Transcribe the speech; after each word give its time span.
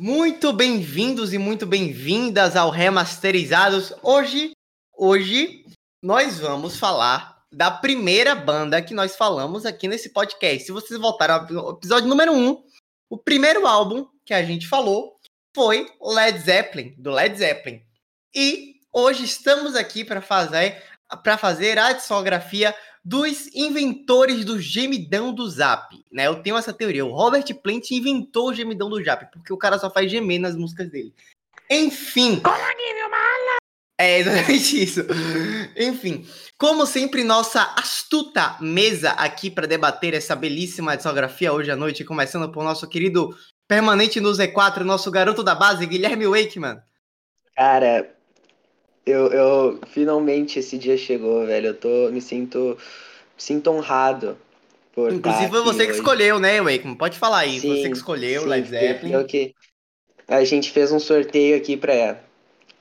Muito 0.00 0.52
bem-vindos 0.52 1.32
e 1.32 1.38
muito 1.38 1.66
bem-vindas 1.66 2.54
ao 2.54 2.70
Remasterizados. 2.70 3.92
Hoje, 4.00 4.52
hoje 4.96 5.64
nós 6.00 6.38
vamos 6.38 6.78
falar 6.78 7.42
da 7.52 7.68
primeira 7.68 8.32
banda 8.36 8.80
que 8.80 8.94
nós 8.94 9.16
falamos 9.16 9.66
aqui 9.66 9.88
nesse 9.88 10.12
podcast. 10.12 10.66
Se 10.66 10.70
vocês 10.70 11.00
voltaram 11.00 11.58
ao 11.58 11.72
episódio 11.72 12.08
número 12.08 12.32
1, 12.32 12.48
um, 12.48 12.64
o 13.10 13.18
primeiro 13.18 13.66
álbum 13.66 14.06
que 14.24 14.32
a 14.32 14.40
gente 14.44 14.68
falou 14.68 15.18
foi 15.52 15.90
Led 16.00 16.38
Zeppelin, 16.38 16.94
do 16.96 17.10
Led 17.10 17.36
Zeppelin. 17.36 17.82
E 18.32 18.76
hoje 18.92 19.24
estamos 19.24 19.74
aqui 19.74 20.04
para 20.04 20.22
fazer 20.22 20.80
para 21.16 21.38
fazer 21.38 21.78
a 21.78 21.92
discografia 21.92 22.74
dos 23.04 23.46
inventores 23.54 24.44
do 24.44 24.60
gemidão 24.60 25.32
do 25.32 25.48
Zap, 25.48 25.94
né? 26.12 26.26
Eu 26.26 26.42
tenho 26.42 26.56
essa 26.56 26.72
teoria. 26.72 27.06
O 27.06 27.12
Robert 27.12 27.46
Plant 27.62 27.90
inventou 27.90 28.50
o 28.50 28.54
gemidão 28.54 28.90
do 28.90 29.02
Zap, 29.02 29.30
porque 29.32 29.52
o 29.52 29.56
cara 29.56 29.78
só 29.78 29.90
faz 29.90 30.10
gemer 30.10 30.38
nas 30.38 30.54
músicas 30.54 30.90
dele. 30.90 31.14
Enfim. 31.70 32.42
É 33.98 34.18
exatamente 34.20 34.82
isso. 34.82 35.00
Enfim, 35.76 36.26
como 36.58 36.84
sempre, 36.86 37.24
nossa 37.24 37.62
astuta 37.76 38.56
mesa 38.60 39.12
aqui 39.12 39.50
para 39.50 39.66
debater 39.66 40.14
essa 40.14 40.36
belíssima 40.36 40.96
discografia 40.96 41.52
hoje 41.52 41.70
à 41.70 41.76
noite, 41.76 42.04
começando 42.04 42.50
por 42.52 42.62
nosso 42.62 42.88
querido 42.88 43.34
permanente 43.66 44.20
no 44.20 44.30
Z4, 44.30 44.80
nosso 44.80 45.10
garoto 45.10 45.42
da 45.42 45.54
base, 45.54 45.86
Guilherme 45.86 46.26
Wakeman. 46.26 46.80
Cara, 47.56 48.17
eu, 49.08 49.32
eu 49.32 49.80
finalmente 49.88 50.58
esse 50.58 50.76
dia 50.78 50.96
chegou, 50.96 51.46
velho. 51.46 51.68
Eu 51.68 51.74
tô 51.74 52.10
me 52.10 52.20
sinto 52.20 52.76
me 52.78 53.42
sinto 53.42 53.70
honrado 53.70 54.36
por 54.92 55.12
Inclusive 55.12 55.48
foi 55.48 55.62
você 55.62 55.86
que 55.86 55.92
escolheu, 55.92 56.38
né, 56.38 56.60
Wakeman? 56.60 56.94
Pode 56.96 57.18
falar 57.18 57.40
aí, 57.40 57.60
sim, 57.60 57.68
você 57.68 57.88
que 57.88 57.96
escolheu 57.96 58.42
sim, 58.42 58.48
Led 58.48 58.68
Zeppelin. 58.68 59.12
Eu 59.12 59.24
que 59.24 59.54
a 60.26 60.44
gente 60.44 60.70
fez 60.70 60.92
um 60.92 60.98
sorteio 60.98 61.56
aqui 61.56 61.76
para 61.76 62.18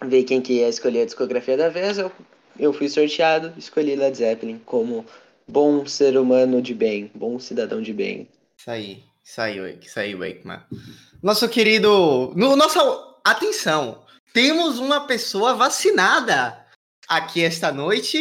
ver 0.06 0.24
quem 0.24 0.42
que 0.42 0.54
ia 0.54 0.68
escolher 0.68 1.04
a 1.04 1.06
discografia 1.06 1.56
da 1.56 1.70
vez. 1.70 1.98
Eu 1.98 2.12
eu 2.60 2.74
fui 2.74 2.90
sorteado, 2.90 3.54
escolhi 3.58 3.96
Led 3.96 4.18
Zeppelin 4.18 4.60
como 4.66 5.06
bom 5.48 5.86
ser 5.86 6.18
humano 6.18 6.62
de 6.62 6.74
bem, 6.74 7.12
bom 7.14 7.40
cidadão 7.40 7.82
de 7.82 7.94
bem. 7.94 8.28
Isso 8.58 8.72
aí, 8.72 9.04
isso 9.24 9.42
aí, 9.42 9.60
Wake, 9.60 9.88
isso 9.88 10.00
aí, 10.00 10.16
Wakeman. 10.16 10.60
Nosso 11.22 11.48
querido, 11.48 12.34
no 12.36 12.56
nossa 12.56 12.80
atenção, 13.24 14.04
temos 14.34 14.80
uma 14.80 15.08
pessoa 15.08 15.56
vacinada 15.56 16.66
aqui 17.08 17.44
esta 17.44 17.72
noite. 17.72 18.18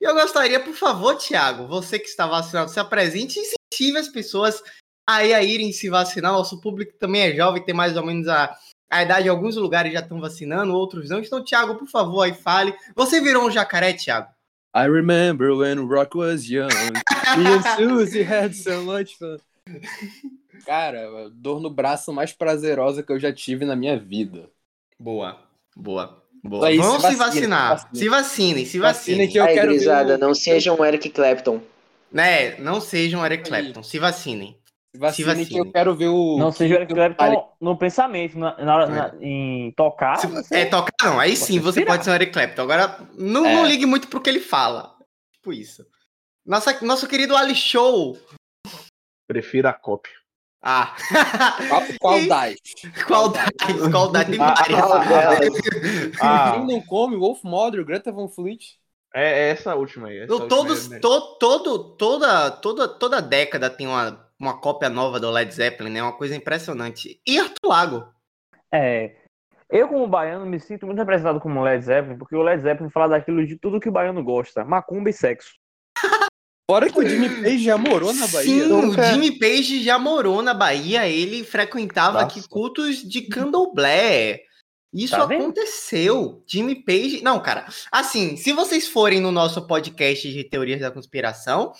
E 0.00 0.04
eu 0.04 0.14
gostaria, 0.14 0.58
por 0.58 0.74
favor, 0.74 1.16
Tiago, 1.16 1.66
você 1.66 1.98
que 1.98 2.08
está 2.08 2.26
vacinado, 2.26 2.70
se 2.70 2.80
apresente 2.80 3.38
e 3.38 3.42
incentive 3.42 3.98
as 3.98 4.08
pessoas 4.08 4.62
aí 5.06 5.34
a 5.34 5.42
irem 5.42 5.72
se 5.72 5.88
vacinar. 5.88 6.32
Nosso 6.32 6.60
público 6.60 6.96
também 6.98 7.22
é 7.22 7.34
jovem, 7.34 7.64
tem 7.64 7.74
mais 7.74 7.96
ou 7.96 8.04
menos 8.04 8.28
a, 8.28 8.56
a 8.90 9.02
idade. 9.02 9.28
Alguns 9.28 9.56
lugares 9.56 9.92
já 9.92 10.00
estão 10.00 10.20
vacinando, 10.20 10.74
outros 10.74 11.10
não. 11.10 11.20
Então, 11.20 11.44
Tiago, 11.44 11.76
por 11.76 11.88
favor, 11.88 12.22
aí 12.22 12.34
fale. 12.34 12.74
Você 12.94 13.20
virou 13.20 13.46
um 13.46 13.50
jacaré, 13.50 13.92
Tiago? 13.92 14.28
I 14.74 14.86
remember 14.86 15.52
when 15.52 15.80
rock 15.86 16.16
was 16.16 16.48
young. 16.48 16.68
Me 17.36 17.46
and 17.46 17.62
Susie 17.76 18.22
had 18.22 18.54
so 18.54 18.82
much 18.84 19.16
fun. 19.16 19.38
Cara, 20.64 21.28
dor 21.30 21.60
no 21.60 21.70
braço 21.70 22.12
mais 22.12 22.32
prazerosa 22.32 23.02
que 23.02 23.10
eu 23.10 23.18
já 23.18 23.32
tive 23.32 23.64
na 23.64 23.74
minha 23.74 23.98
vida. 23.98 24.48
Boa. 24.98 25.49
Boa. 25.80 26.22
Boa. 26.42 26.68
Aí, 26.68 26.78
Vamos 26.78 27.02
se, 27.02 27.16
vacinar. 27.16 27.88
Se 27.92 28.08
vacinem, 28.08 28.64
se 28.64 28.78
vacinem. 28.78 29.28
que 29.28 29.38
eu 29.38 29.44
Aí, 29.44 29.54
quero 29.54 29.68
grisada, 29.68 30.16
não 30.16 30.34
sejam 30.34 30.76
um 30.76 30.84
Eric 30.84 31.10
Clapton. 31.10 31.60
Né, 32.12 32.56
não 32.58 32.80
sejam 32.80 33.20
um 33.20 33.26
Eric 33.26 33.48
Clapton. 33.48 33.82
Se 33.82 33.98
vacinem. 33.98 34.58
Se 34.92 34.98
vacinem, 34.98 35.12
se 35.12 35.22
vacinem. 35.22 35.46
que 35.46 35.58
eu 35.58 35.72
quero 35.72 35.94
ver 35.94 36.08
o. 36.08 36.36
Não 36.38 36.50
seja 36.50 36.74
o 36.74 36.78
Eric 36.78 36.92
Clapton 36.92 37.48
no 37.60 37.76
pensamento, 37.76 38.38
na, 38.38 38.56
na, 38.56 38.86
na 38.86 39.06
é. 39.06 39.12
em 39.20 39.72
tocar. 39.72 40.16
Se, 40.16 40.26
você... 40.26 40.56
É, 40.56 40.64
tocar 40.66 40.92
não. 41.04 41.20
Aí 41.20 41.36
sim 41.36 41.60
você 41.60 41.84
pode 41.84 42.04
ser 42.04 42.10
um 42.10 42.14
Eric 42.14 42.32
Clapton. 42.32 42.62
Agora, 42.62 42.98
não, 43.16 43.46
é. 43.46 43.54
não 43.54 43.66
ligue 43.66 43.86
muito 43.86 44.08
pro 44.08 44.20
que 44.20 44.28
ele 44.28 44.40
fala. 44.40 44.96
Tipo 45.34 45.52
isso. 45.52 45.86
Nossa, 46.44 46.76
nosso 46.84 47.06
querido 47.06 47.36
Ali 47.36 47.54
Show. 47.54 48.18
Prefiro 49.28 49.68
a 49.68 49.72
cópia. 49.72 50.19
Ah. 50.62 50.94
Qual 51.98 52.26
das? 52.28 52.54
Qual 53.06 53.28
das? 53.32 53.50
Qual 53.90 54.12
das? 54.12 54.26
Tem 54.26 54.38
várias. 54.38 54.80
Ah, 56.20 56.52
Quem 56.52 56.66
não 56.66 56.82
come? 56.82 57.16
Wolf 57.16 57.42
Mother, 57.44 57.84
Greta 57.84 58.12
Van 58.12 58.28
Fleet. 58.28 58.78
É, 59.14 59.24
é 59.24 59.50
essa 59.50 59.74
última 59.74 60.08
aí. 60.08 60.18
Essa 60.18 60.28
Todos, 60.28 60.82
última 60.82 60.96
aí, 60.96 61.00
to, 61.00 61.38
todo, 61.38 61.96
toda, 61.96 62.50
toda, 62.50 62.88
toda 62.88 63.22
década 63.22 63.70
tem 63.70 63.86
uma, 63.86 64.28
uma 64.38 64.60
cópia 64.60 64.88
nova 64.88 65.18
do 65.18 65.30
Led 65.30 65.52
Zeppelin, 65.52 65.90
né? 65.90 66.02
Uma 66.02 66.16
coisa 66.16 66.36
impressionante. 66.36 67.20
E 67.26 67.38
Arthur 67.38 67.68
Lago? 67.68 68.08
É. 68.72 69.16
Eu, 69.68 69.88
como 69.88 70.06
baiano, 70.06 70.44
me 70.44 70.60
sinto 70.60 70.84
muito 70.86 70.98
representado 70.98 71.40
como 71.40 71.62
Led 71.62 71.82
Zeppelin, 71.84 72.18
porque 72.18 72.36
o 72.36 72.42
Led 72.42 72.60
Zeppelin 72.60 72.90
fala 72.90 73.08
daquilo 73.08 73.46
de 73.46 73.56
tudo 73.56 73.80
que 73.80 73.88
o 73.88 73.92
baiano 73.92 74.22
gosta: 74.22 74.64
macumba 74.64 75.10
e 75.10 75.12
sexo. 75.12 75.54
Fora 76.70 76.88
que 76.88 77.00
o 77.00 77.08
Jimmy 77.08 77.28
Page 77.42 77.64
já 77.64 77.76
morou 77.76 78.12
na 78.12 78.28
Bahia. 78.28 78.62
Sim, 78.62 78.68
Nunca... 78.68 79.00
o 79.00 79.04
Jimmy 79.04 79.38
Page 79.40 79.82
já 79.82 79.98
morou 79.98 80.40
na 80.40 80.54
Bahia. 80.54 81.08
Ele 81.08 81.42
frequentava 81.42 82.22
Nossa. 82.22 82.26
aqui 82.26 82.48
cultos 82.48 82.98
de 82.98 83.22
candomblé. 83.22 84.42
Isso 84.94 85.16
tá 85.16 85.24
aconteceu. 85.24 86.44
Jimmy 86.46 86.76
Page. 86.76 87.24
Não, 87.24 87.42
cara. 87.42 87.66
Assim, 87.90 88.36
se 88.36 88.52
vocês 88.52 88.86
forem 88.86 89.18
no 89.18 89.32
nosso 89.32 89.66
podcast 89.66 90.32
de 90.32 90.44
teorias 90.44 90.80
da 90.80 90.92
conspiração, 90.92 91.72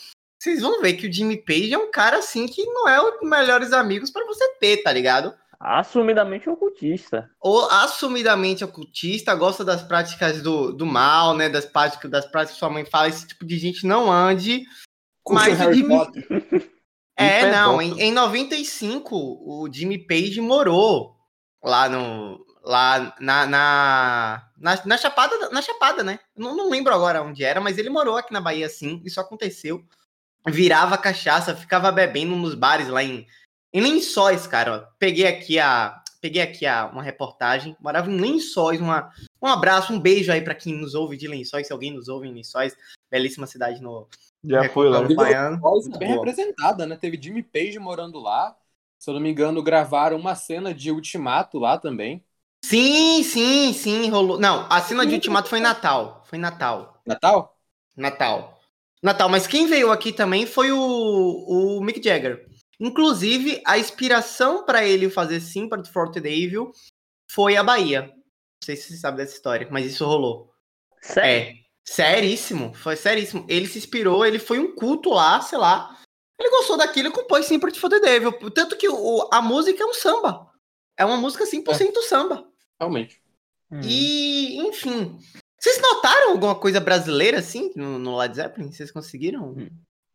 vocês 0.43 0.61
vão 0.61 0.81
ver 0.81 0.95
que 0.95 1.07
o 1.07 1.13
Jimmy 1.13 1.37
Page 1.37 1.73
é 1.73 1.79
um 1.79 1.93
cara 1.93 2.19
assim 2.19 2.49
que 2.49 2.65
não 2.65 2.89
é 2.89 3.01
os 3.01 3.21
melhores 3.23 3.73
amigos 3.73 4.11
para 4.11 4.27
você 4.27 4.57
ter, 4.59 4.79
tá 4.79 4.91
ligado? 4.91 5.33
Assumidamente 5.61 6.49
ocultista. 6.49 7.31
Ou 7.39 7.69
assumidamente 7.69 8.65
ocultista, 8.65 9.35
gosta 9.35 9.63
das 9.63 9.83
práticas 9.83 10.41
do, 10.41 10.73
do 10.73 10.87
mal, 10.87 11.37
né? 11.37 11.51
Das 11.51 11.67
práticas, 11.67 12.11
das 12.11 12.25
práticas 12.25 12.55
que 12.55 12.59
sua 12.59 12.71
mãe 12.71 12.87
fala, 12.87 13.09
esse 13.09 13.27
tipo 13.27 13.45
de 13.45 13.59
gente 13.59 13.87
não 13.87 14.11
ande. 14.11 14.65
Com 15.23 15.35
mas 15.35 15.59
Harry 15.59 15.87
Potter. 15.87 16.27
É, 17.21 17.53
não, 17.53 17.83
em, 17.83 18.01
em 18.01 18.13
95 18.13 19.15
o 19.15 19.69
Jimmy 19.71 19.99
Page 19.99 20.41
morou 20.41 21.15
lá 21.63 21.87
no. 21.87 22.43
Lá 22.65 23.15
na, 23.21 23.47
na, 23.47 24.47
na, 24.59 24.83
na 24.87 24.97
Chapada, 24.97 25.51
na 25.51 25.61
Chapada, 25.61 26.03
né? 26.03 26.19
Não, 26.35 26.57
não 26.57 26.71
lembro 26.71 26.95
agora 26.95 27.23
onde 27.23 27.45
era, 27.45 27.61
mas 27.61 27.77
ele 27.77 27.91
morou 27.91 28.17
aqui 28.17 28.33
na 28.33 28.41
Bahia, 28.41 28.71
sim. 28.71 29.03
Isso 29.05 29.21
aconteceu. 29.21 29.85
Virava 30.47 30.97
cachaça, 30.97 31.55
ficava 31.55 31.93
bebendo 31.93 32.35
nos 32.37 32.55
bares 32.55 32.89
lá 32.89 33.03
em, 33.05 33.27
em 33.73 33.81
Lençóis, 33.81 34.47
cara. 34.47 34.89
Peguei 34.99 35.27
aqui 35.27 35.59
a, 35.59 36.03
peguei 36.21 36.43
aqui 36.43 36.67
a, 36.67 36.87
uma 36.87 37.03
reportagem. 37.03 37.77
Morava 37.81 38.11
em 38.11 38.21
Lençóis. 38.21 38.81
Uma, 38.81 39.11
um 39.41 39.47
abraço, 39.47 39.93
um 39.93 40.01
beijo 40.01 40.31
aí 40.33 40.41
para 40.41 40.55
quem 40.55 40.75
nos 40.75 40.95
ouve 40.95 41.17
de 41.17 41.29
Lençóis, 41.29 41.67
se 41.67 41.73
alguém 41.73 41.93
nos 41.93 42.09
ouve 42.09 42.29
em 42.29 42.35
Lençóis, 42.35 42.77
belíssima 43.11 43.47
cidade 43.47 43.81
no. 43.81 44.09
Já 44.43 44.69
foi 44.71 44.89
lá. 44.89 45.03
Baiano. 45.03 45.61
Bem 45.99 46.13
representada, 46.13 46.87
né? 46.87 46.97
Teve 46.97 47.21
Jimmy 47.21 47.43
Page 47.43 47.79
morando 47.79 48.19
lá. 48.19 48.57
Se 48.99 49.09
eu 49.09 49.15
não 49.15 49.21
me 49.21 49.31
engano, 49.31 49.63
gravaram 49.63 50.17
uma 50.17 50.35
cena 50.35 50.75
de 50.75 50.91
Ultimato 50.91 51.59
lá 51.59 51.79
também. 51.79 52.25
Sim, 52.65 53.23
sim, 53.23 53.73
sim, 53.73 54.11
rolou. 54.11 54.39
Não, 54.39 54.67
a 54.69 54.81
cena 54.81 55.07
de 55.07 55.15
Ultimato 55.15 55.49
foi 55.49 55.61
Natal. 55.61 56.23
Foi 56.27 56.39
Natal. 56.39 57.01
Natal? 57.07 57.59
Natal. 57.97 58.61
Natal, 59.03 59.29
mas 59.31 59.47
quem 59.47 59.67
veio 59.67 59.91
aqui 59.91 60.13
também 60.13 60.45
foi 60.45 60.71
o, 60.71 60.79
o 60.79 61.81
Mick 61.83 62.03
Jagger. 62.03 62.47
Inclusive, 62.81 63.61
a 63.67 63.79
inspiração 63.79 64.65
para 64.65 64.83
ele 64.85 65.11
fazer 65.11 65.39
Sympathy 65.41 65.93
for 65.93 66.11
the 66.11 66.21
Devil 66.21 66.73
foi 67.31 67.57
a 67.57 67.63
Bahia. 67.63 68.03
Não 68.03 68.65
sei 68.65 68.75
se 68.75 68.89
você 68.89 68.97
sabe 68.97 69.19
dessa 69.19 69.35
história, 69.35 69.69
mas 69.71 69.85
isso 69.85 70.07
rolou. 70.07 70.51
Sério? 71.03 71.51
É, 71.51 71.55
seríssimo, 71.85 72.73
foi 72.73 72.97
seríssimo. 72.97 73.45
Ele 73.49 73.67
se 73.67 73.79
inspirou, 73.79 74.25
ele 74.25 74.39
foi 74.39 74.59
um 74.59 74.75
culto 74.75 75.11
lá, 75.11 75.43
sei 75.43 75.59
lá. 75.59 76.01
Ele 76.39 76.51
gostou 76.51 76.79
daquilo 76.79 77.09
e 77.09 77.13
compôs 77.13 77.45
Sympathy 77.45 77.79
for 77.79 77.91
the 77.91 78.01
Devil. 78.01 78.33
Tanto 78.51 78.77
que 78.79 78.89
o, 78.89 79.29
a 79.31 79.43
música 79.43 79.83
é 79.83 79.87
um 79.87 79.93
samba. 79.93 80.51
É 80.97 81.05
uma 81.05 81.19
música 81.19 81.45
100% 81.45 81.69
é. 81.69 82.03
samba. 82.03 82.49
Realmente. 82.81 83.23
Hum. 83.71 83.81
E, 83.85 84.57
enfim. 84.57 85.19
Vocês 85.59 85.79
notaram 85.83 86.31
alguma 86.31 86.55
coisa 86.55 86.81
brasileira 86.81 87.39
assim 87.39 87.71
no, 87.77 87.99
no 87.99 88.17
Led 88.17 88.35
Zeppelin? 88.35 88.73
Vocês 88.73 88.91
conseguiram? 88.91 89.51
Hum. 89.51 89.69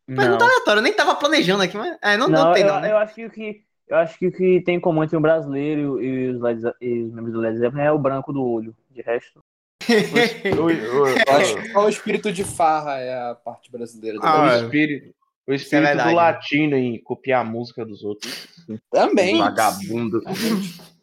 Pergunta 0.06 0.44
aleatória, 0.44 0.78
eu 0.78 0.82
nem 0.82 0.92
tava 0.92 1.16
planejando 1.16 1.62
aqui, 1.62 1.76
mas. 1.76 1.98
É, 2.02 2.16
não, 2.16 2.28
não, 2.28 2.44
não 2.46 2.52
tem, 2.52 2.62
eu, 2.62 2.68
não. 2.68 2.80
Né? 2.80 2.92
Eu 2.92 2.98
acho 2.98 3.14
que 3.14 3.26
o 3.26 3.30
que. 3.30 3.62
Eu 3.88 3.96
acho 3.98 4.18
que 4.18 4.26
o 4.26 4.32
que 4.32 4.60
tem 4.62 4.76
em 4.76 4.80
comum 4.80 5.04
entre 5.04 5.16
o 5.16 5.20
brasileiro 5.20 6.02
e 6.02 6.30
os, 6.30 6.40
Led, 6.40 6.60
e 6.80 7.02
os 7.02 7.12
membros 7.12 7.32
do 7.32 7.40
Led 7.40 7.56
Zeppelin 7.56 7.84
é 7.84 7.92
o 7.92 7.98
branco 7.98 8.32
do 8.32 8.44
olho. 8.44 8.74
De 8.90 9.02
resto. 9.02 9.40
Qual 11.72 11.86
o 11.86 11.88
espírito 11.88 12.32
de 12.32 12.42
farra 12.42 12.98
é 12.98 13.30
a 13.30 13.34
parte 13.34 13.70
brasileira 13.70 14.18
do 14.18 14.26
ah, 14.26 14.42
o 14.42 14.64
espírito, 14.64 15.14
o 15.46 15.52
é 15.52 15.54
espírito 15.54 15.88
é 15.88 16.08
do 16.08 16.14
latino 16.14 16.76
em 16.76 17.00
copiar 17.00 17.42
a 17.42 17.48
música 17.48 17.84
dos 17.84 18.02
outros. 18.02 18.48
Também. 18.90 19.38
Vagabundo. 19.38 20.22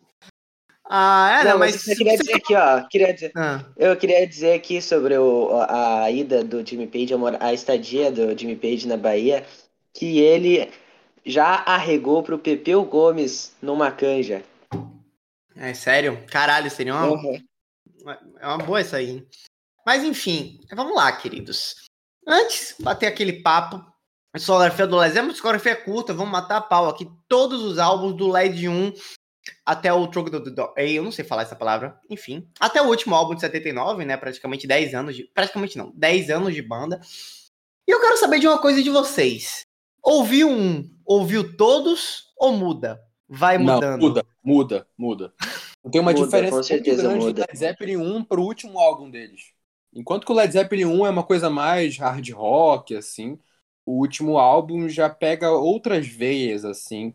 Ah, 0.86 1.40
é, 1.40 1.44
não, 1.44 1.52
não 1.52 1.60
mas. 1.60 1.88
Eu 1.88 1.96
queria 1.96 2.18
dizer 2.18 2.36
aqui, 2.36 2.56
ó. 2.56 2.88
Queria 2.88 3.14
dizer, 3.14 3.32
ah. 3.36 3.64
Eu 3.78 3.96
queria 3.96 4.28
dizer 4.28 4.54
aqui 4.54 4.82
sobre 4.82 5.18
o, 5.18 5.50
a 5.70 6.12
ida 6.12 6.44
do 6.44 6.66
Jimmy 6.66 6.88
Page, 6.88 7.14
a 7.40 7.54
estadia 7.54 8.12
do 8.12 8.38
Jimmy 8.38 8.56
Page 8.56 8.88
na 8.88 8.98
Bahia, 8.98 9.46
que 9.94 10.20
ele 10.20 10.70
já 11.26 11.64
arregou 11.66 12.22
pro 12.22 12.38
Pepeu 12.38 12.84
Gomes 12.84 13.56
numa 13.62 13.92
canja. 13.92 14.44
É 15.56 15.74
sério? 15.74 16.22
Caralho, 16.28 16.70
seria 16.70 16.94
uma. 16.94 17.08
Uhum. 17.08 17.44
É 18.40 18.48
uma 18.48 18.58
boa 18.58 18.82
essa 18.82 18.98
aí. 18.98 19.26
Mas 19.86 20.04
enfim, 20.04 20.60
vamos 20.74 20.96
lá, 20.96 21.12
queridos. 21.12 21.76
Antes, 22.28 22.76
bater 22.80 23.08
aquele 23.08 23.42
papo. 23.42 23.84
A 24.34 24.40
discografia 24.40 24.88
do 24.88 24.98
Led 24.98 25.14
Zeppelin, 25.14 25.32
discografia 25.32 25.76
curta, 25.76 26.12
vamos 26.12 26.32
matar 26.32 26.58
a 26.58 26.62
pau 26.62 26.90
aqui. 26.90 27.08
Todos 27.28 27.62
os 27.62 27.78
álbuns 27.78 28.16
do 28.16 28.30
LED 28.30 28.68
1 28.68 28.94
até 29.66 29.92
o 29.92 30.08
Troco 30.08 30.30
do 30.30 30.52
Dog. 30.52 30.74
Eu 30.78 31.04
não 31.04 31.12
sei 31.12 31.26
falar 31.26 31.44
essa 31.44 31.56
palavra. 31.56 32.00
Enfim. 32.10 32.48
Até 32.60 32.82
o 32.82 32.88
último 32.88 33.16
álbum 33.16 33.36
de 33.36 33.42
79, 33.42 34.06
né? 34.06 34.18
Praticamente 34.18 34.68
10 34.68 34.94
anos 34.94 35.16
de. 35.16 35.24
Praticamente 35.34 35.78
não, 35.78 35.92
10 35.96 36.30
anos 36.30 36.54
de 36.54 36.62
banda. 36.62 37.00
E 37.88 37.92
eu 37.92 38.00
quero 38.00 38.18
saber 38.18 38.40
de 38.40 38.48
uma 38.48 38.60
coisa 38.60 38.82
de 38.82 38.90
vocês. 38.90 39.66
Ouviu 40.02 40.50
um, 40.50 40.90
ouviu 41.06 41.56
todos 41.56 42.34
ou 42.38 42.54
muda? 42.54 43.02
Vai 43.28 43.58
mudando? 43.58 44.02
Não, 44.02 44.10
muda, 44.10 44.26
muda, 44.44 44.88
muda. 44.98 45.34
Tem 45.92 46.00
uma 46.00 46.12
muda, 46.12 46.26
diferença 46.26 46.74
muito 46.74 46.96
grande 46.96 47.26
muda. 47.26 47.34
do 47.34 47.40
Led 47.42 47.58
Zeppelin 47.58 47.98
1 47.98 48.24
pro 48.24 48.44
último 48.44 48.80
álbum 48.80 49.10
deles. 49.10 49.54
Enquanto 49.94 50.26
que 50.26 50.32
o 50.32 50.36
Led 50.36 50.52
Zeppelin 50.52 50.86
1 50.86 51.06
é 51.06 51.10
uma 51.10 51.24
coisa 51.24 51.50
mais 51.50 51.98
hard 51.98 52.30
rock, 52.32 52.96
assim, 52.96 53.38
o 53.86 54.00
último 54.00 54.38
álbum 54.38 54.88
já 54.88 55.10
pega 55.10 55.52
outras 55.52 56.08
veias, 56.08 56.66
assim. 56.66 57.14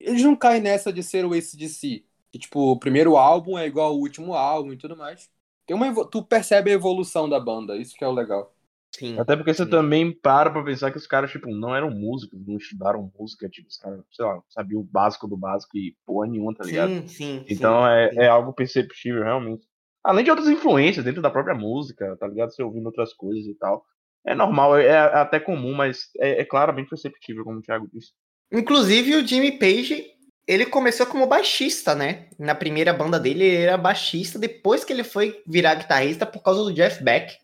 Eles 0.00 0.22
não 0.22 0.34
caem 0.34 0.62
nessa 0.62 0.92
de 0.92 1.02
ser 1.02 1.24
o 1.24 1.34
ACDC. 1.34 2.04
Que, 2.32 2.38
tipo, 2.38 2.72
o 2.72 2.78
primeiro 2.78 3.16
álbum 3.16 3.58
é 3.58 3.66
igual 3.66 3.88
ao 3.88 3.98
último 3.98 4.34
álbum 4.34 4.72
e 4.72 4.76
tudo 4.76 4.96
mais. 4.96 5.28
Tem 5.66 5.76
uma, 5.76 6.04
tu 6.08 6.22
percebe 6.22 6.70
a 6.70 6.74
evolução 6.74 7.28
da 7.28 7.38
banda, 7.38 7.76
isso 7.76 7.94
que 7.96 8.04
é 8.04 8.08
o 8.08 8.12
legal. 8.12 8.54
Sim, 8.92 9.18
Até 9.18 9.36
porque 9.36 9.54
sim. 9.54 9.64
você 9.64 9.70
também 9.70 10.12
para 10.12 10.50
pra 10.50 10.64
pensar 10.64 10.90
que 10.90 10.96
os 10.96 11.06
caras, 11.06 11.30
tipo, 11.30 11.48
não 11.48 11.74
eram 11.74 11.90
músicos, 11.90 12.40
não 12.44 12.56
estudaram 12.56 13.10
música, 13.16 13.48
tipo, 13.48 13.68
os 13.68 13.76
caras, 13.76 14.00
sei 14.10 14.24
lá, 14.24 14.42
sabiam 14.48 14.80
o 14.80 14.84
básico 14.84 15.28
do 15.28 15.36
básico 15.36 15.76
e 15.76 15.96
porra 16.04 16.26
nenhuma, 16.26 16.54
tá 16.54 16.64
ligado? 16.64 16.90
Sim, 16.90 17.06
sim. 17.08 17.44
Então 17.48 17.82
sim, 17.82 17.88
é, 17.88 18.10
sim. 18.10 18.18
é 18.18 18.28
algo 18.28 18.52
perceptível, 18.52 19.22
realmente. 19.22 19.64
Além 20.02 20.24
de 20.24 20.30
outras 20.30 20.48
influências 20.48 21.04
dentro 21.04 21.22
da 21.22 21.30
própria 21.30 21.54
música, 21.54 22.16
tá 22.16 22.26
ligado? 22.26 22.50
Você 22.50 22.62
ouvindo 22.62 22.86
outras 22.86 23.12
coisas 23.12 23.46
e 23.46 23.54
tal. 23.54 23.84
É 24.24 24.34
normal, 24.34 24.76
é, 24.76 24.86
é 24.86 24.98
até 24.98 25.38
comum, 25.38 25.74
mas 25.74 26.10
é, 26.18 26.40
é 26.40 26.44
claramente 26.44 26.90
perceptível, 26.90 27.44
como 27.44 27.58
o 27.58 27.62
Thiago 27.62 27.88
disse. 27.92 28.12
Inclusive, 28.52 29.16
o 29.16 29.26
Jimmy 29.26 29.58
Page, 29.58 30.04
ele 30.46 30.66
começou 30.66 31.06
como 31.06 31.26
baixista, 31.26 31.94
né? 31.94 32.26
Na 32.38 32.54
primeira 32.54 32.92
banda 32.92 33.20
dele, 33.20 33.44
ele 33.44 33.62
era 33.62 33.78
baixista, 33.78 34.38
depois 34.38 34.84
que 34.84 34.92
ele 34.92 35.04
foi 35.04 35.42
virar 35.46 35.76
guitarrista 35.76 36.26
por 36.26 36.42
causa 36.42 36.64
do 36.64 36.72
Jeff 36.72 37.02
Beck. 37.02 37.36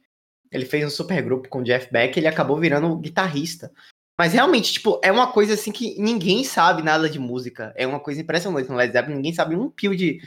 Ele 0.51 0.65
fez 0.65 0.85
um 0.85 0.91
super 0.91 1.23
grupo 1.23 1.49
com 1.49 1.61
o 1.61 1.63
Jeff 1.63 1.93
Beck, 1.93 2.17
ele 2.17 2.27
acabou 2.27 2.59
virando 2.59 2.97
guitarrista. 2.97 3.71
Mas 4.19 4.33
realmente, 4.33 4.73
tipo, 4.73 4.99
é 5.05 5.13
uma 5.13 5.31
coisa 5.31 5.55
assim 5.55 5.71
que 5.71 6.01
ninguém 6.01 6.43
sabe 6.43 6.83
nada 6.83 7.09
de 7.09 7.19
música. 7.19 7.73
É 7.77 7.87
uma 7.87 8.01
coisa 8.01 8.21
impressionante 8.23 8.69
no 8.69 8.77
Led 8.77 8.93
Zeppelin, 8.93 9.17
ninguém 9.17 9.35
sabe 9.35 9.55
um 9.55 9.71
pio 9.71 9.95
de, 9.95 10.23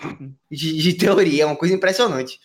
de, 0.50 0.78
de 0.78 0.94
teoria, 0.94 1.44
é 1.44 1.46
uma 1.46 1.56
coisa 1.56 1.74
impressionante. 1.74 2.40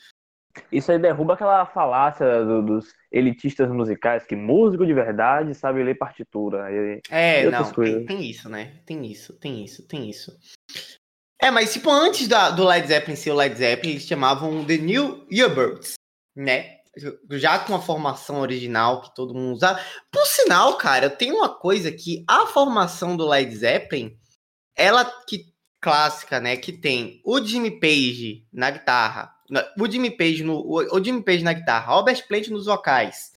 Isso 0.71 0.93
aí 0.93 0.99
derruba 0.99 1.35
aquela 1.35 1.67
falácia 1.67 2.45
do, 2.45 2.63
dos 2.63 2.95
elitistas 3.11 3.71
musicais, 3.71 4.25
que 4.25 4.37
músico 4.37 4.87
de 4.87 4.95
verdade 4.95 5.55
sabe 5.55 5.83
ler 5.83 5.97
partitura. 5.97 6.71
E, 6.71 7.01
é, 7.11 7.45
e 7.45 7.51
não, 7.51 7.73
tem, 7.73 8.07
tem, 8.07 8.31
isso, 8.31 8.49
né? 8.49 8.81
Tem 8.87 9.05
isso, 9.05 9.33
tem 9.35 9.65
isso, 9.65 9.87
tem 9.87 10.09
isso. 10.09 10.33
É, 11.41 11.51
mas 11.51 11.73
tipo, 11.73 11.91
antes 11.91 12.29
da, 12.29 12.51
do 12.51 12.65
Led 12.65 12.87
Zeppelin 12.87 13.17
ser 13.17 13.31
o 13.31 13.37
Led 13.37 13.57
Zeppelin, 13.57 13.93
eles 13.93 14.07
chamavam 14.07 14.65
The 14.65 14.79
New 14.79 15.27
Yardbirds, 15.31 15.95
né? 16.37 16.75
já 17.33 17.59
com 17.59 17.75
a 17.75 17.83
formação 17.83 18.41
original 18.41 19.03
que 19.03 19.15
todo 19.15 19.35
mundo 19.35 19.55
usa. 19.55 19.79
Por 20.13 20.25
sinal, 20.27 20.77
cara, 20.77 21.11
tenho 21.11 21.37
uma 21.37 21.49
coisa 21.49 21.91
que 21.91 22.25
a 22.29 22.47
formação 22.47 23.17
do 23.17 23.27
Led 23.27 23.55
Zeppelin, 23.55 24.17
ela 24.77 25.05
que 25.27 25.53
clássica, 25.81 26.41
né, 26.41 26.57
que 26.57 26.73
tem 26.73 27.21
o 27.23 27.39
Jimmy 27.45 27.79
Page 27.79 28.47
na 28.51 28.71
guitarra, 28.71 29.34
o 29.79 29.91
Jimmy 29.91 30.11
Page 30.11 30.43
no 30.43 30.61
o, 30.61 31.05
Jimmy 31.05 31.23
Page 31.23 31.45
na 31.45 31.53
guitarra, 31.53 31.95
Robert 31.95 32.27
Plant 32.27 32.49
nos 32.49 32.67
vocais. 32.67 33.33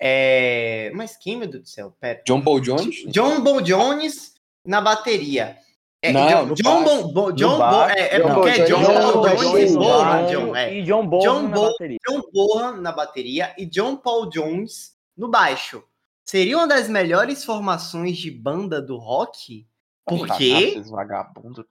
É, 0.00 0.90
mas 0.94 1.16
quem, 1.16 1.36
meu 1.36 1.48
Deus 1.48 1.62
do 1.62 1.68
céu? 1.68 1.94
Pera. 2.00 2.22
John 2.26 2.40
Paul 2.42 2.60
Jones? 2.60 3.04
John 3.06 3.42
Paul 3.42 3.60
Jones 3.60 4.34
na 4.66 4.80
bateria. 4.80 5.56
É, 6.04 6.12
não, 6.12 6.52
John, 6.54 6.82
Bon, 6.82 7.12
Bon, 7.12 7.32
John 7.32 7.58
Bon, 7.58 7.84
é, 7.84 8.16
é 8.16 8.20
porque 8.20 8.48
é 8.48 8.64
John 8.64 8.82
Paul 8.82 9.36
Jones 9.36 9.70
e 9.70 9.76
Bohan, 9.76 10.26
John, 10.26 10.56
é. 10.56 10.74
E 10.74 10.82
John 10.82 11.06
Bohan 11.06 11.22
John, 11.22 11.42
na 11.42 11.60
bateria. 11.60 11.98
John 12.08 12.22
Bohan 12.32 12.76
na 12.80 12.92
bateria 12.92 13.54
e 13.56 13.66
John 13.66 13.96
Paul 13.96 14.28
Jones 14.28 14.96
no 15.16 15.28
baixo. 15.28 15.84
Seria 16.24 16.56
uma 16.56 16.66
das 16.66 16.88
melhores 16.88 17.44
formações 17.44 18.18
de 18.18 18.32
banda 18.32 18.82
do 18.82 18.96
rock? 18.96 19.64
Porque... 20.04 20.82
Vagabundo. 20.90 21.64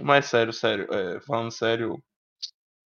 Mas 0.00 0.26
sério, 0.26 0.52
sério, 0.52 0.86
é, 0.92 1.20
falando 1.20 1.50
sério, 1.50 2.02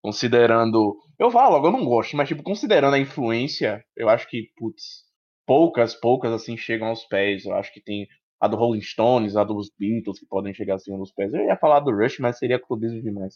considerando... 0.07 0.97
Eu 1.19 1.33
falo, 1.33 1.67
eu 1.67 1.73
não 1.73 1.85
gosto, 1.85 2.17
mas 2.17 2.29
tipo, 2.29 2.45
considerando 2.45 2.95
a 2.95 2.99
influência, 2.99 3.85
eu 3.97 4.09
acho 4.09 4.29
que, 4.29 4.51
putz, 4.57 5.05
poucas, 5.45 5.97
poucas 5.97 6.33
assim 6.33 6.57
chegam 6.57 6.87
aos 6.87 7.05
pés. 7.05 7.45
Eu 7.45 7.55
acho 7.55 7.73
que 7.73 7.83
tem 7.83 8.07
a 8.41 8.47
do 8.47 8.57
Rolling 8.57 8.83
Stones, 8.83 9.35
a 9.37 9.43
dos 9.43 9.69
Beatles, 9.77 10.21
que 10.21 10.27
podem 10.27 10.55
chegar 10.55 10.77
assim 10.77 10.97
nos 10.97 11.11
pés. 11.13 11.35
Eu 11.35 11.45
ia 11.45 11.57
falar 11.57 11.81
do 11.81 11.91
Rush, 11.91 12.21
mas 12.21 12.39
seria 12.39 12.59
clubismo 12.59 13.03
demais. 13.03 13.35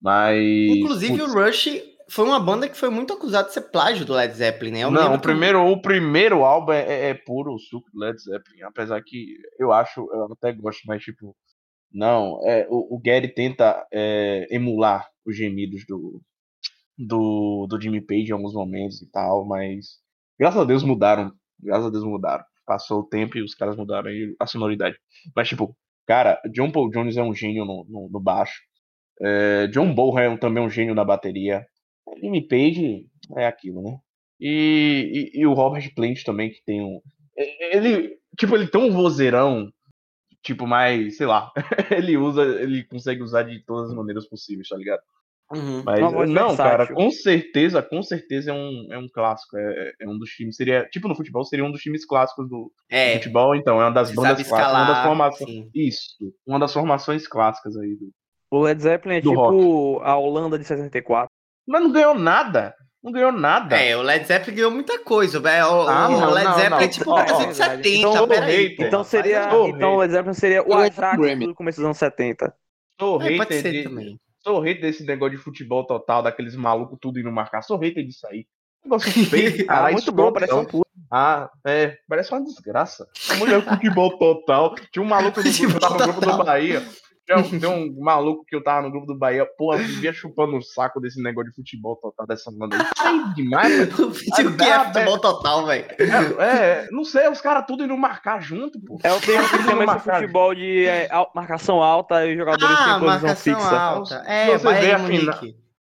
Mas. 0.00 0.38
Inclusive, 0.76 1.18
putz. 1.18 1.34
o 1.34 1.38
Rush 1.38 1.82
foi 2.08 2.24
uma 2.24 2.38
banda 2.38 2.68
que 2.68 2.76
foi 2.76 2.88
muito 2.88 3.14
acusada 3.14 3.48
de 3.48 3.54
ser 3.54 3.62
plágio 3.62 4.04
do 4.04 4.12
Led 4.12 4.32
Zeppelin, 4.32 4.70
né? 4.70 4.84
Eu 4.84 4.90
não, 4.92 5.14
o 5.14 5.18
primeiro, 5.18 5.66
o 5.66 5.82
primeiro 5.82 6.44
álbum 6.44 6.72
é, 6.72 6.82
é, 6.82 7.08
é 7.10 7.14
puro 7.14 7.58
suco 7.58 7.90
do 7.92 7.98
Led 7.98 8.16
Zeppelin. 8.22 8.62
Apesar 8.62 9.02
que 9.02 9.38
eu 9.58 9.72
acho, 9.72 10.00
eu 10.12 10.32
até 10.32 10.52
gosto, 10.52 10.82
mas 10.86 11.02
tipo. 11.02 11.34
Não, 11.92 12.40
é, 12.44 12.66
o, 12.70 12.96
o 12.96 13.00
Gary 13.00 13.28
tenta 13.28 13.86
é, 13.92 14.46
emular 14.50 15.08
os 15.26 15.36
gemidos 15.36 15.84
do, 15.86 16.20
do, 16.98 17.66
do 17.68 17.80
Jimmy 17.80 18.00
Page 18.00 18.30
em 18.30 18.32
alguns 18.32 18.54
momentos 18.54 19.02
e 19.02 19.10
tal, 19.10 19.46
mas 19.46 19.98
graças 20.38 20.60
a 20.60 20.64
Deus 20.64 20.82
mudaram. 20.82 21.32
Graças 21.60 21.86
a 21.86 21.90
Deus 21.90 22.04
mudaram 22.04 22.44
passou 22.66 23.00
o 23.00 23.06
tempo 23.06 23.36
e 23.36 23.42
os 23.42 23.54
caras 23.54 23.76
mudaram 23.76 24.10
a 24.38 24.46
sonoridade. 24.46 24.96
Mas, 25.34 25.48
tipo, 25.48 25.76
cara, 26.06 26.40
John 26.52 26.70
Paul 26.70 26.90
Jones 26.90 27.16
é 27.16 27.22
um 27.22 27.34
gênio 27.34 27.64
no, 27.64 27.84
no, 27.88 28.08
no 28.10 28.20
baixo. 28.20 28.60
É, 29.20 29.66
John 29.68 29.94
Bonham 29.94 30.34
é 30.34 30.36
também 30.36 30.62
um 30.62 30.70
gênio 30.70 30.94
na 30.94 31.04
bateria. 31.04 31.64
Jimmy 32.20 32.46
Page 32.46 33.06
é 33.36 33.46
aquilo, 33.46 33.82
né? 33.82 33.98
E, 34.40 35.30
e, 35.34 35.40
e, 35.40 35.46
o 35.46 35.52
Robert 35.52 35.92
Plant 35.94 36.24
também, 36.24 36.50
que 36.50 36.62
tem 36.64 36.80
um. 36.82 37.00
Ele, 37.36 38.16
tipo, 38.38 38.56
ele 38.56 38.66
tem 38.66 38.80
um 38.80 38.92
vozeirão, 38.92 39.70
tipo, 40.42 40.66
mais, 40.66 41.16
sei 41.16 41.26
lá. 41.26 41.52
ele 41.90 42.16
usa, 42.16 42.42
ele 42.42 42.84
consegue 42.84 43.22
usar 43.22 43.42
de 43.42 43.60
todas 43.64 43.90
as 43.90 43.96
maneiras 43.96 44.26
possíveis, 44.28 44.68
tá 44.68 44.76
ligado? 44.76 45.02
Uhum. 45.54 45.82
Mas 45.84 46.00
não, 46.00 46.48
versátil. 46.48 46.56
cara, 46.56 46.86
com 46.86 47.10
certeza, 47.10 47.82
com 47.82 48.02
certeza 48.02 48.50
é 48.50 48.54
um, 48.54 48.88
é 48.90 48.98
um 48.98 49.06
clássico. 49.06 49.56
É, 49.58 49.92
é, 50.00 50.08
um 50.08 50.18
dos 50.18 50.30
times. 50.30 50.56
Seria, 50.56 50.88
tipo, 50.88 51.08
no 51.08 51.14
futebol, 51.14 51.44
seria 51.44 51.64
um 51.64 51.70
dos 51.70 51.82
times 51.82 52.06
clássicos 52.06 52.48
do, 52.48 52.72
é, 52.90 53.14
futebol, 53.14 53.54
então. 53.54 53.80
É 53.80 53.84
uma 53.84 53.90
das 53.90 54.10
bandas 54.12 54.40
escalar, 54.40 54.70
clássicas. 54.70 54.86
Uma 54.86 54.94
das 54.94 55.04
formações. 55.04 55.50
Sim. 55.50 55.70
Isso. 55.74 56.34
Uma 56.46 56.58
das 56.58 56.72
formações 56.72 57.28
clássicas 57.28 57.76
aí 57.76 57.94
do. 57.96 58.10
O 58.50 58.60
Led 58.60 58.82
Zeppelin 58.82 59.16
é 59.16 59.20
tipo 59.20 59.34
rock. 59.34 60.04
a 60.04 60.16
Holanda 60.16 60.58
de 60.58 60.64
64. 60.64 61.28
Mas 61.66 61.82
não 61.82 61.92
ganhou 61.92 62.14
nada. 62.14 62.74
Não 63.02 63.10
ganhou 63.10 63.32
nada. 63.32 63.76
É, 63.76 63.96
o 63.96 64.02
Led 64.02 64.24
Zeppelin 64.24 64.56
ganhou 64.56 64.70
muita 64.70 64.98
coisa, 65.00 65.40
velho. 65.40 65.66
O, 65.66 65.88
ah, 65.88 66.08
o 66.08 66.30
Led 66.30 66.44
não, 66.44 66.54
Zeppelin 66.54 66.70
não. 66.70 66.80
é 66.80 66.88
tipo 66.88 67.10
o 67.10 67.14
Brasil 67.14 67.46
de 67.48 67.54
70, 67.54 67.88
então, 67.88 68.28
peraí. 68.28 68.76
Então 68.78 69.04
seria. 69.04 69.48
Então 69.66 69.94
o 69.94 69.98
Led 69.98 70.12
Zeppelin 70.12 70.34
seria 70.34 70.62
o 70.62 70.74
Ajax 70.74 71.38
do 71.40 71.54
começo 71.54 71.78
dos 71.78 71.86
anos 71.86 71.98
70. 71.98 72.54
Sou 73.00 73.20
é, 73.20 73.36
pode 73.36 73.60
ser 73.60 73.72
de, 73.72 73.82
também. 73.82 74.20
Sou 74.38 74.60
hater 74.60 74.82
desse 74.82 75.04
negócio 75.04 75.36
de 75.36 75.42
futebol 75.42 75.84
total, 75.84 76.22
daqueles 76.22 76.54
malucos 76.54 76.98
tudo 77.00 77.18
indo 77.18 77.32
marcar. 77.32 77.62
Sou 77.62 77.76
hater 77.76 78.04
disso 78.04 78.26
aí. 78.28 78.46
Negócio 78.84 79.10
feio, 79.26 79.66
cara. 79.66 79.88
ah, 79.88 79.92
muito 79.92 80.12
bom, 80.12 80.32
parece 80.32 80.54
um 80.54 80.64
puto. 80.64 80.90
Ah, 81.10 81.50
é, 81.66 81.96
parece 82.08 82.32
uma 82.32 82.42
desgraça. 82.42 83.06
A 83.30 83.34
mulher 83.34 83.62
futebol 83.62 84.16
total. 84.18 84.74
Tinha 84.92 85.02
um 85.02 85.08
maluco 85.08 85.42
do 85.42 85.50
grupo, 85.58 85.80
tava 85.80 85.98
no 85.98 86.12
grupo 86.12 86.20
do 86.20 86.44
Bahia. 86.44 86.82
Tem 87.60 87.68
um 87.68 88.00
maluco 88.00 88.44
que 88.44 88.54
eu 88.54 88.62
tava 88.62 88.82
no 88.82 88.90
grupo 88.90 89.06
do 89.06 89.18
Bahia, 89.18 89.46
pô, 89.56 89.76
vivia 89.76 90.12
chupando 90.12 90.56
o 90.56 90.62
saco 90.62 91.00
desse 91.00 91.22
negócio 91.22 91.50
de 91.50 91.56
futebol 91.56 91.96
total 91.96 92.26
dessa 92.26 92.50
banda 92.50 92.76
aí. 92.76 92.86
Sai 92.96 93.34
demais, 93.34 93.88
O 93.98 94.56
que 94.56 94.64
é 94.64 94.84
futebol 94.84 95.18
total, 95.18 95.66
velho? 95.66 95.86
É, 95.98 96.44
é, 96.44 96.88
não 96.90 97.04
sei, 97.04 97.28
os 97.28 97.40
caras 97.40 97.64
tudo 97.66 97.84
indo 97.84 97.96
marcar 97.96 98.40
junto, 98.40 98.80
pô. 98.80 98.98
É 99.02 99.12
o 99.12 99.20
termo 99.20 99.48
que 99.48 99.62
chama 99.62 99.84
esse 99.84 100.10
futebol 100.10 100.54
de 100.54 100.86
é, 100.86 101.08
marcação 101.34 101.82
alta 101.82 102.26
e 102.26 102.36
jogadores 102.36 102.76
ah, 102.78 102.98
têm 102.98 103.08
posição 103.08 103.36
fixa. 103.36 103.78
Alta. 103.78 104.22
É, 104.26 104.58
você 104.58 104.74
vê 104.74 104.92
a, 104.92 104.98
fina, 104.98 105.40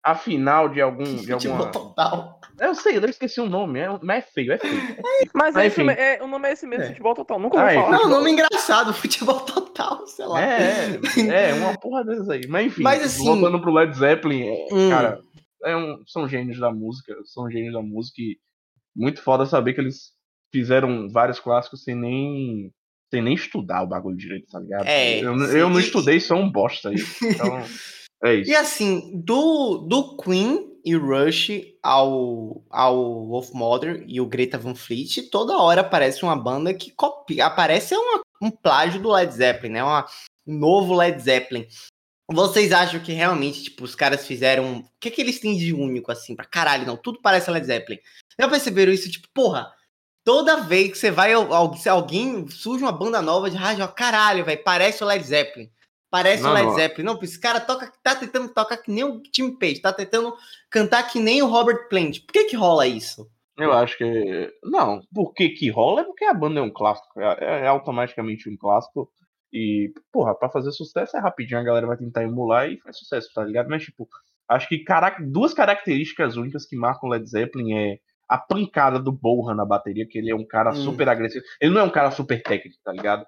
a 0.02 0.14
final 0.14 0.68
de 0.68 0.80
algum. 0.80 1.04
De 1.04 1.32
futebol 1.32 1.70
total. 1.70 2.37
Eu 2.60 2.74
sei, 2.74 2.96
eu 2.96 3.04
esqueci 3.04 3.40
o 3.40 3.48
nome, 3.48 3.80
é, 3.80 3.88
mas 4.02 4.24
é 4.24 4.28
feio, 4.28 4.52
é 4.52 4.58
feio. 4.58 4.96
Mas, 5.34 5.54
mas 5.54 5.66
enfim. 5.66 5.88
É, 5.90 6.22
o 6.22 6.26
nome 6.26 6.48
é 6.48 6.52
esse 6.52 6.66
mesmo, 6.66 6.84
é. 6.84 6.88
futebol 6.88 7.14
total. 7.14 7.38
Nunca 7.38 7.62
ah, 7.62 7.72
falar. 7.72 7.90
Não, 7.90 8.06
o 8.06 8.08
nome 8.08 8.32
engraçado, 8.32 8.92
futebol 8.92 9.40
total, 9.40 10.06
sei 10.06 10.26
lá. 10.26 10.42
É, 10.42 11.00
é, 11.30 11.50
é 11.50 11.54
uma 11.54 11.78
porra 11.78 12.04
dessas 12.04 12.28
aí. 12.28 12.46
Mas 12.48 12.66
enfim, 12.66 12.82
mas, 12.82 13.02
assim, 13.02 13.24
voltando 13.24 13.60
pro 13.60 13.72
Led 13.72 13.96
Zeppelin, 13.96 14.42
é, 14.42 14.66
hum. 14.72 14.90
cara, 14.90 15.20
é 15.64 15.76
um, 15.76 16.02
são 16.06 16.28
gênios 16.28 16.58
da 16.58 16.70
música, 16.72 17.14
são 17.24 17.50
gênios 17.50 17.72
da 17.72 17.82
música 17.82 18.20
e 18.20 18.38
muito 18.94 19.22
foda 19.22 19.46
saber 19.46 19.74
que 19.74 19.80
eles 19.80 20.12
fizeram 20.52 21.08
vários 21.10 21.38
clássicos 21.38 21.84
sem 21.84 21.94
nem 21.94 22.72
sem 23.10 23.22
nem 23.22 23.34
estudar 23.34 23.82
o 23.82 23.86
bagulho 23.86 24.16
direito, 24.16 24.50
tá 24.50 24.60
ligado? 24.60 24.86
É, 24.86 25.20
eu, 25.20 25.34
eu 25.34 25.70
não 25.70 25.80
estudei, 25.80 26.20
sou 26.20 26.36
um 26.38 26.50
bosta 26.50 26.90
aí. 26.90 26.96
Então. 27.22 27.62
É 28.22 28.34
isso. 28.34 28.50
E 28.50 28.56
assim, 28.56 29.12
do, 29.24 29.86
do 29.88 30.16
Queen 30.16 30.66
e 30.88 30.96
Rush 30.96 31.50
ao, 31.82 32.64
ao 32.70 33.26
Wolf 33.26 33.50
Mother 33.52 34.02
e 34.06 34.22
o 34.22 34.26
Greta 34.26 34.56
Van 34.56 34.74
Fleet, 34.74 35.28
toda 35.30 35.58
hora 35.58 35.82
aparece 35.82 36.22
uma 36.22 36.34
banda 36.34 36.72
que 36.72 36.90
copia. 36.90 37.44
Aparece 37.44 37.94
uma, 37.94 38.22
um 38.40 38.50
plágio 38.50 38.98
do 38.98 39.12
Led 39.12 39.30
Zeppelin, 39.30 39.74
né? 39.74 39.84
Uma, 39.84 40.06
um 40.46 40.58
novo 40.58 40.94
Led 40.94 41.20
Zeppelin. 41.20 41.66
Vocês 42.30 42.72
acham 42.72 43.00
que 43.00 43.12
realmente, 43.12 43.64
tipo, 43.64 43.84
os 43.84 43.94
caras 43.94 44.26
fizeram. 44.26 44.78
O 44.78 44.84
que, 44.98 45.10
que 45.10 45.20
eles 45.20 45.38
têm 45.38 45.58
de 45.58 45.74
único, 45.74 46.10
assim, 46.10 46.34
pra 46.34 46.46
caralho? 46.46 46.86
Não, 46.86 46.96
tudo 46.96 47.20
parece 47.20 47.50
Led 47.50 47.66
Zeppelin. 47.66 47.98
Já 48.40 48.48
perceberam 48.48 48.90
isso? 48.90 49.10
Tipo, 49.10 49.28
porra, 49.34 49.70
toda 50.24 50.62
vez 50.62 50.90
que 50.92 50.98
você 50.98 51.10
vai. 51.10 51.34
Alguém 51.34 52.48
surge 52.48 52.82
uma 52.82 52.92
banda 52.92 53.20
nova 53.20 53.50
de 53.50 53.56
rádio, 53.58 53.86
caralho, 53.88 54.42
velho, 54.42 54.64
parece 54.64 55.04
o 55.04 55.06
Led 55.06 55.22
Zeppelin. 55.22 55.70
Parece 56.10 56.42
não, 56.42 56.50
o 56.50 56.54
Led. 56.54 56.74
Zeppelin. 56.74 57.06
Não, 57.06 57.18
esse 57.22 57.38
cara 57.38 57.60
toca, 57.60 57.92
tá 58.02 58.14
tentando 58.14 58.52
tocar 58.52 58.78
que 58.78 58.90
nem 58.90 59.04
o 59.04 59.20
Tim 59.22 59.56
Page, 59.56 59.80
tá 59.80 59.92
tentando 59.92 60.34
cantar 60.70 61.02
que 61.04 61.20
nem 61.20 61.42
o 61.42 61.46
Robert 61.46 61.88
Plant. 61.88 62.20
Por 62.24 62.32
que 62.32 62.44
que 62.44 62.56
rola 62.56 62.86
isso? 62.86 63.28
Eu 63.58 63.72
acho 63.72 63.98
que. 63.98 64.52
Não, 64.62 65.00
por 65.12 65.34
que 65.34 65.50
que 65.50 65.68
rola? 65.68 66.02
É 66.02 66.04
porque 66.04 66.24
a 66.24 66.32
banda 66.32 66.60
é 66.60 66.62
um 66.62 66.72
clássico. 66.72 67.20
É, 67.20 67.64
é 67.64 67.66
automaticamente 67.66 68.48
um 68.48 68.56
clássico. 68.56 69.10
E, 69.52 69.92
porra, 70.12 70.34
pra 70.34 70.48
fazer 70.48 70.70
sucesso 70.72 71.16
é 71.16 71.20
rapidinho, 71.20 71.60
a 71.60 71.64
galera 71.64 71.86
vai 71.86 71.96
tentar 71.96 72.22
emular 72.22 72.70
e 72.70 72.78
faz 72.80 72.98
sucesso, 72.98 73.30
tá 73.34 73.42
ligado? 73.42 73.68
Mas, 73.68 73.82
tipo, 73.82 74.06
acho 74.46 74.68
que 74.68 74.84
carac... 74.84 75.22
duas 75.22 75.54
características 75.54 76.36
únicas 76.36 76.66
que 76.66 76.76
marcam 76.76 77.08
o 77.08 77.12
Led 77.12 77.28
Zeppelin 77.28 77.74
é 77.74 77.98
a 78.28 78.36
pancada 78.36 79.00
do 79.00 79.10
Bohan 79.10 79.54
na 79.54 79.64
bateria, 79.64 80.06
que 80.06 80.18
ele 80.18 80.30
é 80.30 80.36
um 80.36 80.46
cara 80.46 80.70
hum. 80.70 80.76
super 80.76 81.08
agressivo. 81.08 81.44
Ele 81.60 81.72
não 81.72 81.80
é 81.80 81.84
um 81.84 81.90
cara 81.90 82.10
super 82.10 82.42
técnico, 82.42 82.78
tá 82.84 82.92
ligado? 82.92 83.26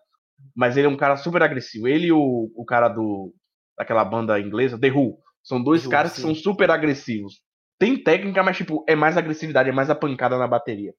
Mas 0.54 0.76
ele 0.76 0.86
é 0.86 0.90
um 0.90 0.96
cara 0.96 1.16
super 1.16 1.42
agressivo. 1.42 1.88
Ele 1.88 2.06
e 2.06 2.12
o, 2.12 2.50
o 2.54 2.64
cara 2.64 2.88
do 2.88 3.34
daquela 3.76 4.04
banda 4.04 4.38
inglesa, 4.38 4.78
The 4.78 4.90
Who, 4.90 5.18
são 5.42 5.62
dois 5.62 5.84
Who, 5.84 5.90
caras 5.90 6.12
sim. 6.12 6.16
que 6.16 6.20
são 6.22 6.34
super 6.34 6.70
agressivos. 6.70 7.40
Tem 7.78 7.96
técnica, 7.96 8.42
mas 8.42 8.58
tipo, 8.58 8.84
é 8.86 8.94
mais 8.94 9.16
agressividade, 9.16 9.70
é 9.70 9.72
mais 9.72 9.88
a 9.88 9.94
pancada 9.94 10.36
na 10.36 10.46
bateria. 10.46 10.92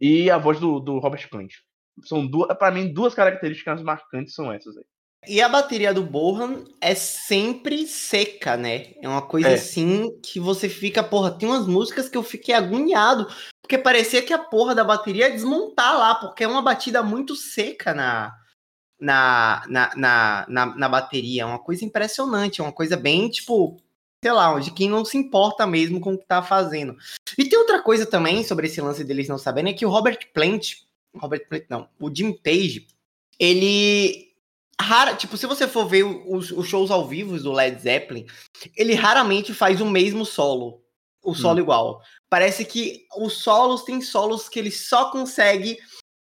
E 0.00 0.30
a 0.30 0.38
voz 0.38 0.58
do, 0.58 0.80
do 0.80 0.98
Robert 0.98 1.28
Plant. 1.28 1.52
São 2.04 2.26
duas, 2.26 2.56
para 2.56 2.70
mim, 2.70 2.90
duas 2.90 3.14
características 3.14 3.82
marcantes 3.82 4.34
são 4.34 4.50
essas 4.50 4.76
aí. 4.78 4.84
E 5.28 5.40
a 5.40 5.48
bateria 5.48 5.94
do 5.94 6.02
Bohan 6.02 6.64
é 6.80 6.94
sempre 6.94 7.86
seca, 7.86 8.56
né? 8.56 8.94
É 9.00 9.08
uma 9.08 9.22
coisa 9.22 9.50
é. 9.50 9.54
assim 9.54 10.10
que 10.20 10.40
você 10.40 10.68
fica, 10.68 11.02
porra, 11.02 11.30
tem 11.30 11.48
umas 11.48 11.66
músicas 11.66 12.08
que 12.08 12.16
eu 12.16 12.24
fiquei 12.24 12.54
agoniado, 12.54 13.28
porque 13.60 13.78
parecia 13.78 14.22
que 14.22 14.32
a 14.32 14.38
porra 14.38 14.74
da 14.74 14.82
bateria 14.82 15.28
ia 15.28 15.32
desmontar 15.32 15.96
lá, 15.96 16.14
porque 16.16 16.42
é 16.42 16.48
uma 16.48 16.62
batida 16.62 17.04
muito 17.04 17.36
seca 17.36 17.94
na, 17.94 18.34
na, 19.02 19.64
na, 19.68 20.46
na, 20.48 20.66
na, 20.76 20.88
bateria. 20.88 21.42
É 21.42 21.44
uma 21.44 21.58
coisa 21.58 21.84
impressionante, 21.84 22.60
é 22.60 22.64
uma 22.64 22.72
coisa 22.72 22.96
bem, 22.96 23.28
tipo, 23.28 23.76
sei 24.22 24.32
lá, 24.32 24.58
de 24.60 24.70
quem 24.70 24.88
não 24.88 25.04
se 25.04 25.18
importa 25.18 25.66
mesmo 25.66 26.00
com 26.00 26.14
o 26.14 26.18
que 26.18 26.24
tá 26.24 26.40
fazendo. 26.40 26.96
E 27.36 27.44
tem 27.44 27.58
outra 27.58 27.82
coisa 27.82 28.06
também 28.06 28.44
sobre 28.44 28.68
esse 28.68 28.80
lance 28.80 29.02
deles 29.02 29.26
não 29.26 29.38
sabendo, 29.38 29.70
é 29.70 29.72
que 29.72 29.84
o 29.84 29.90
Robert 29.90 30.18
Plant, 30.32 30.76
Robert 31.16 31.48
Plant 31.48 31.64
não, 31.68 31.88
o 31.98 32.14
Jim 32.14 32.32
Page, 32.32 32.86
ele 33.40 34.32
rara, 34.80 35.16
tipo, 35.16 35.36
se 35.36 35.46
você 35.46 35.66
for 35.66 35.86
ver 35.86 36.04
os, 36.04 36.52
os, 36.52 36.68
shows 36.68 36.90
ao 36.90 37.06
vivo 37.06 37.38
do 37.40 37.52
Led 37.52 37.80
Zeppelin, 37.80 38.26
ele 38.76 38.94
raramente 38.94 39.52
faz 39.52 39.80
o 39.80 39.86
mesmo 39.86 40.24
solo, 40.24 40.80
o 41.24 41.34
solo 41.34 41.58
hum. 41.58 41.62
igual. 41.62 42.02
Parece 42.30 42.64
que 42.64 43.04
os 43.16 43.32
solos 43.38 43.82
tem 43.82 44.00
solos 44.00 44.48
que 44.48 44.60
ele 44.60 44.70
só 44.70 45.10
consegue, 45.10 45.78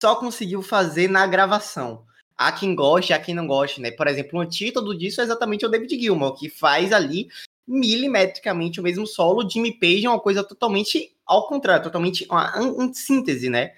só 0.01 0.17
conseguiu 0.17 0.61
fazer 0.61 1.09
na 1.09 1.25
gravação 1.25 2.05
há 2.37 2.51
quem 2.51 2.75
goste, 2.75 3.13
há 3.13 3.19
quem 3.19 3.35
não 3.35 3.47
goste, 3.47 3.81
né? 3.81 3.91
Por 3.91 4.07
exemplo, 4.07 4.39
o 4.39 4.41
antídoto 4.41 4.97
disso 4.97 5.21
é 5.21 5.23
exatamente 5.23 5.65
o 5.65 5.69
David 5.69 5.99
Gilmour, 5.99 6.35
que 6.35 6.49
faz 6.49 6.91
ali 6.91 7.27
milimetricamente 7.67 8.79
o 8.79 8.83
mesmo 8.83 9.07
solo. 9.07 9.49
Jimmy 9.49 9.77
Page 9.79 10.05
é 10.05 10.09
uma 10.09 10.19
coisa 10.19 10.43
totalmente 10.43 11.15
ao 11.25 11.47
contrário, 11.47 11.83
totalmente 11.83 12.27
uma 12.29 12.53
síntese, 12.93 13.49
né? 13.49 13.73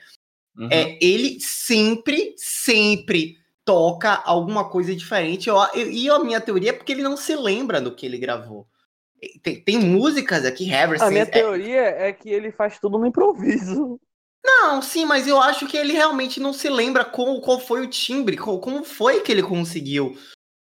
Uhum. 0.57 0.67
É, 0.71 0.97
ele 1.01 1.39
sempre, 1.39 2.33
sempre 2.35 3.37
toca 3.63 4.21
alguma 4.25 4.69
coisa 4.69 4.95
diferente. 4.95 5.49
e 5.75 6.09
a 6.09 6.19
minha 6.19 6.41
teoria 6.41 6.71
é 6.71 6.73
porque 6.73 6.91
ele 6.91 7.03
não 7.03 7.15
se 7.15 7.35
lembra 7.35 7.79
do 7.79 7.95
que 7.95 8.05
ele 8.05 8.17
gravou. 8.17 8.67
Tem, 9.41 9.61
tem 9.61 9.79
músicas 9.79 10.45
aqui, 10.45 10.65
Harrison. 10.65 11.05
A 11.05 11.09
minha 11.09 11.23
é... 11.23 11.25
teoria 11.25 11.81
é 11.81 12.13
que 12.13 12.29
ele 12.29 12.51
faz 12.51 12.79
tudo 12.79 12.97
no 12.97 13.05
improviso. 13.05 13.99
Não, 14.47 14.81
sim, 14.81 15.05
mas 15.05 15.27
eu 15.27 15.41
acho 15.41 15.67
que 15.67 15.75
ele 15.75 15.91
realmente 15.91 16.39
não 16.39 16.53
se 16.53 16.69
lembra 16.69 17.03
qual, 17.03 17.59
foi 17.59 17.81
o 17.81 17.89
timbre, 17.89 18.37
qual, 18.37 18.59
como 18.61 18.81
foi 18.81 19.19
que 19.19 19.29
ele 19.29 19.43
conseguiu 19.43 20.17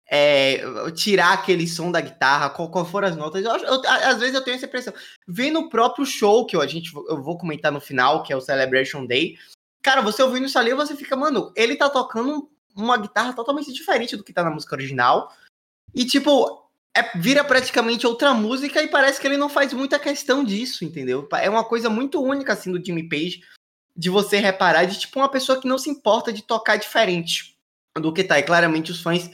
é, 0.10 0.60
tirar 0.96 1.34
aquele 1.34 1.68
som 1.68 1.92
da 1.92 2.02
guitarra, 2.02 2.50
qual, 2.50 2.72
qual 2.72 2.84
foram 2.84 3.08
as 3.08 3.16
notas. 3.16 3.46
Eu, 3.46 3.56
eu, 3.56 3.82
às 3.88 4.20
vezes 4.20 4.34
eu 4.34 4.44
tenho 4.44 4.56
essa 4.56 4.66
impressão. 4.66 4.92
Vendo 5.28 5.60
o 5.60 5.70
próprio 5.70 6.04
show 6.04 6.48
que 6.48 6.56
eu, 6.56 6.62
a 6.62 6.68
gente, 6.68 6.92
eu 6.96 7.22
vou 7.22 7.38
comentar 7.38 7.72
no 7.72 7.80
final, 7.80 8.24
que 8.24 8.34
é 8.34 8.36
o 8.36 8.42
Celebration 8.42 9.06
Day. 9.06 9.38
Cara, 9.84 10.02
você 10.02 10.24
ouvindo 10.24 10.48
isso 10.48 10.58
ali, 10.58 10.74
você 10.74 10.96
fica, 10.96 11.16
mano, 11.16 11.54
ele 11.56 11.76
tá 11.76 11.88
tocando 11.88 12.50
uma 12.76 12.98
guitarra 12.98 13.34
totalmente 13.34 13.72
diferente 13.72 14.18
do 14.18 14.24
que 14.24 14.34
tá 14.34 14.44
na 14.44 14.50
música 14.50 14.76
original. 14.76 15.32
E, 15.94 16.06
tipo, 16.06 16.68
é, 16.98 17.18
vira 17.20 17.44
praticamente 17.44 18.08
outra 18.08 18.34
música 18.34 18.82
e 18.82 18.88
parece 18.88 19.22
que 19.22 19.28
ele 19.28 19.38
não 19.38 19.48
faz 19.48 19.74
muita 19.74 20.00
questão 20.00 20.44
disso, 20.44 20.84
entendeu? 20.84 21.28
É 21.34 21.48
uma 21.48 21.64
coisa 21.64 21.88
muito 21.88 22.20
única, 22.20 22.54
assim, 22.54 22.72
do 22.72 22.84
Jimmy 22.84 23.08
Page 23.08 23.42
de 23.96 24.10
você 24.10 24.38
reparar 24.38 24.86
de 24.86 25.00
tipo 25.00 25.20
uma 25.20 25.30
pessoa 25.30 25.60
que 25.60 25.68
não 25.68 25.78
se 25.78 25.90
importa 25.90 26.34
de 26.34 26.42
tocar 26.42 26.78
diferente 26.78 27.56
do 27.98 28.12
que 28.12 28.24
tá. 28.24 28.40
E 28.40 28.44
claramente 28.44 28.92
os 28.92 29.02
fãs 29.02 29.30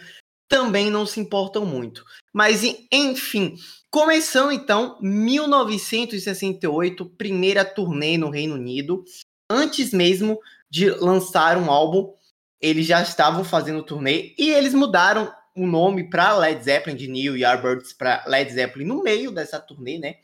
também 0.47 0.91
não 0.91 1.05
se 1.05 1.19
importam 1.19 1.65
muito. 1.65 2.05
Mas 2.33 2.61
enfim, 2.91 3.55
começando 3.89 4.51
então 4.51 4.97
1968, 5.01 7.05
primeira 7.17 7.65
turnê 7.65 8.17
no 8.17 8.29
Reino 8.29 8.55
Unido. 8.55 9.03
Antes 9.49 9.91
mesmo 9.91 10.39
de 10.69 10.89
lançar 10.89 11.57
um 11.57 11.71
álbum, 11.71 12.13
eles 12.61 12.85
já 12.85 13.01
estavam 13.01 13.43
fazendo 13.43 13.83
turnê 13.83 14.33
e 14.37 14.51
eles 14.51 14.73
mudaram 14.73 15.33
o 15.55 15.67
nome 15.67 16.09
para 16.09 16.37
Led 16.37 16.63
Zeppelin 16.63 16.95
de 16.95 17.07
Neil 17.07 17.35
Yardbirds 17.35 17.93
para 17.93 18.23
Led 18.27 18.53
Zeppelin 18.53 18.85
no 18.85 19.03
meio 19.03 19.31
dessa 19.31 19.59
turnê, 19.59 19.97
né, 19.97 20.17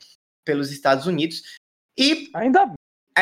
pelos 0.44 0.70
Estados 0.70 1.06
Unidos. 1.06 1.42
E 1.98 2.30
ainda 2.34 2.72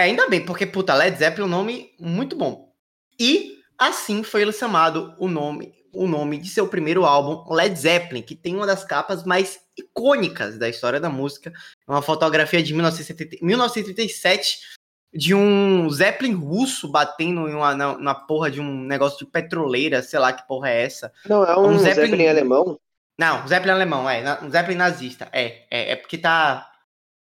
ainda 0.03 0.29
bem, 0.29 0.45
porque, 0.45 0.67
puta, 0.67 0.95
Led 0.95 1.17
Zeppelin 1.17 1.43
é 1.43 1.47
um 1.47 1.51
nome 1.51 1.91
muito 1.99 2.37
bom. 2.37 2.73
E 3.19 3.57
assim 3.79 4.23
foi 4.23 4.43
ele 4.43 4.53
chamado 4.53 5.15
o 5.19 5.29
nome, 5.29 5.75
o 5.93 6.07
nome 6.07 6.39
de 6.39 6.49
seu 6.49 6.69
primeiro 6.69 7.05
álbum, 7.05 7.53
Led 7.53 7.79
Zeppelin, 7.79 8.23
que 8.23 8.35
tem 8.35 8.55
uma 8.55 8.67
das 8.67 8.85
capas 8.85 9.25
mais 9.25 9.59
icônicas 9.77 10.59
da 10.59 10.69
história 10.69 11.01
da 11.01 11.09
música. 11.09 11.53
É 11.87 11.91
uma 11.91 12.03
fotografia 12.03 12.63
de 12.63 12.75
1937 12.75 14.77
de 15.13 15.35
um 15.35 15.89
Zeppelin 15.89 16.35
russo 16.35 16.89
batendo 16.89 17.49
em 17.49 17.55
uma, 17.55 17.75
na, 17.75 17.99
na, 17.99 18.15
porra 18.15 18.51
de 18.51 18.61
um 18.61 18.83
negócio 18.83 19.25
de 19.25 19.31
petroleira, 19.31 20.03
sei 20.03 20.19
lá 20.19 20.33
que 20.33 20.47
porra 20.47 20.69
é 20.69 20.83
essa. 20.83 21.13
Não, 21.27 21.45
é 21.45 21.57
um, 21.57 21.71
um 21.71 21.79
Zeppelin... 21.79 22.11
Zeppelin 22.11 22.29
alemão? 22.29 22.79
Não, 23.19 23.49
Zeppelin 23.49 23.73
alemão, 23.73 24.11
é. 24.11 24.39
Um 24.43 24.51
Zeppelin 24.51 24.77
nazista. 24.77 25.27
É, 25.33 25.65
é, 25.71 25.93
é 25.93 25.97
porque 25.97 26.19
tá 26.19 26.71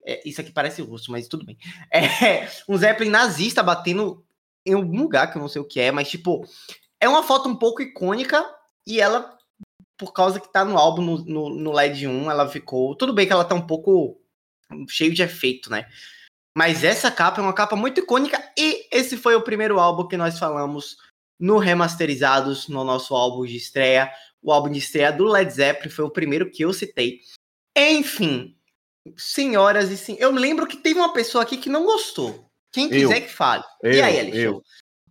é, 0.05 0.21
isso 0.27 0.41
aqui 0.41 0.51
parece 0.51 0.81
russo, 0.81 1.11
mas 1.11 1.27
tudo 1.27 1.45
bem. 1.45 1.57
É 1.91 2.49
um 2.67 2.77
Zeppelin 2.77 3.09
nazista 3.09 3.63
batendo 3.63 4.23
em 4.65 4.73
algum 4.73 5.01
lugar 5.01 5.31
que 5.31 5.37
eu 5.37 5.41
não 5.41 5.49
sei 5.49 5.61
o 5.61 5.67
que 5.67 5.79
é, 5.79 5.91
mas 5.91 6.09
tipo, 6.09 6.45
é 6.99 7.07
uma 7.07 7.23
foto 7.23 7.49
um 7.49 7.55
pouco 7.55 7.81
icônica 7.81 8.43
e 8.87 8.99
ela, 8.99 9.37
por 9.97 10.13
causa 10.13 10.39
que 10.39 10.51
tá 10.51 10.63
no 10.63 10.77
álbum 10.77 11.01
no, 11.01 11.17
no, 11.25 11.49
no 11.49 11.71
LED 11.71 12.07
1, 12.07 12.31
ela 12.31 12.47
ficou. 12.47 12.95
Tudo 12.95 13.13
bem 13.13 13.27
que 13.27 13.33
ela 13.33 13.45
tá 13.45 13.55
um 13.55 13.65
pouco 13.65 14.21
cheio 14.87 15.13
de 15.13 15.21
efeito, 15.21 15.69
né? 15.69 15.87
Mas 16.55 16.83
essa 16.83 17.09
capa 17.09 17.41
é 17.41 17.43
uma 17.43 17.53
capa 17.53 17.75
muito 17.75 17.99
icônica 17.99 18.41
e 18.57 18.87
esse 18.91 19.17
foi 19.17 19.35
o 19.35 19.41
primeiro 19.41 19.79
álbum 19.79 20.07
que 20.07 20.17
nós 20.17 20.37
falamos 20.37 20.97
no 21.39 21.57
Remasterizados, 21.57 22.67
no 22.67 22.83
nosso 22.83 23.15
álbum 23.15 23.45
de 23.45 23.57
estreia. 23.57 24.11
O 24.41 24.51
álbum 24.51 24.69
de 24.69 24.79
estreia 24.79 25.11
do 25.11 25.25
Led 25.25 25.51
Zeppelin 25.51 25.89
foi 25.89 26.05
o 26.05 26.11
primeiro 26.11 26.49
que 26.49 26.63
eu 26.63 26.71
citei. 26.71 27.21
Enfim, 27.75 28.55
senhoras 29.17 29.91
e 29.91 29.97
sim. 29.97 30.15
Eu 30.19 30.31
lembro 30.31 30.67
que 30.67 30.77
teve 30.77 30.99
uma 30.99 31.13
pessoa 31.13 31.43
aqui 31.43 31.57
que 31.57 31.69
não 31.69 31.85
gostou. 31.85 32.45
Quem 32.71 32.89
quiser 32.89 33.17
eu, 33.17 33.21
que 33.21 33.29
fale. 33.31 33.63
Eu, 33.81 33.93
e 33.93 34.01
aí, 34.01 34.19
Alexandre? 34.19 34.61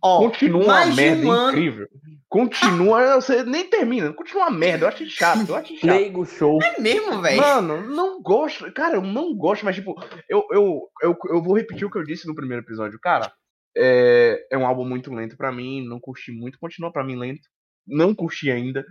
Ó, 0.05 0.19
Continua 0.19 0.63
uma 0.63 0.85
merda 0.87 1.25
um 1.25 1.31
ano... 1.31 1.57
incrível. 1.57 1.87
Continua, 2.27 3.21
você 3.21 3.43
nem 3.43 3.69
termina. 3.69 4.11
Continua 4.11 4.47
uma 4.47 4.57
merda. 4.57 4.85
Eu 4.85 4.89
acho 4.89 5.09
chato. 5.09 5.47
Eu 5.47 5.55
acho 5.55 5.73
chato. 5.75 5.85
Leigo 5.85 6.25
show. 6.25 6.59
É 6.61 6.81
mesmo, 6.81 7.21
velho. 7.21 7.37
Mano, 7.37 7.87
não 7.87 8.21
gosto. 8.21 8.69
Cara, 8.73 8.95
eu 8.95 9.01
não 9.01 9.33
gosto, 9.33 9.63
mas 9.63 9.75
tipo, 9.75 9.95
eu, 10.27 10.45
eu, 10.51 10.89
eu, 11.01 11.15
eu 11.29 11.41
vou 11.41 11.55
repetir 11.55 11.85
o 11.85 11.89
que 11.91 11.97
eu 11.97 12.03
disse 12.03 12.27
no 12.27 12.35
primeiro 12.35 12.61
episódio. 12.61 12.99
Cara, 12.99 13.31
é, 13.77 14.45
é 14.51 14.57
um 14.57 14.65
álbum 14.65 14.83
muito 14.83 15.13
lento 15.13 15.37
para 15.37 15.53
mim. 15.53 15.87
Não 15.87 16.01
curti 16.01 16.33
muito. 16.33 16.59
Continua 16.59 16.91
para 16.91 17.03
mim 17.05 17.15
lento. 17.15 17.47
Não 17.87 18.13
curti 18.13 18.51
ainda. 18.51 18.83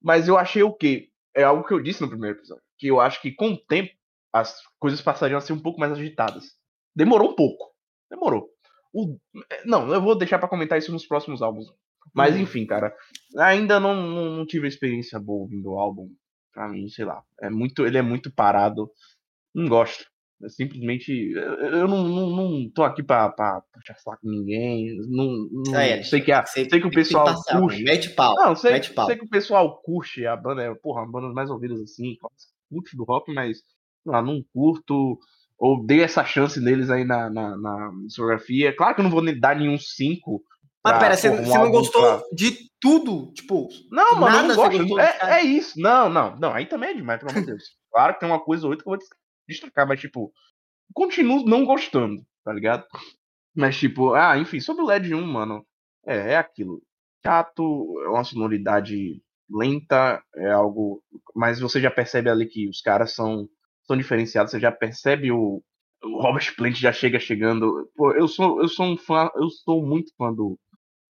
Mas 0.00 0.28
eu 0.28 0.38
achei 0.38 0.62
o 0.62 0.72
quê? 0.72 1.08
É 1.34 1.42
algo 1.42 1.64
que 1.66 1.74
eu 1.74 1.82
disse 1.82 2.02
no 2.02 2.08
primeiro 2.08 2.38
episódio. 2.38 2.62
Que 2.78 2.86
eu 2.86 3.00
acho 3.00 3.20
que 3.20 3.32
com 3.32 3.52
o 3.52 3.58
tempo 3.66 3.90
as 4.32 4.56
coisas 4.78 5.00
passariam 5.00 5.38
a 5.38 5.40
ser 5.40 5.52
um 5.52 5.60
pouco 5.60 5.78
mais 5.78 5.92
agitadas. 5.92 6.56
Demorou 6.94 7.30
um 7.30 7.34
pouco. 7.34 7.72
Demorou. 8.10 8.48
O... 8.92 9.18
Não, 9.64 9.92
eu 9.92 10.00
vou 10.00 10.16
deixar 10.16 10.38
para 10.38 10.48
comentar 10.48 10.78
isso 10.78 10.92
nos 10.92 11.06
próximos 11.06 11.42
álbuns. 11.42 11.66
Mas 12.14 12.34
uhum. 12.34 12.42
enfim, 12.42 12.66
cara. 12.66 12.94
Ainda 13.38 13.78
não, 13.78 13.94
não, 13.94 14.36
não, 14.36 14.46
tive 14.46 14.68
experiência 14.68 15.18
boa 15.18 15.42
ouvindo 15.42 15.70
o 15.70 15.78
álbum. 15.78 16.10
Pra 16.52 16.68
mim, 16.68 16.88
sei 16.88 17.04
lá. 17.04 17.22
É 17.40 17.48
muito, 17.48 17.86
ele 17.86 17.98
é 17.98 18.02
muito 18.02 18.32
parado. 18.32 18.90
Não 19.54 19.68
gosto. 19.68 20.04
É 20.42 20.48
simplesmente. 20.48 21.32
Eu 21.32 21.86
não, 21.86 22.06
não, 22.06 22.30
não 22.30 22.70
tô 22.70 22.82
aqui 22.82 23.02
pra, 23.02 23.30
pra 23.30 23.62
puxar 23.72 23.96
saco 23.98 24.22
com 24.22 24.28
ninguém. 24.28 24.98
Não, 25.08 25.48
não 25.50 25.78
é, 25.78 26.02
sei, 26.02 26.20
que 26.20 26.32
a, 26.32 26.44
sei, 26.44 26.68
sei 26.68 26.80
que 26.80 26.86
o 26.86 26.90
pessoal 26.90 27.24
passar, 27.26 27.60
curte. 27.60 27.82
Mete 27.84 28.10
pau. 28.10 28.34
Não, 28.34 28.56
sei, 28.56 28.72
mete 28.72 28.92
pau. 28.92 29.06
sei 29.06 29.16
que 29.16 29.24
o 29.24 29.30
pessoal 29.30 29.80
curte 29.82 30.26
a 30.26 30.36
banda. 30.36 30.62
É, 30.62 30.74
porra, 30.74 31.02
uma 31.02 31.10
banda 31.12 31.32
mais 31.32 31.48
ouvidas 31.48 31.80
assim. 31.80 32.16
Curte 32.68 32.96
do 32.96 33.04
rock, 33.04 33.32
mas 33.32 33.62
lá, 34.06 34.22
não 34.22 34.44
curto. 34.52 35.18
Ou 35.58 35.84
dei 35.84 36.02
essa 36.02 36.24
chance 36.24 36.60
neles 36.60 36.90
aí 36.90 37.04
na, 37.04 37.30
na, 37.30 37.56
na 37.56 37.90
discografia. 38.06 38.74
Claro 38.74 38.94
que 38.94 39.00
eu 39.00 39.04
não 39.04 39.10
vou 39.10 39.22
dar 39.38 39.56
nenhum 39.56 39.78
5 39.78 40.42
mas 40.84 40.98
pera, 40.98 41.16
você, 41.16 41.30
um 41.30 41.42
não 41.42 41.70
gostou 41.70 42.02
pra... 42.02 42.22
de 42.32 42.68
tudo? 42.80 43.32
Tipo, 43.32 43.68
não, 43.90 44.16
mano, 44.16 44.36
eu 44.38 44.48
não 44.48 44.56
gosto. 44.56 44.98
É, 44.98 45.38
é, 45.38 45.42
isso. 45.42 45.80
Não, 45.80 46.08
não, 46.08 46.36
não. 46.36 46.52
Aí 46.52 46.66
também 46.66 46.90
é 46.90 46.94
demais, 46.94 47.20
pelo 47.20 47.30
amor 47.30 47.40
de 47.40 47.46
Deus. 47.46 47.62
Claro 47.92 48.14
que 48.14 48.20
tem 48.20 48.28
uma 48.30 48.40
coisa 48.40 48.64
ou 48.64 48.70
outra 48.70 48.82
que 48.82 48.88
eu 48.88 48.96
vou 48.96 49.06
destacar, 49.46 49.86
mas, 49.86 50.00
tipo, 50.00 50.32
continuo 50.94 51.44
não 51.44 51.62
gostando, 51.62 52.22
tá 52.42 52.50
ligado? 52.50 52.86
Mas, 53.54 53.76
tipo, 53.76 54.14
ah, 54.14 54.38
enfim, 54.38 54.60
sobre 54.60 54.82
o 54.82 54.86
LED 54.86 55.14
1, 55.14 55.22
mano, 55.26 55.62
é, 56.06 56.32
é 56.32 56.36
aquilo. 56.38 56.82
Chato, 57.22 58.00
é 58.02 58.08
uma 58.08 58.24
sonoridade 58.24 59.22
lenta, 59.50 60.22
é 60.36 60.50
algo. 60.52 61.04
Mas 61.36 61.60
você 61.60 61.82
já 61.82 61.90
percebe 61.90 62.30
ali 62.30 62.46
que 62.46 62.66
os 62.66 62.80
caras 62.80 63.14
são, 63.14 63.46
são 63.84 63.96
diferenciados, 63.96 64.50
você 64.50 64.60
já 64.60 64.72
percebe 64.72 65.30
o. 65.30 65.62
O 66.04 66.20
Robert 66.20 66.56
Plant 66.56 66.74
já 66.74 66.92
chega 66.92 67.20
chegando. 67.20 67.88
Pô, 67.94 68.12
eu 68.12 68.26
sou, 68.26 68.60
eu 68.60 68.68
sou 68.68 68.86
um 68.86 68.96
fã, 68.96 69.30
eu 69.36 69.48
sou 69.48 69.86
muito 69.86 70.12
fã 70.16 70.32
do, 70.32 70.58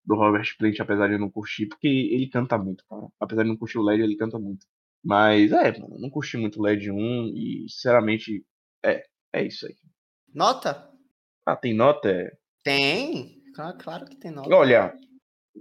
do 0.05 0.15
Robert 0.15 0.55
Plant, 0.59 0.79
apesar 0.81 1.09
de 1.09 1.15
eu 1.15 1.19
não 1.19 1.31
curtir, 1.31 1.67
porque 1.67 1.89
ele 1.89 2.29
canta 2.29 2.59
muito, 2.59 2.85
cara. 2.87 3.07
Apesar 3.19 3.43
de 3.43 3.49
não 3.49 3.57
curtir 3.57 3.79
o 3.79 3.83
LED, 3.83 4.03
ele 4.03 4.17
canta 4.17 4.39
muito. 4.39 4.67
Mas 5.03 5.51
é, 5.51 5.79
mano, 5.79 5.99
não 5.99 6.11
curti 6.11 6.37
muito 6.37 6.61
o 6.61 6.63
LED 6.63 6.91
1 6.91 7.33
e, 7.35 7.67
sinceramente, 7.69 8.45
é, 8.85 9.03
é 9.33 9.45
isso 9.45 9.67
aí. 9.67 9.75
Nota? 10.33 10.91
Ah, 11.45 11.57
tem 11.57 11.75
nota? 11.75 12.09
É... 12.09 12.31
Tem, 12.63 13.43
claro, 13.55 13.79
claro 13.79 14.05
que 14.07 14.17
tem 14.17 14.31
nota. 14.31 14.55
Olha, 14.55 14.95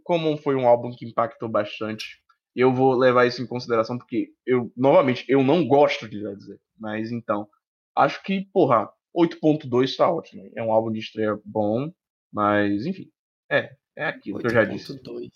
como 0.03 0.38
foi 0.38 0.56
um 0.56 0.68
álbum 0.68 0.91
que 0.91 1.06
impactou 1.06 1.50
bastante, 1.50 2.22
eu 2.56 2.74
vou 2.74 2.94
levar 2.94 3.25
isso 3.25 3.41
em 3.41 3.48
consideração, 3.48 3.98
porque 3.98 4.30
eu, 4.46 4.72
novamente, 4.75 5.25
eu 5.27 5.44
não 5.44 5.68
gosto 5.68 6.08
de 6.08 6.18
Led 6.18 6.39
Zeppelin, 6.39 6.60
mas 6.81 7.11
então, 7.11 7.47
acho 7.95 8.21
que, 8.23 8.50
porra, 8.51 8.91
8.2 9.15 9.95
tá 9.95 10.11
ótimo. 10.11 10.51
É 10.55 10.63
um 10.63 10.71
álbum 10.71 10.91
de 10.91 11.00
estreia 11.00 11.39
bom, 11.45 11.93
mas, 12.33 12.88
enfim, 12.88 13.07
é, 13.50 13.75
é 13.95 14.05
aquilo 14.05 14.38
8. 14.38 14.41
que 14.41 14.47
eu 14.47 14.55
já 14.55 14.65
disse. 14.65 15.01
2. 15.01 15.31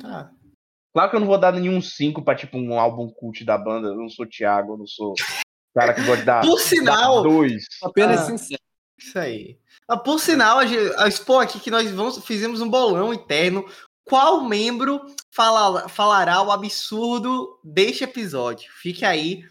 Tá. 0.00 0.32
Claro 0.94 1.10
que 1.10 1.16
eu 1.16 1.20
não 1.20 1.26
vou 1.26 1.38
dar 1.38 1.52
nenhum 1.52 1.82
5 1.82 2.22
pra, 2.22 2.34
tipo, 2.34 2.56
um 2.56 2.80
álbum 2.80 3.10
cult 3.10 3.44
da 3.44 3.58
banda. 3.58 3.88
Eu 3.88 3.96
não 3.96 4.08
sou 4.08 4.26
Thiago, 4.26 4.72
eu 4.72 4.78
não 4.78 4.86
sou 4.86 5.14
cara 5.74 5.92
que 5.92 6.00
gosta 6.02 6.16
de 6.16 6.24
dar. 6.24 6.40
Por 6.40 6.58
sinal. 6.58 7.22
dois. 7.22 7.64
Apenas 7.82 8.22
ah, 8.22 8.24
sincero. 8.24 8.62
Isso 8.98 9.18
aí. 9.18 9.58
Ah, 9.86 9.98
por 9.98 10.18
sinal, 10.18 10.58
a, 10.58 10.62
a 11.04 11.08
expor 11.08 11.42
aqui 11.42 11.60
que 11.60 11.70
nós 11.70 11.90
vamos, 11.90 12.24
fizemos 12.24 12.60
um 12.62 12.70
bolão 12.70 13.12
interno. 13.12 13.64
Qual 14.04 14.42
membro 14.42 15.02
fala, 15.30 15.86
falará 15.88 16.42
o 16.42 16.50
absurdo 16.50 17.60
deste 17.62 18.04
episódio? 18.04 18.70
Fique 18.80 19.04
aí. 19.04 19.44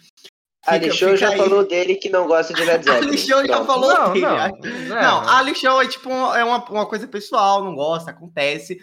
Alixão 0.68 1.16
já 1.16 1.30
aí. 1.30 1.38
falou 1.38 1.66
dele 1.66 1.96
que 1.96 2.10
não 2.10 2.28
gosta 2.28 2.54
de 2.54 2.64
Led 2.66 2.84
Zeppelin. 2.84 3.08
Alixão 3.08 3.46
já 3.46 3.64
falou 3.64 3.94
não, 3.94 4.14
dele. 4.14 4.26
Não, 4.26 4.38
não, 4.90 5.22
não 5.24 5.30
Alixão 5.30 5.82
é 5.82 5.88
tipo 5.88 6.10
é 6.10 6.44
uma, 6.44 6.64
uma 6.70 6.86
coisa 6.86 7.08
pessoal, 7.08 7.64
não 7.64 7.74
gosta, 7.74 8.12
acontece. 8.12 8.78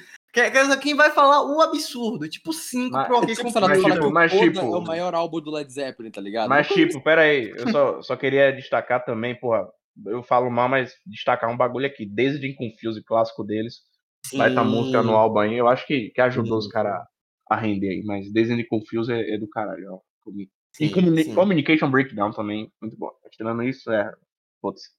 Quem 0.81 0.97
vai 0.97 1.11
falar 1.13 1.45
o 1.45 1.61
absurdo? 1.61 2.29
Tipo, 2.29 2.53
5 2.53 2.91
pro 3.05 3.17
alguém 3.17 3.37
com 3.37 3.51
mas, 3.61 3.83
tipo, 3.83 4.11
mas, 4.11 4.33
tipo, 4.33 4.59
é 4.59 4.63
o 4.63 4.81
maior 4.81 5.15
álbum 5.15 5.41
do 5.41 5.53
Led 5.53 5.73
Zeppelin, 5.73 6.11
tá 6.11 6.21
ligado? 6.21 6.49
Mas, 6.49 6.67
tipo, 6.67 7.01
pera 7.01 7.23
aí, 7.23 7.51
eu 7.51 7.71
só, 7.71 8.03
só 8.03 8.17
queria 8.17 8.51
destacar 8.51 9.05
também, 9.05 9.39
porra, 9.39 9.69
eu 10.07 10.25
falo 10.25 10.51
mal, 10.51 10.69
mas 10.69 10.93
destacar 11.07 11.49
um 11.49 11.57
bagulho 11.57 11.87
aqui, 11.87 12.05
desde 12.05 12.53
Confuse, 12.55 13.05
clássico 13.05 13.45
deles, 13.45 13.83
Sim. 14.27 14.39
vai 14.39 14.49
estar 14.49 14.65
tá 14.65 14.69
música 14.69 15.05
no 15.05 15.15
álbum 15.15 15.39
aí, 15.39 15.57
eu 15.57 15.69
acho 15.69 15.87
que, 15.87 16.11
que 16.11 16.21
ajudou 16.21 16.61
sim. 16.61 16.67
os 16.67 16.73
caras 16.73 17.05
a 17.49 17.57
render 17.57 17.91
aí, 17.91 18.03
mas 18.05 18.33
Desde 18.33 18.67
Confuse 18.67 19.13
é, 19.13 19.35
é 19.35 19.39
do 19.39 19.49
caralho, 19.49 19.95
ó. 19.95 20.01
Sim, 20.77 20.91
Communi 20.91 21.25
sim. 21.25 21.35
Communication 21.35 21.91
Breakdown 21.91 22.33
também, 22.33 22.73
muito 22.81 22.97
bom. 22.97 23.11
Tirando 23.31 23.63
isso, 23.63 23.91
é. 23.91 24.13
Putz. 24.61 24.91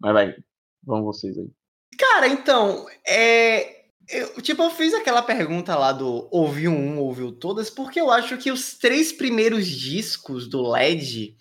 Mas 0.00 0.12
vai, 0.12 0.36
vão 0.82 1.04
vocês 1.04 1.36
aí. 1.38 1.50
Cara, 1.98 2.26
então, 2.26 2.86
é 3.06 3.82
eu, 4.08 4.42
tipo, 4.42 4.62
eu 4.62 4.70
fiz 4.70 4.92
aquela 4.94 5.22
pergunta 5.22 5.76
lá 5.76 5.92
do 5.92 6.28
ouviu 6.30 6.70
um, 6.70 6.98
ouviu 6.98 7.32
todas, 7.32 7.70
porque 7.70 8.00
eu 8.00 8.10
acho 8.10 8.36
que 8.36 8.50
os 8.50 8.74
três 8.74 9.12
primeiros 9.12 9.66
discos 9.66 10.46
do 10.46 10.62
LED, 10.68 11.36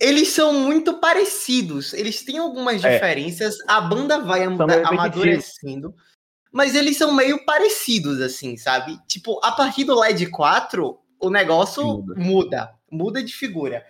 eles 0.00 0.28
são 0.28 0.52
muito 0.52 0.94
parecidos. 0.94 1.92
Eles 1.92 2.22
têm 2.24 2.38
algumas 2.38 2.84
é. 2.84 2.94
diferenças, 2.94 3.56
a 3.68 3.80
banda 3.80 4.20
vai 4.20 4.44
amadurecendo, 4.44 5.94
mas 6.52 6.74
eles 6.74 6.96
são 6.96 7.12
meio 7.12 7.44
parecidos, 7.44 8.20
assim, 8.20 8.56
sabe? 8.56 8.98
Tipo, 9.06 9.40
a 9.44 9.52
partir 9.52 9.84
do 9.84 9.98
LED 9.98 10.30
4, 10.30 10.98
o 11.20 11.30
negócio 11.30 11.84
muda, 11.84 12.14
muda, 12.16 12.74
muda 12.96 13.22
de 13.22 13.32
figura. 13.32 13.84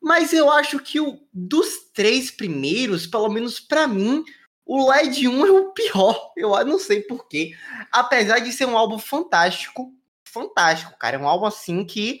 Mas 0.00 0.32
eu 0.32 0.50
acho 0.50 0.78
que 0.78 1.00
o 1.00 1.20
dos 1.32 1.90
três 1.92 2.30
primeiros, 2.30 3.06
pelo 3.06 3.28
menos 3.28 3.58
para 3.58 3.86
mim, 3.86 4.24
o 4.64 4.90
LED 4.90 5.28
1 5.28 5.46
é 5.46 5.50
o 5.50 5.72
pior, 5.72 6.32
eu 6.36 6.50
não 6.64 6.78
sei 6.78 7.02
porquê. 7.02 7.52
Apesar 7.90 8.38
de 8.38 8.52
ser 8.52 8.66
um 8.66 8.76
álbum 8.76 8.98
fantástico, 8.98 9.92
fantástico, 10.24 10.96
cara. 10.98 11.16
É 11.16 11.18
um 11.18 11.28
álbum 11.28 11.46
assim 11.46 11.84
que 11.84 12.20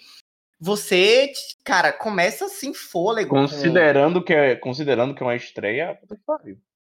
você, 0.60 1.30
cara, 1.64 1.92
começa 1.92 2.46
assim 2.46 2.74
fôlego. 2.74 3.30
Considerando, 3.30 4.20
com... 4.20 4.26
que, 4.26 4.32
é, 4.32 4.56
considerando 4.56 5.14
que 5.14 5.22
é 5.22 5.26
uma 5.26 5.36
estreia, 5.36 5.98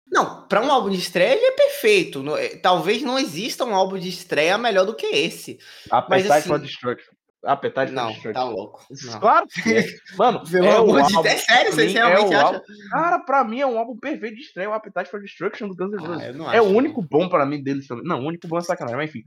não, 0.09 0.47
para 0.47 0.61
um 0.61 0.71
álbum 0.71 0.89
de 0.89 0.97
estreia 0.97 1.35
ele 1.35 1.45
é 1.45 1.51
perfeito. 1.51 2.35
É, 2.37 2.57
talvez 2.57 3.01
não 3.01 3.19
exista 3.19 3.65
um 3.65 3.75
álbum 3.75 3.97
de 3.99 4.09
estreia 4.09 4.57
melhor 4.57 4.85
do 4.85 4.95
que 4.95 5.05
esse. 5.05 5.59
Appetite 5.91 6.29
Mas, 6.29 6.31
assim, 6.31 6.47
for 6.47 6.59
Destruction. 6.59 7.16
Appetite 7.47 7.93
não, 7.93 8.13
tá 8.33 8.43
louco. 8.43 8.85
Não. 9.05 9.19
Claro 9.21 9.47
que 9.47 9.73
é. 9.73 9.85
Mano, 10.19 10.43
Pelo 10.49 10.65
é 10.65 10.75
amor 10.75 11.01
de 11.03 11.13
Deus, 11.13 11.25
é 11.25 11.37
sério? 11.37 11.73
Você 11.73 11.87
realmente 11.87 12.33
é 12.33 12.35
acha? 12.35 12.61
Cara, 12.91 13.19
pra 13.19 13.43
mim 13.45 13.61
é 13.61 13.65
um 13.65 13.79
álbum 13.79 13.97
perfeito 13.97 14.35
de 14.35 14.41
estreia, 14.41 14.69
o 14.69 14.73
Appetite 14.73 15.09
for 15.09 15.21
Destruction 15.21 15.69
do 15.69 15.75
Guns 15.75 15.93
N' 15.93 16.05
Roses. 16.05 16.41
Ah, 16.45 16.55
é 16.55 16.61
o 16.61 16.65
único 16.65 17.01
não. 17.01 17.07
bom 17.07 17.29
pra 17.29 17.45
mim 17.45 17.63
deles 17.63 17.87
também. 17.87 18.03
Não, 18.03 18.19
o 18.19 18.27
único 18.27 18.47
bom 18.49 18.57
é 18.57 18.61
sacanagem, 18.61 18.97
mas 18.97 19.09
enfim. 19.09 19.23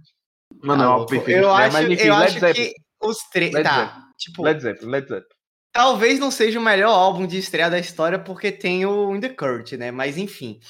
Mano, 0.62 0.82
é 0.82 0.86
um 0.86 0.90
álbum 0.90 1.06
perfeito 1.06 1.40
eu 1.40 1.50
acho, 1.50 1.72
mas 1.72 1.90
enfim, 1.90 2.08
eu 2.08 2.14
Led 2.14 2.24
acho 2.24 2.40
Zeppelin. 2.40 2.68
que 2.68 2.74
os 3.02 3.18
três... 3.32 3.52
Tá, 3.52 3.62
Zeppelin. 3.62 4.04
tipo... 4.18 4.42
Led 4.42 4.62
Zeppelin, 4.62 4.90
Led 4.90 5.08
Zeppelin. 5.08 5.40
Talvez 5.72 6.18
não 6.18 6.30
seja 6.30 6.58
o 6.58 6.62
melhor 6.62 6.90
álbum 6.90 7.26
de 7.26 7.38
estreia 7.38 7.70
da 7.70 7.78
história, 7.78 8.18
porque 8.18 8.52
tem 8.52 8.84
o 8.84 9.14
In 9.14 9.20
The 9.20 9.34
né? 9.78 9.90
Mas 9.90 10.18
enfim. 10.18 10.60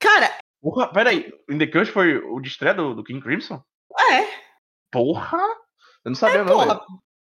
Cara... 0.00 0.38
Porra, 0.60 0.92
peraí. 0.92 1.32
In 1.48 1.58
The 1.58 1.84
foi 1.84 2.16
o 2.16 2.40
de 2.40 2.48
estreia 2.48 2.74
do, 2.74 2.94
do 2.94 3.04
King 3.04 3.20
Crimson? 3.22 3.62
É. 4.10 4.26
Porra! 4.90 5.38
Eu 6.08 6.10
não 6.10 6.14
sabia, 6.14 6.40
é, 6.40 6.44
não. 6.44 6.54
Porra, 6.54 6.80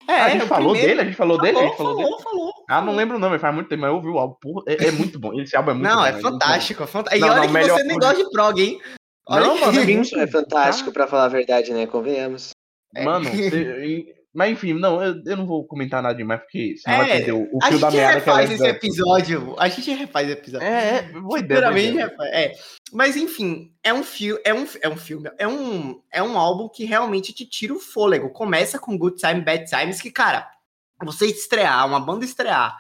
é, 0.08 0.22
a 0.22 0.30
gente 0.30 0.46
falou 0.48 0.72
primeiro... 0.72 0.88
dele, 0.88 1.02
a 1.02 1.06
gente 1.06 1.18
falou, 1.18 1.38
falou 1.38 1.52
dele, 1.52 1.64
a 1.64 1.68
gente 1.68 1.78
falou, 1.78 1.96
falou 1.96 2.10
dele. 2.10 2.24
Falou, 2.24 2.54
Ah, 2.68 2.82
não 2.82 2.96
lembro 2.96 3.20
não, 3.20 3.30
mas 3.30 3.42
faz 3.42 3.54
muito 3.54 3.68
tempo, 3.68 3.82
mas 3.82 3.90
eu 3.90 3.96
ouvi 3.96 4.08
o 4.08 4.18
álbum. 4.18 4.36
Porra, 4.42 4.64
é, 4.68 4.88
é, 4.88 4.92
muito 4.92 5.20
bom. 5.20 5.40
Esse 5.40 5.56
álbum 5.56 5.72
é 5.72 5.74
muito 5.74 5.88
não, 5.88 5.96
bom. 5.96 6.02
Não, 6.02 6.06
é 6.06 6.14
fantástico, 6.14 6.84
é 6.84 6.88
fantástico. 6.88 7.26
E 7.26 7.30
olha 7.30 7.48
não, 7.48 7.62
que 7.62 7.70
você 7.70 7.84
nem 7.84 8.00
gosta 8.00 8.24
de 8.24 8.32
prog, 8.32 8.62
hein? 8.62 8.82
Olha 9.28 9.46
não, 9.46 9.60
mano, 9.60 9.80
é 9.80 10.28
fantástico, 10.28 10.92
pra 10.92 11.08
falar 11.08 11.26
a 11.26 11.30
verdade, 11.30 11.74
né? 11.74 11.86
Convenhamos. 11.86 12.52
É. 12.96 13.04
Mano, 13.04 13.26
você, 13.26 14.16
mas 14.34 14.52
enfim, 14.52 14.74
não, 14.74 15.02
eu, 15.02 15.22
eu 15.26 15.38
não 15.38 15.46
vou 15.46 15.66
comentar 15.66 16.04
nada 16.04 16.16
demais, 16.16 16.42
porque 16.42 16.76
senão 16.78 16.96
é, 16.96 17.00
vai 17.00 17.08
perder 17.18 17.32
o, 17.32 17.50
o 17.52 17.66
fio 17.66 17.80
da 17.80 17.92
meada 17.92 18.22
que 18.22 18.30
ela 18.30 18.44
esse 18.44 18.68
episódio. 18.68 19.56
A 19.58 19.68
gente 19.68 19.92
refaz 19.92 20.30
esse 20.30 20.38
episódio. 20.38 20.68
É, 20.68 20.98
é 20.98 21.02
boa 21.20 21.40
ideia. 21.40 21.72
Ideia. 21.72 22.16
É. 22.32 22.54
Mas 22.92 23.16
enfim, 23.16 23.74
é 23.84 23.94
um 23.94 24.04
filme, 24.04 24.40
é 24.46 24.54
um, 24.54 24.68
é 24.82 24.90
um 24.90 24.98
filme, 24.98 25.32
é 25.38 25.48
um, 25.48 26.02
é 26.12 26.22
um 26.22 26.38
álbum 26.38 26.70
que 26.70 26.86
realmente 26.86 27.34
te 27.34 27.46
tira 27.46 27.74
o 27.74 27.80
fôlego. 27.80 28.30
Começa 28.30 28.78
com 28.78 28.98
Good 28.98 29.18
Time, 29.18 29.42
Bad 29.42 29.66
Times, 29.66 30.00
que, 30.00 30.12
cara, 30.12 30.48
você 31.04 31.26
estrear, 31.26 31.88
uma 31.88 32.00
banda 32.00 32.24
estrear 32.24 32.78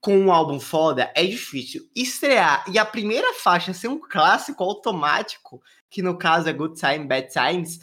com 0.00 0.16
um 0.16 0.32
álbum 0.32 0.60
foda 0.60 1.10
é 1.14 1.24
difícil. 1.24 1.82
Estrear 1.94 2.64
e 2.72 2.78
a 2.78 2.84
primeira 2.84 3.34
faixa 3.34 3.72
ser 3.72 3.88
um 3.88 3.98
clássico 3.98 4.62
automático, 4.62 5.60
que 5.90 6.00
no 6.00 6.16
caso 6.16 6.48
é 6.48 6.52
Good 6.52 6.78
Time, 6.78 7.06
Bad 7.06 7.28
Times, 7.28 7.80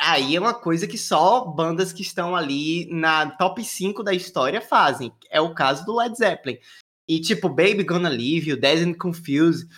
Aí 0.00 0.36
é 0.36 0.40
uma 0.40 0.54
coisa 0.54 0.86
que 0.86 0.96
só 0.96 1.44
bandas 1.44 1.92
que 1.92 2.02
estão 2.02 2.36
ali 2.36 2.88
na 2.92 3.32
top 3.32 3.64
5 3.64 4.02
da 4.02 4.14
história 4.14 4.60
fazem. 4.60 5.12
É 5.28 5.40
o 5.40 5.54
caso 5.54 5.84
do 5.84 5.96
Led 5.96 6.16
Zeppelin. 6.16 6.58
E 7.08 7.20
tipo, 7.20 7.48
Baby 7.48 7.82
Gonna 7.82 8.08
Leave 8.08 8.50
You, 8.50 8.60
Dead 8.60 8.86
and 8.86 8.94
Confused, 8.94 9.68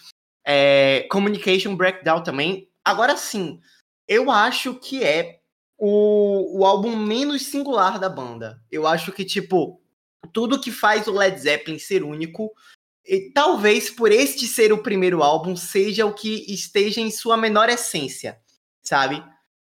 é, 0.45 1.07
Communication 1.11 1.75
Breakdown 1.75 2.23
também. 2.23 2.69
Agora 2.85 3.17
sim, 3.17 3.61
eu 4.07 4.31
acho 4.31 4.75
que 4.75 5.03
é 5.03 5.41
o, 5.79 6.59
o 6.59 6.67
álbum 6.67 6.95
menos 6.95 7.47
singular 7.47 7.99
da 7.99 8.09
banda. 8.09 8.63
Eu 8.71 8.87
acho 8.87 9.13
que, 9.13 9.25
tipo, 9.25 9.81
tudo 10.33 10.61
que 10.61 10.71
faz 10.71 11.07
o 11.07 11.13
Led 11.13 11.41
Zeppelin 11.41 11.79
ser 11.79 12.03
único, 12.03 12.53
e 13.07 13.31
talvez 13.33 13.89
por 13.89 14.13
este 14.13 14.47
ser 14.47 14.73
o 14.73 14.83
primeiro 14.83 15.23
álbum, 15.23 15.57
seja 15.57 16.05
o 16.05 16.13
que 16.13 16.45
esteja 16.53 17.01
em 17.01 17.11
sua 17.11 17.37
menor 17.37 17.69
essência, 17.69 18.39
sabe? 18.83 19.25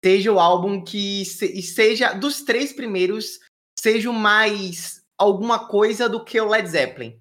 Seja 0.03 0.31
o 0.31 0.39
álbum 0.39 0.83
que 0.83 1.25
seja 1.25 2.13
dos 2.13 2.41
três 2.41 2.73
primeiros 2.73 3.39
sejam 3.79 4.13
mais 4.13 5.01
alguma 5.17 5.67
coisa 5.67 6.07
do 6.07 6.23
que 6.23 6.39
o 6.39 6.47
Led 6.47 6.67
Zeppelin. 6.69 7.19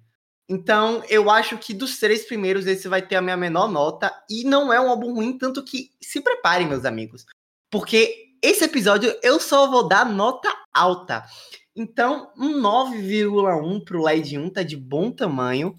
Então, 0.49 1.03
eu 1.07 1.29
acho 1.29 1.57
que 1.57 1.73
dos 1.73 1.99
três 1.99 2.25
primeiros, 2.25 2.65
esse 2.65 2.87
vai 2.87 3.05
ter 3.05 3.15
a 3.15 3.21
minha 3.21 3.37
menor 3.37 3.69
nota. 3.69 4.11
E 4.27 4.43
não 4.43 4.73
é 4.73 4.79
um 4.79 4.89
álbum 4.89 5.13
ruim, 5.13 5.37
tanto 5.37 5.63
que 5.63 5.91
se 6.01 6.21
preparem, 6.21 6.67
meus 6.67 6.85
amigos. 6.85 7.25
Porque 7.69 8.33
esse 8.41 8.63
episódio 8.63 9.15
eu 9.21 9.39
só 9.39 9.69
vou 9.69 9.87
dar 9.87 10.05
nota 10.09 10.51
alta. 10.73 11.23
Então, 11.75 12.31
um 12.35 12.59
9,1 12.59 13.83
pro 13.85 14.03
LED 14.03 14.39
1 14.39 14.49
tá 14.49 14.63
de 14.63 14.75
bom 14.75 15.11
tamanho. 15.11 15.75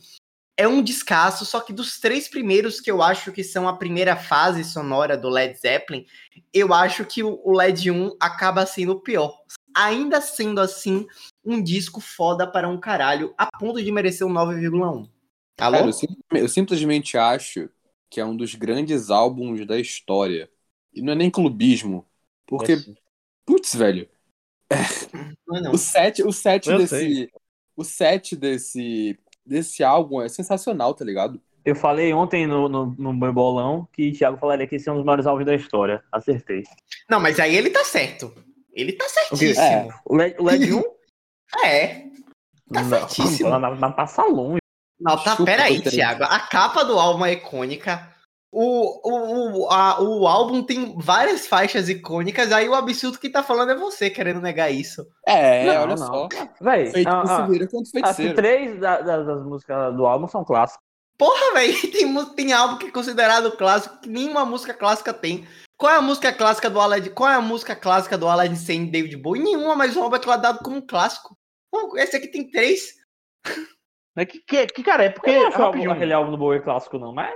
É 0.60 0.68
um 0.68 0.82
descasso, 0.82 1.46
só 1.46 1.58
que 1.58 1.72
dos 1.72 1.98
três 1.98 2.28
primeiros 2.28 2.82
que 2.82 2.90
eu 2.90 3.00
acho 3.00 3.32
que 3.32 3.42
são 3.42 3.66
a 3.66 3.74
primeira 3.74 4.14
fase 4.14 4.62
sonora 4.62 5.16
do 5.16 5.30
Led 5.30 5.58
Zeppelin, 5.58 6.04
eu 6.52 6.74
acho 6.74 7.02
que 7.06 7.22
o 7.22 7.50
LED 7.50 7.90
1 7.90 8.16
acaba 8.20 8.66
sendo 8.66 8.92
o 8.92 9.00
pior. 9.00 9.34
Ainda 9.74 10.20
sendo 10.20 10.60
assim, 10.60 11.06
um 11.42 11.62
disco 11.62 11.98
foda 11.98 12.46
para 12.46 12.68
um 12.68 12.78
caralho, 12.78 13.32
a 13.38 13.46
ponto 13.46 13.82
de 13.82 13.90
merecer 13.90 14.26
um 14.26 14.34
9,1. 14.34 15.08
Alô? 15.58 15.76
Cara, 15.78 15.86
eu, 15.86 15.92
sim, 15.94 16.08
eu 16.30 16.46
simplesmente 16.46 17.16
acho 17.16 17.70
que 18.10 18.20
é 18.20 18.24
um 18.26 18.36
dos 18.36 18.54
grandes 18.54 19.08
álbuns 19.08 19.66
da 19.66 19.80
história. 19.80 20.50
E 20.92 21.00
não 21.00 21.14
é 21.14 21.16
nem 21.16 21.30
clubismo. 21.30 22.06
Porque, 22.46 22.76
putz, 23.46 23.74
velho. 23.74 24.06
Não 25.48 25.56
é 25.56 25.60
não. 25.62 25.72
O 25.72 25.78
set, 25.78 26.22
o 26.22 26.30
set 26.30 26.68
desse. 26.68 26.86
Sei. 26.88 27.30
O 27.74 27.82
set 27.82 28.36
desse, 28.36 29.18
desse 29.50 29.82
álbum 29.82 30.22
é 30.22 30.28
sensacional, 30.28 30.94
tá 30.94 31.04
ligado? 31.04 31.40
Eu 31.64 31.74
falei 31.74 32.12
ontem 32.14 32.46
no, 32.46 32.68
no, 32.68 32.94
no 32.96 33.12
meu 33.12 33.32
bolão 33.32 33.86
que 33.92 34.12
Thiago 34.12 34.38
falaria 34.38 34.66
que 34.66 34.76
esse 34.76 34.88
é 34.88 34.92
um 34.92 34.96
dos 34.96 35.04
maiores 35.04 35.26
álbuns 35.26 35.44
da 35.44 35.54
história. 35.54 36.02
Acertei. 36.10 36.62
Não, 37.08 37.20
mas 37.20 37.38
aí 37.38 37.54
ele 37.54 37.68
tá 37.68 37.84
certo. 37.84 38.32
Ele 38.72 38.92
tá 38.92 39.06
certíssimo. 39.08 39.62
É, 39.62 39.88
o 40.06 40.16
LED, 40.16 40.36
o 40.38 40.44
LED 40.44 40.72
1? 40.72 40.82
é. 41.66 41.86
Tá 42.72 42.82
não, 42.82 42.88
certíssimo. 42.88 43.50
Mas 43.50 43.94
passa 43.94 44.24
longe. 44.24 44.60
Não, 44.98 45.16
tá, 45.22 45.36
peraí, 45.36 45.82
Thiago. 45.82 46.24
A 46.24 46.40
capa 46.40 46.84
do 46.84 46.98
álbum 46.98 47.26
é 47.26 47.32
icônica. 47.32 48.09
O, 48.52 49.08
o, 49.08 49.60
o, 49.62 49.70
a, 49.70 50.02
o 50.02 50.26
álbum 50.26 50.62
tem 50.62 50.98
várias 50.98 51.46
faixas 51.46 51.88
icônicas, 51.88 52.50
aí 52.50 52.68
o 52.68 52.74
absurdo 52.74 53.18
que 53.18 53.30
tá 53.30 53.44
falando 53.44 53.70
é 53.70 53.76
você 53.76 54.10
querendo 54.10 54.40
negar 54.40 54.70
isso. 54.70 55.06
É, 55.24 55.66
não, 55.66 55.82
olha 55.82 55.96
não. 55.96 55.96
só. 55.96 56.28
Véi, 56.60 56.90
Feito 56.90 57.08
ah, 57.08 57.22
ah, 57.22 57.46
quanto 57.70 57.90
feiticeiro. 57.90 58.34
três 58.34 58.80
da, 58.80 59.00
das, 59.00 59.24
das 59.24 59.44
músicas 59.44 59.94
do 59.94 60.04
álbum 60.04 60.26
são 60.26 60.44
clássicas. 60.44 60.82
Porra, 61.16 61.52
velho, 61.52 61.74
tem, 61.92 62.24
tem 62.34 62.52
álbum 62.52 62.78
que 62.78 62.86
é 62.86 62.90
considerado 62.90 63.56
clássico 63.56 64.00
que 64.00 64.08
nenhuma 64.08 64.44
música 64.44 64.74
clássica 64.74 65.14
tem. 65.14 65.46
Qual 65.76 65.92
é 65.92 65.96
a 65.96 66.02
música 66.02 66.32
clássica 66.32 66.68
do 66.68 66.80
Aladdin? 66.80 67.10
Qual 67.10 67.30
é 67.30 67.34
a 67.34 67.40
música 67.40 67.76
clássica 67.76 68.18
do 68.18 68.26
Aladdin 68.26 68.56
sem 68.56 68.90
David 68.90 69.16
Bowie? 69.16 69.42
Nenhuma, 69.42 69.76
mas 69.76 69.96
o 69.96 70.02
álbum 70.02 70.16
é 70.16 70.38
dado 70.38 70.58
como 70.58 70.76
um 70.76 70.86
clássico. 70.86 71.36
Esse 71.96 72.16
aqui 72.16 72.26
tem 72.26 72.50
três. 72.50 72.94
É 74.16 74.26
que, 74.26 74.40
que, 74.40 74.66
que 74.66 74.82
cara, 74.82 75.04
é 75.04 75.10
porque. 75.10 75.30
Eu 75.30 75.50
não 75.50 75.68
acho 75.70 75.90
aquele 75.90 76.12
álbum 76.12 76.32
do 76.32 76.36
Bowie 76.36 76.60
clássico, 76.60 76.98
não, 76.98 77.14
mas. 77.14 77.32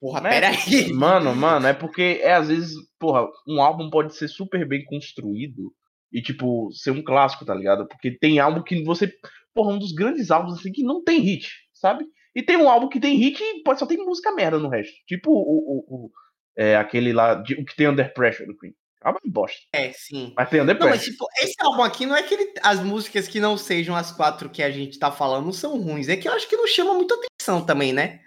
Porra, 0.00 0.20
né? 0.20 0.30
peraí. 0.30 0.92
Mano, 0.92 1.34
mano, 1.34 1.66
é 1.66 1.72
porque 1.72 2.20
é 2.22 2.34
às 2.34 2.48
vezes, 2.48 2.74
porra, 2.98 3.26
um 3.48 3.60
álbum 3.60 3.90
pode 3.90 4.14
ser 4.14 4.28
super 4.28 4.66
bem 4.66 4.84
construído 4.84 5.72
e, 6.12 6.22
tipo, 6.22 6.70
ser 6.72 6.90
um 6.90 7.02
clássico, 7.02 7.44
tá 7.44 7.54
ligado? 7.54 7.86
Porque 7.88 8.10
tem 8.10 8.38
álbum 8.38 8.62
que 8.62 8.82
você. 8.84 9.12
Porra, 9.54 9.72
um 9.72 9.78
dos 9.78 9.92
grandes 9.92 10.30
álbuns 10.30 10.58
assim 10.58 10.70
que 10.70 10.82
não 10.82 11.02
tem 11.02 11.20
hit, 11.20 11.50
sabe? 11.72 12.04
E 12.34 12.42
tem 12.42 12.56
um 12.56 12.68
álbum 12.68 12.88
que 12.88 13.00
tem 13.00 13.16
hit 13.16 13.42
e 13.42 13.62
pode 13.62 13.78
só 13.78 13.86
tem 13.86 13.96
música 13.96 14.32
merda 14.32 14.58
no 14.58 14.68
resto. 14.68 14.94
Tipo 15.06 15.30
o, 15.30 15.34
o, 15.34 16.06
o 16.06 16.10
é, 16.56 16.76
aquele 16.76 17.12
lá, 17.12 17.34
de, 17.34 17.54
o 17.54 17.64
que 17.64 17.74
tem 17.76 17.88
Under 17.88 18.12
Pressure 18.12 18.46
do 18.46 18.56
Queen. 18.56 18.74
É 19.04 19.08
uma 19.08 19.20
bosta. 19.26 19.58
É, 19.72 19.92
sim. 19.92 20.32
Mas 20.36 20.48
tem 20.48 20.60
Under 20.60 20.76
Pressure. 20.76 20.90
Não, 20.90 20.96
mas 20.96 21.04
tipo, 21.04 21.26
esse 21.40 21.54
álbum 21.60 21.82
aqui 21.82 22.06
não 22.06 22.16
é 22.16 22.22
que 22.22 22.34
ele, 22.34 22.52
as 22.62 22.80
músicas 22.80 23.28
que 23.28 23.40
não 23.40 23.56
sejam 23.56 23.94
as 23.94 24.12
quatro 24.12 24.50
que 24.50 24.62
a 24.62 24.70
gente 24.70 24.98
tá 24.98 25.12
falando 25.12 25.52
são 25.52 25.80
ruins. 25.80 26.08
É 26.08 26.16
que 26.16 26.28
eu 26.28 26.32
acho 26.32 26.48
que 26.48 26.56
não 26.56 26.66
chama 26.66 26.94
muita 26.94 27.14
atenção 27.14 27.64
também, 27.64 27.92
né? 27.92 28.20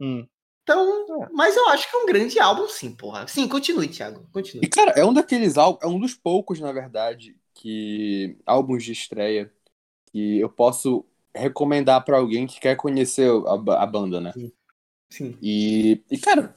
Hum. 0.00 0.26
Então, 0.62 1.24
é. 1.24 1.28
mas 1.32 1.56
eu 1.56 1.68
acho 1.68 1.90
que 1.90 1.96
é 1.96 2.00
um 2.00 2.06
grande 2.06 2.38
álbum, 2.38 2.68
sim, 2.68 2.92
porra. 2.94 3.26
Sim, 3.26 3.48
continue, 3.48 3.88
Thiago. 3.88 4.26
Continue. 4.32 4.64
E, 4.64 4.68
cara, 4.68 4.92
é 4.92 5.04
um 5.04 5.12
daqueles 5.12 5.56
álbuns, 5.56 5.82
é 5.82 5.86
um 5.86 5.98
dos 5.98 6.14
poucos, 6.14 6.60
na 6.60 6.72
verdade, 6.72 7.36
que 7.54 8.38
álbuns 8.46 8.84
de 8.84 8.92
estreia 8.92 9.52
que 10.12 10.38
eu 10.38 10.48
posso 10.48 11.04
recomendar 11.34 12.04
para 12.04 12.18
alguém 12.18 12.46
que 12.46 12.60
quer 12.60 12.76
conhecer 12.76 13.30
a, 13.46 13.82
a 13.82 13.86
banda, 13.86 14.20
né? 14.20 14.32
Sim. 14.32 14.52
sim. 15.10 15.38
E, 15.40 16.02
e, 16.10 16.18
cara, 16.18 16.56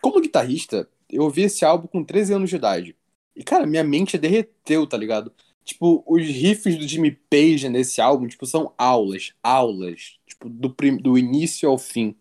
como 0.00 0.20
guitarrista, 0.20 0.88
eu 1.08 1.22
ouvi 1.24 1.42
esse 1.42 1.64
álbum 1.64 1.86
com 1.86 2.04
13 2.04 2.34
anos 2.34 2.50
de 2.50 2.56
idade. 2.56 2.96
E, 3.34 3.42
cara, 3.42 3.66
minha 3.66 3.84
mente 3.84 4.18
derreteu, 4.18 4.86
tá 4.86 4.96
ligado? 4.96 5.32
Tipo, 5.64 6.02
os 6.06 6.24
riffs 6.26 6.76
do 6.78 6.88
Jimmy 6.88 7.10
Page 7.10 7.68
nesse 7.68 8.00
álbum, 8.00 8.26
tipo, 8.26 8.46
são 8.46 8.72
aulas, 8.76 9.34
aulas, 9.42 10.18
tipo, 10.26 10.48
do, 10.48 10.74
do 11.00 11.18
início 11.18 11.68
ao 11.68 11.78
fim. 11.78 12.16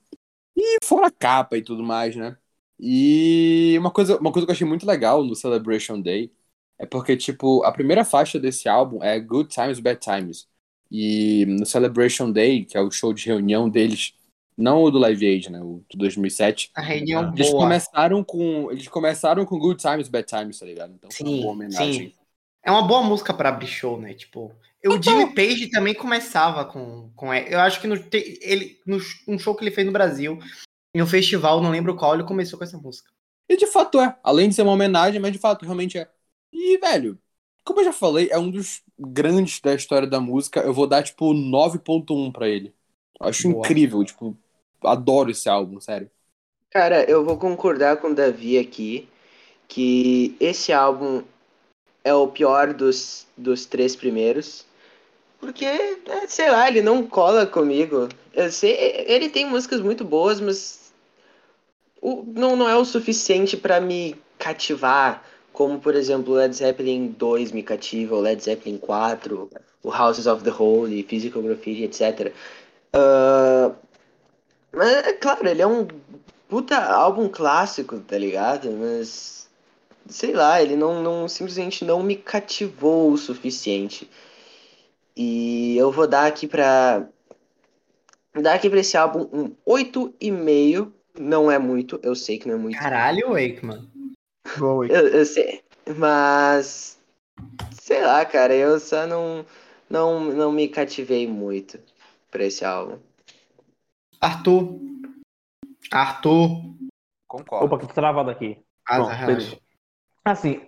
E 0.58 0.78
fora 0.84 1.08
a 1.08 1.12
capa 1.12 1.56
e 1.56 1.62
tudo 1.62 1.84
mais, 1.84 2.16
né? 2.16 2.36
E 2.80 3.76
uma 3.78 3.92
coisa, 3.92 4.18
uma 4.18 4.32
coisa 4.32 4.46
que 4.46 4.52
eu 4.52 4.56
achei 4.56 4.68
muito 4.68 4.88
legal 4.88 5.24
no 5.24 5.36
Celebration 5.36 6.02
Day 6.02 6.32
é 6.80 6.86
porque, 6.86 7.16
tipo, 7.16 7.64
a 7.64 7.72
primeira 7.72 8.04
faixa 8.04 8.40
desse 8.40 8.68
álbum 8.68 9.04
é 9.04 9.20
Good 9.20 9.50
Times, 9.50 9.80
Bad 9.80 10.00
Times. 10.00 10.48
E 10.90 11.46
no 11.46 11.66
Celebration 11.66 12.32
Day, 12.32 12.66
que 12.66 12.78
é 12.78 12.82
o 12.82 12.90
show 12.90 13.14
de 13.14 13.26
reunião 13.26 13.70
deles, 13.70 14.14
não 14.58 14.84
o 14.84 14.90
do 14.90 14.98
Live 14.98 15.26
Aid, 15.26 15.52
né? 15.52 15.62
O 15.62 15.84
do 15.90 15.98
2007. 15.98 16.72
A 16.76 16.82
reunião 16.82 17.32
eles 17.34 17.50
boa. 17.50 17.64
começaram 17.64 18.24
com 18.24 18.72
Eles 18.72 18.88
começaram 18.88 19.46
com 19.46 19.60
Good 19.60 19.82
Times, 19.82 20.08
Bad 20.08 20.28
Times, 20.28 20.60
tá 20.60 20.66
ligado? 20.66 20.94
Então 20.94 21.10
sim, 21.12 21.24
foi 21.24 21.34
uma 21.34 21.42
boa 21.42 21.54
homenagem. 21.54 22.10
Sim. 22.10 22.14
É 22.64 22.72
uma 22.72 22.88
boa 22.88 23.04
música 23.04 23.34
para 23.34 23.50
abrir 23.50 23.68
show, 23.68 24.00
né? 24.00 24.14
Tipo, 24.14 24.52
o 24.86 24.96
então... 24.96 25.02
Jimmy 25.02 25.34
Page 25.34 25.70
também 25.70 25.94
começava 25.94 26.66
com, 26.66 27.12
com 27.16 27.34
eu 27.34 27.60
acho 27.60 27.82
que 27.82 27.88
no, 27.88 27.96
ele 28.14 28.80
no 28.86 28.98
um 29.28 29.40
show 29.40 29.56
que 29.56 29.64
ele 29.64 29.72
fez 29.72 29.86
no 29.86 29.94
Brasil, 29.94 30.40
em 30.94 31.02
um 31.02 31.08
festival, 31.08 31.62
não 31.62 31.72
lembro 31.72 31.96
qual, 31.96 32.14
ele 32.14 32.24
começou 32.24 32.58
com 32.58 32.66
essa 32.66 32.78
música. 32.78 33.10
E 33.50 33.56
de 33.56 33.68
fato 33.68 34.00
é, 34.00 34.16
além 34.24 34.50
de 34.50 34.56
ser 34.56 34.62
uma 34.64 34.74
homenagem, 34.74 35.20
mas 35.20 35.32
de 35.32 35.40
fato 35.40 35.64
realmente 35.64 35.98
é. 35.98 36.10
E 36.52 36.78
velho, 36.78 37.18
como 37.64 37.82
eu 37.82 37.86
já 37.86 37.94
falei, 37.94 38.30
é 38.32 38.38
um 38.38 38.50
dos 38.50 38.82
grandes 38.98 39.60
da 39.60 39.74
história 39.74 40.08
da 40.08 40.20
música. 40.20 40.62
Eu 40.62 40.74
vou 40.74 40.88
dar 40.88 41.04
tipo 41.04 41.34
9.1 41.34 42.32
para 42.32 42.48
ele. 42.48 42.74
Acho 43.20 43.50
Boa. 43.50 43.60
incrível, 43.60 44.04
tipo, 44.04 44.38
adoro 44.84 45.32
esse 45.32 45.50
álbum, 45.50 45.80
sério. 45.80 46.10
Cara, 46.70 47.04
eu 47.04 47.26
vou 47.26 47.38
concordar 47.38 47.98
com 47.98 48.10
o 48.10 48.16
Davi 48.16 48.58
aqui 48.58 49.08
que 49.68 50.36
esse 50.40 50.72
álbum 50.72 51.24
é 52.04 52.14
o 52.14 52.28
pior 52.28 52.74
dos, 52.74 53.26
dos 53.36 53.66
três 53.66 53.96
primeiros. 53.96 54.66
Porque, 55.40 55.66
é, 55.66 55.98
sei 56.28 56.50
lá, 56.50 56.68
ele 56.68 56.82
não 56.82 57.06
cola 57.06 57.46
comigo. 57.46 58.10
Eu 58.34 58.52
sei, 58.52 59.06
ele 59.08 59.30
tem 59.30 59.46
músicas 59.46 59.82
muito 59.82 60.04
boas, 60.04 60.40
mas 60.40 60.92
o, 62.02 62.24
não, 62.28 62.56
não 62.56 62.70
é 62.70 62.76
o 62.76 62.86
suficiente 62.86 63.56
para 63.56 63.80
me 63.80 64.16
cativar, 64.38 65.24
como 65.52 65.80
por 65.80 65.96
exemplo 65.96 66.34
Led 66.34 66.56
Zeppelin 66.56 67.16
2 67.18 67.52
me 67.52 67.64
cativa, 67.64 68.16
o 68.16 68.22
Led 68.22 68.44
Zeppelin 68.44 68.78
4, 68.78 69.50
o 69.84 69.90
Houses 69.90 70.28
of 70.28 70.44
the 70.44 70.52
Holy, 70.52 71.04
Physical 71.04 71.42
Graffiti, 71.42 71.84
etc. 71.84 72.34
Uh, 72.96 73.76
mas, 74.72 74.90
é 74.90 75.14
claro, 75.14 75.48
ele 75.48 75.62
é 75.62 75.68
um 75.68 75.88
puta 76.48 76.78
álbum 76.78 77.28
clássico, 77.30 78.00
tá 78.00 78.18
ligado? 78.18 78.70
Mas, 78.72 79.50
sei 80.08 80.34
lá, 80.34 80.62
ele 80.62 80.76
não, 80.76 81.02
não 81.02 81.28
simplesmente 81.28 81.84
não 81.84 82.04
me 82.04 82.16
cativou 82.16 83.12
o 83.12 83.18
suficiente. 83.18 84.10
E 85.18 85.76
eu 85.76 85.92
vou 85.92 86.08
dar 86.08 86.28
aqui 86.28 86.48
pra. 86.48 87.10
Dar 88.40 88.54
aqui 88.54 88.70
pra 88.70 88.80
esse 88.80 88.96
álbum 88.96 89.28
um 89.34 89.56
8,5. 89.68 90.94
Não 91.20 91.50
é 91.50 91.58
muito, 91.58 92.00
eu 92.04 92.16
sei 92.16 92.38
que 92.38 92.48
não 92.48 92.54
é 92.54 92.58
muito. 92.60 92.78
Caralho, 92.78 93.30
Wakeman. 93.30 93.90
eu, 94.60 95.08
eu 95.08 95.26
sei. 95.26 95.64
Mas. 95.98 97.00
Sei 97.72 98.04
lá, 98.04 98.24
cara, 98.26 98.54
eu 98.54 98.80
só 98.80 99.08
não, 99.08 99.44
não, 99.90 100.20
não 100.26 100.52
me 100.52 100.68
cativei 100.68 101.28
muito 101.28 101.80
pra 102.30 102.44
esse 102.44 102.64
álbum. 102.64 103.00
Arthur. 104.22 104.80
Arthur. 105.92 106.76
Concordo. 107.28 107.66
Opa, 107.66 107.80
que 107.80 107.92
travado 107.92 108.30
aqui. 108.30 108.64
Ah, 108.86 108.98
Pronto, 108.98 109.60
Assim, 110.24 110.62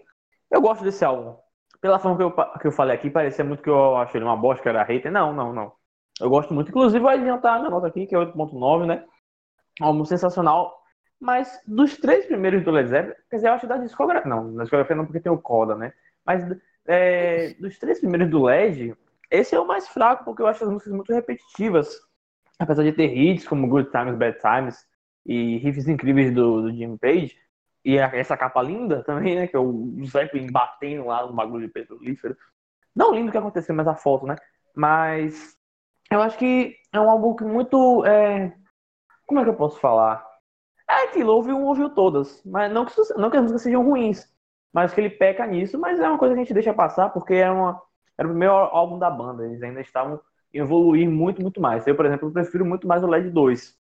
eu 0.50 0.60
gosto 0.60 0.84
desse 0.84 1.06
álbum 1.06 1.38
pela 1.82 2.00
forma 2.00 2.18
que 2.18 2.24
eu, 2.24 2.32
que 2.60 2.68
eu 2.68 2.72
falei 2.72 2.96
aqui, 2.96 3.10
parecia 3.10 3.44
muito 3.44 3.64
que 3.64 3.70
eu 3.70 3.96
achei 3.98 4.20
ele 4.20 4.26
uma 4.26 4.36
bosta, 4.36 4.62
que 4.62 4.70
era 4.70 4.84
hater. 4.84 5.12
Não, 5.12 5.34
não, 5.34 5.54
não. 5.54 5.72
Eu 6.20 6.30
gosto 6.30 6.54
muito. 6.54 6.70
Inclusive, 6.70 7.04
vai 7.04 7.18
adiantar 7.18 7.56
a 7.56 7.60
minha 7.60 7.70
nota 7.70 7.88
aqui, 7.88 8.06
que 8.06 8.16
é 8.16 8.18
8.9, 8.18 8.86
né? 8.86 9.06
Álbum 9.80 10.04
sensacional. 10.04 10.78
Mas 11.20 11.62
dos 11.68 11.98
três 11.98 12.26
primeiros 12.26 12.64
do 12.64 12.72
Led 12.72 12.90
Zeppelin, 12.90 13.16
quer 13.30 13.36
dizer, 13.38 13.48
eu 13.50 13.54
acho 13.54 13.68
da 13.68 13.78
discografia. 13.78 14.30
Não, 14.30 14.52
na 14.52 14.64
discografia 14.64 14.96
não, 14.96 15.06
porque 15.06 15.20
tem 15.20 15.32
o 15.32 15.38
Coda, 15.38 15.76
né? 15.76 15.94
Mas 16.26 16.44
é, 16.88 17.54
dos 17.60 17.78
três 17.78 18.00
primeiros 18.00 18.30
do 18.30 18.44
LED, 18.44 18.96
esse 19.30 19.56
é 19.56 19.60
o 19.60 19.68
mais 19.68 19.88
fraco, 19.88 20.26
porque 20.26 20.42
eu 20.42 20.48
acho 20.48 20.64
as 20.64 20.70
músicas 20.70 20.94
muito 20.94 21.14
repetitivas. 21.14 21.96
Apesar 22.58 22.84
de 22.84 22.92
ter 22.92 23.16
hits 23.16 23.48
como 23.48 23.68
Good 23.68 23.90
Times, 23.92 24.16
Bad 24.16 24.38
Times 24.40 24.86
e 25.26 25.58
riffs 25.58 25.88
incríveis 25.88 26.34
do, 26.34 26.64
do 26.64 26.72
Jimmy 26.74 26.98
Page, 26.98 27.38
e 27.84 27.98
essa 27.98 28.38
capa 28.38 28.62
linda 28.62 29.04
também, 29.04 29.36
né? 29.36 29.48
Que 29.48 29.56
é 29.56 29.60
o 29.60 29.94
Zeppelin 30.06 30.52
batendo 30.52 31.06
lá 31.06 31.26
no 31.26 31.34
bagulho 31.34 31.68
de 31.68 31.74
petrolífero. 31.74 32.38
Não 32.96 33.14
lindo 33.14 33.30
o 33.30 33.32
que 33.32 33.38
aconteceu, 33.38 33.74
mas 33.76 33.88
a 33.88 33.96
foto, 33.96 34.26
né? 34.26 34.36
Mas 34.76 35.56
eu 36.12 36.22
acho 36.22 36.38
que 36.38 36.76
é 36.92 37.00
um 37.00 37.10
álbum 37.10 37.36
que 37.36 37.44
muito. 37.44 38.06
É... 38.06 38.54
Como 39.28 39.40
é 39.40 39.44
que 39.44 39.50
eu 39.50 39.56
posso 39.56 39.80
falar? 39.80 40.26
É 40.90 41.04
aquilo, 41.04 41.34
ouviu 41.34 41.56
um, 41.56 41.66
ouviu 41.66 41.90
todas. 41.90 42.44
Mas 42.44 42.72
não 42.72 42.86
que, 42.86 42.94
não 43.16 43.30
que 43.30 43.38
as 43.38 43.44
músicas 43.44 43.62
sejam 43.62 43.84
ruins, 43.84 44.28
mas 44.74 44.94
que 44.94 45.00
ele 45.02 45.10
peca 45.10 45.46
nisso, 45.46 45.80
mas 45.80 46.00
é 46.00 46.08
uma 46.08 46.18
coisa 46.18 46.34
que 46.34 46.42
a 46.42 46.44
gente 46.44 46.54
deixa 46.54 46.74
passar, 46.74 47.10
porque 47.10 47.36
é 47.36 47.50
uma, 47.50 47.82
era 48.18 48.28
o 48.28 48.32
primeiro 48.32 48.54
álbum 48.54 49.00
da 49.00 49.10
banda. 49.10 49.46
Eles 49.46 49.62
ainda 49.62 49.82
estavam 49.82 50.20
evoluir 50.54 51.10
muito, 51.10 51.42
muito 51.42 51.62
mais. 51.62 51.86
Eu, 51.88 51.96
por 51.96 52.06
exemplo, 52.06 52.32
prefiro 52.32 52.66
muito 52.66 52.88
mais 52.88 53.04
o 53.04 53.08
LED 53.08 53.30
2. 53.30 53.78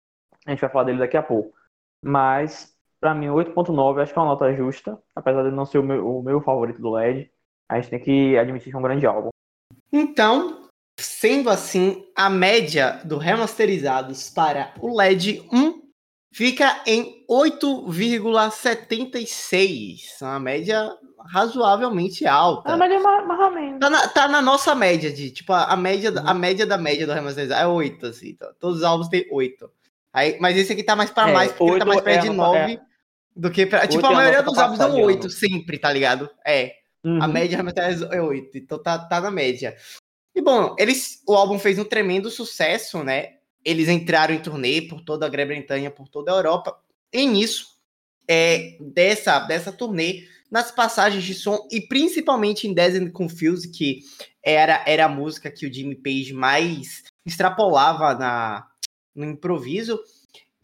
A 0.46 0.52
gente 0.52 0.62
vai 0.62 0.70
falar 0.70 0.86
dele 0.86 1.00
daqui 1.00 1.18
a 1.18 1.24
pouco. 1.24 1.56
Mas, 2.04 2.75
para 3.06 3.14
mim, 3.14 3.28
8.9 3.28 4.02
acho 4.02 4.12
que 4.12 4.18
é 4.18 4.22
uma 4.24 4.32
nota 4.32 4.52
justa, 4.56 4.98
apesar 5.16 5.44
de 5.44 5.52
não 5.52 5.64
ser 5.64 5.78
o 5.78 5.84
meu, 5.84 6.18
o 6.18 6.24
meu 6.24 6.42
favorito 6.42 6.82
do 6.82 6.90
LED. 6.90 7.30
A 7.70 7.76
gente 7.76 7.92
tem 7.92 8.00
que 8.00 8.36
admitir 8.36 8.72
que 8.72 8.76
é 8.76 8.80
um 8.80 8.82
grande 8.82 9.06
álbum. 9.06 9.30
Então, 9.94 10.68
sendo 11.00 11.52
assim, 11.52 12.04
a 12.16 12.32
média 12.32 13.00
do 13.06 13.20
remasterizados 13.20 14.32
para 14.32 14.74
o 14.82 14.98
LED 14.98 15.48
1 15.54 15.84
fica 16.34 16.82
em 16.88 17.24
8,76. 17.30 20.24
Uma 20.24 20.40
média 20.40 20.92
razoavelmente 21.28 22.26
alta. 22.26 22.74
A 22.74 22.78
média 22.78 22.96
é 22.96 23.00
mais, 23.00 23.28
mais 23.28 23.40
ou 23.40 23.52
menos. 23.52 23.80
Tá 23.82 23.90
na, 23.92 24.08
tá 24.08 24.28
na 24.28 24.42
nossa 24.42 24.74
média 24.74 25.14
de, 25.14 25.30
tipo, 25.30 25.54
a, 25.54 25.66
a 25.66 25.76
média, 25.76 26.12
a 26.26 26.34
uhum. 26.34 26.40
média 26.40 26.66
da 26.66 26.80
média 26.80 27.06
do 27.06 27.14
remasterizado 27.14 27.62
é 27.62 27.68
8, 27.68 28.08
assim. 28.08 28.30
Então, 28.30 28.50
todos 28.60 28.78
os 28.78 28.84
álbuns 28.84 29.10
têm 29.10 29.28
8. 29.32 29.70
Aí, 30.16 30.38
mas 30.40 30.58
esse 30.58 30.72
aqui 30.72 30.82
tá 30.82 30.96
mais 30.96 31.12
pra 31.12 31.30
é, 31.30 31.34
mais, 31.34 31.52
porque 31.52 31.74
ele 31.74 31.80
tá 31.80 31.86
mais 31.86 32.00
perto 32.00 32.26
é 32.26 32.30
de 32.30 32.36
9 32.36 32.58
é. 32.58 32.80
Do 33.36 33.52
que 33.52 33.66
pra. 33.66 33.88
Tipo, 33.88 34.06
a 34.06 34.12
maioria 34.12 34.42
dos 34.42 34.58
álbuns 34.58 34.80
dão 34.80 34.96
8 35.02 35.30
sempre, 35.30 35.78
tá 35.78 35.92
ligado? 35.92 36.30
É. 36.46 36.76
Uhum. 37.04 37.22
A 37.22 37.28
média 37.28 37.64
é 38.12 38.22
8, 38.22 38.58
então 38.58 38.82
tá, 38.82 38.98
tá 38.98 39.22
na 39.22 39.30
média. 39.30 39.76
E 40.34 40.42
bom, 40.42 40.76
eles, 40.80 41.22
o 41.28 41.34
álbum 41.34 41.60
fez 41.60 41.78
um 41.78 41.86
tremendo 41.86 42.32
sucesso, 42.32 43.04
né? 43.04 43.36
Eles 43.64 43.88
entraram 43.88 44.34
em 44.34 44.40
turnê 44.40 44.82
por 44.82 45.02
toda 45.02 45.26
a 45.26 45.30
Grã-Bretanha, 45.30 45.92
por 45.92 46.08
toda 46.08 46.32
a 46.32 46.36
Europa. 46.36 46.78
E 47.14 47.26
nisso, 47.28 47.68
é, 48.28 48.78
dessa, 48.80 49.40
dessa 49.40 49.72
turnê, 49.72 50.24
nas 50.52 50.72
passagens 50.72 51.24
de 51.24 51.34
som 51.34 51.68
e 51.72 51.82
principalmente 51.82 52.68
em 52.68 52.74
Dead 52.74 52.96
and 52.96 53.12
Confused, 53.12 53.72
que 53.72 54.02
era, 54.44 54.84
era 54.88 55.06
a 55.06 55.10
música 55.10 55.52
que 55.52 55.66
o 55.66 55.74
Jimmy 55.74 55.96
Page 55.96 56.34
mais 56.34 57.04
extrapolava 57.26 58.14
na, 58.14 58.68
no 59.16 59.26
improviso, 59.26 60.00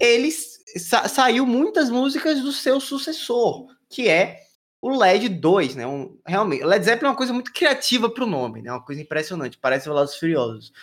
eles 0.01 0.59
sa 0.77 1.07
saiu 1.07 1.45
muitas 1.45 1.89
músicas 1.89 2.41
do 2.41 2.51
seu 2.51 2.79
sucessor, 2.79 3.67
que 3.89 4.09
é 4.09 4.39
o 4.81 4.89
LED 4.89 5.29
2, 5.29 5.75
né? 5.75 5.85
Um, 5.85 6.19
realmente, 6.25 6.63
Led 6.63 6.83
Zeppelin 6.83 7.07
é 7.07 7.11
uma 7.11 7.17
coisa 7.17 7.31
muito 7.31 7.53
criativa 7.53 8.09
para 8.09 8.23
o 8.23 8.27
nome, 8.27 8.63
né? 8.63 8.71
Uma 8.71 8.83
coisa 8.83 9.01
impressionante, 9.01 9.59
parece 9.59 9.87
Velozes 9.87 10.15
Furiosos. 10.15 10.73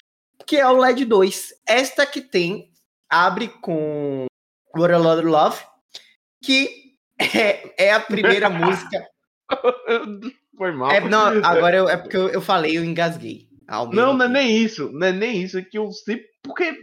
Que 0.46 0.56
é 0.56 0.66
o 0.66 0.78
LED 0.78 1.04
2. 1.04 1.54
Esta 1.66 2.06
que 2.06 2.20
tem 2.20 2.70
abre 3.10 3.48
com 3.48 4.26
What 4.76 4.94
a 4.94 4.98
Lot 4.98 5.18
of 5.18 5.26
Love, 5.26 5.64
que 6.42 6.94
é, 7.18 7.86
é 7.86 7.92
a 7.92 8.00
primeira 8.00 8.48
música. 8.48 9.04
Foi 10.56 10.70
mal. 10.70 10.92
É, 10.92 11.00
não, 11.00 11.44
agora 11.44 11.76
eu, 11.76 11.88
é 11.88 11.96
porque 11.96 12.16
eu, 12.16 12.28
eu 12.28 12.40
falei, 12.40 12.78
eu 12.78 12.84
engasguei. 12.84 13.47
Não, 13.68 14.14
não 14.14 14.24
é 14.24 14.28
nem 14.28 14.56
isso. 14.56 14.90
Não 14.92 15.06
é 15.06 15.12
nem 15.12 15.42
isso. 15.42 15.58
É 15.58 15.62
que 15.62 15.78
eu 15.78 15.90
sei. 15.92 16.22
Porque 16.42 16.74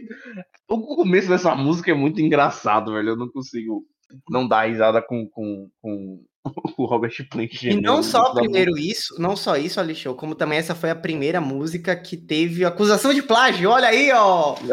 o 0.68 0.96
começo 0.96 1.28
dessa 1.28 1.54
música 1.54 1.90
é 1.90 1.94
muito 1.94 2.20
engraçado, 2.20 2.92
velho. 2.92 3.10
Eu 3.10 3.16
não 3.16 3.28
consigo 3.28 3.84
não 4.30 4.46
dar 4.46 4.68
risada 4.68 5.02
com, 5.02 5.28
com, 5.28 5.68
com 5.82 6.22
o 6.78 6.84
Robert 6.86 7.12
Plant. 7.28 7.62
E 7.64 7.80
não 7.80 8.02
só 8.02 8.32
primeiro 8.32 8.78
isso, 8.78 9.20
não 9.20 9.34
só 9.36 9.56
isso, 9.56 9.80
Alixo, 9.80 10.14
como 10.14 10.36
também 10.36 10.58
essa 10.58 10.76
foi 10.76 10.90
a 10.90 10.96
primeira 10.96 11.40
música 11.40 11.96
que 11.96 12.16
teve 12.16 12.64
acusação 12.64 13.12
de 13.12 13.22
plágio. 13.22 13.70
Olha 13.70 13.88
aí, 13.88 14.12
ó. 14.12 14.54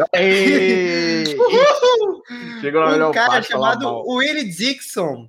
Chegou 2.60 2.80
na 2.80 2.86
um 2.86 2.92
melhor 2.92 3.12
cara 3.12 3.42
chamado 3.42 4.02
Willie 4.06 4.48
Dixon 4.48 5.28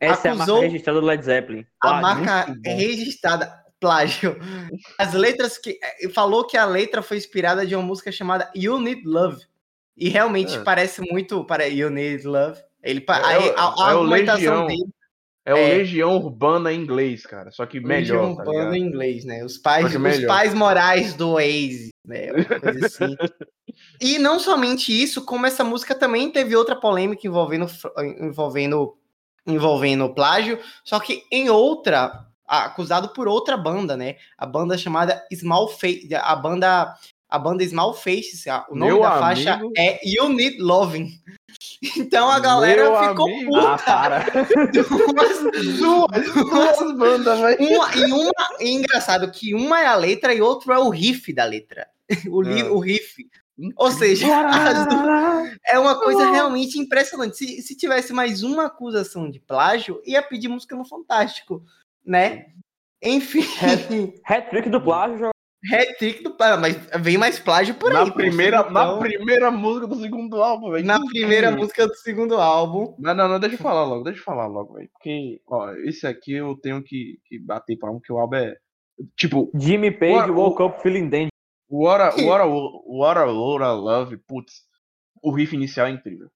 essa 0.00 0.30
acusou 0.30 0.30
é 0.30 0.30
a 0.30 0.36
marca 0.36 0.60
registrada 0.62 1.00
do 1.00 1.06
Led 1.06 1.22
Zeppelin. 1.22 1.66
a 1.82 2.00
marca 2.00 2.56
registrada, 2.64 3.59
plágio. 3.80 4.36
As 4.98 5.14
letras 5.14 5.58
que. 5.58 5.78
Eh, 5.82 6.08
falou 6.10 6.46
que 6.46 6.56
a 6.56 6.66
letra 6.66 7.02
foi 7.02 7.16
inspirada 7.16 7.66
de 7.66 7.74
uma 7.74 7.82
música 7.82 8.12
chamada 8.12 8.50
You 8.54 8.78
Need 8.78 9.02
Love. 9.04 9.44
E 9.96 10.08
realmente 10.08 10.56
é. 10.56 10.62
parece 10.62 11.00
muito 11.00 11.44
para 11.44 11.66
You 11.66 11.90
Need 11.90 12.26
Love. 12.26 12.60
Ele, 12.82 13.04
é, 13.08 13.12
a, 13.56 13.64
a, 13.64 13.88
a 13.88 13.92
é 13.92 13.94
o 13.94 14.02
Legião. 14.02 14.66
Dele, 14.66 14.84
é 15.44 15.54
o 15.54 15.56
é, 15.56 15.68
Legião 15.78 16.16
Urbana 16.16 16.72
em 16.72 16.80
inglês, 16.80 17.26
cara. 17.26 17.50
Só 17.50 17.66
que 17.66 17.80
melhor. 17.80 18.24
Legião 18.24 18.36
tá 18.36 18.42
Urbana 18.42 18.78
em 18.78 18.82
inglês, 18.82 19.24
né? 19.24 19.44
Os 19.44 19.58
pais, 19.58 19.94
os 19.94 20.24
pais 20.24 20.54
morais 20.54 21.14
do 21.14 21.34
Waze, 21.34 21.90
né? 22.06 22.28
coisa 22.44 22.86
assim. 22.86 23.16
e 24.00 24.18
não 24.18 24.38
somente 24.38 24.92
isso, 24.92 25.24
como 25.24 25.46
essa 25.46 25.64
música 25.64 25.94
também 25.94 26.30
teve 26.30 26.54
outra 26.54 26.76
polêmica 26.76 27.26
envolvendo, 27.26 27.66
envolvendo 28.20 28.96
envolvendo 29.46 30.14
plágio, 30.14 30.58
só 30.84 31.00
que 31.00 31.24
em 31.32 31.48
outra, 31.48 32.26
acusado 32.58 33.10
por 33.10 33.28
outra 33.28 33.56
banda, 33.56 33.96
né? 33.96 34.16
A 34.36 34.46
banda 34.46 34.76
chamada 34.76 35.24
Small 35.32 35.68
Face, 35.68 36.08
a 36.14 36.34
banda 36.36 36.94
a 37.28 37.38
banda 37.38 37.64
Small 37.64 37.94
Face, 37.94 38.44
o 38.68 38.74
nome 38.74 38.92
Meu 38.92 39.02
da 39.02 39.10
amigo... 39.10 39.20
faixa 39.20 39.60
é 39.76 40.00
You 40.04 40.28
Need 40.30 40.58
Loving. 40.58 41.12
Então 41.96 42.30
a 42.30 42.38
galera 42.40 42.90
Meu 42.90 43.08
ficou 43.08 43.28
amigo. 43.28 43.52
puta. 43.52 43.72
Ah, 43.72 43.78
para. 43.78 44.24
Duas, 44.72 45.78
duas, 45.78 46.34
duas 46.34 46.96
bandas, 46.96 47.38
velho. 47.38 47.58
Uma, 47.60 47.96
e 47.96 48.12
uma, 48.12 48.48
e 48.60 48.70
engraçado 48.70 49.30
que 49.30 49.54
uma 49.54 49.80
é 49.80 49.86
a 49.86 49.94
letra 49.94 50.34
e 50.34 50.42
outra 50.42 50.74
é 50.74 50.78
o 50.78 50.90
riff 50.90 51.32
da 51.32 51.44
letra. 51.44 51.86
O, 52.28 52.42
li, 52.42 52.62
ah. 52.62 52.72
o 52.72 52.80
riff. 52.80 53.26
Ou 53.76 53.90
seja, 53.90 54.26
é 55.66 55.78
uma 55.78 56.00
coisa 56.00 56.30
realmente 56.30 56.78
impressionante. 56.78 57.36
Se, 57.36 57.62
se 57.62 57.76
tivesse 57.76 58.12
mais 58.12 58.42
uma 58.42 58.66
acusação 58.66 59.30
de 59.30 59.38
plágio, 59.38 60.00
ia 60.04 60.22
pedir 60.22 60.48
música 60.48 60.74
no 60.74 60.84
Fantástico, 60.84 61.62
né? 62.04 62.46
Enfim. 63.02 63.42
Hat-trick 64.24 64.68
do 64.70 64.80
plágio. 64.80 65.30
Hat-trick 65.72 66.22
do 66.22 66.34
plágio, 66.34 66.60
mas 66.60 66.76
vem 67.02 67.18
mais 67.18 67.38
plágio 67.38 67.74
por 67.74 67.92
na 67.92 68.02
aí. 68.02 68.12
Primeira, 68.12 68.60
então... 68.60 68.72
Na 68.72 68.98
primeira 68.98 69.50
música 69.50 69.86
do 69.86 69.96
segundo 69.96 70.42
álbum, 70.42 70.70
velho. 70.70 70.86
Na 70.86 70.98
primeira 71.04 71.50
música 71.50 71.86
do 71.86 71.94
segundo 71.96 72.36
álbum. 72.36 72.94
Não, 72.98 73.14
não, 73.14 73.28
não, 73.28 73.38
deixa 73.40 73.56
eu 73.56 73.60
falar 73.60 73.84
logo, 73.84 74.04
deixa 74.04 74.20
eu 74.20 74.24
falar 74.24 74.46
logo, 74.46 74.74
velho. 74.74 74.88
Porque, 74.92 75.40
ó, 75.46 75.72
esse 75.84 76.06
aqui 76.06 76.32
eu 76.32 76.56
tenho 76.56 76.82
que, 76.82 77.18
que 77.26 77.38
bater 77.38 77.76
palma, 77.76 78.00
que 78.02 78.12
o 78.12 78.18
álbum 78.18 78.36
é. 78.36 78.54
Tipo. 79.16 79.50
Jimmy 79.54 79.90
Page 79.90 80.30
woke 80.30 80.62
up 80.62 80.82
feeling 80.82 81.08
dangerous. 81.08 81.30
What 81.68 82.02
a, 82.02 82.26
what 82.26 82.42
a, 82.42 82.46
what 82.46 83.62
a 83.62 83.72
Love, 83.72 84.16
putz, 84.26 84.64
o 85.22 85.30
riff 85.30 85.54
inicial 85.54 85.86
é 85.86 85.90
incrível. 85.90 86.28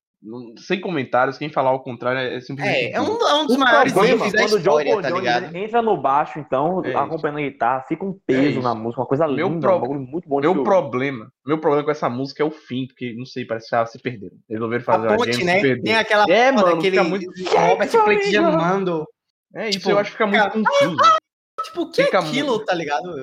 Sem 0.59 0.81
comentários, 0.81 1.37
quem 1.37 1.51
falar 1.51 1.73
o 1.73 1.81
contrário 1.81 2.19
é, 2.19 2.37
é 2.37 2.41
simplesmente. 2.41 2.87
É, 2.87 2.93
é 2.93 3.01
um, 3.01 3.07
é 3.07 3.35
um 3.35 3.47
dos 3.47 3.57
o 3.57 3.59
maiores 3.59 3.93
riffs 3.93 4.33
da 4.33 4.39
quando 4.39 4.59
história, 4.59 4.93
o 4.93 4.97
John 4.97 5.03
tá 5.03 5.11
ligado? 5.11 5.55
entra 5.55 5.83
no 5.83 6.01
baixo, 6.01 6.39
então, 6.39 6.83
é 6.85 6.95
acompanhando 6.95 7.39
a 7.39 7.43
guitarra, 7.43 7.85
fica 7.87 8.05
um 8.05 8.19
peso 8.27 8.61
é 8.61 8.63
na 8.63 8.75
música, 8.75 9.03
uma 9.03 9.07
coisa 9.07 9.29
meu 9.29 9.49
linda, 9.49 9.69
pro... 9.69 9.91
um 9.91 9.99
muito 9.99 10.29
bom 10.29 10.41
Meu 10.41 10.63
problema, 10.63 11.31
meu 11.47 11.59
problema 11.59 11.85
com 11.85 11.91
essa 11.91 12.09
música 12.09 12.43
é 12.43 12.47
o 12.47 12.51
fim, 12.51 12.87
porque, 12.87 13.15
não 13.17 13.27
sei, 13.27 13.45
parece 13.45 13.69
que 13.69 13.75
elas 13.75 13.93
se 13.93 13.99
perderam. 13.99 14.37
Resolveram 14.49 14.85
fazer 14.85 15.13
a 15.13 15.17
ponte, 15.17 15.45
né? 15.45 15.61
Tem 15.61 15.95
aquela 15.95 16.25
é, 16.29 16.51
mano, 16.51 16.69
aquele 16.69 17.01
muito... 17.03 17.31
Robert 17.51 17.91
Plant 17.91 18.23
jamando. 18.31 19.07
É, 19.55 19.69
isso 19.69 19.79
tipo, 19.79 19.91
eu 19.91 19.99
acho 19.99 20.11
que 20.11 20.17
fica 20.17 20.27
muito 20.27 20.51
confuso. 20.51 20.97
Tipo, 21.65 21.83
o 21.83 21.91
que 21.91 22.03
é 22.03 22.05
Fica 22.05 22.19
é 22.19 22.21
aquilo, 22.21 22.49
muito... 22.49 22.65
tá 22.65 22.75
ligado? 22.75 23.15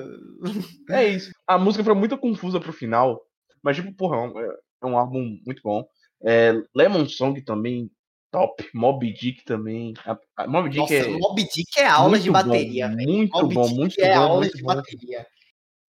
É 0.90 1.06
isso. 1.06 1.30
A 1.46 1.58
música 1.58 1.84
foi 1.84 1.94
muito 1.94 2.18
confusa 2.18 2.58
pro 2.58 2.72
final. 2.72 3.20
Mas, 3.62 3.76
tipo, 3.76 3.92
porra, 3.94 4.16
é 4.16 4.86
um 4.86 4.94
é 4.94 4.96
álbum 4.96 5.38
muito 5.46 5.62
bom. 5.62 5.84
É, 6.24 6.52
Lemon 6.74 7.06
Song 7.06 7.40
também, 7.42 7.90
top. 8.30 8.68
Mob 8.74 9.12
Dick 9.12 9.44
também. 9.44 9.94
A, 10.04 10.18
a 10.36 10.46
Mob 10.46 10.68
Dick 10.68 10.80
Nossa, 10.80 10.94
é. 10.94 11.08
Mob 11.08 11.42
Dick 11.42 11.78
é 11.78 11.86
aula 11.86 12.18
de 12.18 12.30
bateria. 12.30 12.88
Bom, 12.88 12.96
muito 12.96 13.32
Mob 13.32 13.54
bom, 13.54 13.68
muito 13.68 14.00
é 14.00 14.14
bom. 14.14 14.20
aula 14.20 14.40
muito 14.40 14.56
de 14.56 14.62
bom. 14.62 14.74
bateria. 14.74 15.26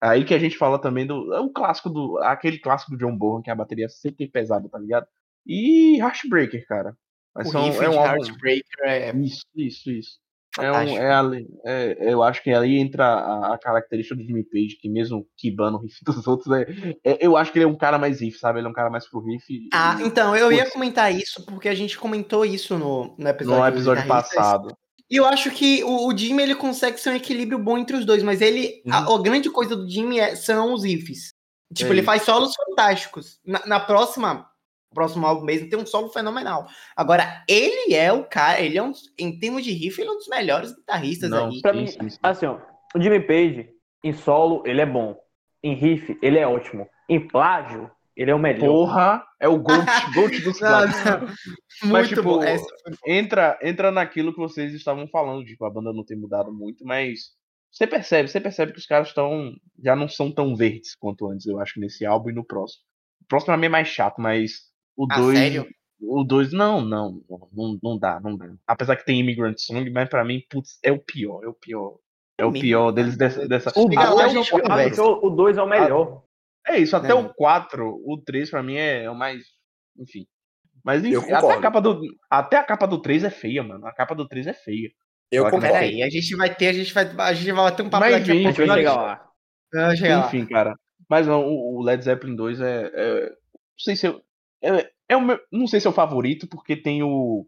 Aí 0.02 0.26
que 0.26 0.34
a 0.34 0.40
gente 0.40 0.58
fala 0.58 0.78
também 0.80 1.08
do. 1.08 1.34
É 1.34 1.40
o 1.40 1.50
clássico 1.50 1.90
do. 1.90 2.18
Aquele 2.20 2.60
clássico 2.60 2.92
do 2.92 2.98
John 2.98 3.16
Bonham, 3.18 3.42
que 3.42 3.50
a 3.50 3.56
bateria 3.56 3.88
sempre 3.88 4.28
pesada, 4.28 4.68
tá 4.68 4.78
ligado? 4.78 5.08
E 5.48 5.98
Heartbreaker, 6.00 6.66
cara. 6.68 6.98
Mas 7.34 7.48
o 7.48 7.52
são, 7.52 7.82
é 7.82 7.90
um 7.90 8.00
álbum... 8.00 8.24
Heartbreaker 8.24 8.86
é. 8.86 9.16
Isso, 9.16 9.46
isso, 9.56 9.92
isso. 9.92 10.23
É 10.60 10.72
um, 10.72 10.76
é 10.76 11.12
ali, 11.12 11.48
é, 11.66 11.98
eu 12.00 12.22
acho 12.22 12.44
que 12.44 12.52
ali 12.52 12.78
entra 12.78 13.06
a, 13.06 13.54
a, 13.56 13.58
característica 13.58 14.16
do 14.16 14.24
Jimmy 14.24 14.44
Page, 14.44 14.78
que 14.80 14.88
mesmo 14.88 15.26
quebando 15.36 15.78
o 15.78 15.82
riff 15.82 15.98
dos 16.06 16.28
outros, 16.28 16.54
é, 16.56 16.96
é, 17.04 17.26
eu 17.26 17.36
acho 17.36 17.52
que 17.52 17.58
ele 17.58 17.66
é 17.66 17.68
um 17.68 17.78
cara 17.78 17.98
mais 17.98 18.22
riff, 18.22 18.38
sabe? 18.38 18.60
Ele 18.60 18.68
é 18.68 18.70
um 18.70 18.74
cara 18.74 18.90
mais 18.90 19.10
pro 19.10 19.24
riff. 19.26 19.46
Ah, 19.74 19.98
então, 20.02 20.36
eu 20.36 20.52
ia 20.52 20.70
comentar 20.70 21.14
isso, 21.14 21.44
porque 21.46 21.68
a 21.68 21.74
gente 21.74 21.98
comentou 21.98 22.46
isso 22.46 22.78
no, 22.78 23.16
no 23.18 23.28
episódio, 23.28 23.62
no 23.62 23.68
episódio 23.68 24.08
passado. 24.08 24.78
E 25.10 25.16
eu 25.16 25.26
acho 25.26 25.50
que 25.52 25.84
o, 25.84 26.08
o, 26.08 26.18
Jimmy 26.18 26.44
ele 26.44 26.56
consegue 26.56 27.00
ser 27.00 27.10
um 27.10 27.16
equilíbrio 27.16 27.60
bom 27.60 27.78
entre 27.78 27.98
os 27.98 28.06
dois, 28.06 28.22
mas 28.22 28.42
ele. 28.42 28.82
Uhum. 28.86 28.94
A, 28.94 29.16
a, 29.16 29.22
grande 29.22 29.50
coisa 29.50 29.76
do 29.76 29.90
Jimmy 29.90 30.20
é, 30.20 30.36
são 30.36 30.74
os 30.74 30.84
riffs. 30.84 31.34
Tipo, 31.74 31.92
ele 31.92 32.04
faz 32.04 32.22
solos 32.22 32.54
fantásticos. 32.56 33.40
Na, 33.44 33.66
na 33.66 33.80
próxima 33.80 34.48
próximo 34.94 35.26
álbum 35.26 35.44
mesmo, 35.44 35.70
tem 35.70 35.80
um 35.80 35.86
solo 35.86 36.10
fenomenal. 36.10 36.68
Agora, 36.96 37.44
ele 37.48 37.94
é 37.94 38.12
o 38.12 38.24
cara, 38.24 38.62
ele 38.62 38.78
é 38.78 38.84
um, 38.84 38.92
em 39.18 39.38
termos 39.38 39.64
de 39.64 39.72
riff, 39.72 40.00
ele 40.00 40.10
é 40.10 40.12
um 40.12 40.18
dos 40.18 40.28
melhores 40.28 40.74
guitarristas 40.76 41.30
Não, 41.30 41.50
aí. 41.50 41.62
Pra 41.62 41.74
mim, 41.74 41.86
assim, 42.22 42.46
ó, 42.46 42.60
o 42.96 43.02
Jimmy 43.02 43.22
Page, 43.22 43.70
Em 44.04 44.14
solo, 44.14 44.64
ele 44.66 44.82
é 44.82 44.86
bom. 44.86 45.18
Em 45.64 45.74
riff, 45.74 46.18
ele 46.22 46.38
é 46.38 46.48
ótimo. 46.48 46.88
Em 47.10 47.26
plágio, 47.28 47.90
ele 48.16 48.30
é 48.30 48.36
o 48.36 48.40
melhor. 48.40 48.68
Porra, 48.68 49.24
é 49.40 49.48
o 49.48 49.58
Gold, 49.58 49.86
gold 50.14 50.40
dos 50.42 50.60
plágios. 50.60 50.98
mas, 51.84 52.10
tipo, 52.10 52.22
bom. 52.22 52.42
entra, 53.06 53.58
entra 53.62 53.92
naquilo 53.92 54.34
que 54.34 54.40
vocês 54.40 54.74
estavam 54.74 55.08
falando, 55.08 55.44
tipo, 55.46 55.66
a 55.66 55.70
banda 55.70 55.92
não 55.92 56.06
tem 56.06 56.18
mudado 56.18 56.54
muito, 56.54 56.86
mas 56.86 57.32
você 57.72 57.88
percebe, 57.88 58.30
você 58.30 58.40
percebe 58.40 58.72
que 58.72 58.78
os 58.78 58.86
caras 58.86 59.08
estão 59.08 59.52
já 59.84 59.96
não 59.96 60.08
são 60.08 60.32
tão 60.32 60.56
verdes 60.56 60.96
quanto 60.96 61.28
antes, 61.28 61.48
eu 61.48 61.60
acho, 61.60 61.80
nesse 61.80 62.06
álbum 62.06 62.30
e 62.30 62.34
no 62.34 62.46
próximo. 62.46 62.84
O 63.22 63.26
próximo 63.26 63.48
pra 63.48 63.58
mim 63.58 63.66
é 63.66 63.70
mais 63.70 63.88
chato, 63.88 64.22
mas 64.22 64.72
o 64.96 65.08
2 65.08 65.58
ah? 65.58 65.66
O 66.06 66.24
2, 66.24 66.52
não, 66.52 66.82
não, 66.82 67.22
não, 67.54 67.80
não 67.82 67.98
dá, 67.98 68.20
não 68.20 68.36
dá. 68.36 68.54
Apesar 68.68 68.98
que 68.98 69.06
tem 69.06 69.22
Immigrant 69.22 69.58
Song, 69.58 69.90
mas 69.90 70.10
pra 70.10 70.26
mim, 70.26 70.42
putz, 70.50 70.78
é 70.84 70.92
o 70.92 71.00
pior, 71.00 71.44
é 71.44 71.48
o 71.48 71.54
pior. 71.54 71.98
É 72.38 72.46
o 72.46 72.52
pior 72.52 72.92
deles 72.92 73.16
dessa. 73.16 73.48
dessa... 73.48 73.72
O 73.78 73.88
2 75.30 75.58
é 75.58 75.62
o 75.62 75.68
melhor. 75.68 76.24
É 76.68 76.78
isso, 76.78 76.96
até 76.96 77.12
é. 77.12 77.14
o 77.14 77.34
4, 77.34 78.02
o 78.06 78.22
3 78.26 78.50
pra 78.50 78.64
mim 78.64 78.76
é, 78.76 79.10
o 79.10 79.16
mais. 79.16 79.44
Enfim. 79.98 80.26
Mas 80.84 81.04
enfim, 81.06 81.32
até 81.32 81.54
a, 81.54 81.62
capa 81.62 81.80
do, 81.80 82.02
até 82.30 82.58
a 82.58 82.64
capa 82.64 82.86
do 82.86 83.02
3 83.02 83.24
é 83.24 83.30
feia, 83.30 83.64
mano. 83.64 83.86
A 83.86 83.94
capa 83.94 84.14
do 84.14 84.28
3 84.28 84.48
é 84.48 84.54
feia. 84.54 84.92
Eu 85.32 85.46
concordo. 85.46 85.68
Peraí, 85.68 86.04
a 86.04 86.10
gente 86.10 86.36
vai 86.36 86.54
ter, 86.54 86.68
a 86.68 86.74
gente 86.74 86.94
vai, 86.94 87.06
a 87.06 87.34
gente 87.34 87.52
vai 87.52 87.76
ter 87.76 87.84
um 87.84 87.90
papo 87.90 88.06
Mas, 88.06 88.14
daqui 88.14 88.32
a 88.32 88.44
pouco. 88.44 88.68
Vai 88.68 88.78
chegar 88.78 88.96
lá. 88.96 90.26
Enfim, 90.26 90.42
lá. 90.42 90.48
cara. 90.50 90.76
Mas 91.10 91.28
não, 91.28 91.46
o 91.46 91.82
Led 91.82 92.04
Zeppelin 92.04 92.36
2 92.36 92.60
é, 92.60 92.92
é. 92.94 93.30
não 93.30 93.36
sei 93.78 93.96
se 93.96 94.08
eu. 94.08 94.22
É, 94.64 94.92
é 95.10 95.18
o 95.18 95.22
meu, 95.22 95.40
não 95.52 95.68
sei 95.68 95.80
se 95.80 95.88
é 95.88 95.90
o 95.90 95.94
favorito, 95.94 96.48
porque 96.48 96.76
tem 96.76 97.04
o. 97.04 97.46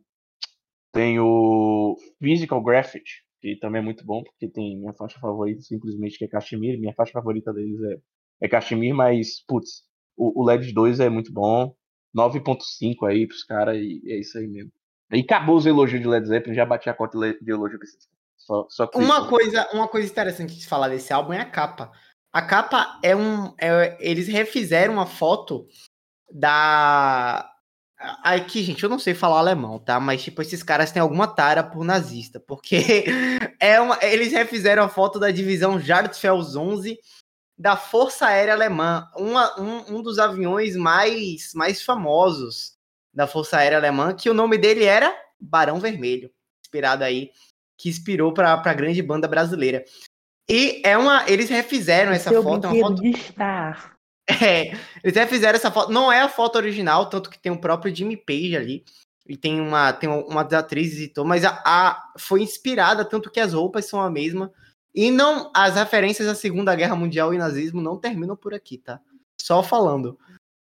Tem 0.91 1.19
o 1.19 1.97
Physical 2.21 2.63
Graffiti, 2.63 3.23
que 3.41 3.57
também 3.57 3.81
é 3.81 3.83
muito 3.83 4.05
bom, 4.05 4.23
porque 4.23 4.47
tem 4.47 4.77
minha 4.77 4.93
faixa 4.93 5.19
favorita, 5.19 5.61
simplesmente, 5.61 6.17
que 6.17 6.25
é 6.25 6.27
Kashmir. 6.27 6.79
Minha 6.79 6.93
faixa 6.93 7.11
favorita 7.11 7.53
deles 7.53 7.81
é 7.81 7.99
é 8.41 8.47
Kashmir, 8.47 8.93
mas, 8.93 9.43
putz, 9.47 9.83
o, 10.15 10.41
o 10.41 10.45
LED 10.45 10.73
2 10.73 10.99
é 10.99 11.09
muito 11.09 11.31
bom. 11.31 11.75
9.5 12.15 13.07
aí 13.07 13.27
pros 13.27 13.43
caras 13.43 13.75
e 13.77 14.01
é 14.07 14.19
isso 14.19 14.37
aí 14.37 14.47
mesmo. 14.47 14.71
E 15.11 15.19
acabou 15.19 15.57
os 15.57 15.65
elogios 15.65 16.01
de 16.01 16.07
Led 16.07 16.25
Zeppelin, 16.25 16.55
já 16.55 16.65
bati 16.65 16.89
a 16.89 16.93
cota 16.93 17.17
de 17.17 17.51
elogio 17.51 17.77
pra 17.77 17.87
vocês. 17.87 18.07
Só, 18.37 18.65
só 18.69 18.89
uma, 18.95 19.27
coisa, 19.27 19.67
uma 19.73 19.87
coisa 19.87 20.09
interessante 20.09 20.55
de 20.55 20.67
falar 20.67 20.87
desse 20.87 21.11
álbum 21.11 21.33
é 21.33 21.41
a 21.41 21.49
capa. 21.49 21.91
A 22.31 22.41
capa 22.41 22.99
é 23.03 23.15
um. 23.15 23.53
É, 23.59 23.97
eles 23.99 24.27
refizeram 24.27 24.93
uma 24.93 25.05
foto 25.05 25.67
da. 26.31 27.51
Aqui, 28.23 28.61
gente, 28.61 28.83
eu 28.83 28.89
não 28.89 28.99
sei 28.99 29.13
falar 29.13 29.39
alemão, 29.39 29.79
tá? 29.79 29.99
Mas, 29.99 30.21
tipo, 30.21 30.41
esses 30.41 30.61
caras 30.61 30.91
têm 30.91 31.01
alguma 31.01 31.27
tara 31.27 31.63
por 31.63 31.83
nazista. 31.83 32.39
Porque 32.39 33.05
é 33.59 33.79
uma, 33.79 33.97
eles 34.03 34.33
refizeram 34.33 34.83
a 34.83 34.89
foto 34.89 35.19
da 35.19 35.31
divisão 35.31 35.79
Jartfels 35.79 36.55
11 36.55 36.99
da 37.57 37.77
Força 37.77 38.27
Aérea 38.27 38.53
Alemã, 38.53 39.09
uma, 39.15 39.59
um, 39.59 39.95
um 39.95 40.01
dos 40.01 40.19
aviões 40.19 40.75
mais, 40.75 41.53
mais 41.53 41.81
famosos 41.81 42.75
da 43.13 43.25
Força 43.25 43.57
Aérea 43.57 43.77
Alemã, 43.77 44.13
que 44.13 44.29
o 44.29 44.33
nome 44.33 44.57
dele 44.57 44.83
era 44.83 45.15
Barão 45.39 45.79
Vermelho, 45.79 46.29
inspirado 46.61 47.03
aí, 47.03 47.31
que 47.77 47.87
inspirou 47.87 48.33
para 48.33 48.53
a 48.53 48.73
grande 48.73 49.01
banda 49.01 49.27
brasileira. 49.27 49.85
E 50.49 50.81
é 50.85 50.97
uma, 50.97 51.29
eles 51.29 51.49
refizeram 51.49 52.11
essa 52.11 52.29
Seu 52.29 52.43
foto, 52.43 52.67
é 52.67 52.69
uma 52.69 52.79
foto 52.89 53.01
de 53.01 53.09
estar. 53.11 53.94
É, 54.27 54.75
eles 55.03 55.15
refizeram 55.15 55.55
essa 55.55 55.69
foto, 55.69 55.91
não 55.91 56.11
é 56.11 56.21
a 56.21 56.29
foto 56.29 56.55
original, 56.55 57.07
tanto 57.09 57.29
que 57.29 57.37
tem 57.37 57.51
o 57.51 57.61
próprio 57.61 57.95
Jimmy 57.95 58.17
Page 58.17 58.57
ali, 58.57 58.83
e 59.27 59.37
tem 59.37 59.61
uma 59.61 59.93
tem 59.93 60.09
uma 60.09 60.43
das 60.43 60.61
atrizes 60.61 60.99
e 60.99 61.07
tudo, 61.07 61.27
mas 61.27 61.45
a, 61.45 61.61
a 61.65 62.13
foi 62.17 62.41
inspirada 62.41 63.05
tanto 63.05 63.29
que 63.29 63.39
as 63.39 63.53
roupas 63.53 63.85
são 63.85 64.01
a 64.01 64.09
mesma 64.09 64.51
e 64.95 65.11
não, 65.11 65.51
as 65.53 65.75
referências 65.75 66.25
à 66.25 66.33
Segunda 66.33 66.73
Guerra 66.73 66.95
Mundial 66.95 67.33
e 67.33 67.37
nazismo 67.37 67.81
não 67.81 67.97
terminam 67.97 68.35
por 68.35 68.53
aqui, 68.53 68.77
tá? 68.77 69.01
Só 69.41 69.61
falando. 69.61 70.17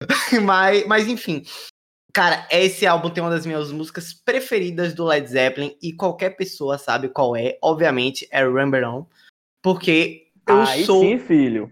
mas, 0.46 0.86
mas 0.86 1.08
enfim. 1.08 1.44
Cara, 2.14 2.48
esse 2.52 2.86
álbum 2.86 3.10
tem 3.10 3.24
uma 3.24 3.30
das 3.32 3.46
minhas 3.46 3.72
músicas 3.72 4.14
preferidas 4.14 4.94
do 4.94 5.06
Led 5.06 5.28
Zeppelin 5.28 5.76
e 5.82 5.94
qualquer 5.94 6.32
pessoa 6.32 6.78
sabe 6.78 7.10
qual 7.10 7.36
é. 7.36 7.58
Obviamente 7.62 8.28
é 8.32 8.44
Remember 8.44 8.88
On, 8.88 9.06
porque 9.64 10.28
eu 10.48 10.62
Aí 10.62 10.86
sou 10.86 11.02
sim, 11.02 11.18
filho. 11.18 11.72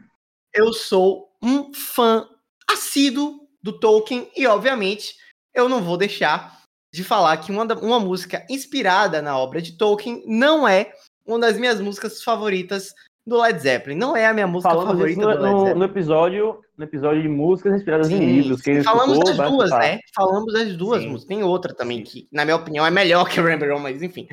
Eu 0.52 0.73
sou 0.73 1.27
um 1.41 1.73
fã 1.73 2.28
assíduo 2.69 3.47
do 3.62 3.78
Tolkien 3.80 4.30
e 4.36 4.45
obviamente 4.47 5.15
eu 5.54 5.67
não 5.67 5.82
vou 5.82 5.97
deixar 5.97 6.58
de 6.93 7.04
falar 7.04 7.38
que 7.38 7.52
uma, 7.52 7.63
uma 7.80 8.00
música 8.00 8.45
inspirada 8.50 9.21
na 9.21 9.38
obra 9.38 9.62
de 9.62 9.78
Tolkien 9.78 10.23
não 10.26 10.67
é 10.67 10.91
uma 11.26 11.39
das 11.39 11.58
minhas 11.58 11.82
músicas 11.82 12.23
favoritas 12.23 12.93
do 13.26 13.41
Led 13.41 13.60
Zeppelin. 13.60 13.95
Não 13.95 14.15
é 14.15 14.26
a 14.26 14.34
minha 14.34 14.47
música 14.47 14.69
falamos 14.69 14.93
favorita 14.93 15.21
no, 15.21 15.36
do 15.36 15.41
Led 15.41 15.58
Zeppelin. 15.58 15.80
No 15.80 15.86
episódio, 15.86 16.62
no 16.78 16.84
episódio 16.86 17.21
de 17.21 17.28
músicas 17.28 17.73
inspiradas 17.76 18.08
Sim, 18.08 18.15
em 18.15 18.36
livros. 18.36 18.62
Que 18.62 18.82
falamos 18.82 19.19
das 19.19 19.36
duas, 19.36 19.69
né? 19.71 20.00
Falamos 20.15 20.54
das 20.54 20.78
duas 20.78 21.02
Sim. 21.02 21.10
músicas. 21.10 21.28
Tem 21.28 21.43
outra 21.43 21.73
também 21.73 22.02
que, 22.04 22.28
na 22.32 22.45
minha 22.45 22.56
opinião, 22.56 22.86
é 22.86 22.91
melhor 22.91 23.28
que 23.28 23.39
o 23.39 23.43
Remember 23.43 23.78
mas 23.80 24.02
enfim. 24.02 24.28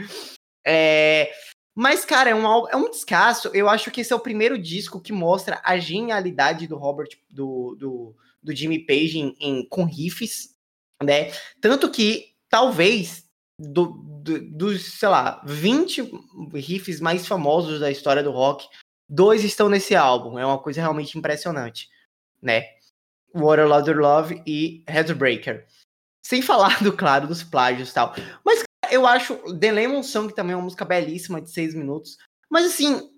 É... 0.64 1.28
Mas, 1.74 2.04
cara, 2.04 2.30
é 2.30 2.34
um, 2.34 2.68
é 2.68 2.76
um 2.76 2.90
descasso. 2.90 3.50
Eu 3.52 3.68
acho 3.68 3.90
que 3.90 4.00
esse 4.00 4.12
é 4.12 4.16
o 4.16 4.20
primeiro 4.20 4.56
disco 4.56 5.00
que 5.00 5.12
mostra 5.12 5.60
a 5.64 5.76
genialidade 5.78 6.68
do 6.68 6.76
Robert, 6.76 7.08
do, 7.28 7.74
do, 7.74 8.16
do 8.42 8.54
Jimmy 8.54 8.78
Page 8.78 9.18
em, 9.18 9.36
em, 9.40 9.68
com 9.68 9.84
riffs, 9.84 10.54
né? 11.02 11.32
Tanto 11.60 11.90
que, 11.90 12.34
talvez, 12.48 13.24
do, 13.58 13.86
do, 14.22 14.40
dos, 14.50 14.84
sei 14.98 15.08
lá, 15.08 15.42
20 15.44 16.10
riffs 16.54 17.00
mais 17.00 17.26
famosos 17.26 17.80
da 17.80 17.90
história 17.90 18.22
do 18.22 18.30
rock, 18.30 18.68
dois 19.08 19.42
estão 19.42 19.68
nesse 19.68 19.96
álbum. 19.96 20.38
É 20.38 20.46
uma 20.46 20.58
coisa 20.58 20.80
realmente 20.80 21.18
impressionante, 21.18 21.88
né? 22.40 22.66
Water 23.34 23.66
Louder 23.66 23.98
Love 23.98 24.42
e 24.46 24.84
Headbreaker. 24.86 25.66
Sem 26.24 26.40
falar, 26.40 26.82
do 26.82 26.92
claro, 26.92 27.26
dos 27.26 27.42
plágios 27.42 27.90
e 27.90 27.94
tal. 27.94 28.14
Mas 28.44 28.62
eu 28.94 29.06
acho 29.06 29.36
The 29.58 29.72
Lemon 29.72 30.02
Song 30.02 30.32
também 30.32 30.52
é 30.52 30.56
uma 30.56 30.64
música 30.64 30.84
belíssima 30.84 31.40
de 31.40 31.50
seis 31.50 31.74
minutos. 31.74 32.16
Mas 32.48 32.66
assim, 32.66 33.10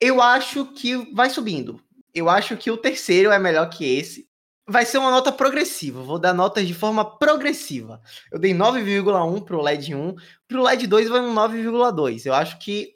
eu 0.00 0.20
acho 0.20 0.66
que 0.66 0.96
vai 1.14 1.30
subindo. 1.30 1.80
Eu 2.12 2.28
acho 2.28 2.56
que 2.56 2.70
o 2.70 2.76
terceiro 2.76 3.30
é 3.30 3.38
melhor 3.38 3.68
que 3.70 3.84
esse 3.84 4.28
vai 4.66 4.84
ser 4.84 4.98
uma 4.98 5.10
nota 5.10 5.30
progressiva. 5.30 6.02
Vou 6.02 6.18
dar 6.18 6.32
notas 6.32 6.66
de 6.66 6.74
forma 6.74 7.04
progressiva. 7.18 8.00
Eu 8.30 8.38
dei 8.38 8.52
9,1 8.52 9.44
para 9.44 9.56
o 9.56 9.62
LED 9.62 9.94
1, 9.94 10.14
para 10.48 10.60
o 10.60 10.62
LED 10.62 10.86
2 10.86 11.08
vai 11.08 11.20
um 11.20 11.34
9,2. 11.34 12.26
Eu 12.26 12.34
acho 12.34 12.58
que 12.58 12.92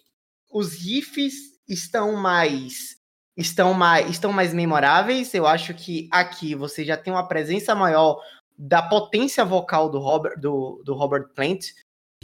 os 0.50 0.72
riffs 0.74 1.34
estão 1.68 2.14
mais 2.16 2.94
estão 3.36 3.74
mais 3.74 4.08
estão 4.10 4.32
mais 4.32 4.54
memoráveis. 4.54 5.34
Eu 5.34 5.46
acho 5.46 5.74
que 5.74 6.08
aqui 6.10 6.54
você 6.54 6.84
já 6.84 6.96
tem 6.96 7.12
uma 7.12 7.26
presença 7.26 7.74
maior 7.74 8.20
da 8.56 8.80
potência 8.82 9.44
vocal 9.44 9.90
do 9.90 9.98
Robert 9.98 10.38
do, 10.38 10.80
do 10.84 10.94
Robert 10.94 11.28
Plant, 11.34 11.66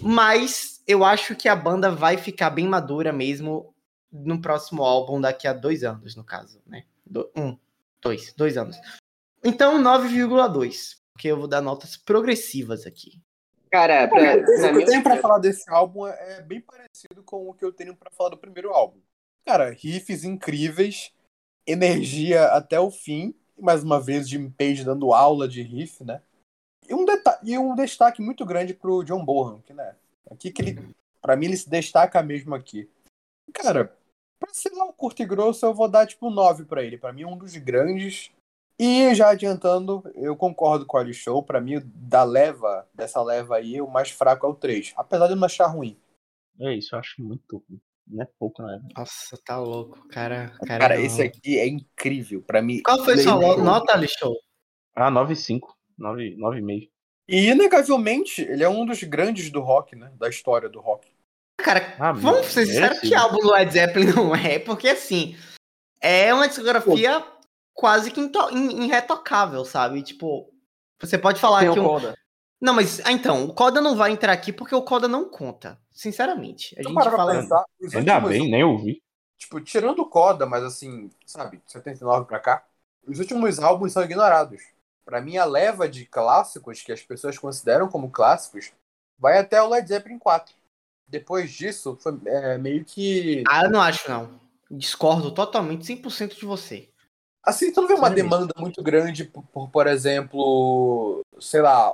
mas 0.02 0.82
eu 0.86 1.04
acho 1.04 1.36
que 1.36 1.48
a 1.48 1.56
banda 1.56 1.90
vai 1.90 2.16
ficar 2.16 2.50
bem 2.50 2.66
madura 2.66 3.12
mesmo 3.12 3.74
no 4.12 4.40
próximo 4.40 4.82
álbum 4.82 5.20
daqui 5.20 5.46
a 5.46 5.52
dois 5.52 5.84
anos, 5.84 6.16
no 6.16 6.24
caso, 6.24 6.60
né? 6.66 6.84
Do, 7.06 7.30
um, 7.36 7.56
dois, 8.00 8.32
dois 8.34 8.56
anos. 8.56 8.76
Então, 9.42 9.80
9,2. 9.82 10.98
Porque 11.12 11.28
eu 11.28 11.36
vou 11.36 11.48
dar 11.48 11.60
notas 11.60 11.96
progressivas 11.96 12.86
aqui. 12.86 13.20
Cara, 13.70 14.08
pra, 14.08 14.36
o 14.36 14.44
que 14.44 14.82
eu 14.82 14.84
tenho 14.84 15.02
pra 15.02 15.16
falar 15.18 15.38
desse 15.38 15.70
álbum 15.70 16.06
é, 16.06 16.38
é 16.38 16.42
bem 16.42 16.60
parecido 16.60 17.22
com 17.24 17.48
o 17.48 17.54
que 17.54 17.64
eu 17.64 17.72
tenho 17.72 17.94
para 17.94 18.10
falar 18.10 18.30
do 18.30 18.36
primeiro 18.38 18.70
álbum. 18.70 18.98
Cara, 19.46 19.70
riffs 19.70 20.24
incríveis, 20.24 21.12
energia 21.66 22.46
até 22.46 22.80
o 22.80 22.90
fim. 22.90 23.34
Mais 23.58 23.84
uma 23.84 24.00
vez, 24.00 24.28
Jim 24.28 24.50
Page 24.50 24.84
dando 24.84 25.12
aula 25.12 25.46
de 25.46 25.62
riff, 25.62 26.02
né? 26.02 26.20
E 27.42 27.56
um, 27.58 27.74
destaque 27.74 28.22
muito 28.22 28.44
grande 28.44 28.74
pro 28.74 29.02
John 29.02 29.24
Bonham, 29.24 29.60
que, 29.60 29.72
né? 29.72 29.94
Aqui 30.30 30.50
que 30.50 30.62
ele, 30.62 30.94
pra 31.20 31.36
mim, 31.36 31.46
ele 31.46 31.56
se 31.56 31.68
destaca 31.68 32.22
mesmo 32.22 32.54
aqui. 32.54 32.88
Cara, 33.52 33.96
pra 34.38 34.52
ser 34.52 34.70
lá 34.70 34.84
um 34.84 34.92
curto 34.92 35.22
e 35.22 35.26
grosso, 35.26 35.66
eu 35.66 35.74
vou 35.74 35.88
dar 35.88 36.06
tipo 36.06 36.30
9 36.30 36.64
pra 36.64 36.82
ele. 36.82 36.98
Pra 36.98 37.12
mim, 37.12 37.22
é 37.22 37.26
um 37.26 37.36
dos 37.36 37.56
grandes 37.56 38.30
e 38.82 39.14
já 39.14 39.28
adiantando, 39.28 40.02
eu 40.14 40.34
concordo 40.34 40.86
com 40.86 40.96
o 40.96 41.12
Show. 41.12 41.42
Para 41.42 41.60
mim, 41.60 41.82
da 41.84 42.24
leva, 42.24 42.88
dessa 42.94 43.22
leva 43.22 43.56
aí, 43.56 43.78
o 43.78 43.86
mais 43.86 44.10
fraco 44.10 44.46
é 44.46 44.48
o 44.48 44.54
3. 44.54 44.94
Apesar 44.96 45.28
de 45.28 45.34
não 45.34 45.44
achar 45.44 45.66
ruim. 45.66 45.98
É 46.58 46.74
isso, 46.74 46.94
eu 46.94 46.98
acho 46.98 47.22
muito 47.22 47.62
ruim. 47.68 47.78
Não 48.06 48.22
é 48.22 48.28
pouco, 48.38 48.62
né? 48.62 48.80
Nossa, 48.96 49.38
tá 49.44 49.58
louco, 49.58 50.08
cara. 50.08 50.56
Cara, 50.66 50.78
cara 50.78 51.00
esse 51.00 51.20
aqui 51.20 51.58
é 51.58 51.68
incrível. 51.68 52.40
para 52.40 52.62
mim. 52.62 52.80
Qual 52.82 53.04
foi 53.04 53.18
sua 53.18 53.56
nota, 53.58 54.00
Show? 54.08 54.34
Ah, 54.96 55.10
9,5. 55.10 55.60
9,5. 55.98 56.90
E, 57.30 57.48
inegavelmente, 57.48 58.42
ele 58.42 58.64
é 58.64 58.68
um 58.68 58.84
dos 58.84 59.02
grandes 59.04 59.50
do 59.50 59.60
rock, 59.60 59.94
né? 59.94 60.10
Da 60.18 60.28
história 60.28 60.68
do 60.68 60.80
rock. 60.80 61.08
Cara, 61.56 61.94
ah, 61.98 62.12
vamos 62.12 62.46
ser 62.46 62.66
sinceros 62.66 62.98
que 63.00 63.14
álbum 63.14 63.38
do 63.38 63.52
Led 63.52 63.72
Zeppelin 63.72 64.12
não 64.16 64.34
é, 64.34 64.58
porque 64.58 64.88
assim, 64.88 65.36
é 66.00 66.32
uma 66.32 66.48
discografia 66.48 67.20
Pô 67.20 67.40
quase 67.80 68.10
que 68.10 68.20
irretocável, 68.52 69.64
sabe? 69.64 70.02
Tipo, 70.02 70.52
você 71.00 71.16
pode 71.16 71.40
falar 71.40 71.60
Tem 71.60 71.72
que. 71.72 71.80
O 71.80 71.84
Coda. 71.84 72.14
Não, 72.60 72.74
mas 72.74 73.00
ah, 73.06 73.12
então, 73.12 73.46
o 73.46 73.54
Coda 73.54 73.80
não 73.80 73.96
vai 73.96 74.12
entrar 74.12 74.32
aqui 74.34 74.52
porque 74.52 74.74
o 74.74 74.82
Coda 74.82 75.08
não 75.08 75.30
conta. 75.30 75.80
Sinceramente. 75.90 76.74
A 76.78 76.82
gente 76.82 76.94
fala. 76.94 77.40
Pensar, 77.40 77.64
Ainda 77.94 78.20
bem, 78.20 78.50
nem 78.50 78.62
ouvi. 78.62 79.02
tipo, 79.38 79.58
tirando 79.62 80.00
o 80.00 80.08
Coda, 80.08 80.44
mas 80.44 80.62
assim, 80.62 81.08
sabe, 81.24 81.62
79 81.66 82.26
pra 82.26 82.38
cá, 82.38 82.64
os 83.06 83.18
últimos 83.18 83.58
álbuns 83.58 83.92
são 83.92 84.02
ignorados. 84.02 84.60
Para 85.10 85.20
mim, 85.20 85.36
a 85.36 85.44
leva 85.44 85.88
de 85.88 86.06
clássicos 86.06 86.82
que 86.82 86.92
as 86.92 87.02
pessoas 87.02 87.36
consideram 87.36 87.88
como 87.88 88.12
clássicos 88.12 88.72
vai 89.18 89.38
até 89.38 89.60
o 89.60 89.68
Led 89.68 89.88
Zeppelin 89.88 90.20
4. 90.20 90.54
Depois 91.08 91.50
disso, 91.50 91.98
foi 92.00 92.16
é, 92.26 92.56
meio 92.56 92.84
que. 92.84 93.42
Ah, 93.48 93.64
eu 93.64 93.70
não 93.70 93.82
acho, 93.82 94.08
não. 94.08 94.40
Discordo 94.70 95.34
totalmente, 95.34 95.84
100% 95.84 96.38
de 96.38 96.46
você. 96.46 96.88
Assim, 97.42 97.72
tu 97.72 97.80
não 97.80 97.88
vê 97.88 97.94
uma 97.94 98.08
demanda 98.08 98.54
muito 98.56 98.80
grande 98.84 99.24
por, 99.24 99.42
por, 99.48 99.68
por, 99.68 99.88
exemplo, 99.88 101.20
sei 101.40 101.60
lá. 101.60 101.92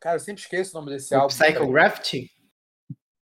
Cara, 0.00 0.16
eu 0.16 0.20
sempre 0.20 0.40
esqueço 0.40 0.70
o 0.70 0.80
nome 0.80 0.94
desse 0.94 1.14
o 1.14 1.18
álbum. 1.20 1.34
Psychography? 1.34 2.30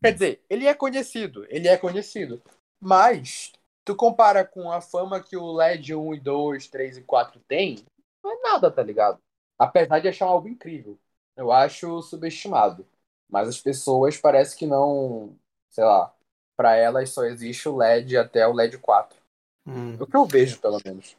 Quer 0.03 0.11
dizer, 0.11 0.43
ele 0.49 0.67
é 0.67 0.73
conhecido, 0.73 1.45
ele 1.47 1.69
é 1.69 1.77
conhecido. 1.77 2.41
Mas, 2.77 3.53
tu 3.85 3.95
compara 3.95 4.43
com 4.43 4.69
a 4.69 4.81
fama 4.81 5.23
que 5.23 5.37
o 5.37 5.53
LED 5.53 5.95
1 5.95 6.15
e 6.15 6.19
2, 6.19 6.67
3 6.67 6.97
e 6.97 7.01
4 7.03 7.39
tem, 7.47 7.85
não 8.23 8.31
é 8.31 8.41
nada, 8.41 8.71
tá 8.71 8.81
ligado? 8.81 9.19
Apesar 9.57 9.99
de 9.99 10.07
achar 10.07 10.25
um 10.25 10.29
álbum 10.29 10.49
incrível. 10.49 10.97
Eu 11.35 11.51
acho 11.51 12.01
subestimado. 12.01 12.85
Mas 13.29 13.47
as 13.47 13.59
pessoas 13.59 14.17
parece 14.17 14.55
que 14.55 14.65
não, 14.65 15.35
sei 15.69 15.83
lá, 15.83 16.13
para 16.55 16.75
elas 16.75 17.09
só 17.09 17.23
existe 17.25 17.67
o 17.67 17.75
LED 17.75 18.17
até 18.17 18.47
o 18.47 18.53
LED 18.53 18.77
4. 18.77 19.17
Hum. 19.65 19.97
O 19.99 20.05
que 20.05 20.15
eu 20.15 20.25
vejo, 20.25 20.59
pelo 20.59 20.79
menos. 20.85 21.17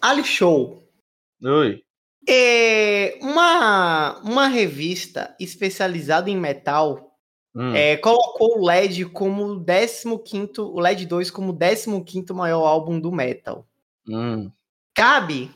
Ali 0.00 0.24
Show. 0.24 0.82
Oi. 1.42 1.84
É 2.28 3.18
uma, 3.20 4.20
uma 4.20 4.46
revista 4.46 5.34
especializada 5.40 6.30
em 6.30 6.36
metal 6.36 7.16
hum. 7.54 7.74
é, 7.74 7.96
colocou 7.96 8.58
o 8.58 8.64
LED 8.64 9.06
como 9.06 9.64
15 9.64 10.60
o 10.60 10.80
LED 10.80 11.06
2 11.06 11.30
como 11.30 11.56
15 11.56 12.32
maior 12.32 12.64
álbum 12.64 13.00
do 13.00 13.10
metal. 13.10 13.66
Hum. 14.08 14.50
Cabe? 14.94 15.50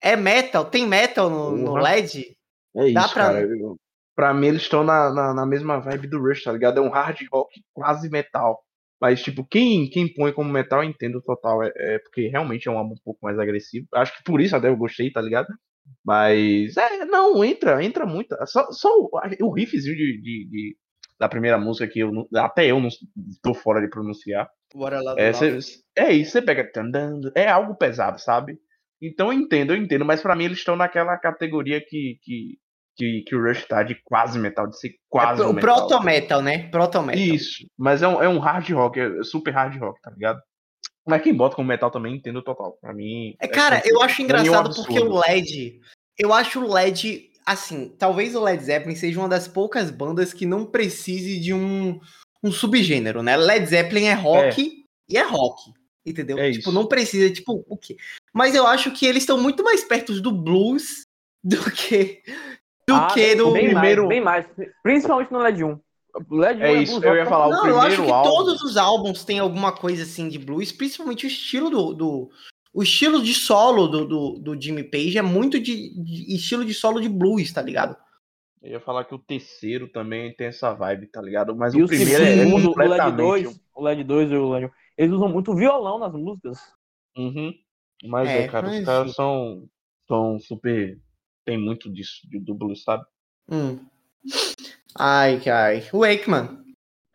É 0.00 0.16
metal? 0.16 0.64
Tem 0.64 0.86
metal 0.86 1.28
no, 1.28 1.56
no 1.56 1.74
LED? 1.74 2.36
É 2.76 2.84
isso, 2.84 2.94
Dá 2.94 3.08
pra... 3.08 3.26
cara. 3.26 3.40
Eu, 3.40 3.76
pra 4.14 4.34
mim, 4.34 4.48
eles 4.48 4.62
estão 4.62 4.84
na, 4.84 5.12
na, 5.12 5.34
na, 5.34 5.46
mesma 5.46 5.78
vibe 5.78 6.08
do 6.08 6.20
Rush, 6.20 6.44
tá 6.44 6.52
ligado? 6.52 6.78
É 6.78 6.82
um 6.82 6.90
hard 6.90 7.18
rock 7.32 7.62
quase 7.72 8.08
metal. 8.08 8.62
Mas, 9.00 9.22
tipo, 9.22 9.46
quem, 9.46 9.88
quem 9.88 10.12
põe 10.12 10.32
como 10.32 10.50
metal, 10.50 10.82
eu 10.82 10.88
entendo 10.88 11.22
total. 11.22 11.62
É, 11.62 11.72
é, 11.76 11.98
porque 11.98 12.28
realmente 12.28 12.68
é 12.68 12.70
um 12.70 12.78
álbum 12.78 12.94
um 12.94 13.04
pouco 13.04 13.20
mais 13.22 13.38
agressivo. 13.38 13.86
Acho 13.94 14.16
que 14.16 14.24
por 14.24 14.40
isso 14.40 14.56
até 14.56 14.68
eu 14.68 14.76
gostei, 14.76 15.10
tá 15.10 15.20
ligado? 15.20 15.48
Mas, 16.04 16.76
é, 16.76 17.04
não, 17.04 17.44
entra, 17.44 17.82
entra 17.82 18.06
muito. 18.06 18.36
Só, 18.46 18.70
só 18.72 18.88
o, 18.88 19.10
o 19.42 19.52
riffzinho 19.52 19.96
de, 19.96 20.20
de, 20.20 20.48
de, 20.50 20.76
da 21.18 21.28
primeira 21.28 21.58
música 21.58 21.86
que 21.86 22.00
eu, 22.00 22.28
até 22.34 22.66
eu 22.66 22.80
não 22.80 22.88
tô 23.42 23.54
fora 23.54 23.80
de 23.80 23.88
pronunciar. 23.88 24.48
Bora 24.74 25.00
lá 25.00 25.14
é, 25.16 25.32
cê, 25.32 25.58
é 25.96 26.12
isso, 26.12 26.32
você 26.32 26.42
pega. 26.42 26.70
É 27.34 27.48
algo 27.48 27.74
pesado, 27.74 28.20
sabe? 28.20 28.58
Então 29.00 29.32
eu 29.32 29.38
entendo, 29.38 29.72
eu 29.72 29.76
entendo. 29.76 30.04
Mas 30.04 30.20
para 30.20 30.34
mim 30.34 30.44
eles 30.44 30.58
estão 30.58 30.76
naquela 30.76 31.16
categoria 31.16 31.80
que, 31.80 32.18
que 32.22 32.58
que, 32.98 33.22
que 33.22 33.36
o 33.36 33.40
Rush 33.40 33.64
tá 33.64 33.84
de 33.84 33.94
quase 34.04 34.40
metal, 34.40 34.66
de 34.66 34.78
ser 34.78 34.96
quase 35.08 35.40
é, 35.40 35.44
o 35.44 35.52
metal. 35.52 35.86
Proto 35.88 36.04
metal, 36.04 36.42
né? 36.42 36.68
Proto 36.68 37.00
metal. 37.00 37.22
Isso, 37.22 37.64
mas 37.78 38.02
é 38.02 38.08
um, 38.08 38.20
é 38.20 38.28
um 38.28 38.40
hard 38.40 38.68
rock, 38.70 38.98
é 38.98 39.22
super 39.22 39.52
hard 39.52 39.78
rock, 39.78 40.02
tá 40.02 40.10
ligado? 40.10 40.40
Mas 41.06 41.22
quem 41.22 41.32
bota 41.32 41.56
como 41.56 41.68
metal 41.68 41.90
também 41.90 42.16
entendo 42.16 42.42
total. 42.42 42.76
Pra 42.80 42.92
mim. 42.92 43.34
É, 43.40 43.48
cara, 43.48 43.78
é 43.78 43.82
eu 43.86 44.02
acho 44.02 44.20
engraçado 44.20 44.74
porque 44.74 44.98
o 44.98 45.18
LED. 45.18 45.80
Eu 46.18 46.34
acho 46.34 46.60
o 46.60 46.70
LED. 46.70 47.30
Assim, 47.46 47.94
talvez 47.98 48.34
o 48.34 48.44
Led 48.44 48.62
Zeppelin 48.62 48.94
seja 48.94 49.18
uma 49.18 49.28
das 49.28 49.48
poucas 49.48 49.90
bandas 49.90 50.34
que 50.34 50.44
não 50.44 50.66
precise 50.66 51.40
de 51.40 51.54
um, 51.54 51.98
um 52.44 52.52
subgênero, 52.52 53.22
né? 53.22 53.38
Led 53.38 53.64
Zeppelin 53.64 54.04
é 54.04 54.12
rock 54.12 54.60
é. 54.60 55.12
e 55.14 55.16
é 55.16 55.22
rock. 55.22 55.72
Entendeu? 56.04 56.38
É 56.38 56.50
tipo, 56.50 56.68
isso. 56.68 56.72
não 56.72 56.86
precisa, 56.86 57.32
tipo, 57.32 57.64
o 57.66 57.76
quê? 57.78 57.96
Mas 58.38 58.54
eu 58.54 58.64
acho 58.68 58.92
que 58.92 59.04
eles 59.04 59.24
estão 59.24 59.36
muito 59.36 59.64
mais 59.64 59.82
perto 59.82 60.20
do 60.20 60.30
blues 60.30 61.02
do 61.42 61.58
que 61.72 62.22
do 62.86 62.94
ah, 62.94 63.08
que 63.12 63.34
no 63.34 63.50
bem 63.50 63.70
primeiro. 63.70 64.06
Mais, 64.06 64.46
bem 64.46 64.60
mais, 64.60 64.70
principalmente 64.80 65.32
no 65.32 65.40
LED 65.40 65.64
1. 65.64 65.80
LED 66.30 66.60
1 66.60 66.64
é, 66.64 66.68
é 66.68 66.82
isso, 66.82 67.04
eu 67.04 67.16
ia 67.16 67.26
falar. 67.26 67.48
Não, 67.48 67.58
o 67.58 67.62
primeiro 67.62 67.76
eu 67.76 67.80
acho 67.80 68.04
que 68.04 68.10
álbum... 68.12 68.30
todos 68.30 68.62
os 68.62 68.76
álbuns 68.76 69.24
têm 69.24 69.40
alguma 69.40 69.72
coisa 69.72 70.04
assim 70.04 70.28
de 70.28 70.38
blues, 70.38 70.70
principalmente 70.70 71.26
o 71.26 71.26
estilo 71.26 71.68
do. 71.68 71.92
do 71.92 72.30
o 72.72 72.80
estilo 72.80 73.20
de 73.20 73.34
solo 73.34 73.88
do, 73.88 74.04
do, 74.04 74.38
do 74.38 74.60
Jimmy 74.60 74.84
Page 74.84 75.18
é 75.18 75.22
muito 75.22 75.58
de, 75.58 75.92
de, 76.00 76.36
estilo 76.36 76.64
de 76.64 76.72
solo 76.72 77.00
de 77.00 77.08
blues, 77.08 77.52
tá 77.52 77.60
ligado? 77.60 77.96
Eu 78.62 78.70
ia 78.70 78.80
falar 78.80 79.04
que 79.04 79.16
o 79.16 79.18
terceiro 79.18 79.88
também 79.88 80.32
tem 80.36 80.46
essa 80.46 80.72
vibe, 80.74 81.08
tá 81.08 81.20
ligado? 81.20 81.56
Mas 81.56 81.74
e 81.74 81.82
o, 81.82 81.88
primeiro 81.88 82.22
é 82.22 82.36
segundo, 82.36 82.68
é 82.80 82.86
o 82.86 82.88
LED 82.88 83.16
2, 83.16 83.60
o 83.74 83.82
LED 83.82 84.04
2 84.04 84.30
e 84.30 84.36
o 84.36 84.48
LED 84.52 84.66
1. 84.66 84.70
Eles 84.96 85.12
usam 85.12 85.28
muito 85.28 85.56
violão 85.56 85.98
nas 85.98 86.12
músicas. 86.12 86.60
Uhum. 87.16 87.52
Mas 88.04 88.28
é, 88.28 88.44
é 88.44 88.48
cara, 88.48 88.66
mas... 88.66 88.78
os 88.80 88.84
caras 88.84 89.14
são, 89.14 89.68
são 90.06 90.38
super 90.38 90.98
tem 91.48 91.56
muito 91.56 91.90
disso, 91.90 92.28
de 92.28 92.38
duplo, 92.38 92.76
sabe? 92.76 93.06
Hum. 93.50 93.78
Ai, 94.94 95.40
ai. 95.48 95.82
O 95.90 96.00
Wakeman. 96.00 96.58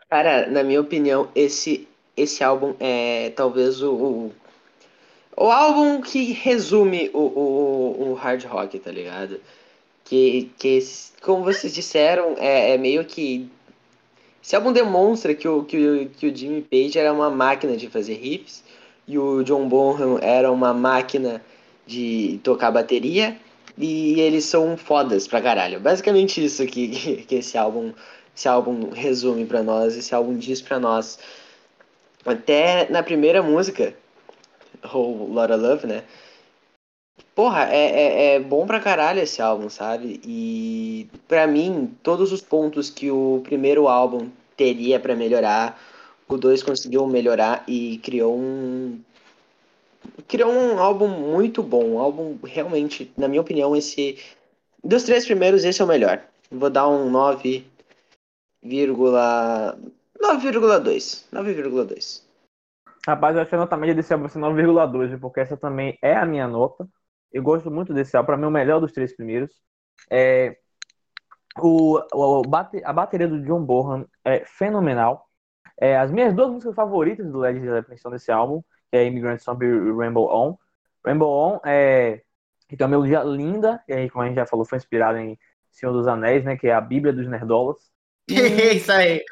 Cara, 0.10 0.50
na 0.50 0.64
minha 0.64 0.82
opinião, 0.82 1.30
esse, 1.36 1.88
esse 2.18 2.44
álbum 2.44 2.74
é 2.80 3.30
talvez 3.36 3.84
o, 3.84 3.94
o, 3.94 4.34
o 5.38 5.52
álbum 5.52 6.02
que 6.02 6.34
resume 6.34 7.12
o, 7.14 7.20
o, 7.20 8.10
o 8.10 8.14
hard 8.16 8.44
rock, 8.46 8.80
tá 8.80 8.92
ligado? 8.92 9.40
Que, 10.04 10.52
que 10.58 10.80
como 11.22 11.44
vocês 11.44 11.72
disseram, 11.72 12.36
é, 12.40 12.72
é 12.72 12.78
meio 12.80 13.06
que. 13.06 13.48
Esse 14.44 14.56
álbum 14.56 14.74
demonstra 14.74 15.36
que 15.36 15.48
o, 15.48 15.64
que, 15.64 15.78
o, 15.78 16.10
que 16.10 16.28
o 16.28 16.36
Jimmy 16.36 16.64
Page 16.64 16.98
era 16.98 17.14
uma 17.14 17.30
máquina 17.30 17.78
de 17.78 17.88
fazer 17.88 18.16
riffs 18.16 18.64
e 19.08 19.18
o 19.18 19.44
John 19.44 19.68
Bonham 19.68 20.18
era 20.22 20.52
uma 20.52 20.74
máquina 20.74 21.42
de 21.86 22.40
tocar 22.44 22.72
bateria 22.72 23.38
e 23.78 24.20
eles 24.20 24.46
são 24.46 24.78
fodas 24.78 25.28
pra 25.28 25.42
caralho. 25.42 25.80
Basicamente 25.80 26.44
isso 26.44 26.66
que, 26.68 27.24
que, 27.26 27.36
esse 27.36 27.58
álbum 27.58 27.94
esse 28.36 28.48
álbum 28.48 28.90
resume 28.90 29.46
para 29.46 29.62
nós, 29.62 29.96
esse 29.96 30.14
álbum 30.16 30.36
diz 30.36 30.62
para 30.62 30.80
nós. 30.80 31.20
Até 32.26 32.90
na 32.90 33.04
primeira 33.04 33.44
música, 33.44 33.94
Whole 34.84 35.32
Lotta 35.32 35.56
Love, 35.56 35.86
né? 35.86 36.04
Porra, 37.36 37.68
é, 37.72 37.86
é, 37.86 38.36
é, 38.36 38.40
bom 38.40 38.66
pra 38.66 38.80
caralho 38.80 39.20
esse 39.20 39.42
álbum, 39.42 39.70
sabe? 39.70 40.22
E 40.26 41.08
para 41.28 41.46
mim, 41.46 41.96
todos 42.02 42.32
os 42.32 42.42
pontos 42.42 42.90
que 42.90 43.12
o 43.12 43.42
primeiro 43.44 43.88
álbum 43.88 44.30
teria 44.56 45.00
para 45.00 45.16
melhorar, 45.16 45.80
o 46.28 46.38
2 46.38 46.64
conseguiu 46.64 47.06
melhorar 47.08 47.64
e 47.68 47.98
criou 48.00 48.38
um 48.38 49.00
criou 50.28 50.52
um 50.52 50.80
álbum 50.80 51.08
muito 51.08 51.64
bom, 51.64 51.86
um 51.86 52.00
álbum 52.00 52.38
realmente, 52.44 53.12
na 53.18 53.28
minha 53.28 53.42
opinião, 53.42 53.76
esse 53.76 54.20
dos 54.84 55.04
três 55.04 55.26
primeiros 55.26 55.64
esse 55.64 55.82
é 55.82 55.86
o 55.86 55.88
melhor. 55.88 56.22
Vou 56.52 56.70
dar 56.70 56.88
um 56.88 57.10
9, 57.10 57.66
9,2. 58.64 61.26
9,2. 61.32 62.24
Rapaz, 63.06 63.36
eu 63.36 63.42
acho 63.42 63.50
que 63.50 63.56
a 63.56 63.60
nota 63.60 63.78
média 63.78 63.96
desse 63.96 64.14
álbum 64.14 64.28
vai 64.28 64.32
ser 64.32 64.40
9,2, 64.40 65.20
porque 65.20 65.42
essa 65.42 65.58
também 65.58 65.98
é 66.02 66.16
a 66.16 66.26
minha 66.26 66.48
nota. 66.48 66.88
Eu 67.32 67.44
gosto 67.44 67.72
muito 67.72 67.94
desse 67.94 68.16
álbum, 68.16 68.28
para 68.28 68.38
mim 68.38 68.44
é 68.44 68.48
o 68.48 68.52
melhor 68.52 68.80
dos 68.80 68.92
três 68.92 69.16
primeiros. 69.16 69.52
É, 70.10 70.58
o, 71.60 72.00
o, 72.14 72.42
a 72.84 72.94
bateria 72.94 73.28
do 73.28 73.42
John 73.42 73.64
Bonham 73.64 74.08
é 74.24 74.46
fenomenal. 74.46 75.28
É, 75.80 75.98
as 75.98 76.12
minhas 76.12 76.34
duas 76.34 76.50
músicas 76.50 76.76
favoritas 76.76 77.32
do 77.32 77.40
Led 77.40 77.60
Zeppelin 77.60 77.98
são 77.98 78.12
desse 78.12 78.32
álbum 78.32 78.62
que 78.94 78.98
é 78.98 79.08
Immigrant 79.08 79.40
Zombie 79.42 79.66
Rainbow 79.98 80.30
On. 80.32 80.56
Rainbow 81.04 81.30
On 81.30 81.60
é 81.66 82.22
que 82.70 82.78
tem 82.78 82.86
uma 82.86 82.92
melodia 82.92 83.24
linda, 83.24 83.84
e 83.88 83.94
aí, 83.94 84.10
como 84.10 84.24
a 84.24 84.28
gente 84.28 84.36
já 84.36 84.46
falou, 84.46 84.66
foi 84.66 84.78
inspirada 84.78 85.20
em 85.20 85.38
Senhor 85.72 85.92
dos 85.92 86.08
Anéis, 86.08 86.44
né? 86.44 86.56
Que 86.56 86.68
é 86.68 86.74
a 86.74 86.82
Bíblia 86.82 87.12
dos 87.12 87.28
Nerdolas. 87.28 87.92
Isso 88.30 88.92
aí. 88.92 89.24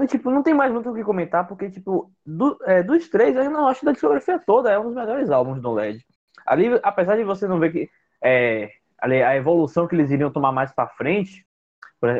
E, 0.00 0.06
tipo, 0.06 0.30
não 0.30 0.42
tem 0.42 0.54
mais 0.54 0.72
muito 0.72 0.90
o 0.90 0.94
que 0.94 1.02
comentar, 1.02 1.46
porque, 1.46 1.70
tipo, 1.70 2.12
do, 2.24 2.58
é, 2.64 2.82
dos 2.82 3.08
três, 3.08 3.34
eu 3.34 3.50
não 3.50 3.66
acho 3.66 3.84
da 3.84 3.92
discografia 3.92 4.38
toda, 4.38 4.70
é 4.70 4.78
um 4.78 4.84
dos 4.84 4.94
melhores 4.94 5.30
álbuns 5.30 5.60
do 5.60 5.72
LED. 5.72 6.04
Ali, 6.46 6.68
apesar 6.82 7.16
de 7.16 7.24
você 7.24 7.48
não 7.48 7.58
ver 7.58 7.72
que 7.72 7.90
é, 8.22 8.70
ali, 8.98 9.22
a 9.22 9.34
evolução 9.34 9.88
que 9.88 9.96
eles 9.96 10.10
iriam 10.10 10.30
tomar 10.30 10.52
mais 10.52 10.72
para 10.72 10.88
frente, 10.88 11.44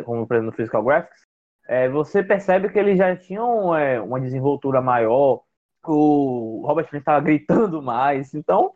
como 0.05 0.27
por 0.27 0.35
exemplo 0.35 0.51
no 0.51 0.57
Physical 0.57 0.83
Graphics, 0.83 1.28
é, 1.69 1.87
você 1.87 2.23
percebe 2.23 2.71
que 2.71 2.79
eles 2.79 2.97
já 2.97 3.15
tinham 3.15 3.77
é, 3.77 4.01
uma 4.01 4.19
desenvoltura 4.19 4.81
maior, 4.81 5.43
o 5.87 6.65
Robert 6.67 6.89
Plant 6.89 7.03
estava 7.03 7.21
gritando 7.21 7.83
mais. 7.83 8.33
Então, 8.35 8.73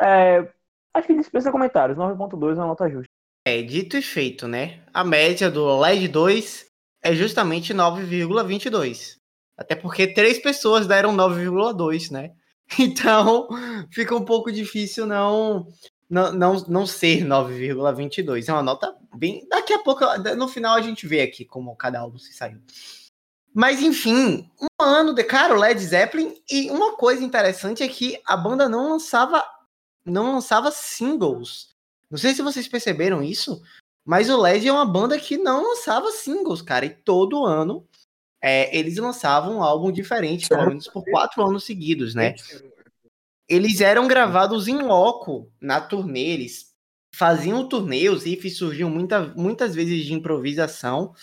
é, 0.00 0.46
acho 0.94 1.06
que 1.06 1.16
dispensa 1.16 1.50
comentários. 1.50 1.96
9.2 1.96 2.52
é 2.52 2.54
uma 2.56 2.66
nota 2.66 2.90
justa. 2.90 3.08
É, 3.46 3.62
dito 3.62 3.96
e 3.96 4.02
feito, 4.02 4.46
né? 4.46 4.82
A 4.92 5.02
média 5.02 5.50
do 5.50 5.80
LED 5.80 6.08
2 6.08 6.66
é 7.02 7.14
justamente 7.14 7.72
9,22. 7.72 9.16
Até 9.56 9.74
porque 9.74 10.06
três 10.12 10.38
pessoas 10.38 10.86
deram 10.86 11.16
9,2, 11.16 12.10
né? 12.10 12.32
Então, 12.80 13.46
fica 13.92 14.12
um 14.16 14.24
pouco 14.24 14.50
difícil 14.50 15.06
não 15.06 15.68
não, 16.08 16.32
não, 16.32 16.54
não 16.68 16.86
ser 16.86 17.24
9,22. 17.24 18.48
É 18.48 18.52
uma 18.52 18.62
nota 18.62 18.96
bem. 19.14 19.46
Daqui 19.48 19.72
a 19.72 19.78
pouco, 19.78 20.04
no 20.36 20.48
final, 20.48 20.76
a 20.76 20.82
gente 20.82 21.06
vê 21.06 21.20
aqui 21.20 21.44
como 21.44 21.76
cada 21.76 22.00
álbum 22.00 22.18
se 22.18 22.32
saiu. 22.32 22.60
Mas 23.52 23.80
enfim, 23.80 24.50
um 24.60 24.84
ano 24.84 25.14
de 25.14 25.24
cara, 25.24 25.54
o 25.54 25.58
Led 25.58 25.80
Zeppelin. 25.80 26.34
E 26.50 26.70
uma 26.70 26.96
coisa 26.96 27.24
interessante 27.24 27.82
é 27.82 27.88
que 27.88 28.20
a 28.26 28.36
banda 28.36 28.68
não 28.68 28.90
lançava 28.90 29.44
não 30.04 30.34
lançava 30.34 30.70
singles. 30.70 31.74
Não 32.08 32.16
sei 32.16 32.32
se 32.32 32.42
vocês 32.42 32.68
perceberam 32.68 33.22
isso, 33.22 33.60
mas 34.04 34.30
o 34.30 34.40
Led 34.40 34.66
é 34.66 34.72
uma 34.72 34.86
banda 34.86 35.18
que 35.18 35.36
não 35.36 35.64
lançava 35.70 36.12
singles, 36.12 36.62
cara. 36.62 36.86
E 36.86 36.90
todo 36.90 37.44
ano 37.44 37.84
é, 38.40 38.76
eles 38.76 38.96
lançavam 38.98 39.56
um 39.56 39.62
álbum 39.62 39.90
diferente, 39.90 40.48
pelo 40.48 40.68
menos 40.68 40.86
por 40.86 41.04
quatro 41.04 41.44
anos 41.44 41.64
seguidos, 41.64 42.14
né? 42.14 42.34
Eles 43.48 43.80
eram 43.80 44.08
gravados 44.08 44.66
em 44.66 44.78
loco 44.78 45.50
na 45.60 45.80
turnê, 45.80 46.32
eles 46.32 46.74
faziam 47.14 47.68
turnê, 47.68 48.08
os 48.08 48.24
riffs 48.24 48.58
surgiam 48.58 48.90
muita, 48.90 49.32
muitas 49.36 49.74
vezes 49.74 50.04
de 50.04 50.12
improvisação. 50.12 51.14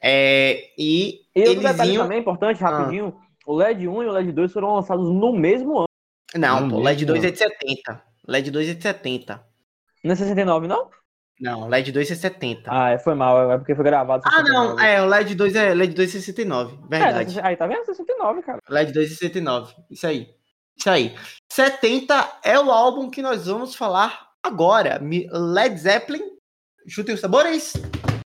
É, 0.00 0.70
e, 0.78 1.22
e 1.34 1.40
eles 1.40 1.62
detalhe 1.62 1.94
iam... 1.94 2.04
também 2.04 2.20
importante, 2.20 2.62
ah. 2.62 2.68
rapidinho, 2.68 3.14
ah. 3.16 3.26
o 3.46 3.54
LED 3.54 3.88
1 3.88 4.02
e 4.02 4.06
o 4.06 4.12
LED 4.12 4.32
2 4.32 4.52
foram 4.52 4.74
lançados 4.74 5.08
no 5.08 5.32
mesmo 5.32 5.78
ano. 5.78 5.86
Não, 6.34 6.68
pô, 6.68 6.76
o 6.76 6.82
LED 6.82 7.06
2 7.06 7.24
é 7.24 7.30
de 7.30 7.38
70. 7.38 8.02
LED 8.26 8.50
2 8.50 8.68
é 8.68 8.74
de 8.74 8.82
70. 8.82 9.44
Não 10.04 10.12
é 10.12 10.16
69, 10.16 10.66
não? 10.66 10.90
Não, 11.40 11.68
LED 11.68 11.92
2 11.92 12.10
é 12.10 12.14
70. 12.14 12.70
Ah, 12.72 12.90
é, 12.90 12.98
foi 12.98 13.14
mal, 13.14 13.50
é 13.50 13.58
porque 13.58 13.74
foi 13.74 13.84
gravado. 13.84 14.22
69. 14.22 14.48
Ah, 14.48 14.74
não, 14.74 14.80
é, 14.80 15.02
o 15.02 15.06
LED 15.06 15.34
2 15.34 15.56
é 15.56 15.74
LED 15.74 15.94
2 15.94 16.08
é 16.08 16.12
69, 16.12 16.78
verdade. 16.88 17.38
É, 17.38 17.46
aí 17.46 17.56
tá 17.56 17.66
vendo? 17.66 17.84
69, 17.84 18.42
cara. 18.42 18.60
LED 18.68 18.92
2 18.92 19.06
é 19.06 19.14
69, 19.14 19.74
isso 19.90 20.06
aí. 20.06 20.28
Isso 20.76 20.90
aí. 20.90 21.16
70 21.52 22.40
é 22.44 22.58
o 22.58 22.70
álbum 22.70 23.10
que 23.10 23.22
nós 23.22 23.46
vamos 23.46 23.74
falar 23.74 24.30
agora. 24.42 25.00
Led 25.02 25.78
Zeppelin, 25.78 26.22
chutem 26.86 27.14
os 27.14 27.20
sabores. 27.20 27.74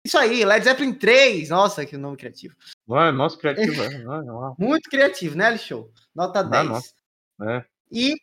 Isso 0.05 0.17
aí, 0.17 0.45
Led 0.45 0.63
Zeppelin 0.63 0.93
3. 0.93 1.49
Nossa, 1.49 1.85
que 1.85 1.97
nome 1.97 2.17
criativo. 2.17 2.55
Ué, 2.87 3.11
nossa, 3.11 3.37
criativo. 3.37 3.81
é. 3.81 4.63
Muito 4.63 4.89
criativo, 4.89 5.35
né, 5.35 5.57
Show? 5.57 5.91
Nota 6.13 6.43
10. 6.43 6.93
Ah, 7.41 7.51
é. 7.51 7.65
E. 7.91 8.15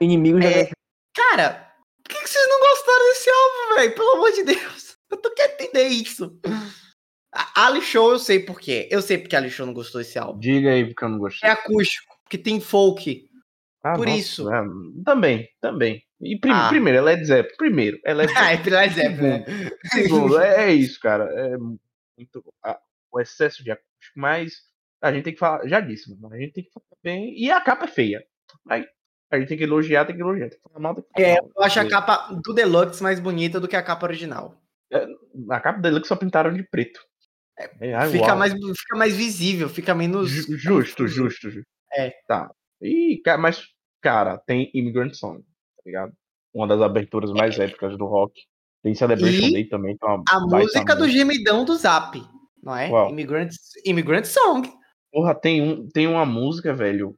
Inimigo 0.00 0.40
já. 0.40 0.50
É... 0.50 0.70
Cara, 1.14 1.72
por 2.04 2.14
que, 2.14 2.22
que 2.22 2.28
vocês 2.28 2.48
não 2.48 2.60
gostaram 2.60 3.04
desse 3.08 3.30
álbum, 3.30 3.74
velho? 3.76 3.94
Pelo 3.94 4.12
amor 4.12 4.32
de 4.32 4.44
Deus. 4.44 4.96
Eu 5.10 5.16
tô 5.16 5.30
querendo 5.30 5.52
entender 5.54 5.88
isso. 5.88 6.38
A 7.32 7.66
Ali 7.66 7.80
Show 7.80 8.12
eu 8.12 8.18
sei 8.18 8.40
por 8.40 8.60
quê. 8.60 8.88
Eu 8.90 9.00
sei 9.00 9.16
porque 9.16 9.34
a 9.34 9.38
Ali 9.38 9.50
Show 9.50 9.64
não 9.64 9.72
gostou 9.72 10.00
desse 10.02 10.18
álbum. 10.18 10.38
Diga 10.38 10.70
aí 10.70 10.84
porque 10.84 11.04
eu 11.04 11.08
não 11.08 11.18
gostei. 11.18 11.48
É 11.48 11.52
acústico, 11.52 12.14
porque 12.24 12.36
tem 12.36 12.60
folk. 12.60 13.27
Ah, 13.82 13.94
por 13.94 14.06
nossa, 14.06 14.18
isso. 14.18 14.52
É, 14.52 14.62
também, 15.04 15.48
também. 15.60 16.02
E 16.20 16.38
prim 16.38 16.50
ah. 16.52 16.68
primeiro, 16.68 16.98
é 16.98 17.00
Led 17.00 17.24
Zeppelin. 17.24 17.56
Primeiro, 17.56 18.00
é 18.04 18.12
Led 18.12 18.32
Zeppelin. 18.32 18.76
ah, 18.76 18.82
é 18.82 18.86
Led 18.86 18.94
Zeppelin. 18.94 19.28
Né? 19.28 19.44
Segundo, 19.92 20.38
é, 20.38 20.64
é, 20.64 20.72
isso, 20.72 20.98
cara. 21.00 21.24
É 21.24 21.56
muito, 21.56 22.44
o 23.12 23.20
excesso 23.20 23.62
de 23.62 23.70
acústico, 23.70 24.18
mas 24.18 24.62
a 25.00 25.12
gente 25.12 25.24
tem 25.24 25.32
que 25.32 25.38
falar, 25.38 25.66
já 25.66 25.80
disse, 25.80 26.10
mano, 26.20 26.34
a 26.34 26.38
gente 26.38 26.52
tem 26.52 26.64
que 26.64 26.70
falar 26.70 26.86
bem. 27.02 27.32
E 27.38 27.50
a 27.50 27.60
capa 27.60 27.84
é 27.84 27.88
feia. 27.88 28.24
A 29.30 29.38
gente 29.38 29.48
tem 29.48 29.58
que 29.58 29.64
elogiar, 29.64 30.04
tem 30.04 30.16
que 30.16 30.22
elogiar. 30.22 30.48
Tem 30.48 30.58
que 30.58 30.62
falar 30.62 30.80
mal, 30.80 30.94
tem 30.94 31.04
que 31.04 31.10
falar 31.12 31.28
é, 31.28 31.40
mal. 31.40 31.50
eu 31.56 31.62
acho 31.62 31.80
a 31.80 31.88
capa 31.88 32.40
do 32.44 32.54
Deluxe 32.54 33.02
mais 33.02 33.20
bonita 33.20 33.60
do 33.60 33.68
que 33.68 33.76
a 33.76 33.82
capa 33.82 34.06
original. 34.06 34.60
É, 34.90 35.06
a 35.50 35.60
capa 35.60 35.78
do 35.78 35.82
Deluxe 35.82 36.08
só 36.08 36.16
pintaram 36.16 36.52
de 36.52 36.62
preto. 36.62 37.00
É, 37.58 37.90
é 37.90 38.06
fica, 38.08 38.34
mais, 38.34 38.52
fica 38.52 38.96
mais 38.96 39.16
visível, 39.16 39.68
fica 39.68 39.94
menos. 39.94 40.30
Justo, 40.30 41.06
justo, 41.06 41.50
justo. 41.50 41.68
É. 41.92 42.12
Tá. 42.26 42.50
E, 42.80 43.20
mas, 43.38 43.62
cara, 44.00 44.38
tem 44.38 44.70
Immigrant 44.74 45.14
Song, 45.14 45.40
tá 45.40 45.82
ligado? 45.84 46.12
Uma 46.54 46.66
das 46.66 46.80
aberturas 46.80 47.30
mais 47.32 47.58
é. 47.58 47.64
épicas 47.64 47.96
do 47.96 48.06
rock. 48.06 48.32
Tem 48.82 48.94
Celebration 48.94 49.48
e 49.48 49.52
Day 49.52 49.68
também. 49.68 49.94
Então 49.94 50.22
a 50.28 50.40
música 50.40 50.94
do 50.94 51.08
gemidão 51.08 51.64
do 51.64 51.74
Zap, 51.76 52.22
não 52.62 52.76
é? 52.76 52.88
Immigrant, 53.10 53.50
Immigrant 53.84 54.24
Song. 54.24 54.70
Porra, 55.12 55.34
tem, 55.34 55.60
um, 55.60 55.88
tem 55.88 56.06
uma 56.06 56.24
música, 56.24 56.72
velho, 56.72 57.16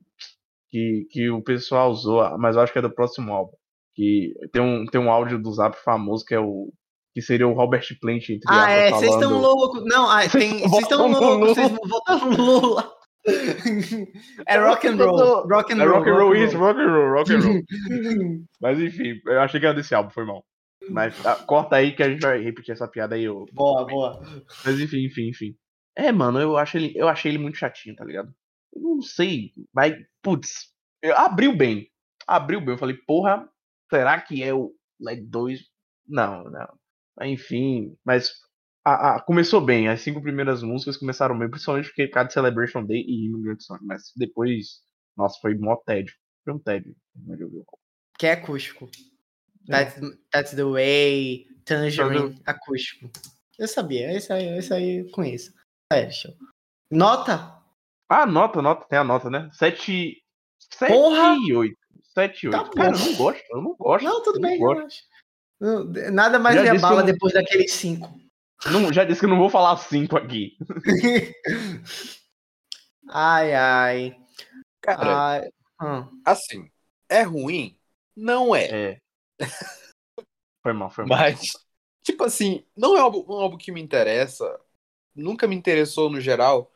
que, 0.71 1.07
que 1.11 1.31
o 1.31 1.43
pessoal 1.43 1.91
usou, 1.91 2.39
mas 2.39 2.57
eu 2.57 2.63
acho 2.63 2.73
que 2.73 2.79
é 2.79 2.83
do 2.83 2.95
próximo 2.95 3.33
álbum. 3.33 3.53
Que 3.95 4.33
tem 4.53 4.63
um, 4.63 4.87
tem 4.87 5.01
um 5.01 5.11
áudio 5.11 5.41
do 5.43 5.53
Zap 5.53 5.77
famoso 5.85 6.25
que 6.25 6.35
é 6.35 6.41
o. 6.41 6.73
Que 7.13 7.21
seria 7.21 7.49
o 7.49 7.53
Robert 7.53 7.85
Plant. 8.01 8.31
Entre 8.31 8.49
ah, 8.49 8.71
é, 8.71 8.91
vocês 8.91 9.13
estão 9.13 9.41
loucos. 9.41 9.85
Não, 9.85 10.09
ah, 10.09 10.23
vocês 10.31 10.63
estão 10.63 11.11
loucos, 11.11 11.49
vocês 11.49 11.73
votaram 11.85 12.31
Lula. 12.31 13.00
É 14.47 14.57
rock 14.59 14.89
and 14.89 14.97
roll. 14.97 15.47
Rock 15.49 15.73
and 15.73 15.83
é 15.83 15.85
roll. 15.85 15.99
rock 15.99 16.11
and 16.11 16.15
roll, 16.15 16.35
isso, 16.35 16.59
rock 16.59 16.81
and 16.81 16.93
roll, 16.93 17.11
rock 17.11 17.33
and 17.33 17.41
roll. 17.41 17.61
Mas 18.61 18.79
enfim, 18.79 19.21
eu 19.27 19.41
achei 19.41 19.61
que 19.61 19.67
era 19.67 19.75
desse 19.75 19.95
álbum, 19.95 20.11
foi 20.11 20.25
mal. 20.25 20.45
Mas 20.89 21.25
ah, 21.27 21.37
corta 21.37 21.77
aí 21.77 21.95
que 21.95 22.03
a 22.03 22.09
gente 22.09 22.21
vai 22.21 22.41
repetir 22.41 22.73
essa 22.73 22.89
piada 22.89 23.15
aí. 23.15 23.25
Eu... 23.25 23.47
Boa, 23.53 23.87
boa. 23.87 24.21
Mas 24.65 24.81
enfim, 24.81 25.05
enfim, 25.05 25.29
enfim. 25.29 25.57
É, 25.97 26.11
mano, 26.11 26.41
eu, 26.41 26.57
acho 26.57 26.79
ele, 26.79 26.93
eu 26.97 27.09
achei 27.09 27.31
ele 27.31 27.39
muito 27.39 27.59
chatinho, 27.59 27.95
tá 27.95 28.05
ligado? 28.05 28.33
Eu 28.73 28.81
não 28.81 29.03
sei, 29.03 29.53
mas, 29.73 29.95
putz, 30.23 30.73
abriu 31.15 31.55
bem. 31.55 31.91
Abriu 32.27 32.61
bem. 32.61 32.71
Eu 32.71 32.79
falei, 32.79 32.97
porra, 33.07 33.49
será 33.91 34.21
que 34.21 34.43
é 34.43 34.55
o 34.55 34.73
LED 35.01 35.27
2? 35.27 35.61
Não, 36.07 36.45
não. 36.45 36.79
Enfim, 37.23 37.97
mas 38.05 38.33
a, 38.85 39.17
a, 39.17 39.21
começou 39.21 39.61
bem. 39.61 39.89
As 39.89 40.01
cinco 40.01 40.23
primeiras 40.23 40.63
músicas 40.63 40.97
começaram 40.97 41.39
bem, 41.39 41.51
principalmente 41.51 41.89
porque 41.89 42.09
cada 42.09 42.31
Celebration 42.31 42.85
Day 42.85 43.05
e 43.07 43.27
Immigrant 43.27 43.61
Song. 43.61 43.81
Mas 43.85 44.13
depois, 44.17 44.81
nossa, 45.17 45.39
foi 45.41 45.55
mó 45.57 45.77
tédio. 45.77 46.15
Foi 46.45 46.55
um 46.55 46.59
tédio. 46.59 46.95
Que 48.19 48.27
é 48.27 48.33
acústico. 48.33 48.89
É. 49.69 49.85
That's, 49.85 50.19
that's 50.31 50.55
the 50.55 50.65
way, 50.65 51.47
Tangerine, 51.65 52.41
acústico. 52.47 53.11
Eu 53.59 53.69
sabia, 53.69 54.13
esse 54.17 54.33
aí, 54.33 54.59
esse 54.59 54.73
aí 54.73 55.01
eu 55.01 55.11
conheço. 55.11 55.53
É. 55.93 56.09
Nota? 56.91 57.61
Ah, 58.09 58.27
nota, 58.27 58.63
nota, 58.63 58.87
tem 58.89 58.99
a 58.99 59.05
nota, 59.05 59.29
né? 59.29 59.49
7. 59.53 60.17
7 60.73 60.93
Porra! 60.93 61.37
e 61.47 61.55
8. 61.55 61.77
7 62.15 62.43
e 62.43 62.49
8. 62.49 62.59
Tá 62.59 62.71
Cara, 62.71 62.97
eu 62.97 62.99
não 62.99 63.17
gosto, 63.17 63.45
eu 63.51 63.63
não 63.63 63.77
gosto. 63.77 64.05
Não, 64.05 64.23
tudo 64.23 64.41
bem, 64.41 64.59
gosto. 64.59 65.03
Nada 66.13 66.39
mais 66.39 66.61
me 66.61 66.69
abala 66.69 67.03
depois 67.03 67.35
daqueles 67.35 67.71
5. 67.73 68.20
Não, 68.67 68.93
já 68.93 69.05
disse 69.05 69.21
que 69.21 69.27
não 69.27 69.39
vou 69.39 69.49
falar 69.49 69.77
5 69.77 70.17
aqui. 70.17 70.57
ai, 73.09 73.55
ai. 73.55 74.17
Cara, 74.81 75.41
ai. 75.41 75.51
Hum. 75.83 76.23
assim, 76.25 76.71
é 77.09 77.23
ruim? 77.23 77.79
Não 78.15 78.55
é. 78.55 78.69
É. 78.71 78.99
Foi 80.63 80.73
mal, 80.73 80.91
foi 80.91 81.07
mal. 81.07 81.19
Mas, 81.19 81.41
tipo 82.03 82.25
assim, 82.25 82.65
não 82.77 82.97
é 82.97 83.01
algo, 83.01 83.25
um 83.29 83.41
álbum 83.41 83.57
que 83.57 83.73
me 83.73 83.81
interessa. 83.81 84.61
Nunca 85.15 85.47
me 85.47 85.57
interessou 85.57 86.11
no 86.11 86.21
geral. 86.21 86.71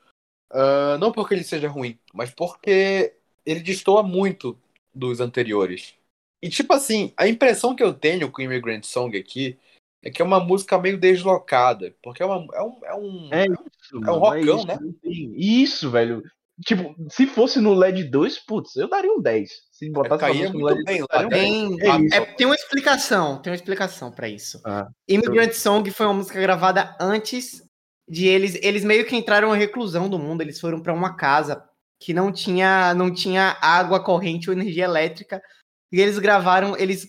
Uh, 0.50 0.96
não 0.98 1.12
porque 1.12 1.34
ele 1.34 1.44
seja 1.44 1.68
ruim, 1.68 1.98
mas 2.12 2.30
porque 2.30 3.14
ele 3.44 3.60
destoa 3.60 4.02
muito 4.02 4.58
dos 4.94 5.20
anteriores. 5.20 5.94
E, 6.40 6.48
tipo 6.48 6.72
assim, 6.72 7.12
a 7.16 7.26
impressão 7.26 7.74
que 7.74 7.82
eu 7.82 7.92
tenho 7.92 8.30
com 8.30 8.42
Immigrant 8.42 8.84
Song 8.84 9.18
aqui 9.18 9.58
é 10.04 10.10
que 10.10 10.20
é 10.20 10.24
uma 10.24 10.38
música 10.38 10.78
meio 10.78 10.98
deslocada. 10.98 11.94
Porque 12.02 12.22
é, 12.22 12.26
uma, 12.26 12.46
é 12.54 12.62
um. 12.62 12.80
É 12.84 12.94
um, 12.94 13.28
é 13.32 13.46
isso, 13.46 14.04
é 14.06 14.10
um 14.10 14.18
rockão, 14.18 14.60
é 14.60 14.66
né? 14.66 14.78
Isso, 15.02 15.90
velho. 15.90 16.22
Tipo, 16.64 16.94
se 17.10 17.26
fosse 17.26 17.58
no 17.58 17.74
LED 17.74 18.04
2, 18.04 18.38
putz, 18.40 18.76
eu 18.76 18.88
daria 18.88 19.10
um 19.10 19.20
10. 19.20 19.50
Se 19.72 19.90
botasse 19.90 20.42
é, 20.42 20.48
no 20.50 20.64
LED 20.64 20.84
bem, 20.84 20.98
2, 20.98 21.08
lá, 21.10 21.28
tem, 21.28 21.76
é, 21.80 22.16
é, 22.16 22.20
tem 22.26 22.46
uma 22.46 22.54
explicação, 22.54 23.42
tem 23.42 23.50
uma 23.50 23.56
explicação 23.56 24.12
para 24.12 24.28
isso. 24.28 24.60
Ah, 24.64 24.86
Immigrant 25.08 25.48
eu... 25.48 25.54
Song 25.54 25.90
foi 25.90 26.06
uma 26.06 26.14
música 26.14 26.40
gravada 26.40 26.96
antes 27.00 27.64
de 28.08 28.28
eles, 28.28 28.56
eles 28.62 28.84
meio 28.84 29.04
que 29.04 29.16
entraram 29.16 29.54
em 29.54 29.58
reclusão 29.58 30.08
do 30.08 30.18
mundo, 30.18 30.42
eles 30.42 30.60
foram 30.60 30.80
para 30.80 30.92
uma 30.92 31.16
casa 31.16 31.64
que 31.98 32.12
não 32.12 32.30
tinha, 32.30 32.94
não 32.94 33.12
tinha 33.12 33.56
água 33.60 33.98
corrente 33.98 34.48
ou 34.48 34.54
energia 34.54 34.84
elétrica, 34.84 35.42
e 35.90 36.00
eles 36.00 36.18
gravaram, 36.18 36.76
eles 36.76 37.04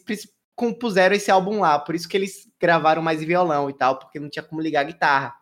compuseram 0.56 1.16
esse 1.16 1.30
álbum 1.30 1.60
lá, 1.60 1.78
por 1.78 1.96
isso 1.96 2.08
que 2.08 2.16
eles 2.16 2.46
gravaram 2.60 3.02
mais 3.02 3.24
violão 3.24 3.70
e 3.70 3.74
tal, 3.74 4.00
porque 4.00 4.20
não 4.20 4.30
tinha 4.30 4.44
como 4.44 4.62
ligar 4.62 4.82
a 4.82 4.86
guitarra. 4.86 5.34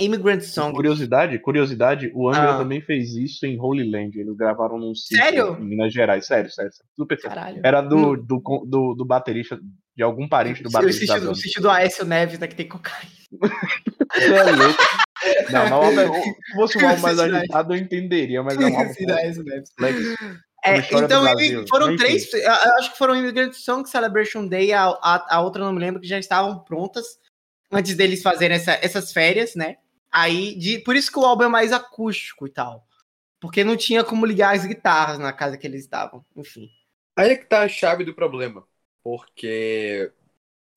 Immigrant 0.00 0.40
Song. 0.40 0.74
Curiosidade, 0.74 1.38
curiosidade, 1.38 2.10
o 2.14 2.28
Angra 2.28 2.54
ah. 2.54 2.58
também 2.58 2.80
fez 2.80 3.14
isso 3.14 3.46
em 3.46 3.60
Holy 3.60 3.88
Land. 3.88 4.18
Eles 4.18 4.36
gravaram 4.36 4.76
num 4.76 4.94
sítio 4.94 5.22
sério? 5.22 5.56
em 5.60 5.64
Minas 5.64 5.92
Gerais. 5.92 6.26
Sério, 6.26 6.50
sério. 6.50 6.72
Super 6.96 7.20
Caralho. 7.20 7.60
Era 7.64 7.80
do, 7.80 7.96
hum. 7.96 8.16
do, 8.16 8.64
do, 8.66 8.94
do, 8.94 9.04
baterista, 9.04 9.56
de 9.96 10.02
algum 10.02 10.28
parente 10.28 10.64
do 10.64 10.70
baterista. 10.70 11.30
O 11.30 11.34
sítio 11.34 11.62
do 11.62 11.70
Aécio 11.70 12.04
Neves, 12.04 12.40
né, 12.40 12.48
que 12.48 12.56
tem 12.56 12.66
cocaína. 12.66 13.08
é 14.16 14.42
louco. 14.50 14.82
Não, 15.52 15.68
mas 15.94 16.10
se 16.10 16.54
fosse 16.54 16.78
um 16.78 16.88
álbum 16.88 17.02
mais 17.02 17.18
agitado, 17.18 17.74
eu 17.74 17.78
entenderia, 17.78 18.42
mas 18.42 18.58
é 18.58 18.66
um 18.66 18.76
álbum. 18.76 18.92
É, 20.64 20.78
então, 20.78 21.22
foram 21.68 21.94
três. 21.94 22.32
Acho 22.78 22.92
que 22.92 22.98
foram 22.98 23.14
Immigrant 23.14 23.52
Song, 23.52 23.86
Celebration 23.86 24.46
Day, 24.46 24.72
a, 24.72 24.86
a, 24.86 25.36
a, 25.36 25.40
outra 25.42 25.62
não 25.62 25.74
me 25.74 25.78
lembro, 25.78 26.00
que 26.00 26.08
já 26.08 26.18
estavam 26.18 26.58
prontas 26.60 27.04
antes 27.70 27.94
deles 27.94 28.22
fazerem 28.22 28.56
essa, 28.56 28.72
essas 28.82 29.12
férias, 29.12 29.54
né? 29.54 29.76
Aí, 30.10 30.54
de, 30.54 30.78
por 30.78 30.96
isso 30.96 31.12
que 31.12 31.18
o 31.18 31.24
álbum 31.24 31.44
é 31.44 31.48
mais 31.48 31.70
acústico 31.70 32.46
e 32.46 32.50
tal. 32.50 32.86
Porque 33.38 33.62
não 33.62 33.76
tinha 33.76 34.02
como 34.02 34.24
ligar 34.24 34.54
as 34.54 34.64
guitarras 34.64 35.18
na 35.18 35.34
casa 35.34 35.58
que 35.58 35.66
eles 35.66 35.82
estavam, 35.82 36.24
enfim. 36.34 36.70
Aí 37.14 37.32
é 37.32 37.36
que 37.36 37.44
tá 37.44 37.62
a 37.62 37.68
chave 37.68 38.02
do 38.02 38.14
problema. 38.14 38.66
Porque, 39.02 40.10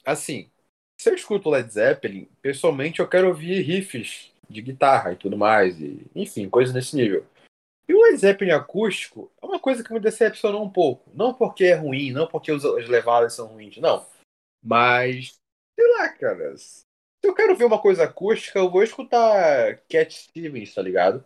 assim, 0.05 0.51
se 0.97 1.09
eu 1.09 1.15
escuto 1.15 1.49
Led 1.49 1.71
Zeppelin, 1.71 2.27
pessoalmente 2.41 2.99
eu 2.99 3.07
quero 3.07 3.29
ouvir 3.29 3.61
riffs 3.61 4.33
de 4.49 4.61
guitarra 4.61 5.13
e 5.13 5.15
tudo 5.15 5.37
mais, 5.37 5.79
e, 5.79 6.05
enfim, 6.13 6.49
coisas 6.49 6.75
nesse 6.75 6.93
nível. 6.95 7.25
E 7.89 7.93
o 7.93 8.01
Led 8.01 8.17
Zeppelin 8.17 8.51
acústico 8.51 9.31
é 9.41 9.45
uma 9.45 9.59
coisa 9.59 9.83
que 9.83 9.93
me 9.93 9.99
decepcionou 9.99 10.63
um 10.63 10.69
pouco. 10.69 11.09
Não 11.13 11.33
porque 11.33 11.65
é 11.65 11.73
ruim, 11.73 12.11
não 12.11 12.27
porque 12.27 12.51
as 12.51 12.63
levadas 12.87 13.33
são 13.33 13.47
ruins, 13.47 13.77
não. 13.77 14.05
Mas, 14.63 15.39
sei 15.79 15.93
lá, 15.93 16.09
cara. 16.09 16.57
Se 16.57 16.85
eu 17.23 17.33
quero 17.33 17.55
ver 17.55 17.65
uma 17.65 17.79
coisa 17.79 18.03
acústica, 18.03 18.59
eu 18.59 18.69
vou 18.69 18.83
escutar 18.83 19.77
Cat 19.89 20.13
Stevens, 20.13 20.73
tá 20.73 20.81
ligado? 20.81 21.23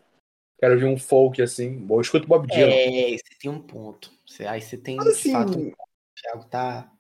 Quero 0.60 0.80
ver 0.80 0.86
um 0.86 0.98
folk 0.98 1.42
assim. 1.42 1.84
Vou 1.86 2.00
escutar 2.00 2.28
Bob 2.28 2.48
Dylan. 2.48 2.72
É, 2.72 3.18
você 3.18 3.36
tem 3.40 3.50
um 3.50 3.60
ponto. 3.60 4.12
Aí 4.48 4.62
você 4.62 4.78
tem. 4.78 4.96
Mas, 4.98 5.08
assim, 5.08 5.32
fato, 5.32 5.58
o 5.58 5.74
Thiago 6.16 6.46
tá. 6.46 6.92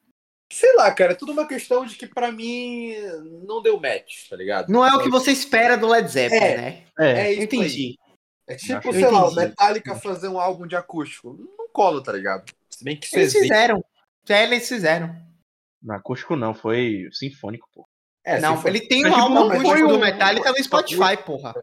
Sei 0.51 0.73
lá, 0.75 0.91
cara, 0.93 1.13
é 1.13 1.15
tudo 1.15 1.31
uma 1.31 1.47
questão 1.47 1.85
de 1.85 1.95
que 1.95 2.05
para 2.05 2.29
mim 2.29 2.93
não 3.47 3.61
deu 3.61 3.79
match, 3.79 4.27
tá 4.27 4.35
ligado? 4.35 4.69
Não 4.69 4.85
é 4.85 4.93
o 4.93 5.01
que 5.01 5.09
você 5.09 5.31
espera 5.31 5.77
do 5.77 5.87
Led 5.87 6.09
Zeppelin, 6.09 6.43
é, 6.43 6.57
né? 6.57 6.83
É, 6.99 7.11
é 7.11 7.31
isso 7.31 7.43
entendi. 7.43 7.97
É 8.51 8.55
tipo, 8.55 8.91
sei 8.91 9.09
lá, 9.09 9.29
o 9.29 9.33
Metallica 9.33 9.95
fazer 9.95 10.27
um 10.27 10.39
álbum 10.39 10.67
de 10.67 10.75
acústico. 10.75 11.37
Não 11.57 11.69
cola, 11.69 12.03
tá 12.03 12.11
ligado? 12.11 12.51
Se 12.69 12.83
bem 12.83 12.97
que 12.97 13.05
isso 13.05 13.15
Eles 13.15 13.29
existe. 13.29 13.47
fizeram. 13.47 13.83
Já 14.27 14.43
eles 14.43 14.67
fizeram. 14.67 15.15
No 15.81 15.93
acústico 15.93 16.35
não, 16.35 16.53
foi 16.53 17.07
sinfônico, 17.13 17.67
pô. 17.73 17.87
É, 18.25 18.39
não, 18.39 18.57
sinfônico. 18.57 18.67
ele 18.67 18.87
tem 18.87 19.05
um 19.05 19.15
álbum 19.15 19.49
acústico 19.49 19.87
do 19.87 19.99
Metallica 19.99 20.51
no 20.51 20.63
Spotify, 20.63 21.17
porra. 21.25 21.53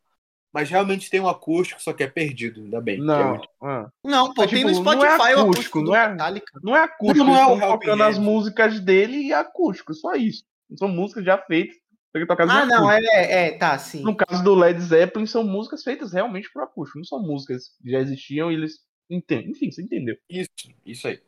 Mas 0.51 0.70
realmente 0.70 1.11
tem 1.11 1.20
um 1.20 1.28
acústico, 1.28 1.80
só 1.80 1.93
que 1.93 2.03
é 2.03 2.07
perdido, 2.07 2.62
ainda 2.62 2.80
bem. 2.80 2.99
Não, 2.99 3.20
é 3.20 3.24
muito... 3.24 3.49
ah. 3.62 3.89
não 4.03 4.32
pô, 4.32 4.43
Mas, 4.43 4.51
tem 4.51 4.61
tipo, 4.61 4.70
no 4.70 4.76
Spotify 4.76 4.97
não 4.97 5.05
é 5.05 5.14
acústico, 5.14 5.39
o 5.39 5.51
acústico 5.51 5.82
não 5.82 5.95
é, 5.95 6.09
Metallica. 6.09 6.61
Não 6.62 6.76
é 6.76 6.80
acústico, 6.82 7.24
não, 7.24 7.57
não 7.57 7.66
é 7.66 7.68
tocando 7.68 8.03
as 8.03 8.18
músicas 8.18 8.80
dele 8.80 9.18
e 9.18 9.32
acústico, 9.32 9.93
só 9.93 10.14
isso. 10.14 10.43
São 10.76 10.89
músicas 10.89 11.24
já 11.24 11.36
feitas 11.36 11.76
ah, 12.14 12.64
não, 12.64 12.90
é, 12.90 13.00
é, 13.48 13.59
tá, 13.59 13.78
sim. 13.78 14.02
No 14.02 14.16
caso 14.16 14.42
do 14.42 14.54
Led 14.54 14.80
Zeppelin, 14.80 15.26
são 15.26 15.44
músicas 15.44 15.82
feitas 15.82 16.12
realmente 16.12 16.50
pro 16.50 16.62
acústico, 16.62 16.98
não 16.98 17.04
são 17.04 17.22
músicas 17.22 17.68
que 17.82 17.90
já 17.90 17.98
existiam 17.98 18.50
e 18.50 18.54
eles 18.54 18.84
entendem. 19.11 19.50
Enfim, 19.50 19.70
você 19.70 19.82
entendeu. 19.82 20.16
Isso, 20.28 20.48
isso 20.84 21.06
aí. 21.06 21.22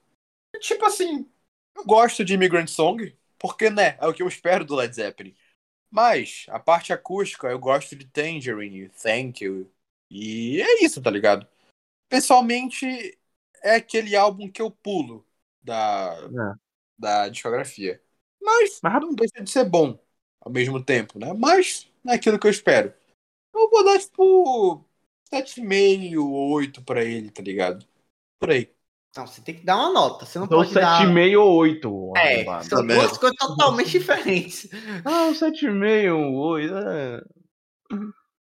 Tipo 0.60 0.86
assim, 0.86 1.28
eu 1.76 1.84
gosto 1.84 2.24
de 2.24 2.34
Immigrant 2.34 2.68
Song, 2.68 3.16
porque, 3.38 3.68
né, 3.70 3.96
é 4.00 4.06
o 4.06 4.14
que 4.14 4.22
eu 4.22 4.28
espero 4.28 4.64
do 4.64 4.74
Led 4.74 4.94
Zeppelin. 4.94 5.34
Mas, 5.90 6.46
a 6.48 6.58
parte 6.58 6.92
acústica, 6.92 7.48
eu 7.48 7.58
gosto 7.58 7.94
de 7.94 8.06
Tangerine, 8.06 8.88
Thank 8.90 9.44
You, 9.44 9.70
e 10.10 10.60
é 10.62 10.84
isso, 10.84 11.02
tá 11.02 11.10
ligado? 11.10 11.46
Pessoalmente, 12.08 13.18
é 13.62 13.76
aquele 13.76 14.16
álbum 14.16 14.50
que 14.50 14.62
eu 14.62 14.70
pulo 14.70 15.26
da, 15.62 16.16
é. 16.16 16.58
da 16.98 17.28
discografia. 17.28 18.02
Mas, 18.40 18.80
Mas 18.82 19.00
não 19.00 19.14
deixa 19.14 19.42
de 19.42 19.50
ser 19.50 19.64
bom 19.68 19.98
ao 20.40 20.50
mesmo 20.50 20.82
tempo, 20.82 21.18
né? 21.18 21.32
Mas 21.32 21.88
não 22.02 22.12
é 22.12 22.16
aquilo 22.16 22.38
que 22.38 22.46
eu 22.46 22.50
espero. 22.50 22.92
Eu 23.54 23.68
vou 23.68 23.84
dar, 23.84 23.98
tipo, 23.98 24.84
7,5, 25.32 26.16
8 26.52 26.82
pra 26.82 27.04
ele, 27.04 27.30
tá 27.30 27.42
ligado? 27.42 27.86
Por 28.38 28.50
aí. 28.50 28.70
Não, 29.16 29.26
você 29.26 29.40
tem 29.40 29.56
que 29.56 29.64
dar 29.64 29.76
uma 29.76 29.92
nota. 29.92 30.24
Você 30.24 30.38
não 30.38 30.46
então, 30.46 30.58
pode 30.58 30.70
7,5 30.70 31.32
dar... 31.32 31.38
ou 31.38 31.56
8. 31.56 32.12
É, 32.16 32.44
são 32.62 32.86
tá 32.86 32.94
duas 32.94 33.18
coisas 33.18 33.36
totalmente 33.38 33.90
diferentes. 33.98 34.68
Ah, 35.04 35.24
um 35.24 35.32
7,5, 35.32 36.14
um 36.14 36.36
8. 36.36 36.74
É... 36.76 37.22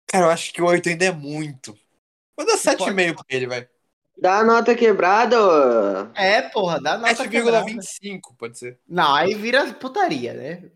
Cara, 0.07 0.25
eu 0.25 0.29
acho 0.31 0.51
que 0.51 0.61
o 0.61 0.65
8 0.65 0.89
ainda 0.89 1.05
é 1.05 1.11
muito. 1.11 1.77
Vou 2.35 2.45
dar 2.45 2.57
7,5 2.57 3.15
pra 3.15 3.25
ele, 3.29 3.47
vai. 3.47 3.67
Dá 4.19 4.39
a 4.39 4.43
nota 4.43 4.73
quebrada. 4.73 5.37
É, 6.15 6.41
porra, 6.41 6.81
dá 6.81 6.93
a 6.93 6.97
nota 6.97 7.23
7,25, 7.23 8.35
pode 8.35 8.57
ser. 8.57 8.79
Não, 8.87 9.13
aí 9.13 9.35
vira 9.35 9.73
putaria, 9.75 10.33
né? 10.33 10.71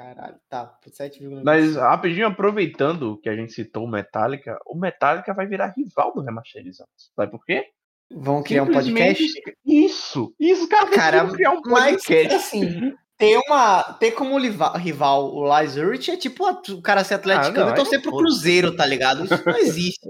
Caralho, 0.00 0.36
tá. 0.48 0.78
7,25. 0.88 1.42
Mas 1.44 1.76
rapidinho, 1.76 2.26
aproveitando 2.26 3.18
que 3.18 3.28
a 3.28 3.36
gente 3.36 3.52
citou 3.52 3.84
o 3.84 3.90
Metallica, 3.90 4.58
o 4.66 4.74
Metallica 4.74 5.34
vai 5.34 5.46
virar 5.46 5.74
rival 5.76 6.14
do 6.14 6.22
Remasterizado. 6.22 6.88
Sabe 7.14 7.30
por 7.30 7.44
quê? 7.44 7.66
Vão 8.10 8.42
criar 8.42 8.62
um 8.62 8.72
podcast? 8.72 9.22
Isso, 9.62 10.34
isso, 10.40 10.66
cara, 10.70 10.90
cara 10.90 11.30
criar 11.30 11.50
um 11.50 11.60
podcast. 11.60 12.32
Mas, 12.32 12.32
assim, 12.32 12.94
ter, 13.18 13.38
uma, 13.46 13.82
ter 14.00 14.12
como 14.12 14.38
rival 14.38 15.34
o 15.34 15.42
Lars 15.42 15.76
Ulrich 15.76 16.10
é 16.10 16.16
tipo 16.16 16.48
o 16.48 16.80
cara 16.80 17.04
ser 17.04 17.14
atleticano 17.14 17.68
ah, 17.68 17.72
e 17.72 17.74
torcer 17.74 18.00
pro 18.00 18.16
Cruzeiro, 18.16 18.74
tá 18.74 18.86
ligado? 18.86 19.26
Isso 19.26 19.42
não 19.44 19.58
existe. 19.60 20.08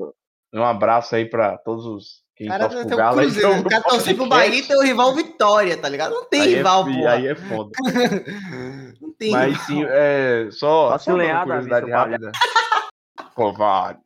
Um 0.55 0.63
abraço 0.63 1.17
aí 1.17 1.29
pra 1.29 1.59
todos 1.59 1.85
os 1.85 2.21
quem 2.37 2.47
cara, 2.47 2.69
torce 2.69 2.87
pro 2.87 2.97
Galo. 2.97 3.19
Cruzeiro, 3.19 3.49
então, 3.49 3.61
o 3.61 3.69
cara 3.69 3.83
torcer 3.83 4.17
pro 4.17 4.27
Bahia 4.27 4.61
e 4.61 4.63
tem 4.63 4.77
o 4.77 4.83
rival 4.83 5.15
Vitória, 5.17 5.77
tá 5.77 5.89
ligado? 5.89 6.13
Não 6.15 6.25
tem 6.27 6.41
aí 6.43 6.55
é 6.55 6.57
rival, 6.59 6.89
é, 6.89 6.93
pô. 6.93 7.09
Aí 7.09 7.27
é 7.27 7.35
foda. 7.35 7.71
Mas 9.31 9.59
sim, 9.63 9.85
é, 9.85 10.49
só, 10.51 10.97
só 10.99 11.15
uma 11.15 11.45
curiosidade 11.45 11.91
rápida. 11.91 12.33
Covarde. 13.35 14.01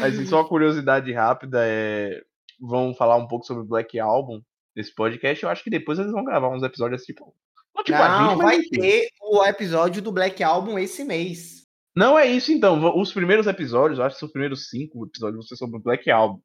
Mas 0.00 0.28
só 0.28 0.40
uma 0.40 0.48
curiosidade 0.48 1.12
rápida 1.12 1.60
é. 1.62 2.20
Vão 2.60 2.94
falar 2.94 3.16
um 3.16 3.26
pouco 3.26 3.46
sobre 3.46 3.62
o 3.62 3.66
Black 3.66 3.98
Album 3.98 4.42
nesse 4.76 4.94
podcast. 4.94 5.42
Eu 5.42 5.50
acho 5.50 5.64
que 5.64 5.70
depois 5.70 5.98
eles 5.98 6.12
vão 6.12 6.24
gravar 6.24 6.48
uns 6.48 6.62
episódios 6.62 7.04
tipo. 7.04 7.34
Não, 7.74 7.84
tipo, 7.84 7.98
não 7.98 8.30
gente, 8.30 8.42
vai 8.42 8.60
ter 8.62 9.08
o 9.22 9.44
episódio 9.44 10.02
do 10.02 10.12
Black 10.12 10.42
Album 10.42 10.78
esse 10.78 11.04
mês. 11.04 11.60
Não 11.96 12.18
é 12.18 12.26
isso 12.26 12.52
então. 12.52 12.98
Os 12.98 13.12
primeiros 13.12 13.46
episódios, 13.46 13.98
eu 13.98 14.04
acho 14.04 14.16
que 14.16 14.20
são 14.20 14.26
os 14.26 14.32
primeiros 14.32 14.68
cinco 14.68 15.06
episódios, 15.06 15.36
vão 15.36 15.42
ser 15.42 15.56
sobre 15.56 15.78
o 15.78 15.82
Black 15.82 16.10
Album. 16.10 16.40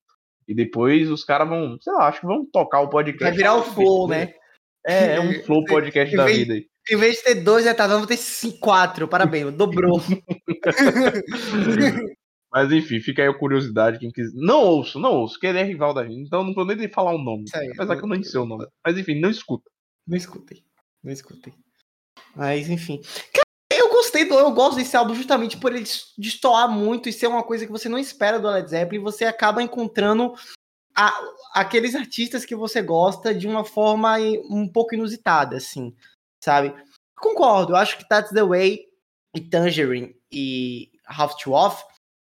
E 0.48 0.54
depois 0.54 1.10
os 1.10 1.24
caras 1.24 1.50
vão, 1.50 1.78
sei 1.82 1.94
lá, 1.94 2.08
acho 2.08 2.22
que 2.22 2.28
vão 2.28 2.46
tocar 2.46 2.82
o 2.82 2.90
podcast. 2.90 3.24
Vai 3.24 3.32
virar 3.32 3.56
o 3.56 3.64
flow, 3.64 4.08
né? 4.08 4.34
É, 4.86 5.16
é 5.16 5.20
um 5.20 5.34
flow 5.44 5.64
podcast 5.66 6.16
da 6.16 6.26
vida 6.26 6.54
aí. 6.54 6.68
Em 6.90 6.98
vez 6.98 7.18
de 7.18 7.24
ter 7.24 7.36
dois 7.36 7.66
retardados, 7.66 8.02
vou 8.02 8.08
ter 8.08 8.18
cinco, 8.18 8.58
quatro. 8.60 9.08
Parabéns, 9.08 9.54
dobrou. 9.54 10.00
Mas 12.52 12.72
enfim, 12.72 13.00
fica 13.02 13.22
aí 13.22 13.28
a 13.28 13.34
curiosidade. 13.34 14.00
Quem 14.00 14.12
quiser. 14.12 14.34
Não 14.36 14.62
ouço, 14.62 15.00
não 15.00 15.12
ouço, 15.12 15.40
que 15.40 15.46
ele 15.46 15.60
é 15.60 15.64
rival 15.64 15.94
da 15.94 16.06
gente. 16.06 16.22
Então 16.22 16.44
não 16.44 16.54
vou 16.54 16.66
nem 16.66 16.88
falar 16.88 17.14
o 17.14 17.18
nome. 17.18 17.46
Aí, 17.54 17.70
apesar 17.72 17.98
que 17.98 18.04
eu 18.04 18.08
não 18.08 18.24
sei 18.24 18.40
o 18.40 18.46
nome. 18.46 18.66
Mas 18.86 18.98
enfim, 18.98 19.20
não 19.20 19.30
escuta. 19.30 19.70
Não 20.08 20.16
escutem. 20.16 20.64
Não 21.04 21.12
escutem. 21.12 21.54
Mas 22.36 22.70
enfim. 22.70 23.02
Eu 23.70 23.90
gostei 23.90 24.26
do. 24.26 24.36
Eu 24.36 24.52
gosto 24.52 24.78
desse 24.78 24.96
álbum 24.96 25.16
justamente 25.16 25.58
por 25.58 25.76
ele 25.76 25.86
destoar 26.18 26.70
muito 26.70 27.10
e 27.10 27.14
ser 27.14 27.28
uma 27.28 27.44
coisa 27.44 27.66
que 27.66 27.72
você 27.72 27.90
não 27.90 27.98
espera 27.98 28.40
do 28.40 28.48
Led 28.48 28.70
Zeppelin. 28.70 29.04
Você 29.04 29.26
acaba 29.26 29.62
encontrando 29.62 30.34
a, 30.96 31.14
aqueles 31.54 31.94
artistas 31.94 32.46
que 32.46 32.56
você 32.56 32.82
gosta 32.82 33.36
de 33.36 33.48
uma 33.48 33.66
forma 33.66 34.18
um 34.50 34.68
pouco 34.68 34.96
inusitada, 34.96 35.58
assim, 35.58 35.94
sabe? 36.46 36.74
Concordo, 37.18 37.74
eu 37.74 37.76
acho 37.76 37.98
que 37.98 38.08
That's 38.08 38.32
the 38.32 38.44
Way 38.44 38.86
e 39.36 39.42
Tangerine 39.42 40.16
e 40.32 40.92
Half 41.08 41.36
to 41.36 41.52
Off 41.52 41.84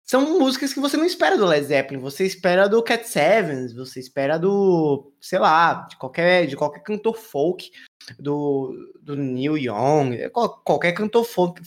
são 0.03 0.37
músicas 0.37 0.73
que 0.73 0.79
você 0.79 0.97
não 0.97 1.05
espera 1.05 1.37
do 1.37 1.45
Led 1.45 1.65
Zeppelin, 1.65 1.99
você 1.99 2.25
espera 2.25 2.67
do 2.67 2.83
Cat 2.83 3.07
Stevens, 3.07 3.73
você 3.73 3.99
espera 3.99 4.37
do, 4.37 5.11
sei 5.19 5.39
lá, 5.39 5.87
de 5.89 5.95
qualquer, 5.95 6.45
de 6.45 6.55
qualquer 6.55 6.81
cantor 6.81 7.15
folk, 7.15 7.71
do, 8.19 8.73
do 9.01 9.15
Neil 9.15 9.57
Young, 9.57 10.29
qualquer 10.63 10.91
cantor 10.91 11.23
folk, 11.23 11.61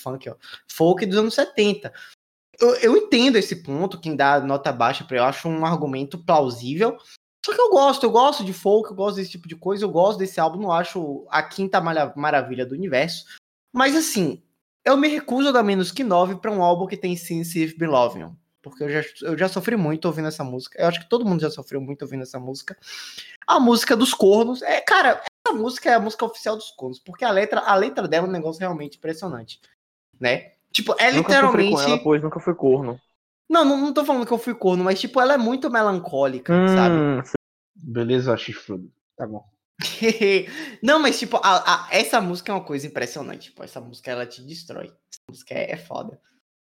funk, 0.00 0.30
ó, 0.30 0.34
folk 0.66 1.04
dos 1.04 1.18
anos 1.18 1.34
70. 1.34 1.92
Eu, 2.58 2.74
eu 2.76 2.96
entendo 2.96 3.36
esse 3.36 3.62
ponto, 3.62 4.00
quem 4.00 4.16
dá 4.16 4.40
nota 4.40 4.72
baixa 4.72 5.04
para 5.04 5.18
eu 5.18 5.24
acho 5.24 5.46
um 5.48 5.66
argumento 5.66 6.18
plausível, 6.18 6.96
só 7.44 7.54
que 7.54 7.60
eu 7.60 7.68
gosto, 7.68 8.04
eu 8.04 8.10
gosto 8.10 8.42
de 8.42 8.54
folk, 8.54 8.88
eu 8.88 8.96
gosto 8.96 9.16
desse 9.16 9.32
tipo 9.32 9.46
de 9.46 9.54
coisa, 9.54 9.84
eu 9.84 9.90
gosto 9.90 10.18
desse 10.18 10.40
álbum, 10.40 10.62
não 10.62 10.72
acho 10.72 11.26
a 11.28 11.42
quinta 11.42 11.78
maravilha 11.78 12.64
do 12.64 12.74
universo, 12.74 13.26
mas 13.70 13.94
assim, 13.94 14.42
eu 14.82 14.96
me 14.96 15.08
recuso 15.08 15.50
a 15.50 15.52
dar 15.52 15.62
menos 15.62 15.92
que 15.92 16.02
9 16.02 16.36
para 16.36 16.50
um 16.50 16.62
álbum 16.62 16.86
que 16.86 16.96
tem 16.96 17.14
Since 17.14 17.62
If 17.62 17.76
Beloved. 17.76 18.32
Porque 18.62 18.82
eu 18.82 18.88
já, 18.88 19.02
eu 19.20 19.36
já 19.36 19.46
sofri 19.46 19.76
muito 19.76 20.06
ouvindo 20.06 20.28
essa 20.28 20.42
música. 20.42 20.80
Eu 20.80 20.88
acho 20.88 21.00
que 21.00 21.08
todo 21.08 21.26
mundo 21.26 21.42
já 21.42 21.50
sofreu 21.50 21.82
muito 21.82 22.00
ouvindo 22.00 22.22
essa 22.22 22.40
música. 22.40 22.74
A 23.46 23.60
música 23.60 23.94
dos 23.94 24.14
cornos. 24.14 24.62
É, 24.62 24.80
cara, 24.80 25.22
essa 25.46 25.54
música 25.54 25.90
é 25.90 25.94
a 25.94 26.00
música 26.00 26.24
oficial 26.24 26.56
dos 26.56 26.70
cornos. 26.70 26.98
Porque 26.98 27.26
a 27.26 27.30
letra, 27.30 27.60
a 27.60 27.74
letra 27.74 28.08
dela 28.08 28.26
é 28.26 28.28
um 28.30 28.32
negócio 28.32 28.60
realmente 28.60 28.96
impressionante. 28.96 29.60
Né? 30.18 30.52
Tipo, 30.72 30.94
é 30.98 31.12
nunca 31.12 31.28
literalmente. 31.28 31.82
Ela, 31.82 31.98
pois 31.98 32.22
nunca 32.22 32.40
foi 32.40 32.54
corno. 32.54 32.98
Não, 33.48 33.64
não, 33.64 33.76
não 33.76 33.92
tô 33.92 34.04
falando 34.04 34.26
que 34.26 34.32
eu 34.32 34.38
fui 34.38 34.54
corno, 34.54 34.84
mas 34.84 35.00
tipo, 35.00 35.20
ela 35.20 35.34
é 35.34 35.38
muito 35.38 35.70
melancólica, 35.70 36.52
hum, 36.52 36.68
sabe? 36.68 37.30
Beleza, 37.74 38.36
chifrudo. 38.36 38.90
Tá 39.16 39.26
bom. 39.26 39.44
não, 40.82 40.98
mas 40.98 41.18
tipo, 41.18 41.36
a, 41.42 41.86
a, 41.86 41.88
essa 41.90 42.20
música 42.20 42.52
é 42.52 42.54
uma 42.54 42.64
coisa 42.64 42.86
impressionante. 42.86 43.50
Tipo, 43.50 43.62
essa 43.62 43.80
música 43.80 44.10
ela 44.10 44.26
te 44.26 44.42
destrói. 44.42 44.86
Essa 44.86 45.20
música 45.28 45.54
é, 45.54 45.72
é 45.72 45.76
foda. 45.76 46.18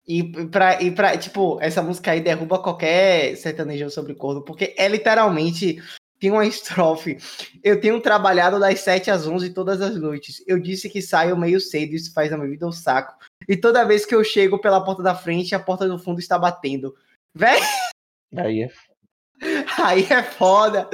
E 0.06 0.48
pra, 0.48 0.82
e 0.82 0.90
pra, 0.90 1.16
tipo, 1.16 1.60
essa 1.60 1.82
música 1.82 2.10
aí 2.10 2.20
derruba 2.20 2.60
qualquer 2.60 3.36
sertanejo 3.36 3.88
sobre 3.90 4.14
corno, 4.14 4.42
porque 4.42 4.74
é 4.76 4.88
literalmente. 4.88 5.82
Tem 6.22 6.30
uma 6.30 6.46
estrofe. 6.46 7.18
Eu 7.64 7.80
tenho 7.80 8.00
trabalhado 8.00 8.60
das 8.60 8.78
7 8.78 9.10
às 9.10 9.26
11 9.26 9.50
todas 9.50 9.80
as 9.80 9.96
noites. 9.96 10.40
Eu 10.46 10.60
disse 10.60 10.88
que 10.88 11.02
saio 11.02 11.36
meio 11.36 11.60
cedo, 11.60 11.96
isso 11.96 12.14
faz 12.14 12.32
a 12.32 12.36
minha 12.36 12.48
vida 12.48 12.64
um 12.64 12.70
saco. 12.70 13.18
E 13.48 13.56
toda 13.56 13.84
vez 13.84 14.06
que 14.06 14.14
eu 14.14 14.22
chego 14.22 14.60
pela 14.60 14.84
porta 14.84 15.02
da 15.02 15.16
frente, 15.16 15.52
a 15.52 15.58
porta 15.58 15.88
do 15.88 15.98
fundo 15.98 16.20
está 16.20 16.38
batendo. 16.38 16.94
Véi! 17.34 17.58
Aí 18.36 18.62
é. 18.62 18.70
Aí 19.82 20.04
é 20.04 20.22
foda. 20.22 20.88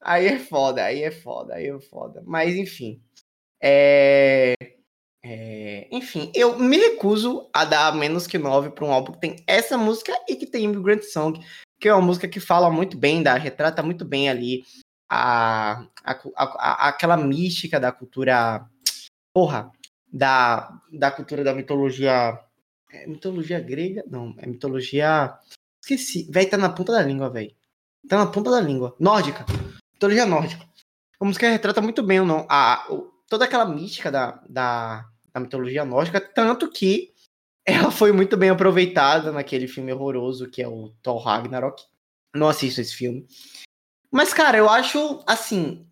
Aí 0.00 0.26
é 0.26 0.38
foda, 0.38 0.82
aí 0.82 1.02
é 1.02 1.10
foda, 1.10 1.54
aí 1.54 1.66
é 1.66 1.78
foda. 1.78 2.22
Mas 2.24 2.56
enfim. 2.56 3.02
É... 3.62 4.54
É, 5.24 5.86
enfim, 5.92 6.32
eu 6.34 6.58
me 6.58 6.76
recuso 6.76 7.48
a 7.52 7.64
dar 7.64 7.94
menos 7.94 8.26
que 8.26 8.38
9 8.38 8.70
para 8.70 8.84
um 8.84 8.92
álbum 8.92 9.12
que 9.12 9.20
tem 9.20 9.36
essa 9.46 9.78
música 9.78 10.12
e 10.28 10.34
que 10.34 10.46
tem 10.46 10.64
Immigrant 10.64 11.02
Song, 11.04 11.38
que 11.82 11.88
é 11.88 11.92
uma 11.92 12.06
música 12.06 12.28
que 12.28 12.38
fala 12.38 12.70
muito 12.70 12.96
bem, 12.96 13.24
da, 13.24 13.34
retrata 13.34 13.82
muito 13.82 14.04
bem 14.04 14.30
ali 14.30 14.64
a, 15.10 15.84
a, 16.04 16.12
a, 16.36 16.88
aquela 16.88 17.16
mística 17.16 17.80
da 17.80 17.90
cultura. 17.90 18.64
Porra, 19.34 19.72
da, 20.06 20.78
da 20.92 21.10
cultura 21.10 21.42
da 21.42 21.52
mitologia. 21.52 22.38
É 22.92 23.04
mitologia 23.08 23.58
grega? 23.58 24.04
Não, 24.06 24.32
é 24.38 24.46
mitologia. 24.46 25.34
Esqueci. 25.82 26.28
Véi, 26.30 26.46
tá 26.46 26.56
na 26.56 26.68
ponta 26.68 26.92
da 26.92 27.02
língua, 27.02 27.28
velho. 27.28 27.52
Tá 28.08 28.16
na 28.16 28.26
ponta 28.26 28.52
da 28.52 28.60
língua. 28.60 28.94
Nórdica. 29.00 29.44
Mitologia 29.92 30.24
nórdica. 30.24 30.64
A 31.18 31.24
música 31.24 31.50
retrata 31.50 31.80
muito 31.80 32.02
bem 32.04 32.20
o, 32.20 32.46
a, 32.48 32.86
toda 33.28 33.44
aquela 33.44 33.66
mística 33.66 34.08
da, 34.08 34.40
da, 34.48 35.04
da 35.34 35.40
mitologia 35.40 35.84
nórdica, 35.84 36.20
tanto 36.20 36.70
que 36.70 37.11
ela 37.64 37.90
foi 37.90 38.12
muito 38.12 38.36
bem 38.36 38.50
aproveitada 38.50 39.30
naquele 39.30 39.68
filme 39.68 39.92
horroroso 39.92 40.50
que 40.50 40.62
é 40.62 40.68
o 40.68 40.90
Thor 41.02 41.18
Ragnarok. 41.18 41.82
Não 42.34 42.48
assisto 42.48 42.80
esse 42.80 42.94
filme. 42.94 43.26
Mas, 44.10 44.32
cara, 44.34 44.58
eu 44.58 44.68
acho, 44.68 45.22
assim, 45.26 45.86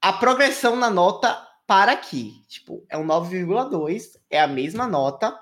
a 0.00 0.12
progressão 0.12 0.76
na 0.76 0.90
nota 0.90 1.46
para 1.66 1.92
aqui. 1.92 2.42
Tipo, 2.48 2.84
é 2.90 2.98
um 2.98 3.06
9,2, 3.06 4.18
é 4.28 4.40
a 4.40 4.46
mesma 4.46 4.86
nota, 4.86 5.38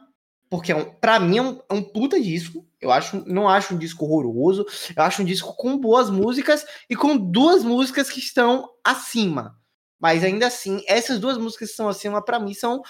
porque 0.48 0.72
é 0.72 0.76
um, 0.76 0.84
pra 0.84 1.18
mim 1.18 1.38
é 1.38 1.42
um, 1.42 1.60
é 1.68 1.74
um, 1.74 1.82
puta 1.82 2.20
disco. 2.20 2.66
Eu 2.80 2.90
acho, 2.90 3.24
não 3.26 3.48
acho 3.48 3.74
um 3.74 3.78
disco 3.78 4.04
horroroso, 4.04 4.66
eu 4.96 5.02
acho 5.02 5.22
um 5.22 5.24
disco 5.24 5.54
com 5.56 5.78
boas 5.78 6.10
músicas 6.10 6.64
e 6.88 6.96
com 6.96 7.16
duas 7.16 7.64
músicas 7.64 8.10
que 8.10 8.20
estão 8.20 8.68
acima. 8.84 9.58
Mas 10.00 10.24
ainda 10.24 10.46
assim, 10.46 10.82
essas 10.86 11.18
duas 11.18 11.36
músicas 11.36 11.68
que 11.68 11.72
estão 11.72 11.88
acima, 11.88 12.24
para 12.24 12.40
mim, 12.40 12.54
são 12.54 12.82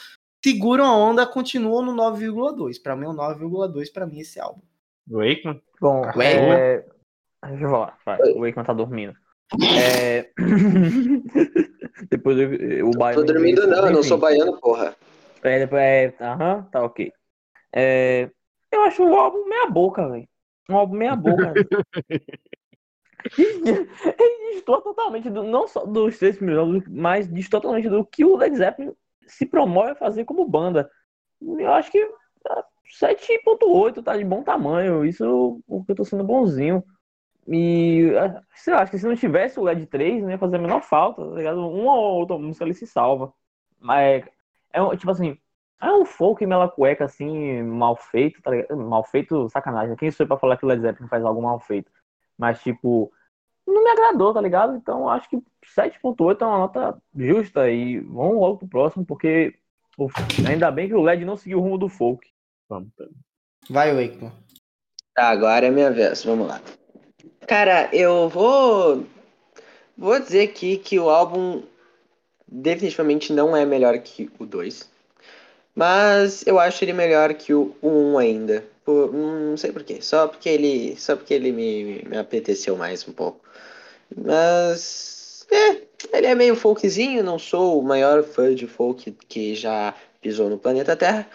seguram 0.44 0.84
a 0.84 0.96
onda, 0.96 1.26
continuam 1.26 1.82
no 1.82 1.94
9,2. 1.94 2.82
Para 2.82 2.96
mim 2.96 3.06
é 3.06 3.08
um 3.08 3.14
9,2 3.14 3.92
para 3.92 4.06
mim 4.06 4.20
esse 4.20 4.40
álbum. 4.40 4.62
Wakeman? 5.08 5.60
Bom, 5.80 6.02
Wakeman. 6.02 6.52
É... 6.52 6.84
Deixa 7.48 7.64
eu 7.64 7.70
falar, 7.70 7.98
vai. 8.04 8.20
o 8.32 8.40
Wakeman 8.40 8.64
tá 8.64 8.72
dormindo. 8.72 9.14
É... 9.76 10.30
depois 12.10 12.38
eu, 12.38 12.88
o 12.88 12.90
baiano. 12.92 13.24
Tô 13.24 13.32
dormindo 13.32 13.66
não, 13.66 13.86
eu 13.86 13.92
não 13.92 14.02
sou 14.02 14.18
baiano, 14.18 14.58
porra. 14.60 14.94
É, 15.42 15.58
depois 15.58 15.82
é. 15.82 16.14
Aham, 16.20 16.68
tá 16.70 16.82
ok. 16.82 17.12
É... 17.74 18.30
Eu 18.70 18.82
acho 18.82 19.02
o 19.02 19.14
álbum 19.14 19.48
meia 19.48 19.66
boca, 19.66 20.08
velho. 20.08 20.28
Um 20.68 20.76
álbum 20.76 20.96
meia 20.96 21.16
boca. 21.16 21.52
Ele 23.38 24.54
distorce 24.54 24.84
totalmente, 24.84 25.28
do, 25.30 25.42
não 25.42 25.66
só 25.66 25.84
dos 25.84 26.18
três 26.18 26.36
primeiros 26.36 26.82
mas 26.88 27.28
diz 27.28 27.48
totalmente 27.48 27.88
do 27.88 28.04
que 28.04 28.24
o 28.24 28.36
Led 28.36 28.56
Zeppelin 28.56 28.92
se 29.32 29.46
promove 29.46 29.92
a 29.92 29.96
fazer 29.96 30.24
como 30.24 30.48
banda. 30.48 30.90
Eu 31.40 31.72
acho 31.72 31.90
que 31.90 31.98
7.8 33.00 33.94
tá, 33.94 34.12
tá 34.12 34.16
de 34.16 34.24
bom 34.24 34.42
tamanho. 34.42 35.04
Isso 35.04 35.62
porque 35.66 35.92
eu 35.92 35.96
tô 35.96 36.04
sendo 36.04 36.24
bonzinho. 36.24 36.84
E 37.48 38.10
sei 38.54 38.74
lá, 38.74 38.82
acho 38.82 38.92
que 38.92 38.98
se 38.98 39.06
não 39.06 39.16
tivesse 39.16 39.58
o 39.58 39.64
LED 39.64 39.86
3, 39.86 40.22
não 40.22 40.30
ia 40.30 40.38
fazer 40.38 40.56
a 40.56 40.60
menor 40.60 40.82
falta, 40.82 41.26
tá 41.26 41.34
ligado? 41.34 41.66
Uma 41.68 41.94
ou 41.94 42.20
outra 42.20 42.38
música 42.38 42.64
ele 42.64 42.74
se 42.74 42.86
salva. 42.86 43.32
Mas 43.80 44.24
é 44.72 44.82
um, 44.82 44.94
tipo 44.96 45.10
assim, 45.10 45.36
é 45.80 45.90
um 45.92 46.04
folk 46.04 46.44
mela 46.46 46.68
cueca 46.68 47.04
assim, 47.06 47.62
mal 47.62 47.96
feito, 47.96 48.42
tá 48.42 48.50
ligado? 48.50 48.76
Mal 48.76 49.02
feito, 49.04 49.48
sacanagem. 49.48 49.96
Quem 49.96 50.10
sou 50.10 50.24
eu 50.24 50.28
pra 50.28 50.38
falar 50.38 50.56
que 50.56 50.64
o 50.64 50.68
Led 50.68 50.82
Zeppelin 50.82 51.08
faz 51.08 51.24
algo 51.24 51.42
mal 51.42 51.58
feito? 51.58 51.90
Mas, 52.38 52.60
tipo, 52.62 53.10
não 53.70 53.84
me 53.84 53.90
agradou, 53.90 54.32
tá 54.34 54.40
ligado? 54.40 54.76
Então 54.76 55.08
acho 55.08 55.28
que 55.28 55.36
7.8 55.76 56.40
é 56.40 56.44
uma 56.44 56.58
nota 56.58 56.98
justa 57.14 57.70
e 57.70 58.00
vamos 58.00 58.36
logo 58.36 58.58
pro 58.58 58.68
próximo, 58.68 59.04
porque 59.04 59.54
ainda 60.48 60.70
bem 60.70 60.88
que 60.88 60.94
o 60.94 61.02
LED 61.02 61.24
não 61.24 61.36
seguiu 61.36 61.58
o 61.58 61.62
rumo 61.62 61.78
do 61.78 61.88
folk. 61.88 62.26
Vamos. 62.68 62.88
Vai, 63.68 63.92
Wakeman. 63.92 64.32
Tá, 65.14 65.28
agora 65.28 65.66
é 65.66 65.70
minha 65.70 65.90
vez, 65.90 66.24
vamos 66.24 66.48
lá. 66.48 66.60
Cara, 67.46 67.88
eu 67.92 68.28
vou. 68.28 69.04
Vou 69.96 70.18
dizer 70.18 70.42
aqui 70.42 70.78
que 70.78 70.98
o 70.98 71.10
álbum 71.10 71.62
definitivamente 72.46 73.32
não 73.32 73.56
é 73.56 73.66
melhor 73.66 73.98
que 73.98 74.30
o 74.38 74.46
2. 74.46 74.90
Mas 75.74 76.46
eu 76.46 76.58
acho 76.58 76.84
ele 76.84 76.92
melhor 76.92 77.34
que 77.34 77.52
o 77.52 77.76
1 77.82 78.18
ainda. 78.18 78.64
Por, 78.84 79.12
não 79.12 79.56
sei 79.56 79.72
porquê. 79.72 80.00
Só 80.00 80.26
porque 80.28 80.48
ele. 80.48 80.96
Só 80.96 81.16
porque 81.16 81.34
ele 81.34 81.52
me, 81.52 82.02
me 82.08 82.16
apeteceu 82.16 82.76
mais 82.76 83.06
um 83.06 83.12
pouco. 83.12 83.44
Mas. 84.16 85.46
É, 85.50 86.16
ele 86.16 86.26
é 86.26 86.34
meio 86.34 86.54
folkzinho, 86.54 87.24
não 87.24 87.38
sou 87.38 87.80
o 87.80 87.82
maior 87.82 88.22
fã 88.22 88.54
de 88.54 88.66
folk 88.66 89.10
que 89.28 89.54
já 89.54 89.94
pisou 90.20 90.48
no 90.48 90.58
planeta 90.58 90.96
Terra. 90.96 91.28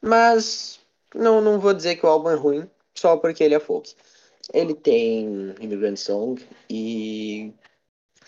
Mas 0.00 0.80
não, 1.14 1.40
não 1.40 1.58
vou 1.58 1.72
dizer 1.72 1.96
que 1.96 2.04
o 2.04 2.08
álbum 2.08 2.30
é 2.30 2.34
ruim, 2.34 2.68
só 2.94 3.16
porque 3.16 3.42
ele 3.42 3.54
é 3.54 3.60
folk. 3.60 3.94
Ele 4.52 4.74
tem 4.74 5.54
Immigrant 5.60 5.96
Song 5.96 6.42
e 6.68 7.52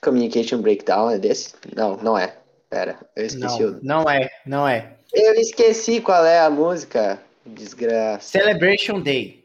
Communication 0.01 0.63
Breakdown, 0.63 1.11
é 1.11 1.19
desse? 1.19 1.55
Não, 1.75 1.97
não 1.97 2.17
é. 2.17 2.37
Pera, 2.71 2.99
eu 3.15 3.27
esqueci 3.27 3.63
não, 3.63 3.71
o... 3.71 3.81
Não 3.83 4.11
é, 4.11 4.31
não 4.47 4.69
é. 4.69 4.97
Eu 5.13 5.35
esqueci 5.35 6.01
qual 6.01 6.25
é 6.25 6.41
a 6.41 6.51
música. 6.51 7.21
Desgraça. 7.47 8.31
Celebration 8.31 9.01
Day. 9.01 9.45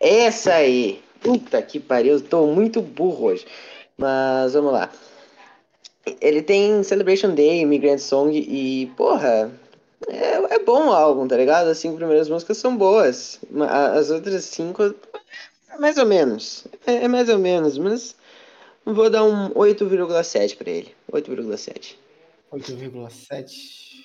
Essa 0.00 0.54
aí. 0.54 1.02
Puta 1.20 1.60
que 1.62 1.80
pariu, 1.80 2.14
eu 2.14 2.20
tô 2.20 2.46
muito 2.46 2.82
burro 2.82 3.26
hoje. 3.26 3.46
Mas 3.96 4.54
vamos 4.54 4.72
lá. 4.72 4.90
Ele 6.20 6.42
tem 6.42 6.82
Celebration 6.82 7.34
Day, 7.34 7.60
Immigrant 7.60 7.98
Song 7.98 8.36
e, 8.36 8.86
porra, 8.96 9.50
é, 10.06 10.54
é 10.54 10.58
bom 10.60 10.88
o 10.88 10.92
álbum, 10.92 11.26
tá 11.26 11.36
ligado? 11.36 11.68
As 11.68 11.78
cinco 11.78 11.96
primeiras 11.96 12.28
músicas 12.28 12.58
são 12.58 12.76
boas. 12.76 13.40
As 13.94 14.10
outras 14.10 14.44
cinco 14.44 14.94
mais 15.78 15.98
ou 15.98 16.06
menos. 16.06 16.66
É, 16.86 17.04
é 17.04 17.08
mais 17.08 17.28
ou 17.28 17.38
menos, 17.38 17.78
mas 17.78 18.16
vou 18.84 19.10
dar 19.10 19.24
um 19.24 19.50
8,7 19.50 20.56
para 20.56 20.70
ele. 20.70 20.94
8,7. 21.12 21.96
8,7. 22.52 23.96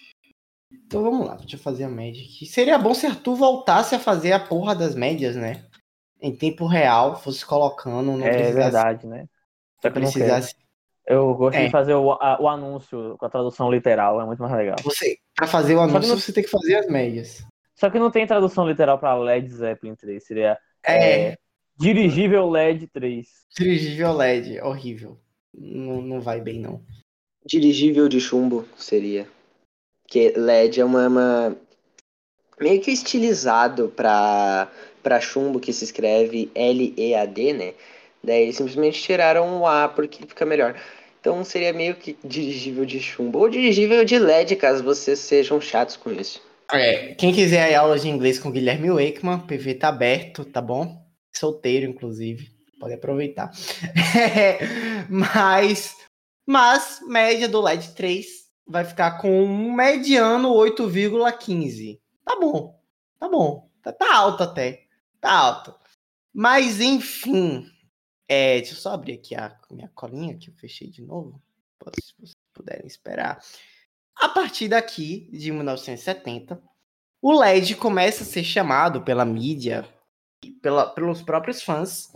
Então 0.72 1.04
vamos 1.04 1.28
lá, 1.28 1.36
deixa 1.36 1.56
eu 1.56 1.60
fazer 1.60 1.84
a 1.84 1.90
média 1.90 2.22
aqui. 2.22 2.46
Seria 2.46 2.78
bom 2.78 2.94
se 2.94 3.06
Arthur 3.06 3.36
voltasse 3.36 3.94
a 3.96 4.00
fazer 4.00 4.32
a 4.32 4.40
porra 4.40 4.74
das 4.74 4.96
médias, 4.96 5.36
né? 5.36 5.66
Em 6.22 6.36
tempo 6.36 6.66
real, 6.66 7.20
fosse 7.22 7.46
colocando. 7.46 8.22
É 8.24 8.52
verdade, 8.52 9.08
né? 9.08 9.26
Só 9.82 9.90
que 9.90 10.00
precisasse. 10.00 10.56
Eu 11.06 11.34
gosto 11.34 11.58
é. 11.58 11.66
de 11.66 11.72
fazer 11.72 11.96
o, 11.96 12.12
a, 12.12 12.40
o 12.40 12.48
anúncio 12.48 13.16
com 13.18 13.26
a 13.26 13.30
tradução 13.30 13.72
literal, 13.72 14.22
é 14.22 14.26
muito 14.26 14.42
mais 14.42 14.54
legal. 14.54 14.76
Você, 14.84 15.18
pra 15.36 15.48
fazer 15.48 15.76
o 15.76 15.82
anúncio, 15.82 16.10
não... 16.10 16.18
você 16.18 16.32
tem 16.32 16.44
que 16.44 16.50
fazer 16.50 16.76
as 16.76 16.88
médias. 16.88 17.44
Só 17.76 17.90
que 17.90 17.98
não 17.98 18.12
tem 18.12 18.28
tradução 18.28 18.68
literal 18.68 19.00
pra 19.00 19.18
Led 19.18 19.50
Zeppelin 19.50 19.96
3. 19.96 20.24
Seria. 20.24 20.58
É. 20.84 21.30
é 21.32 21.38
Dirigível 21.78 22.48
LED 22.48 22.88
3. 22.88 23.28
Dirigível 23.58 24.14
LED, 24.14 24.62
horrível. 24.62 25.18
Não, 25.54 26.02
não 26.02 26.22
vai 26.22 26.40
bem, 26.40 26.60
não. 26.60 26.84
Dirigível 27.44 28.08
de 28.08 28.22
chumbo 28.22 28.68
seria. 28.78 29.28
Que 30.08 30.32
LED 30.38 30.80
é 30.80 30.86
uma, 30.86 31.08
uma... 31.08 31.58
meio 32.60 32.80
que 32.80 32.92
estilizado 32.92 33.90
para 33.90 34.72
para 35.02 35.20
chumbo 35.20 35.60
que 35.60 35.74
se 35.74 35.84
escreve 35.84 36.52
L-E-A-D, 36.54 37.54
né? 37.54 37.74
Daí 38.24 38.44
eles 38.44 38.56
simplesmente 38.56 39.02
tiraram 39.02 39.62
o 39.62 39.68
A 39.68 39.88
porque 39.88 40.26
fica 40.26 40.46
melhor. 40.46 40.76
Então 41.20 41.44
seria 41.44 41.74
meio 41.74 41.96
que 41.96 42.18
dirigível 42.24 42.86
de 42.86 43.00
chumbo 43.00 43.40
ou 43.40 43.50
dirigível 43.50 44.04
de 44.04 44.18
LED, 44.18 44.56
caso 44.56 44.84
vocês 44.84 45.20
sejam 45.20 45.62
chatos 45.62 45.96
com 45.96 46.12
isso. 46.12 46.42
É, 46.72 47.14
quem 47.16 47.34
quiser 47.34 47.76
aula 47.76 48.00
de 48.00 48.08
inglês 48.08 48.40
com 48.40 48.52
Guilherme 48.52 48.90
Wakeman, 48.90 49.40
PV 49.40 49.76
tá 49.76 49.90
aberto, 49.90 50.46
tá 50.46 50.62
bom? 50.62 51.02
solteiro, 51.38 51.90
inclusive. 51.90 52.52
Pode 52.80 52.94
aproveitar. 52.94 53.52
mas, 55.10 55.96
mas, 56.46 57.00
média 57.08 57.48
do 57.48 57.62
LED 57.62 57.94
3 57.94 58.26
vai 58.68 58.84
ficar 58.86 59.20
com 59.20 59.44
um 59.44 59.74
mediano 59.74 60.50
8,15. 60.54 62.00
Tá 62.26 62.40
bom, 62.40 62.80
tá 63.20 63.30
bom. 63.30 63.70
Tá, 63.84 63.92
tá, 63.92 64.16
alto 64.16 64.44
até. 64.44 64.84
Tá 65.20 65.32
alto. 65.32 65.76
Mas, 66.34 66.80
enfim. 66.80 67.66
É, 68.34 68.62
deixa 68.62 68.76
eu 68.76 68.78
só 68.78 68.94
abrir 68.94 69.16
aqui 69.16 69.36
a 69.36 69.54
minha 69.70 69.92
colinha 69.94 70.38
que 70.38 70.50
eu 70.50 70.54
fechei 70.54 70.90
de 70.90 71.02
novo. 71.02 71.44
Se 72.02 72.14
vocês 72.18 72.32
puderem 72.54 72.88
esperar. 72.88 73.44
A 74.16 74.30
partir 74.30 74.70
daqui, 74.70 75.28
de 75.34 75.52
1970, 75.52 76.64
o 77.22 77.38
LED 77.38 77.76
começa 77.76 78.24
a 78.24 78.26
ser 78.26 78.46
chamado 78.46 79.02
pela 79.02 79.26
mídia 79.26 79.86
pela, 80.62 80.88
pelos 80.88 81.22
próprios 81.22 81.62
fãs 81.62 82.10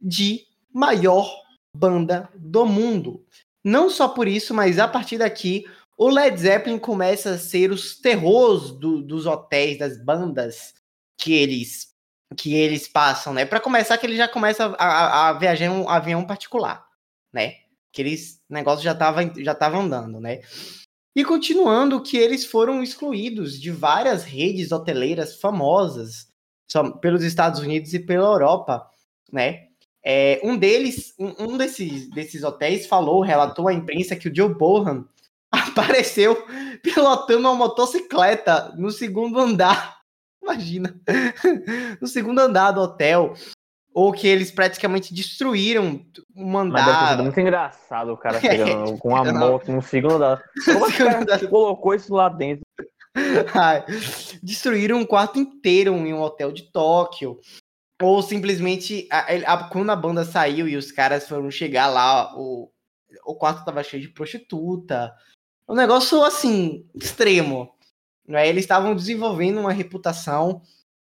de 0.00 0.46
maior 0.72 1.28
banda 1.74 2.30
do 2.36 2.64
mundo. 2.64 3.26
Não 3.64 3.90
só 3.90 4.06
por 4.06 4.28
isso, 4.28 4.54
mas 4.54 4.78
a 4.78 4.86
partir 4.86 5.18
daqui 5.18 5.64
o 5.96 6.08
Led 6.08 6.38
Zeppelin 6.40 6.78
começa 6.78 7.30
a 7.30 7.38
ser 7.38 7.72
os 7.72 7.96
terrores 7.96 8.70
do, 8.70 9.02
dos 9.02 9.26
hotéis, 9.26 9.76
das 9.76 10.00
bandas 10.00 10.72
que 11.16 11.32
eles 11.32 11.97
que 12.36 12.54
eles 12.54 12.86
passam, 12.86 13.32
né? 13.32 13.44
Para 13.44 13.60
começar, 13.60 13.96
que 13.98 14.06
ele 14.06 14.16
já 14.16 14.28
começa 14.28 14.74
a, 14.78 15.28
a, 15.28 15.32
viajar 15.32 15.66
em 15.66 15.70
um 15.70 15.88
avião 15.88 16.24
particular, 16.24 16.86
né? 17.32 17.54
Aqueles 17.92 18.40
negócios 18.48 18.82
já 18.82 18.94
tava 18.94 19.22
já 19.42 19.54
tava 19.54 19.78
andando, 19.78 20.20
né? 20.20 20.40
E 21.16 21.24
continuando 21.24 22.02
que 22.02 22.16
eles 22.16 22.44
foram 22.44 22.82
excluídos 22.82 23.60
de 23.60 23.70
várias 23.70 24.24
redes 24.24 24.70
hoteleiras 24.70 25.40
famosas 25.40 26.28
pelos 27.00 27.24
Estados 27.24 27.60
Unidos 27.60 27.94
e 27.94 27.98
pela 27.98 28.28
Europa, 28.28 28.88
né? 29.32 29.68
É, 30.04 30.40
um 30.44 30.56
deles, 30.56 31.12
um, 31.18 31.34
um, 31.44 31.56
desses, 31.56 32.08
desses 32.10 32.44
hotéis 32.44 32.86
falou, 32.86 33.20
relatou 33.20 33.68
à 33.68 33.74
imprensa 33.74 34.16
que 34.16 34.28
o 34.28 34.34
Joe 34.34 34.54
Bohan 34.54 35.04
apareceu 35.50 36.46
pilotando 36.82 37.48
uma 37.48 37.54
motocicleta 37.54 38.72
no 38.76 38.90
segundo 38.90 39.40
andar. 39.40 39.97
Imagina. 40.48 40.98
no 42.00 42.06
segundo 42.06 42.38
andar 42.38 42.72
do 42.72 42.80
hotel. 42.80 43.34
Ou 43.92 44.12
que 44.12 44.28
eles 44.28 44.50
praticamente 44.50 45.12
destruíram 45.12 46.04
andar. 46.36 47.16
Mas 47.16 47.20
muito 47.20 47.40
engraçado 47.40 48.12
o 48.12 48.16
cara 48.16 48.38
chegando 48.40 48.96
com 48.98 49.08
uma 49.08 49.24
moto 49.32 49.72
no 49.72 49.82
segundo 49.82 50.14
andar. 50.14 50.42
Como 50.64 50.86
é 50.86 50.92
que 50.92 51.02
o 51.02 51.26
cara 51.26 51.48
colocou 51.48 51.94
isso 51.94 52.14
lá 52.14 52.28
dentro? 52.28 52.64
destruíram 54.42 54.98
um 54.98 55.06
quarto 55.06 55.40
inteiro 55.40 55.92
em 55.94 56.14
um 56.14 56.20
hotel 56.20 56.52
de 56.52 56.70
Tóquio. 56.70 57.40
Ou 58.00 58.22
simplesmente, 58.22 59.08
a, 59.10 59.54
a, 59.54 59.68
quando 59.68 59.90
a 59.90 59.96
banda 59.96 60.24
saiu 60.24 60.68
e 60.68 60.76
os 60.76 60.92
caras 60.92 61.26
foram 61.26 61.50
chegar 61.50 61.88
lá, 61.88 62.32
o, 62.36 62.70
o 63.26 63.34
quarto 63.34 63.64
tava 63.64 63.82
cheio 63.82 64.02
de 64.02 64.08
prostituta. 64.08 65.12
Um 65.68 65.74
negócio, 65.74 66.22
assim, 66.22 66.86
extremo. 66.94 67.74
Né? 68.28 68.46
Eles 68.46 68.62
estavam 68.64 68.94
desenvolvendo 68.94 69.58
uma 69.58 69.72
reputação 69.72 70.60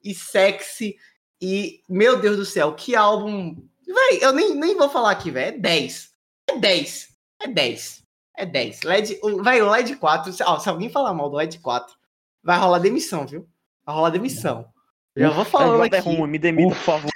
e 0.02 0.16
sexy 0.16 0.95
e 1.41 1.82
meu 1.89 2.20
Deus 2.20 2.38
do 2.38 2.45
céu, 2.45 2.74
que 2.74 2.95
álbum. 2.95 3.68
Véi, 3.86 4.20
eu 4.22 4.32
nem, 4.32 4.56
nem 4.56 4.78
vou 4.78 4.89
falar 4.89 5.12
aqui, 5.12 5.30
velho. 5.30 5.58
É 5.58 5.60
10. 5.60 6.12
É 6.50 6.58
10. 6.58 7.10
É 7.41 7.48
10. 7.48 8.04
É 8.38 8.45
10. 8.45 8.82
LED, 8.84 9.20
vai, 9.41 9.62
o 9.62 9.70
LED 9.70 9.98
4. 9.98 10.34
Ó, 10.45 10.60
se 10.60 10.70
alguém 10.70 10.89
falar 10.89 11.14
mal 11.14 11.30
do 11.30 11.36
LED 11.36 11.60
4, 11.60 11.95
vai 12.41 12.58
rolar 12.58 12.80
demissão, 12.80 13.28
viu? 13.28 13.48
Vai 13.86 13.95
rolar 13.95 14.10
demissão. 14.10 14.72
Já 15.16 15.30
vou 15.30 15.43
falando 15.43 15.82
aqui. 15.82 15.98
Ruim, 15.98 16.28
me 16.28 16.39
demita, 16.39 16.76
por 16.76 16.84
favor. 16.84 17.12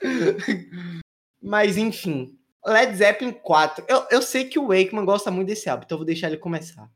Mas 1.42 1.76
enfim. 1.76 2.37
Led 2.68 2.96
Zeppelin 2.96 3.32
4. 3.32 3.84
Eu, 3.88 4.04
eu 4.10 4.22
sei 4.22 4.44
que 4.44 4.58
o 4.58 4.68
Wakeman 4.68 5.04
gosta 5.04 5.30
muito 5.30 5.48
desse 5.48 5.68
álbum, 5.68 5.84
então 5.84 5.96
eu 5.96 6.00
vou 6.00 6.06
deixar 6.06 6.28
ele 6.28 6.36
começar. 6.36 6.88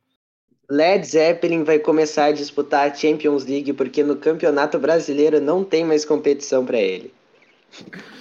Led 0.69 1.05
Zeppelin 1.07 1.65
vai 1.65 1.79
começar 1.79 2.27
a 2.27 2.33
disputar 2.33 2.91
a 2.91 2.95
Champions 2.95 3.45
League 3.45 3.73
porque 3.73 4.03
no 4.03 4.17
Campeonato 4.17 4.79
Brasileiro 4.79 5.41
não 5.41 5.65
tem 5.65 5.85
mais 5.85 6.05
competição 6.05 6.65
para 6.65 6.79
ele. 6.79 7.13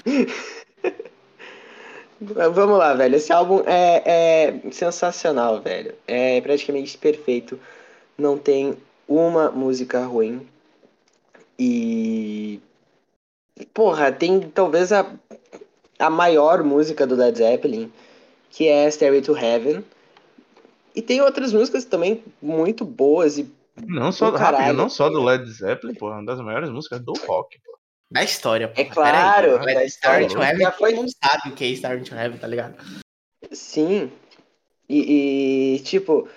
Vamos 2.22 2.78
lá, 2.78 2.94
velho. 2.94 3.16
Esse 3.16 3.34
álbum 3.34 3.64
é, 3.66 4.04
é 4.06 4.72
sensacional, 4.72 5.60
velho. 5.62 5.96
É 6.08 6.40
praticamente 6.42 6.96
perfeito. 6.98 7.60
Não 8.18 8.38
tem 8.38 8.78
uma 9.08 9.50
música 9.50 10.06
ruim. 10.06 10.48
E. 11.58 12.60
Porra, 13.74 14.12
tem 14.12 14.40
talvez 14.42 14.92
a, 14.92 15.12
a 16.02 16.10
maior 16.10 16.64
música 16.64 17.06
do 17.06 17.16
Led 17.16 17.38
Zeppelin, 17.38 17.92
que 18.50 18.68
é 18.68 18.90
Stairway 18.90 19.22
to 19.22 19.38
Heaven. 19.38 19.84
E 20.96 21.02
tem 21.02 21.22
outras 21.22 21.54
músicas 21.54 21.86
também 21.86 22.24
muito 22.42 22.84
boas 22.84 23.38
e. 23.38 23.50
Não 23.88 24.12
só, 24.12 24.30
rápido, 24.32 24.74
não 24.74 24.90
só 24.90 25.10
do 25.10 25.24
Led 25.24 25.50
Zeppelin, 25.50 25.94
porra, 25.94 26.16
uma 26.16 26.26
das 26.26 26.42
maiores 26.42 26.70
músicas 26.70 27.00
do 27.00 27.14
rock, 27.26 27.58
pô. 27.64 27.72
Da 28.12 28.24
história. 28.24 28.74
É 28.76 28.84
claro, 28.84 29.58
aí, 29.60 29.74
da 29.74 29.86
história. 29.86 30.28
to 30.28 30.42
Heaven, 30.42 30.60
já 30.60 30.72
foi... 30.74 30.94
mundo 30.94 31.10
sabe 31.24 31.50
o 31.50 31.56
que 31.56 31.64
é 31.64 31.68
Starting 31.70 32.04
to 32.04 32.14
Heaven, 32.14 32.38
tá 32.38 32.48
ligado? 32.48 32.76
Sim. 33.54 34.12
E, 34.90 35.76
e, 35.76 35.80
tipo, 35.80 36.28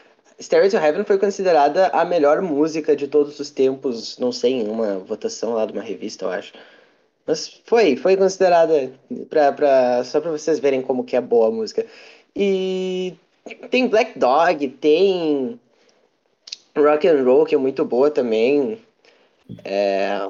Stairway 0.40 0.70
to 0.70 0.76
Heaven 0.76 1.04
foi 1.04 1.18
considerada 1.18 1.88
a 1.88 2.04
melhor 2.04 2.40
música 2.40 2.94
de 2.94 3.08
todos 3.08 3.40
os 3.40 3.50
tempos, 3.50 4.16
não 4.18 4.30
sei, 4.30 4.52
em 4.52 4.68
uma 4.68 5.00
votação 5.00 5.54
lá 5.54 5.66
de 5.66 5.72
uma 5.72 5.82
revista, 5.82 6.26
eu 6.26 6.30
acho. 6.30 6.52
Mas 7.26 7.48
foi, 7.64 7.96
foi 7.96 8.16
considerada 8.16 8.92
pra, 9.30 9.52
pra, 9.52 10.04
só 10.04 10.20
pra 10.20 10.30
vocês 10.30 10.58
verem 10.58 10.82
como 10.82 11.04
que 11.04 11.16
é 11.16 11.20
boa 11.20 11.48
a 11.48 11.50
música. 11.50 11.86
E 12.36 13.14
tem 13.70 13.88
Black 13.88 14.18
Dog, 14.18 14.68
tem 14.68 15.58
Rock 16.76 17.08
and 17.08 17.22
Roll, 17.24 17.46
que 17.46 17.54
é 17.54 17.58
muito 17.58 17.84
boa 17.84 18.10
também. 18.10 18.78
É, 19.64 20.28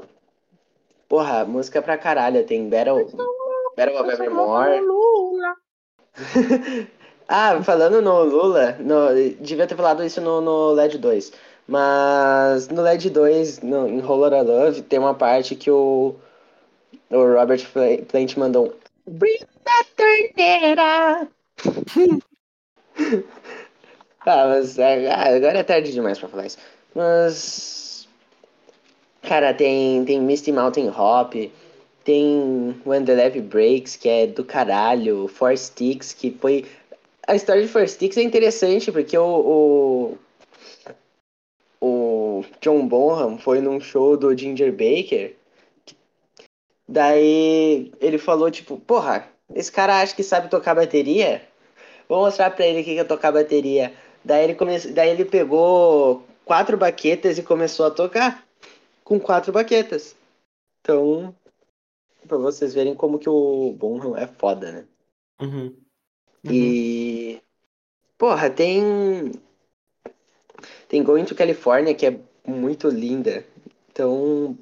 Porra, 1.09 1.45
música 1.45 1.81
pra 1.83 1.97
caralho. 1.97 2.45
Tem 2.45 2.69
Battle, 2.69 3.07
Battle 3.77 4.01
of 4.01 4.11
Evermore. 4.11 4.81
ah, 7.29 7.63
falando 7.63 8.03
no 8.03 8.25
Lula, 8.25 8.77
no, 8.81 9.15
devia 9.41 9.67
ter 9.67 9.77
falado 9.77 10.05
isso 10.05 10.21
no, 10.21 10.41
no 10.41 10.73
LED 10.73 10.99
2. 10.99 11.33
Mas 11.67 12.69
no 12.69 12.83
LED 12.83 13.11
2, 13.11 13.61
no, 13.61 13.89
em 13.89 14.01
Roller 14.01 14.45
Love, 14.45 14.83
tem 14.83 14.99
uma 14.99 15.15
parte 15.15 15.55
que 15.55 15.71
o, 15.71 16.17
o 17.15 17.35
Robert 17.35 17.65
Plant 18.09 18.37
mandou 18.37 18.67
um 18.67 18.73
Bring 19.13 19.39
that 19.65 19.89
torneira! 19.97 21.29
ah, 24.27 24.47
mas 24.49 24.79
é, 24.79 25.11
ah, 25.11 25.37
agora 25.37 25.59
é 25.59 25.63
tarde 25.63 25.93
demais 25.93 26.19
pra 26.19 26.29
falar 26.29 26.47
isso. 26.47 26.59
Mas 26.95 27.85
Cara, 29.25 29.55
tem, 29.55 30.05
tem 30.05 30.21
Misty 30.21 30.53
Mountain 30.53 30.91
Hop, 30.91 31.35
tem 32.05 32.77
When 32.85 33.05
the 33.07 33.15
Levy 33.15 33.41
Breaks, 33.41 33.97
que 33.97 34.09
é 34.09 34.27
do 34.27 34.45
caralho, 34.45 35.29
Four 35.29 35.57
Sticks, 35.57 36.13
que 36.13 36.31
foi. 36.31 36.67
A 37.27 37.35
história 37.35 37.63
de 37.63 37.69
Four 37.69 37.89
Sticks 37.89 38.19
é 38.19 38.23
interessante, 38.23 38.93
porque 38.93 39.17
o, 39.17 40.19
o 41.81 42.45
John 42.61 42.87
Bonham 42.87 43.39
foi 43.39 43.61
num 43.63 43.81
show 43.81 44.15
do 44.15 44.37
Ginger 44.37 44.71
Baker. 44.71 45.35
Daí 46.87 47.93
ele 48.01 48.19
falou, 48.19 48.51
tipo, 48.51 48.79
porra, 48.79 49.29
esse 49.55 49.73
cara 49.73 50.01
acha 50.01 50.15
que 50.15 50.23
sabe 50.23 50.51
tocar 50.51 50.75
bateria? 50.75 51.43
Vou 52.09 52.21
mostrar 52.21 52.51
pra 52.51 52.67
ele 52.67 52.85
que 52.85 52.99
é 52.99 53.05
tocar 53.05 53.33
bateria. 53.33 53.95
Daí 54.25 54.45
ele, 54.45 54.55
come... 54.55 54.79
Daí 54.79 55.11
ele 55.11 55.25
pegou 55.25 56.25
quatro 56.45 56.77
baquetas 56.77 57.39
e 57.39 57.43
começou 57.43 57.87
a 57.87 57.91
tocar 57.91 58.45
com 59.03 59.19
quatro 59.19 59.53
baquetas. 59.53 60.15
Então, 60.81 61.35
pra 62.27 62.37
vocês 62.39 62.75
verem 62.75 62.95
como 62.95 63.19
que 63.19 63.29
o 63.29 63.73
Bonham 63.73 64.17
é 64.17 64.27
foda, 64.27 64.71
né? 64.71 64.85
Uhum. 65.41 65.75
Uhum. 66.45 66.53
E. 66.53 67.43
Porra, 68.19 68.51
tem. 68.51 69.33
Tem 70.89 71.03
Going 71.03 71.25
to 71.25 71.35
California, 71.35 71.95
que 71.95 72.07
é 72.07 72.19
muito 72.47 72.89
linda. 72.89 73.45
Então. 73.91 74.57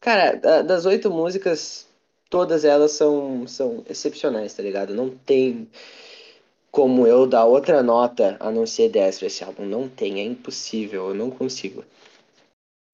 Cara, 0.00 0.34
das 0.62 0.86
oito 0.86 1.10
músicas, 1.10 1.86
todas 2.30 2.64
elas 2.64 2.92
são, 2.92 3.46
são 3.46 3.84
excepcionais, 3.88 4.54
tá 4.54 4.62
ligado? 4.62 4.94
Não 4.94 5.10
tem 5.10 5.68
como 6.70 7.06
eu 7.06 7.26
dar 7.26 7.44
outra 7.44 7.82
nota 7.82 8.36
a 8.40 8.50
não 8.50 8.66
ser 8.66 8.88
10 8.88 9.18
pra 9.18 9.26
esse 9.26 9.44
álbum. 9.44 9.66
Não 9.66 9.88
tem, 9.88 10.20
é 10.20 10.24
impossível, 10.24 11.08
eu 11.08 11.14
não 11.14 11.30
consigo. 11.30 11.84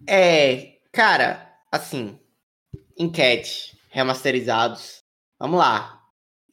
É, 0.07 0.73
cara, 0.91 1.49
assim, 1.71 2.19
enquete, 2.99 3.79
remasterizados. 3.91 5.05
Vamos 5.39 5.59
lá. 5.59 6.03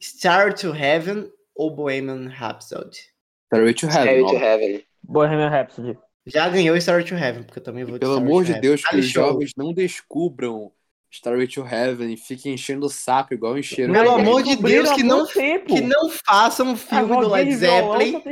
Star 0.00 0.54
to 0.54 0.74
Heaven 0.74 1.32
ou 1.54 1.74
Bohemian 1.74 2.28
Rhapsody? 2.28 2.98
Stairway 3.46 3.74
to 3.74 3.86
Heaven. 3.86 4.02
Stairway 4.02 4.30
to 4.30 4.38
Heaven. 4.38 4.82
Bohemian 5.02 5.50
Rhapsody. 5.50 5.98
Já 6.26 6.48
ganhou 6.48 6.80
Star 6.80 7.04
to 7.04 7.14
Heaven, 7.14 7.42
porque 7.42 7.58
eu 7.58 7.62
também 7.62 7.84
vou 7.84 7.94
de 7.94 8.00
Pelo 8.00 8.16
amor 8.16 8.44
de 8.44 8.58
Deus, 8.60 8.82
que 8.82 8.96
os 8.96 9.06
jovens 9.06 9.52
não 9.56 9.72
descubram 9.72 10.72
Starway 11.10 11.46
to 11.46 11.64
Heaven 11.64 12.12
e 12.12 12.16
fiquem 12.16 12.54
enchendo 12.54 12.86
o 12.86 12.90
saco 12.90 13.34
igual 13.34 13.56
encheram. 13.56 13.92
Pelo 13.92 14.10
amor 14.10 14.42
de 14.42 14.56
Deus, 14.56 14.90
que 14.92 15.02
não, 15.02 15.26
que 15.26 15.80
não 15.80 16.10
façam 16.10 16.72
um 16.72 16.76
filme 16.76 17.16
do 17.20 17.28
Led 17.28 17.54
Zeppelin. 17.54 18.22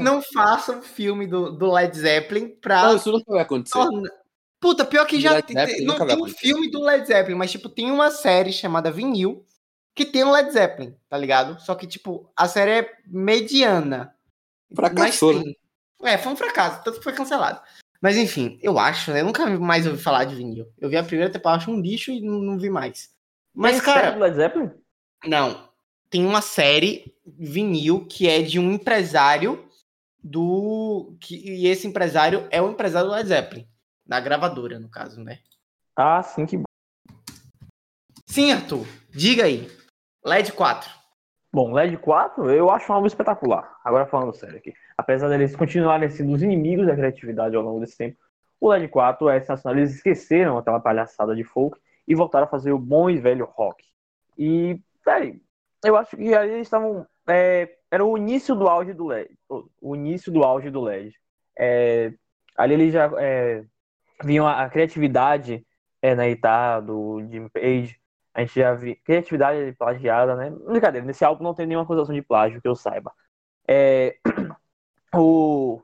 Não 0.00 0.20
façam 0.20 0.78
um 0.78 0.82
filme 0.82 1.26
do, 1.26 1.52
do 1.52 1.70
Led 1.70 1.96
Zeppelin 1.96 2.48
pra. 2.48 2.82
Não, 2.82 2.96
isso 2.96 3.10
nunca 3.10 3.32
vai 3.32 3.42
acontecer. 3.42 3.78
Puta, 4.60 4.84
pior 4.84 5.06
que 5.06 5.20
já 5.20 5.40
tem, 5.42 5.56
não 5.84 6.06
tem 6.06 6.22
um 6.22 6.28
filme 6.28 6.70
do 6.70 6.82
Led 6.82 7.06
Zeppelin, 7.06 7.36
mas 7.36 7.50
tipo, 7.50 7.68
tem 7.68 7.90
uma 7.90 8.10
série 8.10 8.52
chamada 8.52 8.92
Vinil 8.92 9.44
que 9.94 10.04
tem 10.04 10.24
um 10.24 10.30
Led 10.30 10.50
Zeppelin, 10.52 10.94
tá 11.08 11.16
ligado? 11.16 11.60
Só 11.60 11.74
que, 11.74 11.86
tipo, 11.86 12.30
a 12.36 12.48
série 12.48 12.70
é 12.70 12.92
mediana. 13.06 14.14
Fracassou. 14.74 15.34
Mas, 15.34 15.44
né? 15.44 15.52
É, 16.02 16.18
foi 16.18 16.32
um 16.32 16.36
fracasso, 16.36 16.82
tanto 16.82 16.98
que 16.98 17.04
foi 17.04 17.12
cancelado. 17.12 17.60
Mas 18.00 18.16
enfim, 18.16 18.58
eu 18.60 18.78
acho, 18.78 19.12
né? 19.12 19.20
Eu 19.20 19.26
nunca 19.26 19.46
mais 19.58 19.86
ouvi 19.86 20.02
falar 20.02 20.24
de 20.24 20.34
vinil. 20.34 20.66
Eu 20.78 20.90
vi 20.90 20.96
a 20.96 21.04
primeira 21.04 21.32
temporada, 21.32 21.62
acho 21.62 21.70
um 21.70 21.80
lixo 21.80 22.10
e 22.10 22.20
não, 22.20 22.40
não 22.40 22.58
vi 22.58 22.68
mais. 22.68 23.10
Mas, 23.54 23.76
tem 23.76 23.84
cara. 23.84 24.00
Série 24.00 24.14
do 24.14 24.20
Led 24.20 24.36
Zeppelin? 24.36 24.70
Não. 25.24 25.68
Tem 26.10 26.26
uma 26.26 26.42
série 26.42 27.14
vinil 27.24 28.04
que 28.06 28.28
é 28.28 28.42
de 28.42 28.58
um 28.58 28.72
empresário 28.72 29.68
do. 30.22 31.16
Que, 31.20 31.36
e 31.36 31.66
esse 31.68 31.86
empresário 31.86 32.46
é 32.50 32.60
o 32.60 32.70
empresário 32.70 33.08
do 33.08 33.14
Led 33.14 33.28
Zeppelin. 33.28 33.68
Da 34.04 34.18
gravadora, 34.20 34.80
no 34.80 34.90
caso, 34.90 35.22
né? 35.22 35.38
Ah, 35.96 36.22
sim, 36.22 36.44
que 36.44 36.56
bom. 36.56 36.64
Sim, 38.26 38.52
Arthur. 38.52 38.86
Diga 39.10 39.44
aí. 39.44 39.70
LED 40.24 40.52
4. 40.52 40.90
Bom, 41.54 41.70
LED 41.70 41.98
4 41.98 42.50
eu 42.50 42.70
acho 42.70 42.90
um 42.90 42.94
álbum 42.94 43.06
espetacular. 43.06 43.76
Agora 43.84 44.06
falando 44.06 44.32
sério 44.32 44.56
aqui. 44.56 44.72
Apesar 44.96 45.28
deles 45.28 45.54
continuarem 45.54 46.08
sendo 46.08 46.32
os 46.32 46.42
inimigos 46.42 46.86
da 46.86 46.96
criatividade 46.96 47.54
ao 47.54 47.62
longo 47.62 47.80
desse 47.80 47.98
tempo, 47.98 48.16
o 48.58 48.70
LED 48.70 48.88
4 48.88 49.28
é 49.28 49.40
sensacional. 49.40 49.78
Eles 49.78 49.94
esqueceram 49.94 50.56
aquela 50.56 50.80
palhaçada 50.80 51.36
de 51.36 51.44
folk 51.44 51.78
e 52.08 52.14
voltaram 52.14 52.46
a 52.46 52.48
fazer 52.48 52.72
o 52.72 52.78
bom 52.78 53.10
e 53.10 53.18
velho 53.18 53.44
rock. 53.44 53.84
E, 54.38 54.80
velho, 55.04 55.38
eu 55.84 55.94
acho 55.94 56.16
que 56.16 56.34
ali 56.34 56.52
eles 56.52 56.66
estavam. 56.66 57.06
É, 57.28 57.68
era 57.90 58.02
o 58.02 58.16
início 58.16 58.54
do 58.54 58.66
auge 58.66 58.94
do 58.94 59.06
LED. 59.06 59.36
O 59.80 59.94
início 59.94 60.32
do 60.32 60.42
auge 60.42 60.70
do 60.70 60.80
LED. 60.80 61.14
É, 61.58 62.14
ali 62.56 62.74
eles 62.74 62.94
já 62.94 63.10
é, 63.18 63.62
viam 64.24 64.46
a, 64.46 64.62
a 64.62 64.70
criatividade 64.70 65.66
é, 66.00 66.14
na 66.14 66.26
guitarra 66.26 66.80
do 66.80 67.20
Jim 67.30 67.46
Page 67.48 68.01
a 68.34 68.40
gente 68.40 68.54
já 68.54 68.74
viu 68.74 68.96
criatividade 69.04 69.72
plagiada, 69.72 70.34
né? 70.36 70.50
Brincadeira, 70.50 71.06
nesse 71.06 71.24
álbum 71.24 71.44
não 71.44 71.54
tem 71.54 71.66
nenhuma 71.66 71.84
acusação 71.84 72.14
de 72.14 72.22
plágio 72.22 72.60
que 72.60 72.68
eu 72.68 72.74
saiba. 72.74 73.12
É... 73.68 74.16
o 75.14 75.80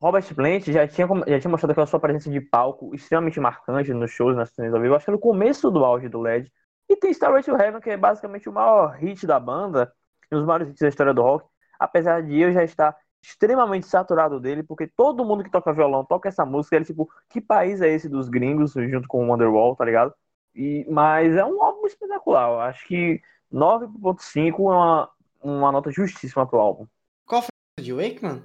Robert 0.00 0.34
Plant 0.34 0.66
já 0.66 0.86
tinha, 0.88 1.06
já 1.26 1.40
tinha 1.40 1.50
mostrado 1.50 1.72
aquela 1.72 1.86
sua 1.86 2.00
presença 2.00 2.30
de 2.30 2.40
palco 2.40 2.94
extremamente 2.94 3.40
marcante 3.40 3.92
nos 3.92 4.10
shows, 4.10 4.36
nas 4.36 4.52
turnês 4.52 4.74
ao 4.74 4.80
vivo. 4.80 4.94
Acho 4.94 5.06
que 5.06 5.12
no 5.12 5.18
começo 5.18 5.70
do 5.70 5.84
auge 5.84 6.08
do 6.08 6.20
LED. 6.20 6.52
E 6.88 6.96
tem 6.96 7.14
Star 7.14 7.32
Wars 7.32 7.46
to 7.46 7.56
Heaven, 7.56 7.80
que 7.80 7.90
é 7.90 7.96
basicamente 7.96 8.48
o 8.48 8.52
maior 8.52 8.94
hit 8.96 9.26
da 9.26 9.40
banda, 9.40 9.92
um 10.30 10.36
dos 10.36 10.46
maiores 10.46 10.68
hits 10.68 10.80
da 10.80 10.88
história 10.88 11.14
do 11.14 11.22
rock. 11.22 11.48
Apesar 11.78 12.22
de 12.22 12.38
eu 12.38 12.52
já 12.52 12.62
estar 12.62 12.96
extremamente 13.22 13.86
saturado 13.86 14.38
dele, 14.38 14.62
porque 14.62 14.86
todo 14.86 15.24
mundo 15.24 15.42
que 15.42 15.50
toca 15.50 15.72
violão 15.72 16.04
toca 16.04 16.28
essa 16.28 16.44
música. 16.44 16.76
Ele, 16.76 16.84
tipo, 16.84 17.08
que 17.30 17.40
país 17.40 17.80
é 17.80 17.88
esse 17.88 18.08
dos 18.08 18.28
gringos, 18.28 18.74
junto 18.74 19.08
com 19.08 19.24
o 19.24 19.30
Wonderwall, 19.30 19.74
tá 19.74 19.84
ligado? 19.84 20.14
E, 20.54 20.86
mas 20.88 21.34
é 21.34 21.44
um 21.44 21.62
álbum 21.62 21.86
espetacular. 21.86 22.48
Eu 22.48 22.60
acho 22.60 22.86
que 22.86 23.20
9.5 23.52 24.58
é 24.58 24.62
uma, 24.62 25.10
uma 25.42 25.72
nota 25.72 25.90
justíssima 25.90 26.46
pro 26.46 26.58
álbum. 26.58 26.86
Qual 27.26 27.42
foi 27.42 27.50
a 27.78 27.82
de 27.82 27.92
Wakeman? 27.92 28.42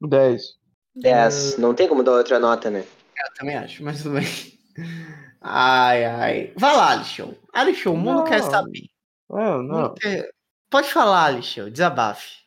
10. 0.00 0.58
10. 0.94 1.58
Não 1.58 1.74
tem 1.74 1.88
como 1.88 2.02
dar 2.02 2.12
outra 2.12 2.38
nota, 2.38 2.70
né? 2.70 2.84
Eu 3.16 3.34
também 3.34 3.56
acho, 3.56 3.82
mas 3.82 4.02
tudo 4.02 4.14
bem. 4.14 4.26
Ai, 5.40 6.04
ai. 6.04 6.52
Vai 6.56 6.76
lá, 6.76 6.92
Alixão. 6.92 7.34
Alixão, 7.52 7.94
o 7.94 7.96
mundo 7.96 8.18
não, 8.18 8.24
quer 8.24 8.42
saber. 8.42 8.88
Não, 9.28 9.62
não. 9.62 9.94
Quer... 9.94 10.30
Pode 10.70 10.92
falar, 10.92 11.24
Alixão. 11.26 11.70
Desabafe. 11.70 12.46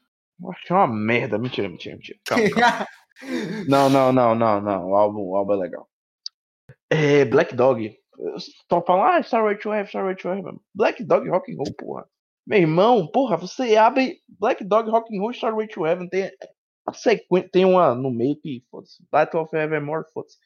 Acho 0.50 0.66
que 0.66 0.72
é 0.72 0.76
uma 0.76 0.88
merda. 0.88 1.38
Mentira, 1.38 1.70
mentira, 1.70 1.96
mentira. 1.96 2.20
Calma, 2.26 2.50
calma. 2.50 2.88
não, 3.68 3.90
não, 3.90 4.12
não, 4.12 4.36
não, 4.36 4.62
não. 4.62 4.90
O 4.90 4.96
álbum, 4.96 5.22
o 5.22 5.36
álbum 5.36 5.54
é 5.54 5.58
legal. 5.58 5.90
É, 6.90 7.26
Black 7.26 7.56
Dog 7.56 8.01
Tô 8.68 8.82
falando, 8.82 9.06
ah, 9.06 9.24
Star 9.24 9.44
Wars 9.44 9.64
Wave, 9.64 9.88
Star 9.88 10.04
Wars 10.06 10.24
Wave. 10.24 10.60
Black 10.74 11.04
Dog 11.04 11.28
Rock 11.30 11.52
and 11.52 11.58
Roll, 11.58 11.74
porra. 11.78 12.08
Meu 12.46 12.60
irmão, 12.60 13.08
porra, 13.08 13.38
você 13.38 13.76
abre 13.76 14.20
Black 14.28 14.64
Dog 14.64 14.90
Rock 14.90 15.16
and 15.16 15.22
Roll 15.22 15.34
Star 15.34 15.56
Wars 15.56 15.70
Heaven, 15.78 16.10
tem 16.10 16.32
a 16.86 16.94
sequência, 16.94 17.50
tem 17.52 17.66
uma 17.66 17.94
no 17.94 18.12
meio 18.12 18.36
que, 18.36 18.64
foda-se, 18.70 19.04
Battle 19.12 19.44
of 19.44 19.56
Evermore, 19.56 20.06
foda-se. 20.14 20.38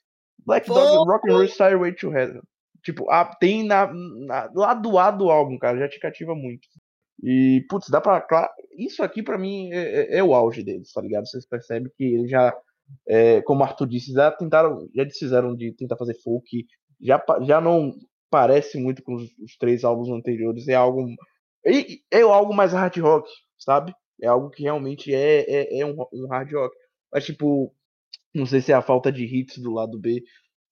Black 0.46 0.68
Dog 0.68 1.10
Rock 1.10 1.30
and 1.30 1.34
Roll 1.34 1.48
Star 1.48 1.78
Wars 1.78 2.04
Heaven. 2.04 2.42
Tipo, 2.84 3.10
a, 3.10 3.26
tem 3.26 3.64
na, 3.64 3.92
na, 3.92 4.50
lado 4.54 4.98
A 5.00 5.10
do 5.10 5.32
álbum, 5.32 5.58
cara, 5.58 5.80
já 5.80 5.90
te 5.90 6.00
cativa 6.00 6.36
muito. 6.36 6.68
E, 7.24 7.66
putz, 7.70 7.90
dá 7.90 8.00
pra. 8.00 8.22
Claro, 8.22 8.52
isso 8.78 9.02
aqui 9.02 9.24
pra 9.24 9.38
mim 9.38 9.72
é, 9.72 9.78
é, 9.78 10.18
é, 10.18 10.24
o 10.24 10.36
auge 10.36 10.64
deles, 10.64 10.92
tá 10.92 11.02
ligado? 11.02 11.26
Vocês 11.26 11.46
percebem 11.48 11.92
que 11.98 12.04
eles 12.04 12.30
já, 12.30 12.56
é, 13.08 13.42
como 13.42 13.62
o 13.62 13.64
Arthur 13.64 13.88
disse, 13.88 14.12
já 14.12 14.32
tentaram, 14.32 14.88
já 14.94 15.04
desfizeram 15.04 15.56
de 15.56 15.72
tentar 15.72 15.98
fazer 15.98 16.14
folk, 16.22 16.68
já, 17.02 17.24
já 17.42 17.62
não 17.62 17.94
parece 18.30 18.78
muito 18.78 19.04
com 19.04 19.16
os, 19.16 19.32
os 19.40 19.58
três 19.58 19.84
álbuns 19.84 20.10
anteriores. 20.10 20.68
É 20.68 20.76
algo. 20.76 21.08
É, 21.66 22.20
é 22.20 22.22
algo 22.22 22.54
mais 22.54 22.74
hard 22.74 22.98
rock, 22.98 23.30
sabe? 23.58 23.94
É 24.22 24.28
algo 24.28 24.50
que 24.50 24.64
realmente 24.64 25.14
é, 25.14 25.42
é, 25.50 25.80
é 25.80 25.86
um, 25.86 25.96
um 26.14 26.28
hard 26.28 26.52
rock. 26.52 26.76
Mas, 27.12 27.26
tipo, 27.26 27.74
não 28.34 28.46
sei 28.46 28.62
se 28.62 28.72
é 28.72 28.76
a 28.76 28.82
falta 28.82 29.12
de 29.12 29.24
hits 29.24 29.58
do 29.58 29.74
lado 29.74 29.98
B. 30.00 30.24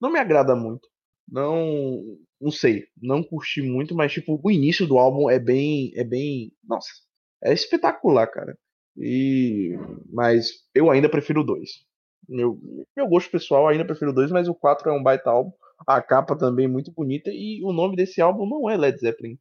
Não 0.02 0.12
me 0.12 0.20
agrada 0.20 0.56
muito. 0.56 0.88
Não. 1.30 2.02
Não 2.40 2.52
sei. 2.52 2.86
Não 3.02 3.24
curti 3.24 3.62
muito, 3.62 3.96
mas, 3.96 4.12
tipo, 4.12 4.40
o 4.44 4.52
início 4.52 4.86
do 4.86 4.98
álbum 4.98 5.30
é 5.30 5.40
bem. 5.40 5.92
É 5.96 6.04
bem. 6.04 6.52
Nossa. 6.64 6.90
É 7.44 7.54
espetacular, 7.54 8.28
cara. 8.28 8.58
E. 8.98 9.78
Mas 10.12 10.50
eu 10.76 10.90
ainda 10.92 11.10
prefiro 11.10 11.42
o 11.42 11.44
2. 11.46 11.70
Meu, 12.28 12.60
meu 12.96 13.08
gosto 13.08 13.32
pessoal 13.32 13.68
ainda 13.68 13.86
prefiro 13.86 14.12
o 14.12 14.14
2, 14.14 14.32
mas 14.32 14.48
o 14.48 14.56
4 14.56 14.90
é 14.90 14.94
um 14.94 15.04
baita 15.04 15.30
álbum. 15.30 15.52
A 15.86 16.02
capa 16.02 16.36
também 16.36 16.68
muito 16.68 16.92
bonita 16.92 17.30
e 17.32 17.64
o 17.64 17.74
nome 17.74 17.96
desse 17.96 18.22
álbum 18.22 18.46
não 18.46 18.70
é 18.70 18.78
Led 18.78 18.98
Zeppelin. 19.00 19.38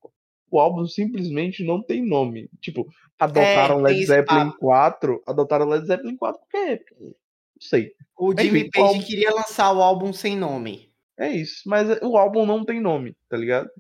O 0.50 0.60
álbum 0.60 0.86
simplesmente 0.86 1.64
não 1.64 1.82
tem 1.82 2.06
nome. 2.06 2.48
Tipo, 2.60 2.86
adotaram 3.18 3.80
é, 3.80 3.82
Led 3.92 4.06
Zeppelin 4.06 4.50
4, 4.58 5.22
adotaram 5.26 5.68
Led 5.68 5.86
Zeppelin 5.86 6.16
4 6.16 6.40
porque 6.40 6.84
não 7.00 7.14
sei. 7.60 7.94
O 8.18 8.34
Jimmy 8.38 8.70
Page 8.70 8.86
álbum... 8.86 9.02
queria 9.02 9.34
lançar 9.34 9.72
o 9.72 9.82
álbum 9.82 10.12
sem 10.12 10.36
nome. 10.36 10.92
É 11.18 11.30
isso, 11.30 11.62
mas 11.66 11.88
o 12.02 12.16
álbum 12.16 12.44
não 12.44 12.64
tem 12.64 12.80
nome, 12.80 13.16
tá 13.28 13.36
ligado? 13.36 13.70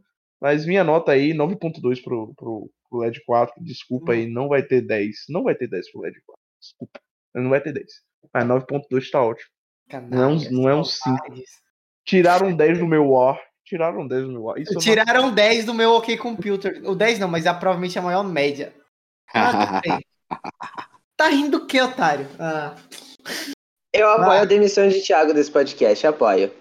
Mas 0.40 0.66
minha 0.66 0.84
nota 0.84 1.12
aí, 1.12 1.32
9.2 1.32 2.02
pro, 2.02 2.34
pro, 2.34 2.70
pro 2.88 2.98
LED 2.98 3.22
4, 3.24 3.62
desculpa 3.62 4.12
aí, 4.12 4.26
não 4.26 4.48
vai 4.48 4.62
ter 4.62 4.82
10. 4.82 5.26
Não 5.28 5.42
vai 5.42 5.54
ter 5.54 5.68
10 5.68 5.92
pro 5.92 6.00
LED 6.02 6.20
4, 6.26 6.42
desculpa. 6.60 7.00
Não 7.34 7.50
vai 7.50 7.60
ter 7.60 7.72
10. 7.72 7.86
Mas 8.32 8.44
9.2 8.44 9.10
tá 9.10 9.24
ótimo. 9.24 9.50
Canalha, 9.88 10.16
não, 10.16 10.32
é 10.34 10.50
não 10.50 10.68
é 10.68 10.74
um 10.74 10.84
5. 10.84 11.16
Tiraram 12.04 12.54
10 12.54 12.78
do 12.78 12.86
meu 12.86 13.10
War. 13.10 13.38
Tiraram 13.64 14.06
10 14.06 14.24
do 14.24 14.32
meu 14.32 14.42
War. 14.42 14.58
Isso 14.58 14.78
Tiraram 14.78 15.26
não... 15.26 15.34
10 15.34 15.64
do 15.64 15.74
meu 15.74 15.92
OK 15.92 16.16
Computer. 16.16 16.82
O 16.84 16.94
10 16.94 17.18
não, 17.18 17.28
mas 17.28 17.46
é 17.46 17.52
provavelmente 17.52 17.98
a 17.98 18.02
maior 18.02 18.24
média. 18.24 18.72
Ah, 19.34 19.80
tá 21.16 21.28
rindo 21.28 21.58
o 21.58 21.66
que, 21.66 21.80
otário? 21.80 22.26
Ah. 22.38 22.74
Eu 23.92 24.08
apoio 24.08 24.38
ah. 24.38 24.42
a 24.42 24.46
demissão 24.46 24.88
de 24.88 25.00
Thiago 25.00 25.32
desse 25.32 25.50
podcast, 25.50 26.06
apoio. 26.06 26.52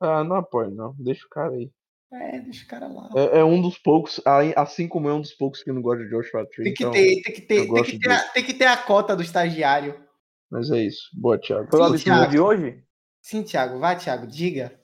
Ah, 0.00 0.24
não 0.24 0.36
apoio, 0.36 0.70
não. 0.70 0.94
Deixa 0.98 1.24
o 1.26 1.28
cara 1.28 1.52
aí. 1.52 1.70
É, 2.12 2.40
deixa 2.40 2.64
o 2.64 2.68
cara 2.68 2.88
lá. 2.88 3.08
É, 3.14 3.38
é, 3.38 3.44
um 3.44 3.62
dos 3.62 3.78
poucos, 3.78 4.20
assim 4.56 4.88
como 4.88 5.08
é 5.08 5.14
um 5.14 5.20
dos 5.20 5.32
poucos 5.32 5.62
que 5.62 5.70
não 5.70 5.80
gosta 5.80 6.02
de 6.02 6.10
Joshua 6.10 6.44
Tree. 6.46 6.64
Tem 6.64 6.74
que 6.74 6.82
então 6.82 6.92
ter, 6.92 7.22
tem 7.22 7.34
que 7.34 7.40
ter, 7.42 7.72
tem 7.72 7.84
que 7.84 7.98
ter, 7.98 8.10
a, 8.10 8.18
tem 8.30 8.44
que 8.44 8.54
ter 8.54 8.64
a 8.66 8.76
cota 8.76 9.14
do 9.14 9.22
estagiário. 9.22 10.04
Mas 10.50 10.70
é 10.72 10.82
isso. 10.82 11.08
Boa, 11.12 11.38
Thiago. 11.38 11.68
Foi 11.70 11.78
lá 11.78 11.96
Thiago. 11.96 12.30
de 12.30 12.40
hoje? 12.40 12.82
Sim, 13.22 13.44
Thiago. 13.44 13.78
Vai, 13.78 13.96
Thiago, 13.96 14.26
diga. 14.26 14.79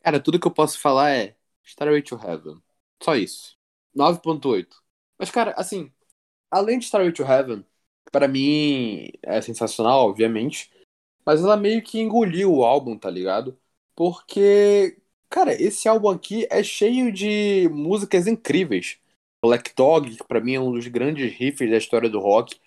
Cara, 0.00 0.20
tudo 0.20 0.40
que 0.40 0.46
eu 0.46 0.52
posso 0.52 0.78
falar 0.80 1.10
é 1.10 1.36
Starway 1.64 2.02
to 2.02 2.16
Heaven. 2.16 2.62
Só 3.02 3.14
isso. 3.14 3.56
9.8. 3.94 4.82
Mas, 5.18 5.30
cara, 5.30 5.52
assim, 5.56 5.92
além 6.50 6.78
de 6.78 6.86
Starway 6.86 7.12
to 7.12 7.22
Heaven, 7.22 7.64
para 8.10 8.28
mim 8.28 9.10
é 9.22 9.40
sensacional, 9.40 10.08
obviamente, 10.08 10.70
mas 11.24 11.42
ela 11.42 11.56
meio 11.56 11.82
que 11.82 12.00
engoliu 12.00 12.52
o 12.54 12.64
álbum, 12.64 12.96
tá 12.96 13.10
ligado? 13.10 13.58
Porque, 13.94 14.96
cara, 15.28 15.52
esse 15.60 15.88
álbum 15.88 16.08
aqui 16.08 16.46
é 16.50 16.62
cheio 16.62 17.12
de 17.12 17.68
músicas 17.70 18.26
incríveis. 18.26 18.98
Black 19.44 19.74
Dog, 19.74 20.16
que 20.16 20.24
pra 20.24 20.40
mim 20.40 20.54
é 20.54 20.60
um 20.60 20.72
dos 20.72 20.86
grandes 20.88 21.32
riffs 21.32 21.70
da 21.70 21.76
história 21.76 22.08
do 22.08 22.18
rock. 22.18 22.58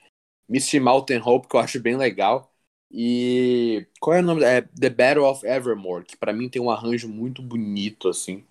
Misty 0.48 0.80
Mountain 0.80 1.22
Hope, 1.24 1.48
que 1.48 1.56
eu 1.56 1.60
acho 1.60 1.80
bem 1.80 1.98
legal. 1.98 2.51
E 2.94 3.88
qual 4.00 4.18
é 4.18 4.20
o 4.20 4.24
nome? 4.24 4.44
É 4.44 4.62
The 4.62 4.90
Battle 4.90 5.26
of 5.26 5.46
Evermore, 5.46 6.06
que 6.06 6.18
para 6.18 6.34
mim 6.34 6.50
tem 6.50 6.62
um 6.62 6.70
arranjo 6.70 7.08
muito 7.08 7.42
bonito 7.42 8.10
assim. 8.10 8.46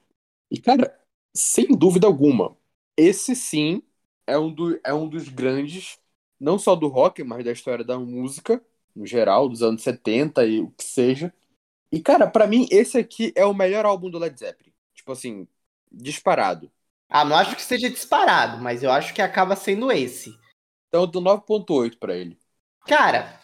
E 0.50 0.60
cara, 0.60 0.98
sem 1.34 1.68
dúvida 1.68 2.06
alguma, 2.06 2.56
esse 2.96 3.36
sim 3.36 3.82
é 4.26 4.38
um, 4.38 4.52
do, 4.52 4.80
é 4.84 4.94
um 4.94 5.08
dos 5.08 5.28
grandes, 5.28 5.98
não 6.38 6.58
só 6.58 6.74
do 6.76 6.88
rock, 6.88 7.22
mas 7.24 7.44
da 7.44 7.52
história 7.52 7.84
da 7.84 7.98
música, 7.98 8.64
no 8.94 9.06
geral, 9.06 9.48
dos 9.48 9.62
anos 9.62 9.82
70 9.82 10.46
e 10.46 10.60
o 10.60 10.70
que 10.70 10.84
seja. 10.84 11.32
E, 11.92 12.00
cara, 12.00 12.26
para 12.26 12.46
mim, 12.46 12.66
esse 12.70 12.98
aqui 12.98 13.32
é 13.34 13.44
o 13.44 13.54
melhor 13.54 13.84
álbum 13.84 14.10
do 14.10 14.18
Led 14.18 14.38
Zeppelin. 14.38 14.72
Tipo 14.94 15.12
assim, 15.12 15.46
disparado. 15.90 16.70
Ah, 17.08 17.24
não 17.24 17.36
acho 17.36 17.56
que 17.56 17.62
seja 17.62 17.90
disparado, 17.90 18.62
mas 18.62 18.82
eu 18.82 18.92
acho 18.92 19.12
que 19.12 19.20
acaba 19.20 19.56
sendo 19.56 19.90
esse. 19.90 20.30
Então 20.88 21.02
eu 21.02 21.06
dou 21.06 21.20
9.8 21.20 21.98
pra 21.98 22.16
ele. 22.16 22.38
Cara, 22.86 23.39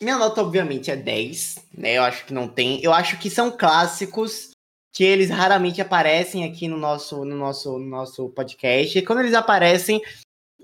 minha 0.00 0.16
nota 0.16 0.40
obviamente 0.40 0.90
é 0.90 0.96
10, 0.96 1.68
né? 1.76 1.98
Eu 1.98 2.02
acho 2.02 2.24
que 2.24 2.34
não 2.34 2.48
tem. 2.48 2.82
Eu 2.82 2.92
acho 2.92 3.18
que 3.18 3.28
são 3.28 3.50
clássicos 3.50 4.50
que 4.92 5.04
eles 5.04 5.30
raramente 5.30 5.80
aparecem 5.80 6.44
aqui 6.44 6.66
no 6.66 6.76
nosso, 6.76 7.24
no 7.24 7.36
nosso, 7.36 7.78
no 7.78 7.86
nosso 7.86 8.28
podcast. 8.30 8.98
E 8.98 9.02
quando 9.02 9.20
eles 9.20 9.34
aparecem, 9.34 10.00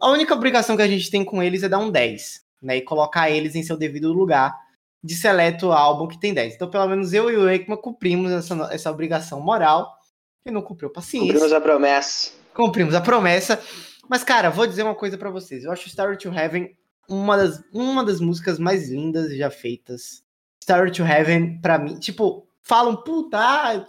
a 0.01 0.11
única 0.11 0.35
obrigação 0.35 0.77
que 0.77 0.83
a 0.83 0.89
gente 0.89 1.11
tem 1.11 1.25
com 1.25 1.43
eles 1.43 1.63
é 1.63 1.69
dar 1.69 1.79
um 1.79 1.91
10, 1.91 2.43
né? 2.63 2.77
E 2.77 2.83
colocar 2.83 3.31
eles 3.31 3.55
em 3.55 3.63
seu 3.63 3.77
devido 3.77 4.13
lugar 4.13 4.55
de 5.03 5.15
seleto 5.15 5.71
álbum 5.71 6.09
que 6.09 6.19
tem 6.19 6.35
10. 6.35 6.55
Então, 6.55 6.69
pelo 6.69 6.89
menos 6.89 7.13
eu 7.13 7.31
e 7.31 7.37
o 7.37 7.49
Ekman 7.49 7.77
cumprimos 7.77 8.33
essa, 8.33 8.69
essa 8.73 8.91
obrigação 8.91 9.41
moral. 9.41 9.95
Quem 10.43 10.53
não 10.53 10.63
cumpriu, 10.63 10.91
paciência. 10.91 11.33
Cumprimos 11.33 11.53
a 11.53 11.61
promessa. 11.61 12.33
Cumprimos 12.55 12.95
a 12.95 13.01
promessa. 13.01 13.63
Mas, 14.09 14.25
cara, 14.25 14.51
vou 14.51 14.67
dizer 14.67 14.83
uma 14.83 14.95
coisa 14.95 15.17
para 15.17 15.31
vocês. 15.31 15.65
Eu 15.65 15.73
acho 15.73 15.89
Star 15.89 16.17
to 16.17 16.33
Heaven 16.33 16.77
uma 17.09 17.37
das, 17.37 17.63
uma 17.73 18.05
das 18.05 18.21
músicas 18.21 18.59
mais 18.59 18.89
lindas 18.89 19.35
já 19.37 19.51
feitas. 19.51 20.25
Star 20.63 20.91
to 20.91 21.05
Heaven, 21.05 21.61
pra 21.61 21.79
mim, 21.79 21.99
tipo, 21.99 22.49
falam, 22.63 22.97
puta, 22.97 23.39
ah, 23.39 23.87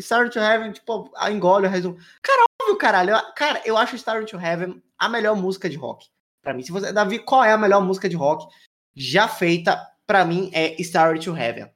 Star 0.00 0.30
to 0.30 0.38
Heaven, 0.38 0.72
tipo, 0.72 1.10
engole 1.28 1.66
o 1.66 1.70
resumo. 1.70 1.98
Cara, 2.22 2.44
óbvio, 2.62 2.78
caralho. 2.78 3.10
Eu, 3.10 3.34
cara, 3.34 3.62
eu 3.64 3.76
acho 3.76 3.98
Star 3.98 4.24
to 4.24 4.38
Heaven 4.38 4.82
a 4.98 5.08
melhor 5.08 5.36
música 5.36 5.68
de 5.68 5.76
rock. 5.76 6.06
Pra 6.42 6.54
mim, 6.54 6.62
se 6.62 6.70
você. 6.70 6.92
Davi, 6.92 7.18
qual 7.18 7.44
é 7.44 7.52
a 7.52 7.58
melhor 7.58 7.82
música 7.82 8.08
de 8.08 8.16
rock 8.16 8.46
já 8.94 9.26
feita? 9.26 9.84
Pra 10.06 10.24
mim, 10.24 10.50
é 10.52 10.80
Star 10.82 11.18
to 11.18 11.36
Heaven. 11.36 11.68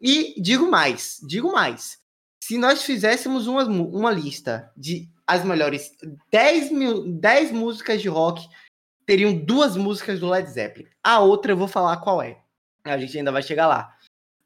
E 0.00 0.40
digo 0.40 0.70
mais, 0.70 1.18
digo 1.26 1.52
mais. 1.52 1.98
Se 2.42 2.56
nós 2.58 2.82
fizéssemos 2.84 3.46
uma, 3.46 3.64
uma 3.64 4.10
lista 4.10 4.70
de 4.76 5.08
as 5.26 5.44
melhores 5.44 5.92
10, 6.30 6.70
mil, 6.70 7.12
10 7.12 7.52
músicas 7.52 8.02
de 8.02 8.08
rock, 8.08 8.48
teriam 9.12 9.34
duas 9.34 9.76
músicas 9.76 10.20
do 10.20 10.26
Led 10.30 10.48
Zeppelin. 10.50 10.88
A 11.02 11.20
outra 11.20 11.52
eu 11.52 11.56
vou 11.56 11.68
falar 11.68 11.98
qual 11.98 12.22
é. 12.22 12.38
A 12.82 12.96
gente 12.96 13.18
ainda 13.18 13.30
vai 13.30 13.42
chegar 13.42 13.66
lá. 13.66 13.94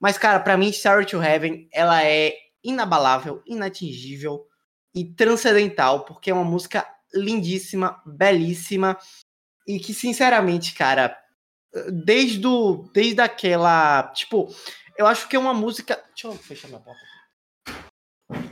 Mas, 0.01 0.19
cara, 0.19 0.41
para 0.41 0.57
mim, 0.57 0.73
Sorry 0.73 1.07
to 1.07 1.23
Heaven, 1.23 1.69
ela 1.73 2.05
é 2.05 2.35
inabalável, 2.65 3.41
inatingível 3.47 4.45
e 4.93 5.05
transcendental, 5.05 6.05
porque 6.05 6.33
é 6.33 6.35
uma 6.35 6.43
música 6.43 6.85
lindíssima, 7.15 8.03
belíssima 8.05 8.99
e 9.69 9.79
que, 9.79 9.95
sinceramente, 9.95 10.75
cara, 10.75 11.17
desde, 12.05 12.39
do, 12.39 12.91
desde 12.93 13.21
aquela. 13.21 14.03
Tipo, 14.15 14.53
eu 14.99 15.07
acho 15.07 15.29
que 15.29 15.37
é 15.37 15.39
uma 15.39 15.55
música. 15.55 16.03
Deixa 16.09 16.27
eu 16.27 16.33
fechar 16.33 16.67
minha 16.67 16.81
porta 16.81 17.16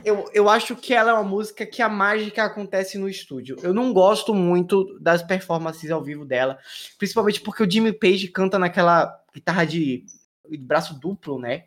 eu, 0.03 0.29
eu 0.33 0.47
acho 0.49 0.75
que 0.75 0.93
ela 0.93 1.11
é 1.11 1.13
uma 1.13 1.23
música 1.23 1.65
que 1.65 1.81
a 1.81 1.89
mágica 1.89 2.43
acontece 2.43 2.97
no 2.97 3.09
estúdio. 3.09 3.57
Eu 3.61 3.73
não 3.73 3.91
gosto 3.91 4.33
muito 4.33 4.97
das 4.99 5.21
performances 5.21 5.91
ao 5.91 6.03
vivo 6.03 6.25
dela, 6.25 6.57
principalmente 6.97 7.41
porque 7.41 7.63
o 7.63 7.69
Jimmy 7.69 7.91
Page 7.91 8.29
canta 8.29 8.57
naquela 8.57 9.19
guitarra 9.33 9.65
de, 9.65 10.05
de 10.49 10.57
braço 10.57 10.97
duplo, 10.99 11.39
né? 11.39 11.65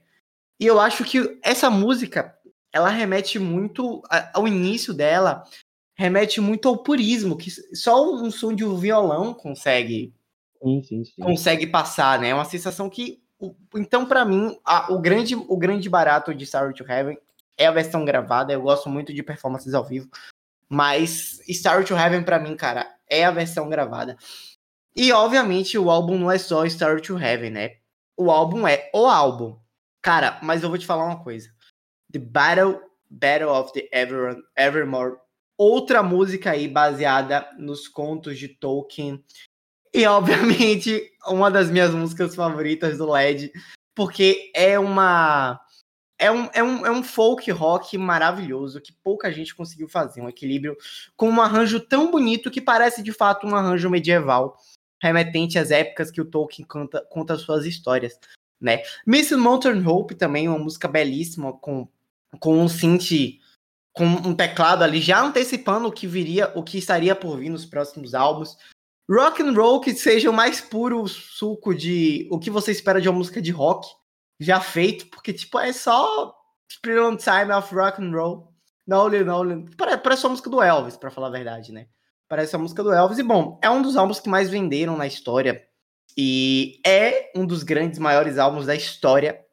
E 0.58 0.66
eu 0.66 0.80
acho 0.80 1.04
que 1.04 1.38
essa 1.42 1.68
música, 1.68 2.34
ela 2.72 2.88
remete 2.88 3.38
muito 3.38 4.02
ao 4.32 4.48
início 4.48 4.94
dela, 4.94 5.44
remete 5.94 6.40
muito 6.40 6.68
ao 6.68 6.78
purismo, 6.78 7.36
que 7.36 7.50
só 7.76 8.10
um 8.10 8.30
som 8.30 8.54
de 8.54 8.64
um 8.64 8.76
violão 8.76 9.34
consegue 9.34 10.14
sim, 10.62 10.82
sim, 10.82 11.04
sim. 11.04 11.22
consegue 11.22 11.66
passar, 11.66 12.18
né? 12.18 12.30
É 12.30 12.34
uma 12.34 12.44
sensação 12.44 12.88
que 12.88 13.20
então 13.76 14.04
para 14.04 14.24
mim 14.24 14.58
a, 14.64 14.92
o 14.92 14.98
grande 14.98 15.36
o 15.36 15.56
grande 15.56 15.88
barato 15.88 16.34
de 16.34 16.44
Sorry 16.44 16.74
to 16.74 16.84
Heaven 16.84 17.16
é 17.58 17.66
a 17.66 17.72
versão 17.72 18.04
gravada, 18.04 18.52
eu 18.52 18.62
gosto 18.62 18.88
muito 18.88 19.12
de 19.12 19.22
performances 19.22 19.74
ao 19.74 19.84
vivo, 19.84 20.08
mas 20.68 21.40
Star 21.50 21.84
to 21.84 21.94
Heaven 21.94 22.22
para 22.22 22.38
mim, 22.38 22.56
cara, 22.56 22.88
é 23.08 23.24
a 23.24 23.30
versão 23.30 23.68
gravada. 23.68 24.16
E 24.94 25.12
obviamente 25.12 25.76
o 25.76 25.90
álbum 25.90 26.16
não 26.16 26.30
é 26.30 26.38
só 26.38 26.66
Star 26.68 27.00
to 27.00 27.18
Heaven, 27.18 27.50
né? 27.50 27.76
O 28.16 28.30
álbum 28.30 28.66
é 28.66 28.90
o 28.94 29.06
álbum. 29.06 29.58
Cara, 30.02 30.38
mas 30.42 30.62
eu 30.62 30.68
vou 30.68 30.78
te 30.78 30.86
falar 30.86 31.04
uma 31.04 31.22
coisa. 31.22 31.52
The 32.12 32.18
Battle 32.18 32.80
Battle 33.10 33.50
of 33.50 33.72
the 33.72 33.88
Ever, 33.92 34.36
Evermore, 34.56 35.16
outra 35.56 36.02
música 36.02 36.50
aí 36.50 36.68
baseada 36.68 37.48
nos 37.58 37.88
contos 37.88 38.38
de 38.38 38.48
Tolkien. 38.48 39.24
E 39.92 40.06
obviamente 40.06 41.10
uma 41.26 41.50
das 41.50 41.70
minhas 41.70 41.92
músicas 41.94 42.34
favoritas 42.34 42.98
do 42.98 43.10
LED, 43.10 43.50
porque 43.94 44.50
é 44.54 44.78
uma 44.78 45.60
é 46.18 46.30
um, 46.30 46.50
é, 46.52 46.62
um, 46.62 46.86
é 46.86 46.90
um 46.90 47.02
folk 47.02 47.48
rock 47.52 47.96
maravilhoso 47.96 48.80
que 48.80 48.92
pouca 48.92 49.32
gente 49.32 49.54
conseguiu 49.54 49.88
fazer. 49.88 50.20
Um 50.20 50.28
equilíbrio 50.28 50.76
com 51.16 51.30
um 51.30 51.40
arranjo 51.40 51.78
tão 51.78 52.10
bonito 52.10 52.50
que 52.50 52.60
parece 52.60 53.02
de 53.02 53.12
fato 53.12 53.46
um 53.46 53.54
arranjo 53.54 53.88
medieval, 53.88 54.58
remetente 55.00 55.58
às 55.58 55.70
épocas 55.70 56.10
que 56.10 56.20
o 56.20 56.24
Tolkien 56.24 56.66
canta, 56.66 57.06
conta 57.08 57.36
suas 57.36 57.64
histórias. 57.64 58.18
Né? 58.60 58.82
Miss 59.06 59.30
Mountain 59.30 59.86
Hope 59.86 60.16
também, 60.16 60.48
uma 60.48 60.58
música 60.58 60.88
belíssima, 60.88 61.52
com, 61.52 61.88
com 62.40 62.58
um 62.58 62.68
synth, 62.68 63.38
com 63.92 64.04
um 64.04 64.34
teclado 64.34 64.82
ali, 64.82 65.00
já 65.00 65.22
antecipando 65.22 65.86
o 65.86 65.92
que 65.92 66.08
viria, 66.08 66.52
o 66.56 66.64
que 66.64 66.78
estaria 66.78 67.14
por 67.14 67.38
vir 67.38 67.50
nos 67.50 67.64
próximos 67.64 68.14
álbuns. 68.14 68.56
Rock 69.08 69.40
and 69.42 69.52
roll 69.52 69.80
que 69.80 69.94
seja 69.94 70.28
o 70.28 70.34
mais 70.34 70.60
puro 70.60 71.06
suco 71.06 71.74
de 71.74 72.28
o 72.30 72.38
que 72.38 72.50
você 72.50 72.72
espera 72.72 73.00
de 73.00 73.08
uma 73.08 73.16
música 73.16 73.40
de 73.40 73.50
rock 73.52 73.88
já 74.40 74.60
feito, 74.60 75.06
porque, 75.08 75.32
tipo, 75.32 75.58
é 75.58 75.72
só 75.72 76.34
Spirit 76.70 77.00
on 77.00 77.16
Time 77.16 77.52
of 77.52 77.74
Rock 77.74 78.02
and 78.02 78.12
Roll. 78.12 78.52
Nolan, 78.86 79.24
Nolan. 79.24 79.66
Parece, 79.76 79.98
parece 79.98 80.28
música 80.28 80.48
do 80.48 80.62
Elvis, 80.62 80.96
para 80.96 81.10
falar 81.10 81.28
a 81.28 81.32
verdade, 81.32 81.72
né? 81.72 81.88
Parece 82.28 82.56
a 82.56 82.58
música 82.58 82.82
do 82.82 82.92
Elvis. 82.92 83.18
E, 83.18 83.22
bom, 83.22 83.58
é 83.62 83.68
um 83.68 83.82
dos 83.82 83.96
álbuns 83.96 84.20
que 84.20 84.28
mais 84.28 84.48
venderam 84.48 84.96
na 84.96 85.06
história. 85.06 85.66
E 86.16 86.80
é 86.86 87.30
um 87.34 87.46
dos 87.46 87.62
grandes, 87.62 87.98
maiores 87.98 88.38
álbuns 88.38 88.66
da 88.66 88.74
história 88.74 89.44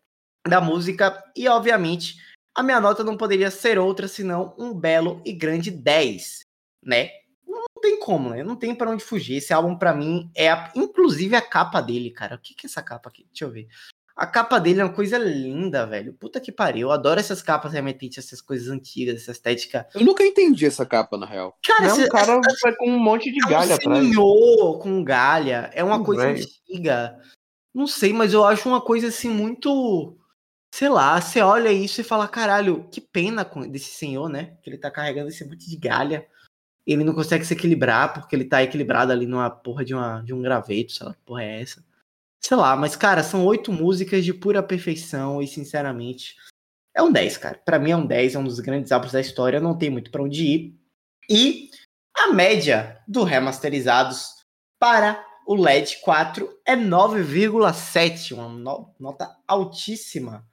da 0.47 0.61
música. 0.61 1.21
E, 1.35 1.47
obviamente, 1.47 2.15
a 2.55 2.63
minha 2.63 2.79
nota 2.79 3.03
não 3.03 3.17
poderia 3.17 3.51
ser 3.51 3.77
outra 3.77 4.07
senão 4.07 4.55
um 4.57 4.73
belo 4.73 5.21
e 5.25 5.33
grande 5.33 5.69
10, 5.69 6.45
né? 6.83 7.09
Não 7.45 7.65
tem 7.81 7.99
como, 7.99 8.29
né? 8.29 8.43
Não 8.43 8.55
tem 8.55 8.73
para 8.73 8.89
onde 8.89 9.03
fugir. 9.03 9.35
Esse 9.35 9.53
álbum, 9.53 9.77
para 9.77 9.93
mim, 9.93 10.31
é 10.33 10.49
a... 10.49 10.71
inclusive 10.75 11.35
a 11.35 11.41
capa 11.41 11.81
dele, 11.81 12.09
cara. 12.11 12.35
O 12.35 12.39
que, 12.39 12.53
que 12.53 12.65
é 12.65 12.69
essa 12.69 12.81
capa 12.81 13.09
aqui? 13.09 13.25
Deixa 13.25 13.43
eu 13.43 13.51
ver. 13.51 13.67
A 14.15 14.25
capa 14.25 14.59
dele 14.59 14.79
é 14.79 14.83
uma 14.85 14.93
coisa 14.93 15.17
linda, 15.17 15.85
velho. 15.85 16.13
Puta 16.13 16.39
que 16.39 16.49
pariu. 16.49 16.87
Eu 16.87 16.91
adoro 16.91 17.19
essas 17.19 17.41
capas 17.41 17.73
remetentes, 17.73 18.17
essas 18.17 18.39
coisas 18.39 18.69
antigas, 18.69 19.21
essa 19.21 19.33
estética. 19.33 19.85
Eu 19.93 20.05
nunca 20.05 20.23
entendi 20.23 20.65
essa 20.65 20.85
capa, 20.85 21.17
na 21.17 21.25
real. 21.25 21.57
Cara, 21.61 21.89
Não, 21.89 21.99
esse, 21.99 22.09
cara 22.09 22.39
essa, 22.47 22.73
com 22.77 22.89
um 22.89 22.99
monte 22.99 23.29
de 23.29 23.45
é 23.45 23.49
galha 23.49 23.71
um 23.71 23.75
atrás. 23.75 24.05
Senhor 24.05 24.79
com 24.79 25.03
galha. 25.03 25.69
É 25.73 25.83
uma 25.83 26.01
coisa 26.01 26.27
velho. 26.27 26.45
antiga. 26.45 27.19
Não 27.73 27.85
sei, 27.85 28.13
mas 28.13 28.31
eu 28.31 28.45
acho 28.45 28.69
uma 28.69 28.79
coisa 28.79 29.09
assim 29.09 29.29
muito. 29.29 30.17
Sei 30.73 30.87
lá, 30.87 31.19
você 31.19 31.41
olha 31.41 31.71
isso 31.73 31.99
e 31.99 32.03
fala, 32.03 32.25
caralho, 32.25 32.87
que 32.89 33.01
pena 33.01 33.43
desse 33.69 33.91
senhor, 33.91 34.29
né? 34.29 34.57
Que 34.63 34.69
ele 34.69 34.77
tá 34.77 34.89
carregando 34.89 35.27
esse 35.27 35.43
monte 35.43 35.69
de 35.69 35.75
galha. 35.75 36.25
Ele 36.87 37.03
não 37.03 37.13
consegue 37.13 37.43
se 37.43 37.53
equilibrar 37.53 38.13
porque 38.13 38.33
ele 38.33 38.45
tá 38.45 38.63
equilibrado 38.63 39.11
ali 39.11 39.25
numa 39.25 39.49
porra 39.49 39.83
de, 39.83 39.93
uma, 39.93 40.21
de 40.21 40.33
um 40.33 40.41
graveto, 40.41 40.93
sei 40.93 41.05
lá 41.05 41.13
que 41.13 41.21
porra 41.25 41.43
é 41.43 41.61
essa. 41.61 41.83
Sei 42.41 42.55
lá, 42.55 42.75
mas, 42.75 42.95
cara, 42.95 43.23
são 43.23 43.45
oito 43.45 43.71
músicas 43.71 44.23
de 44.23 44.33
pura 44.33 44.61
perfeição 44.61 45.41
e, 45.41 45.47
sinceramente, 45.47 46.35
é 46.93 47.01
um 47.01 47.11
10, 47.11 47.37
cara. 47.37 47.57
Para 47.65 47.79
mim 47.79 47.91
é 47.91 47.97
um 47.97 48.05
10, 48.05 48.35
é 48.35 48.39
um 48.39 48.43
dos 48.43 48.59
grandes 48.59 48.91
álbuns 48.91 49.11
da 49.11 49.19
história, 49.19 49.59
não 49.59 49.77
tem 49.77 49.89
muito 49.89 50.11
para 50.11 50.23
onde 50.23 50.45
ir. 50.45 50.79
E 51.29 51.69
a 52.15 52.31
média 52.31 53.01
do 53.07 53.23
remasterizados 53.23 54.35
para 54.79 55.25
o 55.47 55.55
LED 55.55 55.99
4 56.01 56.61
é 56.65 56.75
9,7, 56.75 58.33
uma 58.33 58.47
no 58.47 58.93
nota 58.99 59.35
altíssima. 59.47 60.47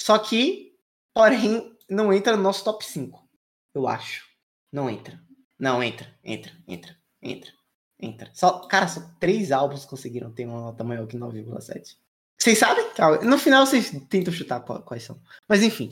Só 0.00 0.18
que, 0.18 0.74
porém, 1.14 1.72
não 1.88 2.12
entra 2.12 2.36
no 2.36 2.42
nosso 2.42 2.64
top 2.64 2.84
5, 2.84 3.28
eu 3.74 3.88
acho. 3.88 4.26
Não 4.72 4.90
entra. 4.90 5.20
Não, 5.58 5.82
entra, 5.82 6.14
entra, 6.22 6.52
entra, 6.66 6.96
entra 7.22 7.57
entra. 8.00 8.30
Só, 8.32 8.60
cara, 8.66 8.86
só 8.86 9.02
três 9.18 9.52
álbuns 9.52 9.84
conseguiram 9.84 10.30
ter 10.30 10.46
uma 10.46 10.60
nota 10.60 10.84
maior 10.84 11.06
que 11.06 11.18
9,7. 11.18 11.96
Vocês 12.38 12.58
sabem? 12.58 12.84
No 13.24 13.36
final 13.36 13.66
vocês 13.66 13.90
tentam 14.08 14.32
chutar 14.32 14.60
quais 14.60 15.02
são. 15.02 15.20
Mas 15.48 15.62
enfim. 15.62 15.90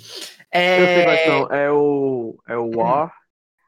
É... 0.50 0.80
Eu 0.80 0.86
sei 0.86 1.04
quais 1.04 1.24
são. 1.24 1.52
É 1.52 1.72
o, 1.72 2.38
é 2.46 2.56
o 2.56 2.70
War 2.76 3.12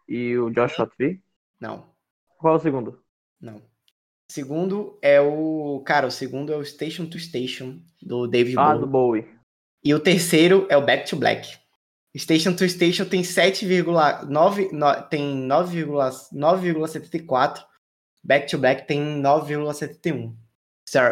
e 0.08 0.38
o 0.38 0.48
Joshua 0.50 0.86
Tree? 0.86 1.20
Não. 1.60 1.86
Qual 2.38 2.54
é 2.54 2.56
o 2.56 2.60
segundo? 2.60 3.02
Não. 3.40 3.60
Segundo 4.30 4.96
é 5.02 5.20
o. 5.20 5.82
Cara, 5.84 6.06
o 6.06 6.10
segundo 6.10 6.52
é 6.52 6.56
o 6.56 6.64
Station 6.64 7.06
to 7.06 7.18
Station, 7.18 7.80
do 8.00 8.28
David 8.28 8.56
ah, 8.58 8.62
Bowie. 8.62 8.76
Ah, 8.76 8.80
do 8.80 8.86
Bowie. 8.86 9.28
E 9.82 9.94
o 9.94 10.00
terceiro 10.00 10.66
é 10.68 10.76
o 10.76 10.84
Back 10.84 11.10
to 11.10 11.16
Black. 11.16 11.56
Station 12.16 12.54
to 12.54 12.68
Station 12.68 13.06
tem 13.06 13.22
7,9. 13.22 15.08
Tem 15.08 15.48
9,74 15.48 17.64
Back 18.28 18.46
to 18.46 18.58
Back 18.58 18.86
tem 18.86 19.22
9,71. 19.22 20.34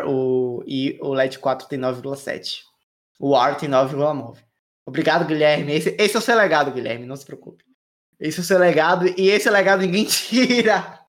O, 0.07 0.63
e 0.67 0.99
o 1.01 1.15
LED 1.15 1.39
4 1.39 1.67
tem 1.67 1.79
9,7. 1.79 2.59
O 3.19 3.35
R 3.35 3.57
tem 3.57 3.71
9,9. 3.71 4.37
Obrigado, 4.85 5.25
Guilherme. 5.25 5.73
Esse, 5.73 5.97
esse 5.99 6.15
é 6.15 6.19
o 6.19 6.23
seu 6.23 6.37
legado, 6.37 6.71
Guilherme, 6.73 7.07
não 7.07 7.17
se 7.17 7.25
preocupe. 7.25 7.65
Esse 8.21 8.41
é 8.41 8.43
o 8.43 8.45
seu 8.45 8.59
legado, 8.59 9.07
e 9.19 9.31
esse 9.31 9.49
é 9.49 9.51
legado 9.51 9.81
ninguém 9.81 10.05
tira. 10.05 11.01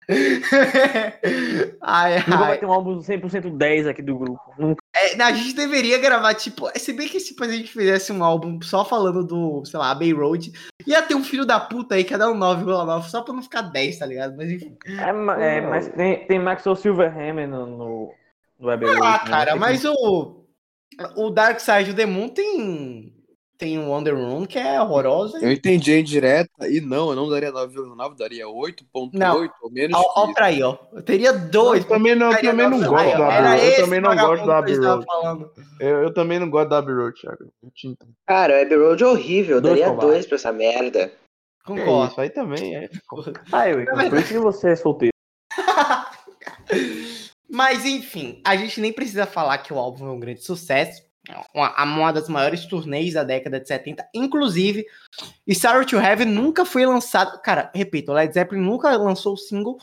ai, 1.82 2.16
ai. 2.16 2.24
Nunca 2.26 2.38
vai 2.38 2.58
ter 2.58 2.66
um 2.66 2.72
álbum 2.72 3.00
100% 3.00 3.58
10 3.58 3.88
aqui 3.88 4.02
do 4.02 4.18
grupo. 4.18 4.40
Nunca. 4.58 4.82
É, 4.96 5.22
a 5.22 5.34
gente 5.34 5.54
deveria 5.54 5.98
gravar, 5.98 6.34
tipo, 6.36 6.70
se 6.80 6.94
bem 6.94 7.10
que 7.10 7.20
tipo, 7.20 7.44
a 7.44 7.50
gente 7.50 7.70
fizesse 7.70 8.14
um 8.14 8.24
álbum 8.24 8.62
só 8.62 8.86
falando 8.86 9.26
do, 9.26 9.66
sei 9.66 9.78
lá, 9.78 9.94
Bay 9.94 10.14
Road, 10.14 10.54
ia 10.88 11.02
ter 11.02 11.16
um 11.16 11.24
filho 11.24 11.46
da 11.46 11.60
puta 11.60 11.96
aí 11.96 12.04
que 12.04 12.14
ia 12.14 12.18
dar 12.18 12.32
um 12.32 12.40
9,9 12.40 13.04
só 13.10 13.22
pra 13.22 13.34
não 13.34 13.44
ficar 13.44 13.62
10, 13.62 14.00
tá 14.00 14.06
ligado? 14.06 14.36
Mas 14.38 14.50
enfim. 14.50 14.78
É, 14.86 15.58
é 15.58 15.62
mas 15.62 15.90
tem, 15.90 16.26
tem 16.26 16.40
Maxwell 16.40 16.78
Silverhammer 16.78 17.48
no, 17.48 17.66
no, 17.66 18.14
no. 18.58 18.70
Ah, 18.70 18.78
né? 18.78 19.20
cara, 19.30 19.56
mas 19.56 19.84
o, 19.84 20.46
o 21.16 21.30
Dark 21.30 21.60
Side 21.60 21.92
of 21.92 21.94
the 21.96 22.06
Moon 22.06 22.30
tem 22.30 23.14
tem 23.58 23.80
um 23.80 23.90
Wonder 23.90 24.16
Woman 24.16 24.46
que 24.46 24.60
é 24.60 24.80
horrorosa. 24.82 25.40
Eu 25.40 25.52
entendi 25.52 25.92
a 25.92 26.00
indireta 26.00 26.70
e 26.70 26.80
não, 26.80 27.10
eu 27.10 27.16
não 27.16 27.30
daria 27.30 27.52
9,9, 27.52 28.16
daria 28.16 28.46
8,8 28.46 29.50
ou 29.62 29.72
menos. 29.72 30.00
Ó, 30.16 30.34
pra 30.34 30.46
aí, 30.46 30.62
ó. 30.62 30.78
Eu 30.94 31.02
teria 31.02 31.34
dois. 31.34 31.84
Eu 31.84 31.90
também 31.90 32.16
não, 32.16 32.32
eu 32.32 32.42
também 32.42 32.70
não 32.70 32.80
gosto 32.80 33.18
da 33.18 33.28
Abbey 33.28 33.56
Road. 33.56 33.66
Eu 33.68 33.76
também 33.76 34.00
não 34.00 34.16
gosto 34.16 34.46
da 34.46 34.58
Abbey 34.58 34.76
Road. 34.76 35.06
Eu, 35.80 36.04
eu 36.04 36.14
também 36.14 36.40
não 36.40 36.50
gosto 36.50 36.70
da 36.70 36.78
Abbey 36.78 36.94
Road, 36.94 37.20
Thiago. 37.20 37.52
Cara, 38.28 38.54
o 38.58 38.62
Abbey 38.62 38.78
Road 38.78 39.04
é 39.04 39.08
horrível. 39.08 39.56
Eu 39.58 39.62
daria 39.62 39.92
dois 39.92 40.26
pra 40.26 40.36
essa 40.36 40.52
merda. 40.52 41.12
Concordo. 41.66 42.04
É 42.04 42.08
isso 42.08 42.22
aí 42.22 42.30
também 42.30 42.76
é. 42.76 42.90
Ah, 43.52 43.70
eu, 43.70 43.86
por 43.86 44.20
isso 44.20 44.28
que 44.28 44.40
você 44.40 44.70
é 44.70 44.76
solteiro. 44.76 45.14
Mas 47.50 47.86
enfim, 47.86 48.42
a 48.46 48.56
gente 48.56 48.80
nem 48.82 48.92
precisa 48.92 49.26
falar 49.26 49.58
que 49.60 49.74
o 49.74 49.78
álbum 49.78 50.08
é 50.08 50.12
um 50.12 50.20
grande 50.20 50.44
sucesso 50.44 51.07
uma, 51.54 51.84
uma 51.84 52.12
das 52.12 52.30
maiores 52.30 52.66
turnês 52.66 53.14
da 53.14 53.24
década 53.24 53.60
de 53.60 53.68
70, 53.68 54.08
inclusive, 54.14 54.86
e 55.46 55.56
Sorry 55.56 55.86
to 55.86 55.98
Heaven 55.98 56.28
nunca 56.28 56.66
foi 56.66 56.86
lançado, 56.86 57.42
cara, 57.42 57.72
repito, 57.74 58.14
Led 58.14 58.34
Zeppelin 58.34 58.62
nunca 58.62 58.96
lançou 58.98 59.34
o 59.34 59.38
single, 59.38 59.78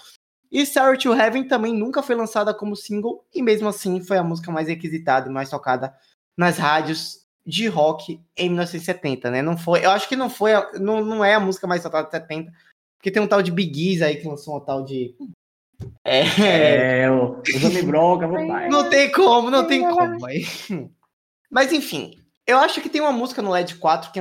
e 0.50 0.64
Sorry 0.64 0.98
to 0.98 1.12
Heaven 1.12 1.48
também 1.48 1.74
nunca 1.74 2.02
foi 2.02 2.14
lançada 2.14 2.54
como 2.54 2.76
single, 2.76 3.24
e 3.34 3.42
mesmo 3.42 3.68
assim 3.68 4.00
foi 4.00 4.16
a 4.16 4.24
música 4.24 4.50
mais 4.50 4.68
requisitada 4.68 5.28
e 5.28 5.32
mais 5.32 5.50
tocada 5.50 5.94
nas 6.36 6.58
rádios 6.58 7.24
de 7.46 7.66
rock 7.66 8.20
em 8.36 8.48
1970, 8.48 9.30
né? 9.30 9.42
Não 9.42 9.56
foi, 9.56 9.84
eu 9.84 9.90
acho 9.90 10.08
que 10.08 10.16
não 10.16 10.30
foi, 10.30 10.52
não, 10.80 11.04
não 11.04 11.24
é 11.24 11.34
a 11.34 11.40
música 11.40 11.66
mais 11.66 11.82
tocada 11.82 12.06
de 12.06 12.12
70, 12.12 12.52
porque 12.96 13.10
tem 13.10 13.22
um 13.22 13.26
tal 13.26 13.42
de 13.42 13.50
Big 13.50 13.92
Ease 13.92 14.02
aí 14.02 14.16
que 14.16 14.26
lançou 14.26 14.56
um 14.56 14.60
tal 14.60 14.82
de 14.82 15.14
é, 16.04 17.00
é 17.02 17.10
o 17.10 17.42
Johnny 17.42 17.82
Bronca, 17.82 18.26
Não 18.70 18.88
tem 18.88 19.10
como, 19.10 19.50
não 19.50 19.66
tem 19.66 19.82
como. 19.82 20.24
Aí. 20.26 20.44
Mas 21.54 21.72
enfim, 21.72 22.20
eu 22.44 22.58
acho 22.58 22.80
que 22.80 22.88
tem 22.88 23.00
uma 23.00 23.12
música 23.12 23.40
no 23.40 23.52
LED 23.52 23.76
4 23.76 24.10
que 24.10 24.20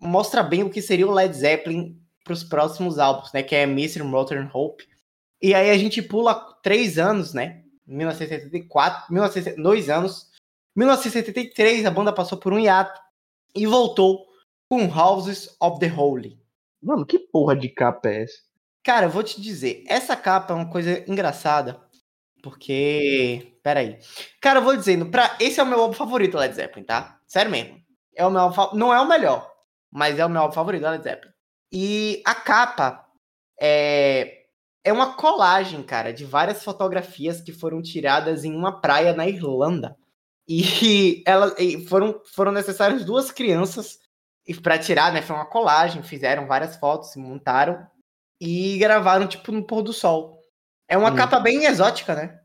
mostra 0.00 0.42
bem 0.42 0.62
o 0.62 0.70
que 0.70 0.80
seria 0.80 1.06
o 1.06 1.12
Led 1.12 1.36
Zeppelin 1.36 2.00
para 2.24 2.32
os 2.32 2.42
próximos 2.42 2.98
álbuns, 2.98 3.30
né? 3.34 3.42
Que 3.42 3.54
é 3.54 3.64
Mr. 3.64 4.02
Modern 4.02 4.48
Hope. 4.50 4.88
E 5.42 5.54
aí 5.54 5.68
a 5.68 5.76
gente 5.76 6.00
pula 6.00 6.34
três 6.62 6.98
anos, 6.98 7.34
né? 7.34 7.62
1974, 7.86 9.14
19, 9.14 9.62
dois 9.62 9.90
anos. 9.90 10.30
1973 10.74 11.84
a 11.84 11.90
banda 11.90 12.14
passou 12.14 12.38
por 12.38 12.50
um 12.50 12.58
hiato 12.58 12.98
e 13.54 13.66
voltou 13.66 14.26
com 14.66 14.86
Houses 14.86 15.54
of 15.60 15.78
the 15.80 15.92
Holy. 15.94 16.40
Mano, 16.82 17.04
que 17.04 17.18
porra 17.18 17.54
de 17.54 17.68
capa 17.68 18.08
é 18.08 18.22
essa? 18.22 18.38
Cara, 18.82 19.04
eu 19.04 19.10
vou 19.10 19.22
te 19.22 19.38
dizer, 19.38 19.84
essa 19.86 20.16
capa 20.16 20.54
é 20.54 20.56
uma 20.56 20.70
coisa 20.70 21.04
engraçada, 21.06 21.78
porque. 22.42 23.58
Peraí. 23.62 23.98
Cara, 24.40 24.58
eu 24.60 24.64
vou 24.64 24.76
dizendo, 24.76 25.06
pra... 25.06 25.36
esse 25.40 25.60
é 25.60 25.62
o 25.62 25.66
meu 25.66 25.80
álbum 25.80 25.94
favorito 25.94 26.36
Led 26.36 26.54
Zeppelin, 26.54 26.84
tá? 26.84 27.18
Sério 27.26 27.50
mesmo. 27.50 27.80
É 28.14 28.26
o 28.26 28.30
meu 28.30 28.40
álbum... 28.40 28.76
Não 28.76 28.92
é 28.92 29.00
o 29.00 29.08
melhor, 29.08 29.50
mas 29.90 30.18
é 30.18 30.24
o 30.24 30.28
meu 30.28 30.42
álbum 30.42 30.54
favorito 30.54 30.82
Led 30.82 31.02
Zeppelin. 31.02 31.32
E 31.72 32.22
a 32.26 32.34
capa 32.34 33.06
é... 33.60 34.44
é 34.84 34.92
uma 34.92 35.14
colagem, 35.14 35.82
cara, 35.82 36.12
de 36.12 36.24
várias 36.24 36.64
fotografias 36.64 37.40
que 37.40 37.52
foram 37.52 37.82
tiradas 37.82 38.44
em 38.44 38.54
uma 38.54 38.80
praia 38.80 39.12
na 39.12 39.28
Irlanda. 39.28 39.96
E, 40.48 41.22
ela... 41.26 41.54
e 41.58 41.86
foram, 41.86 42.20
foram 42.34 42.52
necessárias 42.52 43.04
duas 43.04 43.30
crianças 43.30 43.98
para 44.62 44.78
tirar, 44.78 45.12
né? 45.12 45.22
Foi 45.22 45.36
uma 45.36 45.46
colagem, 45.46 46.02
fizeram 46.02 46.46
várias 46.46 46.76
fotos, 46.76 47.12
se 47.12 47.18
montaram 47.18 47.86
e 48.40 48.78
gravaram, 48.78 49.26
tipo, 49.26 49.52
no 49.52 49.64
pôr 49.64 49.82
do 49.82 49.92
sol. 49.92 50.39
É 50.90 50.98
uma 50.98 51.12
hum. 51.12 51.14
capa 51.14 51.38
bem 51.38 51.66
exótica, 51.66 52.16
né? 52.16 52.40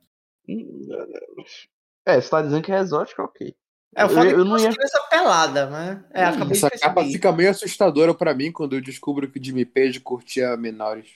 É, 2.05 2.21
você 2.21 2.29
tá 2.29 2.43
dizendo 2.43 2.61
que 2.61 2.71
é 2.71 2.77
exótica, 2.77 3.23
ok. 3.23 3.55
É, 3.95 4.05
o 4.05 4.09
foda 4.09 4.29
eu, 4.29 4.39
eu 4.39 4.45
não 4.45 4.59
ia... 4.59 4.71
criança 4.71 5.01
pelada, 5.09 5.67
né? 5.67 6.05
É, 6.13 6.29
hum, 6.29 6.51
essa 6.51 6.69
capa 6.69 7.03
fica 7.03 7.31
meio 7.31 7.49
assustadora 7.49 8.13
para 8.13 8.35
mim 8.35 8.51
quando 8.51 8.75
eu 8.75 8.81
descubro 8.81 9.27
que 9.27 9.39
o 9.39 9.43
Jimmy 9.43 9.65
Page 9.65 9.99
curtia 9.99 10.55
menores. 10.55 11.07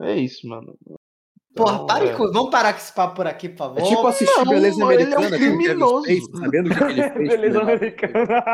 É 0.00 0.16
isso, 0.16 0.46
mano. 0.46 0.76
Porra, 1.54 1.76
então, 1.76 1.86
pare 1.86 2.08
é. 2.08 2.12
com... 2.12 2.30
vamos 2.30 2.50
parar 2.50 2.74
com 2.74 2.80
esse 2.80 2.92
papo 2.92 3.16
por 3.16 3.26
aqui, 3.26 3.48
por 3.48 3.56
favor. 3.56 3.80
É 3.80 3.82
tipo 3.84 4.06
assistir 4.06 4.36
não, 4.36 4.44
Beleza 4.44 4.84
Americana 4.84 5.24
é 5.24 5.28
um 5.28 5.30
criminoso. 5.30 6.04
Space, 6.04 6.30
sabendo 6.38 6.74
que 6.74 6.84
ele 6.84 7.10
fez. 7.10 7.28
Beleza 7.28 7.62
Americana. 7.62 8.44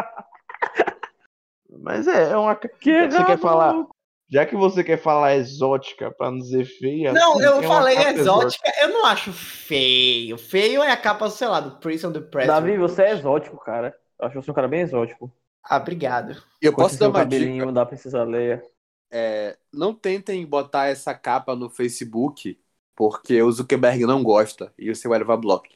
Mas 1.80 2.06
é, 2.06 2.30
é 2.30 2.36
uma. 2.36 2.54
Que 2.54 3.10
você 3.10 3.24
quer 3.24 3.38
falar? 3.38 3.84
Já 4.32 4.46
que 4.46 4.56
você 4.56 4.82
quer 4.82 4.96
falar 4.96 5.36
exótica, 5.36 6.10
para 6.10 6.30
não 6.30 6.38
dizer 6.38 6.64
feia. 6.64 7.12
Não, 7.12 7.38
eu 7.38 7.62
falei 7.62 7.98
exótica, 7.98 8.20
exótica, 8.20 8.72
eu 8.80 8.88
não 8.88 9.04
acho 9.04 9.30
feio. 9.30 10.38
Feio 10.38 10.82
é 10.82 10.90
a 10.90 10.96
capa, 10.96 11.28
sei 11.28 11.48
lá, 11.48 11.60
do 11.60 11.78
Prince 11.78 12.06
of 12.06 12.18
the 12.18 12.26
Press. 12.26 12.46
Davi, 12.46 12.78
você 12.78 13.02
é 13.02 13.12
exótico, 13.12 13.62
cara. 13.62 13.94
Eu 14.18 14.26
acho 14.26 14.40
você 14.40 14.50
um 14.50 14.54
cara 14.54 14.68
bem 14.68 14.80
exótico. 14.80 15.30
Ah, 15.62 15.76
obrigado. 15.76 16.42
Eu 16.62 16.72
posso 16.72 16.98
dar 16.98 17.10
uma 17.10 17.26
dica? 17.26 17.70
da 17.70 17.84
Princesa 17.84 18.24
Leia. 18.24 18.64
É, 19.12 19.58
não 19.70 19.92
tentem 19.92 20.46
botar 20.46 20.86
essa 20.86 21.12
capa 21.12 21.54
no 21.54 21.68
Facebook, 21.68 22.58
porque 22.96 23.42
o 23.42 23.52
Zuckerberg 23.52 24.06
não 24.06 24.22
gosta 24.22 24.72
e 24.78 24.94
você 24.94 25.08
vai 25.08 25.18
levar 25.18 25.36
bloco. 25.36 25.68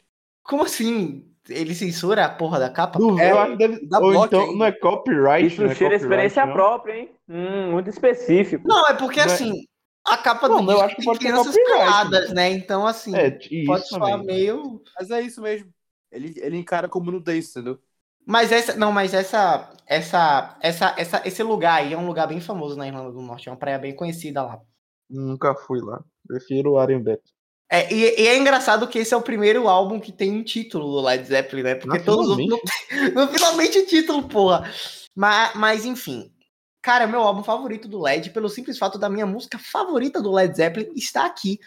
Como 0.43 0.63
assim? 0.63 1.31
Ele 1.49 1.75
censura 1.75 2.25
a 2.25 2.29
porra 2.29 2.59
da 2.59 2.71
capa? 2.71 2.99
Do, 2.99 3.19
é, 3.19 3.31
eu 3.31 3.39
acho 3.39 3.53
que 3.53 3.59
deve 3.59 3.87
dar 3.87 4.01
Ou 4.01 4.25
então 4.25 4.55
não 4.55 4.67
é 4.67 4.73
copyright. 4.73 5.47
Isso 5.47 5.63
é 5.63 5.75
cheira 5.75 5.95
experiência 5.95 6.45
não. 6.45 6.53
própria, 6.53 6.95
hein? 6.95 7.11
Hum, 7.29 7.73
muito 7.73 7.89
específico. 7.91 8.67
Não, 8.67 8.87
é 8.89 8.95
porque 8.95 9.21
não 9.21 9.31
é- 9.31 9.33
assim, 9.33 9.67
a 10.05 10.17
capa 10.17 10.49
não, 10.49 10.65
do 10.65 10.73
eu 10.73 10.81
acho 10.81 10.97
que 10.97 11.05
pode 11.05 11.19
crianças 11.19 11.55
peladas, 11.55 12.33
né? 12.33 12.51
Então, 12.51 12.87
assim, 12.87 13.15
é, 13.15 13.39
pode 13.67 13.89
soar 13.89 14.23
meio. 14.23 14.83
Mas 14.99 15.11
é 15.11 15.21
isso 15.21 15.41
mesmo. 15.41 15.69
Ele, 16.11 16.35
ele 16.39 16.57
encara 16.57 16.89
como 16.89 17.11
nudez, 17.11 17.51
entendeu? 17.51 17.79
Mas 18.25 18.51
essa, 18.51 18.75
não, 18.75 18.91
mas 18.91 19.15
essa, 19.15 19.71
essa, 19.87 20.57
essa, 20.61 20.95
essa, 20.99 21.23
esse 21.25 21.43
lugar 21.45 21.81
aí 21.81 21.93
é 21.93 21.99
um 21.99 22.07
lugar 22.07 22.27
bem 22.27 22.41
famoso 22.41 22.77
na 22.77 22.87
Irlanda 22.89 23.13
do 23.13 23.23
Norte, 23.23 23.49
é 23.49 23.53
uma 23.53 23.59
praia 23.59 23.79
bem 23.79 23.95
conhecida 23.95 24.43
lá. 24.43 24.61
Nunca 25.09 25.55
fui 25.55 25.81
lá. 25.81 26.03
Prefiro 26.27 26.73
o 26.73 26.79
Arenbeto. 26.79 27.36
É, 27.71 27.93
e, 27.93 28.23
e, 28.23 28.29
é 28.29 28.37
engraçado 28.37 28.87
que 28.87 28.99
esse 28.99 29.13
é 29.13 29.17
o 29.17 29.23
primeiro 29.23 29.69
álbum 29.69 29.99
que 29.99 30.13
tem 30.13 30.33
um 30.33 30.45
título 30.45 30.87
do 30.93 31.01
Led 31.01 31.27
Zeppelin, 31.27 31.63
né? 31.63 31.75
Porque 31.75 31.99
todos 31.99 32.29
os 32.29 32.39
outros 32.39 32.71
não, 33.13 33.27
finalmente 33.33 33.79
o 33.79 33.87
título, 33.87 34.29
porra. 34.29 34.71
Mas, 35.15 35.55
mas 35.55 35.85
enfim. 35.85 36.33
Cara, 36.81 37.09
meu 37.09 37.21
álbum 37.21 37.43
favorito 37.43 37.89
do 37.89 38.01
Led, 38.01 38.31
pelo 38.31 38.49
simples 38.49 38.79
fato 38.79 38.99
da 38.99 39.09
minha 39.09 39.27
música 39.27 39.59
favorita 39.59 40.23
do 40.23 40.31
Led 40.31 40.57
Zeppelin 40.57 40.93
está 40.95 41.27
aqui. 41.27 41.59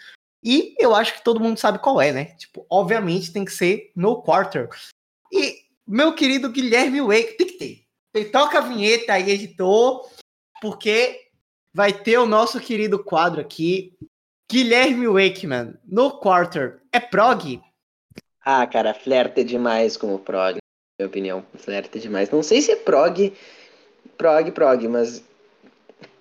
E 0.42 0.74
eu 0.78 0.94
acho 0.94 1.12
que 1.12 1.22
todo 1.22 1.40
mundo 1.40 1.58
sabe 1.58 1.78
qual 1.78 2.00
é, 2.00 2.12
né? 2.12 2.24
Tipo, 2.36 2.64
obviamente 2.70 3.32
tem 3.32 3.44
que 3.44 3.52
ser 3.52 3.92
No 3.94 4.22
Quarter. 4.22 4.70
E 5.30 5.56
meu 5.86 6.14
querido 6.14 6.48
Guilherme 6.48 7.02
Wake, 7.02 7.36
tem 7.36 7.46
que 7.46 7.58
ter. 7.58 7.82
Tem, 8.12 8.30
toca 8.30 8.58
a 8.58 8.62
vinheta 8.62 9.12
aí, 9.12 9.30
editor, 9.30 10.08
porque 10.62 11.20
vai 11.74 11.92
ter 11.92 12.18
o 12.18 12.26
nosso 12.26 12.58
querido 12.58 13.02
quadro 13.02 13.40
aqui, 13.40 13.96
Guilherme 14.50 15.06
Wakeman, 15.06 15.74
no 15.86 16.10
quarter, 16.18 16.80
é 16.92 16.98
prog? 16.98 17.62
Ah, 18.44 18.66
cara, 18.66 18.92
flerte 18.92 19.44
demais 19.44 19.96
com 19.96 20.12
o 20.12 20.18
prog, 20.18 20.54
na 20.54 20.60
minha 20.98 21.06
opinião. 21.08 21.46
Flerte 21.56 22.00
demais. 22.00 22.30
Não 22.30 22.42
sei 22.42 22.60
se 22.60 22.72
é 22.72 22.76
prog, 22.76 23.32
prog, 24.18 24.50
prog, 24.50 24.88
mas 24.88 25.22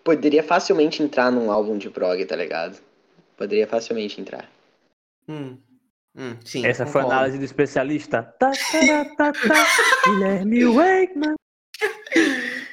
poderia 0.04 0.44
facilmente 0.44 1.02
entrar 1.02 1.32
num 1.32 1.52
álbum 1.52 1.76
de 1.76 1.90
prog, 1.90 2.24
tá 2.24 2.36
ligado? 2.36 2.78
Poderia 3.36 3.66
facilmente 3.66 4.22
entrar. 4.22 4.48
Hum. 5.28 5.58
Hum, 6.16 6.36
sim, 6.46 6.64
Essa 6.66 6.86
concordo. 6.86 7.08
foi 7.08 7.16
a 7.16 7.18
análise 7.18 7.38
do 7.40 7.46
especialista. 7.46 8.22
Tá, 8.38 8.52
tá, 9.18 9.32
tá, 9.34 9.66
Guilherme 10.06 10.66
Wakeman. 10.66 11.34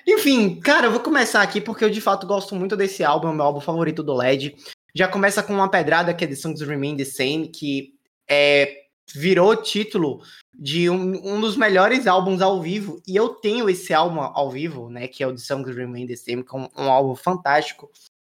Enfim, 0.06 0.60
cara, 0.60 0.88
eu 0.88 0.90
vou 0.90 1.00
começar 1.00 1.40
aqui 1.40 1.60
porque 1.62 1.84
eu 1.84 1.90
de 1.90 2.00
fato 2.00 2.26
gosto 2.26 2.54
muito 2.54 2.76
desse 2.76 3.02
álbum, 3.02 3.28
é 3.28 3.30
o 3.30 3.34
meu 3.34 3.44
álbum 3.44 3.60
favorito 3.60 4.02
do 4.02 4.14
LED. 4.14 4.54
Já 4.96 5.06
começa 5.06 5.42
com 5.42 5.52
uma 5.52 5.70
pedrada 5.70 6.14
que 6.14 6.24
é 6.24 6.26
The 6.26 6.34
Songs 6.34 6.62
Remain 6.62 6.96
the 6.96 7.04
Same, 7.04 7.48
que 7.48 7.94
é, 8.26 8.84
virou 9.14 9.54
título 9.54 10.22
de 10.58 10.88
um, 10.88 11.34
um, 11.34 11.38
dos 11.38 11.54
melhores 11.54 12.06
álbuns 12.06 12.40
ao 12.40 12.62
vivo. 12.62 13.02
E 13.06 13.14
eu 13.14 13.28
tenho 13.28 13.68
esse 13.68 13.92
álbum 13.92 14.20
ao 14.20 14.50
vivo, 14.50 14.88
né? 14.88 15.06
Que 15.06 15.22
é 15.22 15.26
o 15.26 15.32
The 15.32 15.38
Songs 15.38 15.76
Remain 15.76 16.06
the 16.06 16.16
Same, 16.16 16.42
com 16.42 16.70
um 16.74 16.90
álbum 16.90 17.14
fantástico 17.14 17.90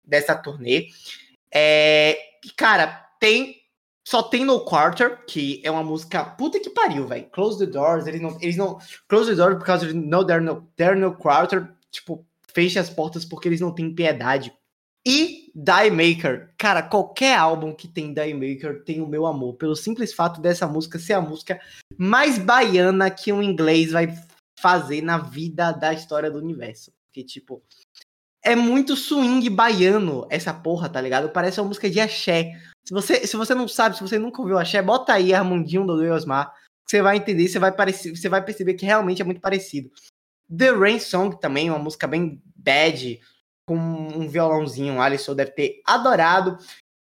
dessa 0.03 0.35
turnê. 0.35 0.89
É, 1.53 2.19
cara, 2.57 3.07
tem 3.21 3.57
só 4.03 4.23
tem 4.23 4.43
No 4.43 4.61
Quarter, 4.61 5.27
que 5.27 5.61
é 5.63 5.71
uma 5.71 5.83
música 5.83 6.25
puta 6.25 6.59
que 6.59 6.71
pariu, 6.71 7.07
velho. 7.07 7.29
Close 7.33 7.59
the 7.59 7.67
Doors, 7.67 8.07
eles 8.07 8.23
não, 8.23 8.39
eles 8.41 8.57
não. 8.57 8.79
Close 9.09 9.29
the 9.29 9.37
Doors 9.37 9.59
por 9.59 9.67
causa 9.67 9.87
de 9.87 9.93
No 9.93 10.25
There 10.25 10.43
No, 10.43 10.63
there 10.75 10.95
no 10.95 11.15
Quarter. 11.15 11.69
Tipo, 11.91 12.25
feche 12.55 12.79
as 12.79 12.89
portas 12.89 13.27
porque 13.27 13.47
eles 13.47 13.61
não 13.61 13.75
têm 13.75 13.95
piedade. 13.95 14.55
E 15.05 15.36
Die 15.57 15.91
Maker. 15.91 16.51
Cara, 16.59 16.83
qualquer 16.83 17.39
álbum 17.39 17.75
que 17.75 17.89
tem 17.89 18.13
Die 18.13 18.35
Maker 18.35 18.85
tem 18.85 19.01
o 19.01 19.07
meu 19.07 19.25
amor. 19.25 19.55
Pelo 19.55 19.75
simples 19.75 20.13
fato 20.13 20.39
dessa 20.39 20.67
música 20.67 20.99
ser 20.99 21.15
a 21.15 21.21
música 21.21 21.59
mais 21.97 22.37
baiana 22.37 23.11
que 23.11 23.33
um 23.33 23.43
inglês 23.43 23.93
vai 23.93 24.15
fazer 24.61 25.01
na 25.01 25.17
vida 25.17 25.73
da 25.73 25.95
história 25.95 26.31
do 26.31 26.39
universo. 26.39 26.93
Porque, 27.07 27.25
tipo, 27.25 27.63
é 28.45 28.55
muito 28.55 28.95
swing 28.95 29.49
baiano 29.49 30.27
essa 30.29 30.53
porra, 30.53 30.91
tá 30.91 31.01
ligado? 31.01 31.31
Parece 31.31 31.59
uma 31.59 31.69
música 31.69 31.89
de 31.89 32.01
axé. 32.01 32.53
Se 32.87 32.93
você, 32.93 33.27
se 33.27 33.35
você 33.35 33.55
não 33.55 33.67
sabe, 33.67 33.97
se 33.97 34.03
você 34.03 34.19
nunca 34.19 34.43
ouviu 34.43 34.59
axé, 34.59 34.83
bota 34.83 35.15
aí 35.15 35.33
Armandinho 35.33 35.87
do 35.87 35.95
Osmar. 36.13 36.53
Você 36.87 37.01
vai 37.01 37.17
entender, 37.17 37.49
você 37.49 37.59
vai, 37.59 37.73
parecer, 37.73 38.15
você 38.15 38.29
vai 38.29 38.45
perceber 38.45 38.75
que 38.75 38.85
realmente 38.85 39.23
é 39.23 39.25
muito 39.25 39.41
parecido. 39.41 39.91
The 40.55 40.71
Rain 40.71 41.01
Song 41.01 41.41
também, 41.41 41.71
uma 41.71 41.79
música 41.79 42.07
bem 42.07 42.43
bad, 42.55 43.19
com 43.67 43.77
um 43.77 44.29
violãozinho. 44.29 44.95
O 44.95 45.01
Alisson 45.01 45.35
deve 45.35 45.51
ter 45.51 45.83
adorado, 45.85 46.57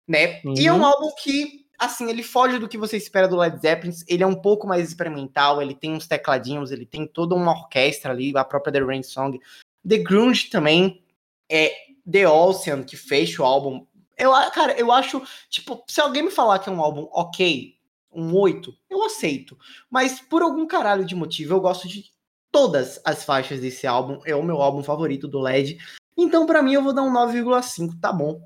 né? 0.09 0.40
Uhum. 0.44 0.55
E 0.56 0.66
é 0.66 0.72
um 0.72 0.78
uhum. 0.78 0.86
álbum 0.86 1.10
que, 1.22 1.66
assim, 1.78 2.09
ele 2.09 2.22
foge 2.22 2.59
do 2.59 2.68
que 2.68 2.78
você 2.78 2.97
espera 2.97 3.28
do 3.28 3.36
Led 3.36 3.60
Zeppelin. 3.60 3.94
Ele 4.06 4.22
é 4.22 4.26
um 4.26 4.40
pouco 4.40 4.66
mais 4.66 4.89
experimental, 4.89 5.60
ele 5.60 5.74
tem 5.74 5.93
uns 5.93 6.06
tecladinhos, 6.06 6.70
ele 6.70 6.86
tem 6.86 7.06
toda 7.06 7.34
uma 7.34 7.51
orquestra 7.51 8.12
ali, 8.12 8.32
a 8.36 8.44
própria 8.44 8.72
The 8.72 8.80
Rain 8.80 9.02
Song. 9.02 9.39
The 9.86 9.98
Grunge 9.98 10.48
também, 10.48 11.02
é 11.51 11.74
The 12.10 12.28
Ocean, 12.28 12.82
que 12.84 12.97
fecha 12.97 13.43
o 13.43 13.44
álbum. 13.44 13.84
Eu, 14.16 14.32
cara, 14.52 14.78
eu 14.78 14.93
acho, 14.93 15.22
tipo, 15.51 15.82
se 15.89 16.01
alguém 16.01 16.22
me 16.22 16.30
falar 16.30 16.60
que 16.60 16.68
é 16.68 16.72
um 16.72 16.80
álbum 16.80 17.09
ok, 17.10 17.76
um 18.12 18.36
8, 18.36 18.72
eu 18.89 19.05
aceito. 19.05 19.59
Mas 19.90 20.20
por 20.20 20.43
algum 20.43 20.66
caralho 20.66 21.05
de 21.05 21.14
motivo, 21.14 21.55
eu 21.55 21.60
gosto 21.60 21.89
de 21.89 22.12
todas 22.51 23.01
as 23.05 23.24
faixas 23.24 23.60
desse 23.60 23.86
álbum. 23.86 24.20
É 24.24 24.36
o 24.36 24.43
meu 24.43 24.60
álbum 24.60 24.82
favorito 24.82 25.26
do 25.26 25.40
LED. 25.40 25.78
Então, 26.16 26.47
para 26.47 26.62
mim, 26.62 26.74
eu 26.74 26.82
vou 26.82 26.93
dar 26.93 27.02
um 27.02 27.12
9,5, 27.12 27.98
tá 28.01 28.12
bom. 28.12 28.40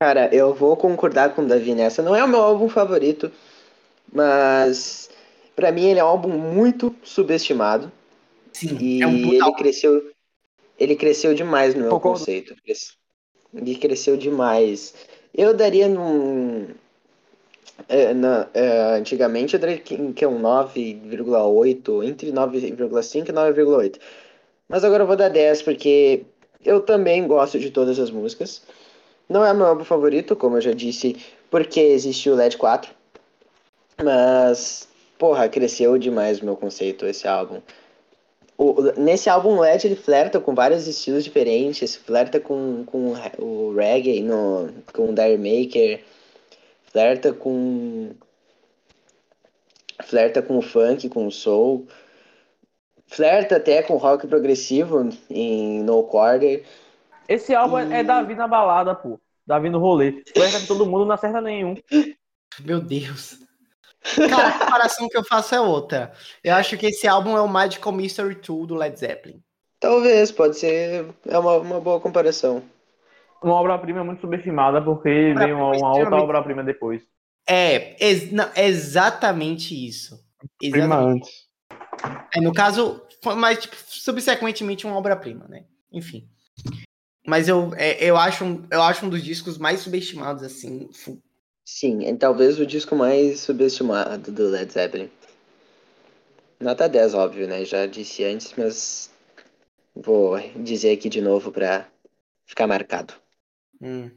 Cara, 0.00 0.28
eu 0.34 0.52
vou 0.52 0.76
concordar 0.76 1.34
com 1.34 1.42
o 1.42 1.46
Davi 1.46 1.74
nessa. 1.74 2.02
Não 2.02 2.16
é 2.16 2.24
o 2.24 2.28
meu 2.28 2.40
álbum 2.40 2.68
favorito, 2.68 3.30
mas 4.12 5.08
para 5.54 5.70
mim 5.70 5.86
ele 5.86 6.00
é 6.00 6.04
um 6.04 6.08
álbum 6.08 6.30
muito 6.30 6.94
subestimado. 7.04 7.90
Sim, 8.52 8.76
e 8.80 9.02
é 9.02 9.06
um 9.06 9.14
ele 9.14 9.52
cresceu 9.54 10.12
ele 10.82 10.96
cresceu 10.96 11.32
demais 11.34 11.74
no 11.74 11.82
meu 11.82 11.90
Concordo. 11.90 12.18
conceito. 12.18 12.56
Ele 13.54 13.76
cresceu 13.76 14.16
demais. 14.16 14.94
Eu 15.32 15.54
daria 15.54 15.86
num. 15.88 16.66
É, 17.88 18.12
na, 18.12 18.48
é, 18.52 18.96
antigamente 18.96 19.54
eu 19.54 19.60
daria 19.60 19.78
que, 19.78 20.12
que 20.12 20.24
é 20.24 20.28
um 20.28 20.40
9,8, 20.40 22.04
entre 22.04 22.32
9,5 22.32 23.28
e 23.28 23.32
9,8. 23.32 24.00
Mas 24.68 24.82
agora 24.84 25.04
eu 25.04 25.06
vou 25.06 25.16
dar 25.16 25.28
10, 25.28 25.62
porque 25.62 26.24
eu 26.64 26.80
também 26.80 27.26
gosto 27.26 27.58
de 27.58 27.70
todas 27.70 27.98
as 27.98 28.10
músicas. 28.10 28.62
Não 29.28 29.44
é 29.44 29.52
meu 29.54 29.66
álbum 29.66 29.84
favorito, 29.84 30.36
como 30.36 30.56
eu 30.56 30.60
já 30.60 30.72
disse, 30.72 31.16
porque 31.50 31.80
existe 31.80 32.28
o 32.28 32.34
LED 32.34 32.56
4. 32.56 32.90
Mas, 34.02 34.88
porra, 35.18 35.48
cresceu 35.48 35.96
demais 35.98 36.40
o 36.40 36.44
meu 36.44 36.56
conceito 36.56 37.06
esse 37.06 37.26
álbum. 37.26 37.60
O, 38.58 38.82
nesse 38.96 39.28
álbum 39.28 39.58
LED 39.58 39.86
ele 39.86 39.96
flerta 39.96 40.38
com 40.38 40.54
vários 40.54 40.86
estilos 40.86 41.24
diferentes, 41.24 41.96
flerta 41.96 42.38
com, 42.38 42.84
com 42.84 43.14
o 43.38 43.74
reggae, 43.74 44.20
no, 44.20 44.70
com 44.92 45.10
o 45.10 45.14
Dire 45.14 45.38
Maker, 45.38 46.04
flerta 46.84 47.32
com 47.32 48.10
flerta 50.04 50.42
com 50.42 50.58
o 50.58 50.62
funk, 50.62 51.08
com 51.08 51.26
o 51.26 51.30
soul, 51.30 51.86
flerta 53.12 53.56
até 53.56 53.82
com 53.82 53.96
rock 53.96 54.26
progressivo 54.26 55.08
em 55.30 55.82
No 55.82 56.02
Quarter. 56.04 56.64
Esse 57.28 57.54
álbum 57.54 57.78
é 57.78 57.86
e... 57.86 57.92
é 57.94 58.02
Davi 58.02 58.34
na 58.34 58.48
balada, 58.48 58.94
pô. 58.94 59.20
Davi 59.46 59.70
no 59.70 59.78
rolê. 59.78 60.22
Flerta 60.34 60.60
com 60.60 60.66
todo 60.66 60.86
mundo, 60.86 61.04
não 61.04 61.14
acerta 61.14 61.40
nenhum. 61.40 61.74
Meu 62.60 62.80
Deus. 62.80 63.38
Cara, 64.28 64.48
a 64.48 64.58
comparação 64.58 65.08
que 65.08 65.16
eu 65.16 65.24
faço 65.24 65.54
é 65.54 65.60
outra. 65.60 66.12
Eu 66.42 66.54
acho 66.54 66.76
que 66.76 66.86
esse 66.86 67.06
álbum 67.06 67.36
é 67.36 67.40
o 67.40 67.48
Magical 67.48 67.92
Mystery 67.92 68.34
Tour 68.34 68.66
do 68.66 68.74
Led 68.74 68.98
Zeppelin. 68.98 69.40
Talvez, 69.78 70.30
pode 70.32 70.58
ser. 70.58 71.06
É 71.26 71.38
uma, 71.38 71.56
uma 71.58 71.80
boa 71.80 72.00
comparação. 72.00 72.62
Uma 73.42 73.54
obra-prima 73.54 74.04
muito 74.04 74.20
subestimada, 74.20 74.80
porque 74.82 75.34
vem 75.36 75.52
uma, 75.52 75.76
uma 75.76 75.96
outra 75.96 76.16
obra-prima 76.16 76.62
depois. 76.62 77.02
É, 77.48 77.96
ex 78.04 78.30
não, 78.30 78.48
exatamente 78.56 79.74
isso. 79.74 80.18
Prima 80.58 80.96
antes. 80.96 81.41
É, 82.34 82.40
no 82.40 82.52
caso, 82.52 83.02
mas 83.36 83.60
tipo, 83.60 83.76
subsequentemente 83.86 84.86
uma 84.86 84.96
obra-prima, 84.96 85.46
né? 85.48 85.64
Enfim. 85.92 86.28
Mas 87.26 87.48
eu, 87.48 87.72
é, 87.76 88.02
eu, 88.04 88.16
acho, 88.16 88.44
eu 88.70 88.82
acho 88.82 89.06
um 89.06 89.08
dos 89.08 89.22
discos 89.22 89.58
mais 89.58 89.80
subestimados, 89.80 90.42
assim, 90.42 90.88
Sim, 91.64 92.04
é 92.04 92.14
talvez 92.16 92.58
o 92.58 92.66
disco 92.66 92.96
mais 92.96 93.40
subestimado 93.40 94.32
do 94.32 94.48
Led 94.48 94.72
Zeppelin. 94.72 95.10
Nota 96.60 96.88
10, 96.88 97.14
óbvio, 97.14 97.46
né? 97.46 97.64
Já 97.64 97.86
disse 97.86 98.24
antes, 98.24 98.52
mas 98.56 99.10
vou 99.94 100.38
dizer 100.56 100.92
aqui 100.92 101.08
de 101.08 101.20
novo 101.20 101.52
pra 101.52 101.88
ficar 102.46 102.66
marcado. 102.66 103.14
Hum. 103.80 104.10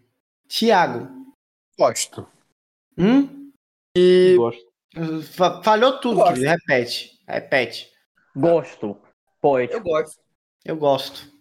Tiago. 0.48 1.08
Gosto. 1.78 2.28
Hum? 2.98 3.52
E... 3.96 4.36
Gosto. 4.38 4.66
Falhou 5.64 6.00
tudo, 6.00 6.24
querido. 6.24 6.48
Repete. 6.48 7.15
Repete. 7.28 7.92
Gosto. 8.36 9.00
Pode. 9.42 9.72
Eu 9.72 9.82
gosto. 9.82 10.22
Eu 10.64 10.78
gosto. 10.78 11.34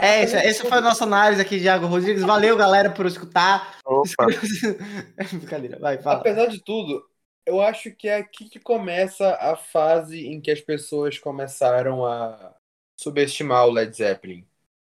É, 0.00 0.22
essa, 0.22 0.38
essa 0.38 0.68
foi 0.68 0.78
a 0.78 0.82
nossa 0.82 1.04
análise 1.04 1.40
aqui, 1.40 1.58
Diago 1.58 1.86
Rodrigues. 1.86 2.22
Valeu, 2.22 2.56
galera, 2.56 2.90
por 2.90 3.06
escutar. 3.06 3.78
Opa. 3.84 4.26
Brincadeira, 5.32 5.78
vai, 5.78 5.98
fala. 6.00 6.20
Apesar 6.20 6.46
de 6.46 6.62
tudo, 6.62 7.04
eu 7.44 7.60
acho 7.60 7.90
que 7.92 8.08
é 8.08 8.16
aqui 8.16 8.48
que 8.48 8.58
começa 8.58 9.34
a 9.34 9.56
fase 9.56 10.26
em 10.26 10.40
que 10.40 10.50
as 10.50 10.60
pessoas 10.60 11.18
começaram 11.18 12.04
a 12.06 12.54
subestimar 12.98 13.66
o 13.66 13.70
Led 13.70 13.94
Zeppelin. 13.94 14.46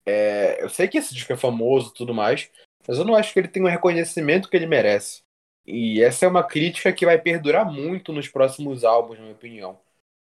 É, 0.06 0.62
eu 0.62 0.68
sei 0.68 0.86
que 0.86 0.98
esse 0.98 1.12
disco 1.12 1.32
é 1.32 1.36
famoso 1.36 1.90
e 1.90 1.94
tudo 1.94 2.14
mais, 2.14 2.48
mas 2.86 2.98
eu 2.98 3.04
não 3.04 3.16
acho 3.16 3.32
que 3.32 3.40
ele 3.40 3.48
tem 3.48 3.62
o 3.62 3.68
reconhecimento 3.68 4.48
que 4.48 4.56
ele 4.56 4.66
merece. 4.66 5.22
E 5.66 6.00
essa 6.00 6.24
é 6.24 6.28
uma 6.28 6.44
crítica 6.44 6.92
que 6.92 7.04
vai 7.04 7.18
perdurar 7.18 7.70
muito 7.70 8.12
nos 8.12 8.28
próximos 8.28 8.84
álbuns, 8.84 9.18
na 9.18 9.24
minha 9.24 9.34
opinião. 9.34 9.80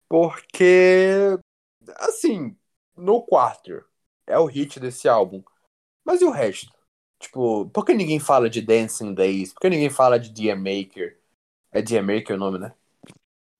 Porque, 0.10 1.38
assim, 1.98 2.56
no 2.96 3.22
Quarter, 3.26 3.86
é 4.26 4.38
o 4.40 4.46
hit 4.46 4.80
desse 4.80 5.08
álbum. 5.08 5.44
Mas 6.06 6.22
e 6.22 6.26
o 6.26 6.32
resto? 6.32 6.72
Tipo, 7.20 7.70
por 7.70 7.86
que 7.86 7.94
ninguém 7.94 8.20
fala 8.20 8.50
de 8.50 8.62
Dancing 8.62 9.14
Days? 9.14 9.54
Por 9.54 9.62
que 9.62 9.70
ninguém 9.70 9.90
fala 9.90 10.20
de 10.20 10.30
Dear 10.30 10.58
Maker? 10.58 11.20
É 11.72 11.82
Dear 11.82 12.04
Maker 12.04 12.36
o 12.36 12.40
nome, 12.40 12.60
né? 12.60 12.74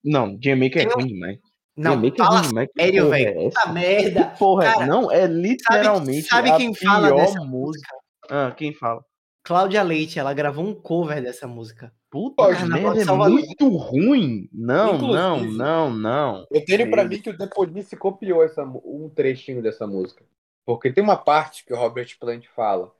Não, 0.04 0.36
Dear 0.36 0.58
Maker 0.58 0.88
é 0.88 0.94
ruim 0.94 1.08
demais. 1.08 1.40
Não, 1.76 2.00
Dear 2.00 2.16
fala 2.18 2.30
é 2.30 2.40
ruim 2.40 2.48
demais. 2.48 2.70
sério, 2.80 3.10
velho. 3.10 3.28
É 3.28 3.44
Puta 3.50 3.66
merda. 3.74 4.30
Que 4.30 4.40
porra, 4.40 4.64
Cara, 4.64 4.86
não, 4.86 5.12
é 5.12 5.28
literalmente 5.28 6.28
sabe, 6.28 6.50
sabe 6.50 6.58
quem 6.58 6.74
fala 6.74 7.12
dessa 7.12 7.44
música? 7.44 7.96
Ah, 8.30 8.52
quem 8.52 8.74
fala? 8.74 9.04
Cláudia 9.44 9.82
Leite, 9.82 10.20
ela 10.20 10.34
gravou 10.34 10.66
um 10.66 10.76
cover 10.76 11.22
dessa 11.22 11.48
música. 11.48 11.94
Puta 12.10 12.48
merda, 12.66 13.02
é 13.02 13.06
muito 13.06 13.68
ruim. 13.68 14.50
Não, 14.54 14.96
Inclusive, 14.96 15.58
não, 15.58 15.90
não, 15.90 15.90
não. 15.90 16.48
Eu 16.50 16.64
tenho 16.64 16.90
pra 16.90 17.04
mim 17.04 17.22
que 17.22 17.30
o 17.30 17.38
Depolice 17.38 17.98
copiou 17.98 18.44
essa, 18.44 18.64
um 18.64 19.12
trechinho 19.14 19.62
dessa 19.62 19.86
música. 19.86 20.24
Porque 20.66 20.92
tem 20.92 21.04
uma 21.04 21.18
parte 21.18 21.66
que 21.66 21.74
o 21.74 21.78
Robert 21.78 22.18
Plant 22.20 22.46
fala. 22.56 22.92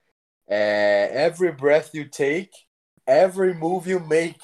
É, 0.48 1.26
every 1.26 1.52
breath 1.52 1.94
you 1.94 2.10
take, 2.10 2.52
every 3.06 3.54
move 3.54 3.90
you 3.90 4.00
make. 4.00 4.40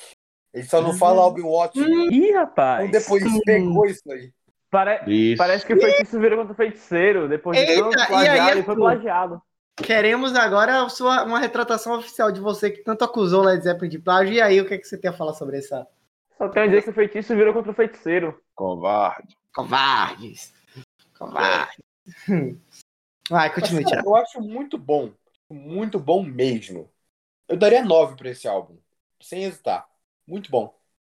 Ele 0.54 0.66
só 0.66 0.82
não 0.82 0.92
hum. 0.92 0.98
fala 0.98 1.24
I'll 1.24 1.34
be 1.34 1.42
watching. 1.42 2.10
Ih, 2.12 2.32
rapaz. 2.32 2.88
Então 2.88 3.00
depois 3.00 3.24
hum. 3.24 3.40
pegou 3.46 3.86
isso 3.86 4.12
aí. 4.12 4.32
Pare... 4.70 5.04
Isso. 5.08 5.38
Parece 5.38 5.66
que 5.66 5.74
o 5.74 5.80
feitiço 5.80 6.20
virou 6.20 6.40
contra 6.40 6.54
o 6.54 6.56
feiticeiro. 6.56 7.28
Depois 7.28 7.58
de 7.58 7.76
plagiado, 8.08 8.52
ele 8.52 8.64
foi 8.64 8.76
plagiado. 8.76 9.42
Queremos 9.76 10.36
agora 10.36 10.88
sua, 10.90 11.24
uma 11.24 11.40
retratação 11.40 11.98
oficial 11.98 12.32
de 12.32 12.40
você 12.40 12.70
que 12.70 12.84
tanto 12.84 13.04
acusou 13.04 13.42
o 13.42 13.46
Led 13.46 13.64
Zeppelin 13.64 13.90
de 13.90 14.00
plágio. 14.00 14.34
E 14.34 14.42
aí, 14.42 14.62
o 14.62 14.68
que, 14.68 14.76
é 14.76 14.78
que 14.78 14.88
você 14.88 14.98
tem 14.98 15.10
a 15.10 15.14
falar 15.14 15.34
sobre 15.34 15.58
essa? 15.58 15.88
Só 16.38 16.48
tenho 16.48 16.66
a 16.66 16.68
dizer 16.68 16.84
que 16.84 16.90
o 16.90 16.94
feitiço 16.94 17.36
virou 17.36 17.54
contra 17.54 17.72
o 17.72 17.76
feiticeiro. 17.76 18.40
Covarde. 18.54 19.36
Covardes. 19.54 20.54
Covardes. 21.18 21.78
Vai, 23.30 23.54
continue, 23.54 23.86
Thiago. 23.86 24.10
Eu 24.10 24.16
acho 24.16 24.42
muito 24.42 24.78
bom. 24.78 25.12
Muito 25.50 26.00
bom 26.00 26.22
mesmo. 26.24 26.90
Eu 27.48 27.58
daria 27.58 27.84
9 27.84 28.16
pra 28.16 28.30
esse 28.30 28.48
álbum. 28.48 28.78
Sem 29.22 29.44
hesitar. 29.44 29.88
Muito 30.28 30.52
bom. 30.52 30.74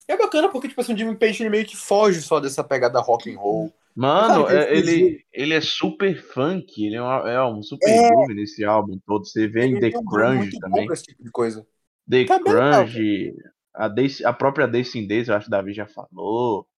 É 0.09 0.17
bacana 0.17 0.49
porque, 0.49 0.69
tipo 0.69 0.81
assim, 0.81 0.95
o 0.95 0.97
Jimmy 0.97 1.17
Page 1.17 1.43
ele 1.43 1.51
meio 1.51 1.67
que 1.67 1.77
foge 1.77 2.23
só 2.23 2.39
dessa 2.39 2.63
pegada 2.63 3.01
rock 3.01 3.33
and 3.33 3.39
roll. 3.39 3.73
Mano, 3.97 4.47
é, 4.47 4.77
ele, 4.77 5.25
ele 5.33 5.55
é 5.55 5.61
super 5.63 6.23
funk, 6.23 6.85
ele 6.85 6.97
é, 6.97 7.03
uma, 7.03 7.31
é 7.31 7.43
um 7.43 7.63
super 7.63 7.89
é... 7.89 8.11
groove 8.11 8.35
nesse 8.35 8.63
álbum 8.63 8.99
todo. 9.07 9.25
Você 9.25 9.49
vê 9.49 9.65
em 9.65 9.81
The 9.81 9.91
Grunge 10.05 10.59
também. 10.59 10.87
Esse 10.93 11.05
tipo 11.05 11.25
de 11.25 11.31
coisa. 11.31 11.67
The 12.09 12.27
tá 12.27 12.39
Grunge, 12.39 13.35
A, 13.75 13.89
Days, 13.89 14.23
a 14.23 14.35
própria 14.35 14.69
Days 14.69 14.95
in 14.95 15.07
Days, 15.07 15.29
eu 15.29 15.35
acho 15.35 15.47
que 15.47 15.49
o 15.49 15.51
Davi 15.51 15.73
já 15.73 15.87
falou. 15.87 16.69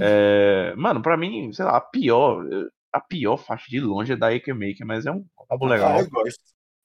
É, 0.00 0.72
mano, 0.76 1.02
pra 1.02 1.14
mim, 1.14 1.52
sei 1.52 1.66
lá, 1.66 1.76
a 1.76 1.80
pior, 1.80 2.42
a 2.90 3.00
pior 3.00 3.36
faixa 3.36 3.66
de 3.68 3.78
longe 3.78 4.12
é 4.14 4.16
da 4.16 4.30
Ake 4.30 4.52
Maker, 4.54 4.86
mas 4.86 5.04
é 5.04 5.12
um 5.12 5.22
álbum 5.50 5.66
legal. 5.66 5.98
Ah, 5.98 6.00
eu 6.00 6.08
gosto. 6.08 6.40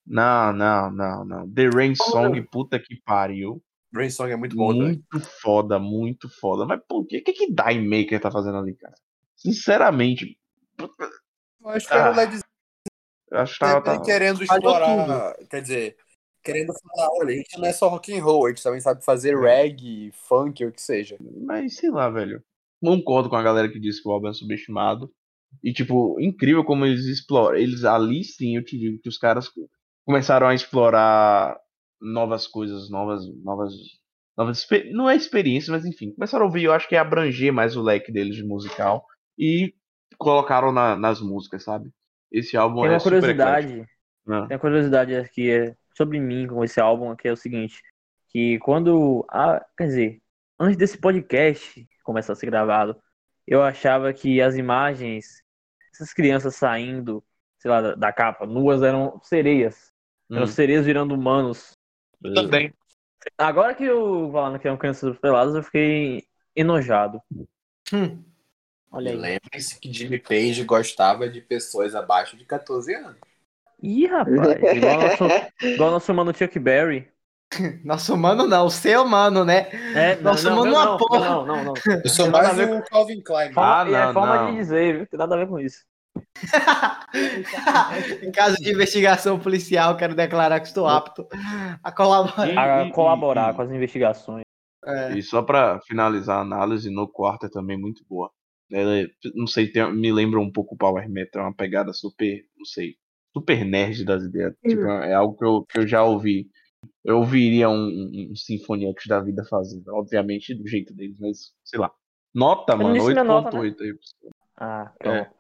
Não, 0.05 0.51
não, 0.51 0.91
não, 0.91 1.23
não. 1.23 1.49
The 1.49 1.69
Rain 1.69 1.95
Song, 1.95 2.41
puta 2.51 2.77
que 2.77 3.01
pariu. 3.05 3.63
Rain 3.93 4.09
Song 4.09 4.29
é 4.29 4.35
muito 4.35 4.55
bom, 4.55 4.73
Muito 4.73 5.01
também. 5.09 5.27
foda, 5.41 5.79
muito 5.79 6.27
foda. 6.27 6.65
Mas 6.65 6.81
por 6.87 7.05
que? 7.05 7.21
Que, 7.21 7.31
que 7.31 7.47
Die 7.47 7.79
Maker 7.79 8.19
tá 8.19 8.29
fazendo 8.29 8.57
ali, 8.57 8.75
cara? 8.75 8.93
Sinceramente. 9.35 10.37
Eu 11.61 11.69
acho 11.69 11.87
que 11.87 11.93
ah, 11.93 11.97
era 11.97 12.11
o 12.11 12.15
Led 12.15 12.39
Acho 13.31 13.53
que 13.53 13.59
tava, 13.59 13.81
tava... 13.81 14.03
querendo 14.03 14.43
explorar. 14.43 15.35
Quer 15.49 15.61
dizer, 15.61 15.97
querendo 16.43 16.73
falar, 16.73 17.09
olha, 17.19 17.33
a 17.33 17.37
gente 17.37 17.57
não 17.57 17.65
é 17.65 17.73
só 17.73 17.87
rock 17.87 18.13
and 18.13 18.23
roll, 18.23 18.45
a 18.45 18.49
gente 18.49 18.63
também 18.63 18.79
sabe 18.79 19.03
fazer 19.03 19.37
reggae, 19.37 20.11
funk, 20.13 20.63
ou 20.63 20.69
o 20.69 20.73
que 20.73 20.81
seja. 20.81 21.17
Mas 21.43 21.77
sei 21.77 21.89
lá, 21.89 22.09
velho. 22.09 22.41
Concordo 22.81 23.29
com 23.29 23.35
a 23.35 23.43
galera 23.43 23.69
que 23.69 23.79
disse 23.79 24.01
que 24.01 24.07
o 24.07 24.11
álbum 24.11 24.27
é 24.29 24.33
subestimado. 24.33 25.11
E, 25.63 25.73
tipo, 25.73 26.19
incrível 26.19 26.63
como 26.63 26.85
eles 26.85 27.05
exploram. 27.05 27.57
Eles 27.57 27.83
ali 27.83 28.23
sim, 28.23 28.57
eu 28.57 28.63
te 28.63 28.77
digo 28.77 29.01
que 29.01 29.09
os 29.09 29.17
caras 29.17 29.49
começaram 30.05 30.47
a 30.47 30.53
explorar 30.53 31.57
novas 31.99 32.45
coisas, 32.45 32.89
novas. 32.89 33.21
novas, 33.43 33.73
novas 34.37 34.57
não 34.91 35.09
é 35.09 35.15
experiência, 35.15 35.71
mas 35.71 35.85
enfim. 35.85 36.11
Começaram 36.13 36.45
a 36.45 36.47
ouvir, 36.47 36.65
eu 36.65 36.73
acho 36.73 36.87
que 36.87 36.95
é 36.95 36.99
abranger 36.99 37.51
mais 37.51 37.75
o 37.75 37.81
leque 37.81 38.11
deles 38.11 38.35
de 38.35 38.43
musical. 38.43 39.05
E 39.37 39.73
colocaram 40.17 40.71
na, 40.71 40.95
nas 40.95 41.21
músicas, 41.21 41.63
sabe? 41.63 41.91
Esse 42.31 42.57
álbum 42.57 42.81
Tem 42.81 42.91
uma 42.91 42.97
é 42.97 43.01
curiosidade. 43.01 43.87
Ah. 44.27 44.45
Tem 44.47 44.55
uma 44.55 44.59
curiosidade 44.59 45.15
aqui 45.15 45.51
é 45.51 45.75
sobre 45.95 46.19
mim 46.19 46.47
com 46.47 46.63
esse 46.63 46.79
álbum, 46.79 47.15
que 47.15 47.27
é 47.27 47.31
o 47.31 47.37
seguinte. 47.37 47.81
Que 48.29 48.59
quando. 48.59 49.25
Ah, 49.29 49.65
quer 49.77 49.87
dizer, 49.87 50.21
antes 50.59 50.77
desse 50.77 50.97
podcast 50.97 51.87
começar 52.03 52.33
a 52.33 52.35
ser 52.35 52.47
gravado, 52.47 52.95
eu 53.47 53.61
achava 53.61 54.11
que 54.13 54.41
as 54.41 54.55
imagens, 54.55 55.41
essas 55.93 56.13
crianças 56.13 56.55
saindo, 56.55 57.23
sei 57.57 57.71
lá, 57.71 57.81
da, 57.81 57.95
da 57.95 58.13
capa, 58.13 58.45
nuas, 58.45 58.81
eram 58.81 59.19
sereias. 59.23 59.91
Hum. 60.29 60.37
Eram 60.37 60.47
sereias 60.47 60.85
virando 60.85 61.13
humanos. 61.13 61.71
Também. 62.33 62.73
Agora 63.37 63.73
que 63.73 63.83
eu 63.83 64.29
falando 64.31 64.59
que 64.59 64.67
eram 64.67 64.77
crianças 64.77 65.17
peladas, 65.19 65.55
eu 65.55 65.63
fiquei 65.63 66.23
enojado. 66.55 67.21
Hum. 67.93 68.23
Olha 68.91 69.11
aí. 69.11 69.17
Lembre-se 69.17 69.79
que 69.79 69.91
Jimmy 69.91 70.19
Page 70.19 70.63
gostava 70.63 71.27
de 71.29 71.41
pessoas 71.41 71.95
abaixo 71.95 72.37
de 72.37 72.45
14 72.45 72.93
anos. 72.93 73.17
Ih, 73.81 74.07
rapaz, 74.07 74.35
igual 74.75 74.99
nosso, 74.99 75.23
igual 75.61 75.91
nosso 75.91 76.13
mano 76.13 76.35
Chuck 76.35 76.57
Berry. 76.59 77.07
Nosso 77.85 78.17
mano 78.17 78.47
não, 78.47 78.65
o 78.65 78.71
seu 78.71 79.05
mano, 79.05 79.45
né? 79.45 79.69
É, 79.95 80.15
nosso 80.15 80.49
não, 80.49 80.57
mano 80.57 80.71
não, 80.71 80.81
uma 80.81 80.97
porra. 80.97 81.19
Não, 81.19 81.45
não, 81.45 81.63
não. 81.65 81.73
Eu 82.03 82.09
sou 82.09 82.29
mais 82.29 82.57
o 82.59 82.81
Calvin 82.89 83.21
Klein. 83.21 83.51
Ah, 83.55 83.85
não, 83.85 83.95
é 83.95 84.13
forma 84.13 84.35
não. 84.35 84.51
de 84.51 84.57
dizer, 84.57 84.97
viu? 84.97 85.07
Tem 85.07 85.17
nada 85.17 85.35
a 85.35 85.37
ver 85.37 85.47
com 85.47 85.59
isso. 85.59 85.85
em 88.23 88.31
caso 88.31 88.55
de 88.57 88.71
investigação 88.71 89.39
policial, 89.39 89.95
quero 89.95 90.15
declarar 90.15 90.59
que 90.59 90.67
estou 90.67 90.87
apto 90.87 91.27
a 91.83 91.91
colaborar, 91.91 92.81
a 92.81 92.91
colaborar 92.91 93.53
com 93.53 93.61
as 93.61 93.71
investigações. 93.71 94.43
É. 94.85 95.17
E 95.17 95.21
só 95.21 95.41
para 95.41 95.79
finalizar 95.81 96.37
a 96.37 96.41
análise, 96.41 96.89
no 96.89 97.07
quarto 97.07 97.45
é 97.45 97.49
também 97.49 97.77
muito 97.77 98.03
boa. 98.07 98.31
Ela, 98.71 99.07
não 99.35 99.45
sei, 99.47 99.71
tem, 99.71 99.93
me 99.93 100.11
lembra 100.11 100.39
um 100.39 100.51
pouco 100.51 100.75
o 100.75 100.77
Power 100.77 101.07
Metal, 101.09 101.41
é 101.41 101.45
uma 101.45 101.55
pegada 101.55 101.93
super, 101.93 102.43
não 102.57 102.65
sei, 102.65 102.95
super 103.31 103.63
nerd 103.65 104.03
das 104.03 104.23
ideias. 104.23 104.53
Uhum. 104.63 104.69
Tipo, 104.69 104.85
é 104.85 105.13
algo 105.13 105.37
que 105.37 105.45
eu, 105.45 105.65
que 105.65 105.79
eu 105.79 105.87
já 105.87 106.03
ouvi. 106.03 106.49
Eu 107.03 107.17
ouviria 107.17 107.69
um, 107.69 107.87
um, 107.87 108.31
um 108.31 108.35
Symphony 108.35 108.87
X 108.87 109.07
da 109.07 109.19
vida 109.19 109.43
fazendo, 109.49 109.87
obviamente 109.89 110.53
do 110.53 110.67
jeito 110.67 110.93
deles, 110.93 111.17
mas 111.19 111.53
sei 111.63 111.79
lá. 111.79 111.91
Nota, 112.33 112.73
eu 112.73 112.77
mano, 112.77 112.95
8.8 112.95 113.53
né? 113.53 113.85
aí. 113.85 113.93
Ah, 114.57 114.91
então. 114.99 115.13
É. 115.13 115.31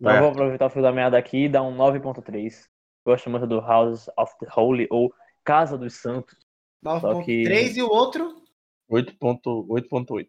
Então 0.00 0.18
vou 0.18 0.30
aproveitar 0.30 0.66
o 0.66 0.70
fio 0.70 0.82
da 0.82 0.92
meada 0.92 1.16
aqui 1.16 1.44
e 1.44 1.48
dar 1.48 1.62
um 1.62 1.76
9.3. 1.76 2.66
Gosto 3.06 3.30
muito 3.30 3.46
do 3.46 3.60
House 3.60 4.08
of 4.18 4.32
the 4.40 4.48
Holy 4.54 4.86
ou 4.90 5.12
Casa 5.44 5.78
dos 5.78 5.94
Santos. 5.94 6.36
9.3 6.84 7.24
que... 7.24 7.78
e 7.78 7.82
o 7.82 7.88
outro? 7.88 8.42
8.8. 8.90 10.26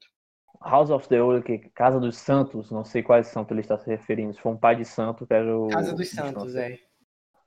House 0.63 0.89
of 0.89 1.07
the 1.09 1.21
Holy, 1.21 1.41
que 1.41 1.59
Casa 1.69 1.99
dos 1.99 2.17
Santos, 2.17 2.71
não 2.71 2.83
sei 2.83 3.03
quais 3.03 3.27
santos 3.27 3.51
ele 3.51 3.61
está 3.61 3.77
se 3.77 3.89
referindo. 3.89 4.33
Se 4.33 4.39
for 4.39 4.51
um 4.51 4.57
pai 4.57 4.75
de 4.75 4.85
santo, 4.85 5.27
quero. 5.27 5.67
Casa 5.69 5.93
dos 5.93 6.09
Santos, 6.09 6.55
é. 6.55 6.79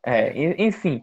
É, 0.04 0.62
enfim. 0.62 1.02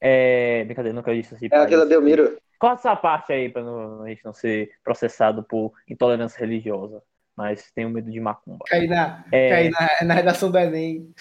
É... 0.00 0.64
Brincadeira, 0.64 0.94
nunca 0.94 1.14
disse 1.14 1.34
assim. 1.34 1.48
É 1.50 1.56
a 1.56 1.64
Vila 1.64 1.86
Belmiro. 1.86 2.38
Corta 2.58 2.80
essa 2.80 2.96
parte 2.96 3.32
aí 3.32 3.48
pra 3.48 3.62
não, 3.62 4.02
a 4.02 4.08
gente 4.08 4.24
não 4.24 4.32
ser 4.32 4.70
processado 4.84 5.42
por 5.42 5.72
intolerância 5.88 6.38
religiosa. 6.38 7.02
Mas 7.34 7.70
tenho 7.72 7.90
medo 7.90 8.10
de 8.10 8.20
macumba. 8.20 8.64
Cair 8.66 8.88
na, 8.88 9.24
é... 9.32 9.68
na, 9.68 9.88
na 10.04 10.14
redação 10.14 10.50
do 10.50 10.58
Enem. 10.58 11.12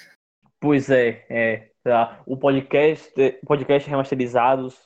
Pois 0.60 0.90
é, 0.90 1.26
é. 1.30 1.70
Tá. 1.84 2.22
O 2.26 2.38
podcast, 2.38 3.14
podcast 3.46 3.90
remasterizados, 3.90 4.78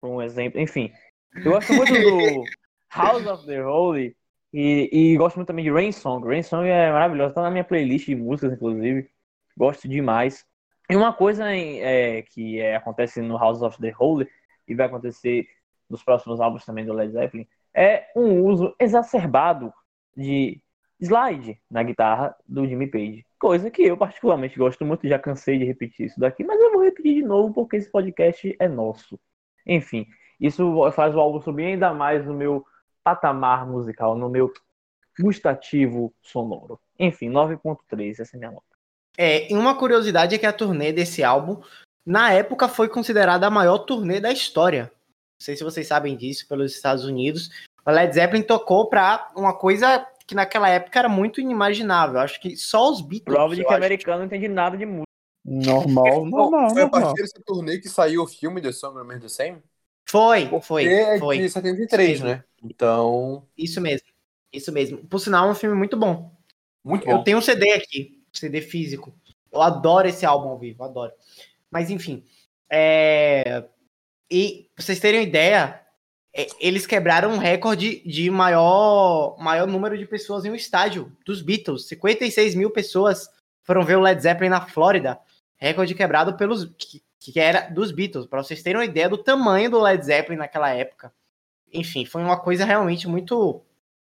por 0.00 0.10
um 0.10 0.22
exemplo. 0.22 0.60
Enfim. 0.60 0.92
Eu 1.34 1.52
gosto 1.52 1.72
muito 1.72 1.92
do 1.92 2.44
House 2.90 3.26
of 3.26 3.46
the 3.46 3.62
Holy 3.62 4.16
e, 4.52 4.88
e 4.92 5.16
gosto 5.16 5.36
muito 5.36 5.48
também 5.48 5.64
de 5.64 5.70
Rain 5.70 5.92
Song. 5.92 6.26
Rain 6.26 6.42
Song 6.42 6.66
é 6.66 6.90
maravilhosa, 6.92 7.34
tá 7.34 7.42
na 7.42 7.50
minha 7.50 7.64
playlist 7.64 8.06
de 8.06 8.16
músicas, 8.16 8.52
inclusive. 8.52 9.08
Gosto 9.56 9.88
demais. 9.88 10.46
E 10.90 10.96
uma 10.96 11.12
coisa 11.12 11.52
é, 11.52 12.22
que 12.22 12.60
é, 12.60 12.76
acontece 12.76 13.20
no 13.20 13.36
House 13.36 13.60
of 13.62 13.78
the 13.78 13.92
Holy 13.98 14.28
e 14.66 14.74
vai 14.74 14.86
acontecer 14.86 15.46
nos 15.88 16.02
próximos 16.02 16.40
álbuns 16.40 16.64
também 16.64 16.84
do 16.84 16.92
Led 16.92 17.12
Zeppelin 17.12 17.46
é 17.74 18.08
um 18.16 18.42
uso 18.44 18.74
exacerbado 18.78 19.72
de 20.16 20.60
slide 21.00 21.60
na 21.70 21.82
guitarra 21.82 22.34
do 22.46 22.66
Jimmy 22.66 22.88
Page. 22.88 23.24
Coisa 23.38 23.70
que 23.70 23.82
eu 23.82 23.96
particularmente 23.96 24.58
gosto 24.58 24.84
muito, 24.84 25.06
já 25.06 25.16
cansei 25.16 25.58
de 25.58 25.64
repetir 25.64 26.06
isso 26.06 26.18
daqui, 26.18 26.42
mas 26.42 26.60
eu 26.60 26.72
vou 26.72 26.82
repetir 26.82 27.14
de 27.14 27.22
novo 27.22 27.54
porque 27.54 27.76
esse 27.76 27.88
podcast 27.90 28.56
é 28.58 28.68
nosso. 28.68 29.18
Enfim, 29.64 30.06
isso 30.40 30.90
faz 30.90 31.14
o 31.14 31.20
álbum 31.20 31.40
subir 31.40 31.66
ainda 31.66 31.94
mais 31.94 32.26
no 32.26 32.34
meu 32.34 32.66
patamar 33.08 33.66
musical, 33.66 34.16
no 34.16 34.28
meu 34.28 34.52
gustativo 35.18 36.12
sonoro. 36.20 36.78
Enfim, 36.98 37.30
9.3, 37.30 38.20
essa 38.20 38.22
é 38.22 38.36
a 38.36 38.38
minha 38.38 38.50
nota. 38.50 38.64
É, 39.16 39.50
e 39.50 39.54
uma 39.54 39.76
curiosidade 39.76 40.34
é 40.34 40.38
que 40.38 40.46
a 40.46 40.52
turnê 40.52 40.92
desse 40.92 41.24
álbum, 41.24 41.60
na 42.04 42.32
época, 42.32 42.68
foi 42.68 42.88
considerada 42.88 43.46
a 43.46 43.50
maior 43.50 43.78
turnê 43.78 44.20
da 44.20 44.30
história. 44.30 44.92
Não 45.40 45.44
sei 45.44 45.56
se 45.56 45.64
vocês 45.64 45.86
sabem 45.86 46.16
disso, 46.16 46.46
pelos 46.46 46.74
Estados 46.74 47.04
Unidos. 47.04 47.50
O 47.86 47.90
Led 47.90 48.14
Zeppelin 48.14 48.42
tocou 48.42 48.88
para 48.88 49.30
uma 49.34 49.56
coisa 49.56 50.06
que 50.26 50.34
naquela 50.34 50.68
época 50.68 50.98
era 50.98 51.08
muito 51.08 51.40
inimaginável. 51.40 52.20
Acho 52.20 52.38
que 52.40 52.56
só 52.56 52.90
os 52.90 53.00
Beatles. 53.00 53.34
Prova 53.34 53.56
de 53.56 53.64
que 53.64 53.72
americano 53.72 54.18
não 54.18 54.26
entende 54.26 54.48
nada 54.48 54.76
de 54.76 54.84
música. 54.84 55.08
Normal, 55.44 56.26
normal. 56.26 56.70
Foi 56.70 56.82
a 56.82 56.88
partir 56.88 57.22
desse 57.22 57.42
turnê 57.44 57.78
que 57.78 57.88
saiu 57.88 58.22
o 58.22 58.26
filme 58.26 58.60
The 58.60 58.72
Song 58.72 58.98
Remains 58.98 59.22
the 59.22 59.28
Same? 59.28 59.62
Foi, 60.10 60.48
foi. 60.62 60.86
É 60.86 61.18
foi. 61.18 61.38
de 61.38 61.50
73, 61.50 62.20
né? 62.22 62.44
Então. 62.64 63.46
Isso 63.56 63.80
mesmo. 63.80 64.08
Isso 64.52 64.72
mesmo. 64.72 64.98
Por 64.98 65.18
sinal, 65.18 65.48
é 65.48 65.52
um 65.52 65.54
filme 65.54 65.76
muito 65.76 65.96
bom. 65.96 66.34
Muito 66.82 67.04
bom. 67.04 67.12
Eu 67.12 67.22
tenho 67.22 67.38
um 67.38 67.42
CD 67.42 67.72
aqui, 67.72 68.22
CD 68.32 68.62
físico. 68.62 69.14
Eu 69.52 69.60
adoro 69.60 70.08
esse 70.08 70.24
álbum 70.24 70.48
ao 70.48 70.58
vivo, 70.58 70.82
adoro. 70.82 71.12
Mas 71.70 71.90
enfim. 71.90 72.24
É... 72.70 73.64
E 74.30 74.70
pra 74.74 74.84
vocês 74.84 74.98
terem 75.00 75.20
uma 75.20 75.26
ideia, 75.26 75.80
é, 76.34 76.46
eles 76.60 76.86
quebraram 76.86 77.32
um 77.32 77.38
recorde 77.38 78.00
de 78.06 78.30
maior, 78.30 79.36
maior 79.38 79.66
número 79.66 79.96
de 79.96 80.06
pessoas 80.06 80.44
em 80.44 80.50
um 80.50 80.54
estádio 80.54 81.12
dos 81.24 81.42
Beatles. 81.42 81.86
56 81.86 82.54
mil 82.54 82.70
pessoas 82.70 83.28
foram 83.62 83.84
ver 83.84 83.96
o 83.96 84.00
Led 84.00 84.20
Zeppelin 84.22 84.50
na 84.50 84.66
Flórida. 84.66 85.18
Recorde 85.56 85.94
quebrado 85.94 86.36
pelos 86.36 86.64
que, 86.78 87.02
que 87.32 87.40
era 87.40 87.68
dos 87.70 87.92
Beatles, 87.92 88.26
para 88.26 88.42
vocês 88.42 88.62
terem 88.62 88.78
uma 88.78 88.84
ideia 88.84 89.08
do 89.08 89.18
tamanho 89.18 89.70
do 89.70 89.80
Led 89.80 90.04
Zeppelin 90.04 90.38
naquela 90.38 90.70
época. 90.70 91.12
Enfim, 91.72 92.04
foi 92.04 92.22
uma 92.22 92.38
coisa 92.38 92.64
realmente 92.64 93.08
muito 93.08 93.62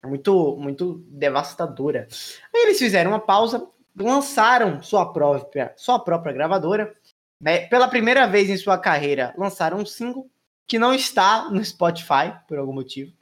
muito 0.05 0.57
muito 0.57 1.05
devastadora. 1.09 2.07
Aí 2.55 2.63
eles 2.63 2.79
fizeram 2.79 3.11
uma 3.11 3.21
pausa, 3.21 3.69
lançaram 3.97 4.81
sua 4.83 5.13
própria 5.13 5.73
sua 5.77 5.99
própria 5.99 6.33
gravadora, 6.33 6.95
né? 7.41 7.67
Pela 7.67 7.89
primeira 7.89 8.27
vez 8.27 8.49
em 8.49 8.57
sua 8.57 8.79
carreira, 8.79 9.35
lançaram 9.37 9.79
um 9.79 9.87
single 9.87 10.31
que 10.67 10.79
não 10.79 10.95
está 10.95 11.51
no 11.51 11.63
Spotify 11.65 12.33
por 12.47 12.59
algum 12.59 12.73
motivo. 12.73 13.13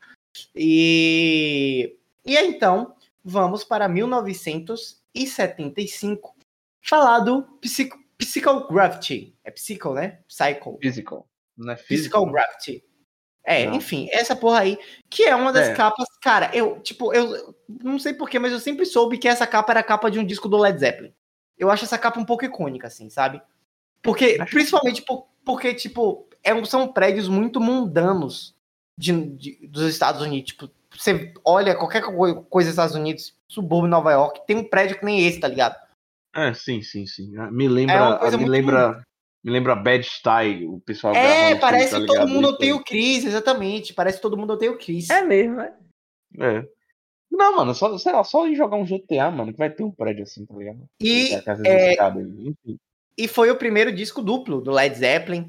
E 0.55 1.97
e 2.25 2.37
então 2.37 2.95
vamos 3.25 3.65
para 3.65 3.89
1975 3.89 6.37
falar 6.83 7.21
do 7.21 7.43
Psycho, 7.61 7.99
Physical 8.21 8.67
Gravity. 8.69 9.37
É 9.45 9.51
Psycho, 9.51 9.95
né? 9.95 10.21
Psycho. 10.29 10.79
Physical. 10.81 11.29
Não 11.57 11.73
é 11.73 11.77
physical 11.77 12.27
Gravity. 12.27 12.85
É, 13.45 13.65
não. 13.65 13.75
enfim, 13.77 14.09
essa 14.11 14.35
porra 14.35 14.61
aí, 14.61 14.79
que 15.09 15.23
é 15.23 15.35
uma 15.35 15.53
das 15.53 15.69
é. 15.69 15.75
capas, 15.75 16.09
cara, 16.21 16.51
eu, 16.53 16.81
tipo, 16.81 17.15
eu 17.15 17.55
não 17.69 17.97
sei 17.97 18.13
porquê, 18.13 18.41
mas 18.41 18.51
eu 18.53 18.59
sempre 18.59 18.85
soube 18.85 19.19
que 19.19 19.29
essa 19.29 19.47
capa 19.47 19.73
era 19.73 19.81
a 19.81 19.85
capa 19.85 20.11
de 20.11 20.19
um 20.19 20.27
disco 20.27 20.49
do 20.49 20.57
Led 20.57 20.77
Zeppelin. 20.77 21.15
Eu 21.57 21.71
acho 21.71 21.85
essa 21.85 21.97
capa 21.97 22.19
um 22.19 22.25
pouco 22.25 22.45
icônica, 22.45 22.89
assim, 22.89 23.09
sabe? 23.09 23.41
Porque, 24.03 24.37
acho 24.41 24.51
principalmente 24.51 25.01
por, 25.03 25.29
porque, 25.45 25.73
tipo, 25.75 26.29
é, 26.43 26.65
são 26.65 26.93
prédios 26.93 27.29
muito 27.29 27.61
mundanos 27.61 28.53
de, 28.99 29.13
de, 29.37 29.67
dos 29.69 29.89
Estados 29.89 30.21
Unidos. 30.23 30.53
Tipo, 30.53 30.69
você 30.91 31.33
olha 31.45 31.77
qualquer 31.77 32.03
coisa 32.03 32.43
dos 32.69 32.69
Estados 32.69 32.97
Unidos, 32.97 33.33
subúrbio 33.47 33.89
Nova 33.89 34.11
York, 34.11 34.43
tem 34.45 34.57
um 34.57 34.69
prédio 34.69 34.99
que 34.99 35.05
nem 35.05 35.25
esse, 35.25 35.39
tá 35.39 35.47
ligado? 35.47 35.77
É, 36.37 36.53
sim, 36.53 36.83
sim, 36.83 37.07
sim. 37.07 37.35
Ah, 37.39 37.51
me 37.51 37.67
lembra, 37.67 38.21
é 38.23 38.37
me 38.37 38.47
lembra, 38.47 39.03
me 39.43 39.51
lembra 39.51 39.75
Bad 39.75 40.05
Style, 40.05 40.67
o 40.67 40.79
pessoal 40.81 41.17
É, 41.17 41.55
parece 41.55 41.93
tá 41.93 42.01
que 42.01 42.07
todo 42.07 42.29
mundo 42.29 42.49
odeia 42.49 42.77
o 42.77 42.85
Chris, 42.85 43.25
exatamente. 43.25 43.95
Parece 43.95 44.19
que 44.19 44.23
todo 44.23 44.37
mundo 44.37 44.53
odeia 44.53 44.71
o 44.71 44.77
Chris. 44.77 45.09
É 45.09 45.23
mesmo, 45.23 45.57
né? 45.57 45.75
É. 46.39 46.69
Não, 47.31 47.57
mano, 47.57 47.75
só, 47.75 47.97
sei 47.97 48.13
lá, 48.13 48.23
só 48.23 48.47
em 48.47 48.55
jogar 48.55 48.77
um 48.77 48.85
GTA, 48.85 49.31
mano, 49.31 49.53
que 49.53 49.59
vai 49.59 49.71
ter 49.71 49.83
um 49.83 49.91
prédio 49.91 50.25
assim, 50.25 50.45
tá 50.45 50.55
ligado? 50.55 50.87
E, 51.01 51.33
é... 51.35 51.97
e 53.17 53.27
foi 53.27 53.51
o 53.51 53.57
primeiro 53.57 53.91
disco 53.91 54.21
duplo 54.21 54.61
do 54.61 54.71
Led 54.71 54.95
Zeppelin. 54.95 55.49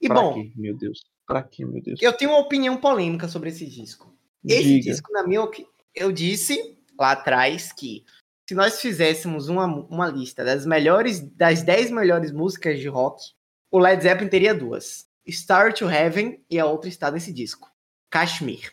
E 0.00 0.06
pra 0.06 0.20
bom. 0.20 0.34
Quê, 0.34 0.52
meu 0.56 0.76
Deus. 0.76 1.00
Pra 1.26 1.42
quê, 1.42 1.64
meu 1.64 1.82
Deus? 1.82 2.00
Eu 2.00 2.12
tenho 2.12 2.30
uma 2.30 2.40
opinião 2.40 2.76
polêmica 2.76 3.28
sobre 3.28 3.50
esse 3.50 3.66
disco. 3.66 4.14
Esse 4.44 4.62
Diga. 4.62 4.90
disco, 4.90 5.12
na 5.12 5.26
minha 5.26 5.42
opinião, 5.42 5.70
eu 5.94 6.10
disse 6.10 6.78
lá 6.98 7.12
atrás 7.12 7.72
que 7.72 8.04
se 8.50 8.54
nós 8.56 8.80
fizéssemos 8.80 9.48
uma, 9.48 9.64
uma 9.64 10.08
lista 10.08 10.44
das 10.44 10.66
melhores, 10.66 11.20
das 11.20 11.62
10 11.62 11.92
melhores 11.92 12.32
músicas 12.32 12.80
de 12.80 12.88
rock, 12.88 13.22
o 13.70 13.78
Led 13.78 14.02
Zeppelin 14.02 14.28
teria 14.28 14.52
duas. 14.52 15.06
Star 15.28 15.72
to 15.72 15.88
Heaven 15.88 16.42
e 16.50 16.58
a 16.58 16.66
outra 16.66 16.88
está 16.88 17.12
nesse 17.12 17.32
disco. 17.32 17.70
Kashmir. 18.10 18.72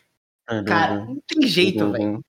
Uhum. 0.50 0.64
Cara, 0.64 1.04
não 1.04 1.22
tem 1.24 1.46
jeito, 1.46 1.92
velho. 1.92 2.24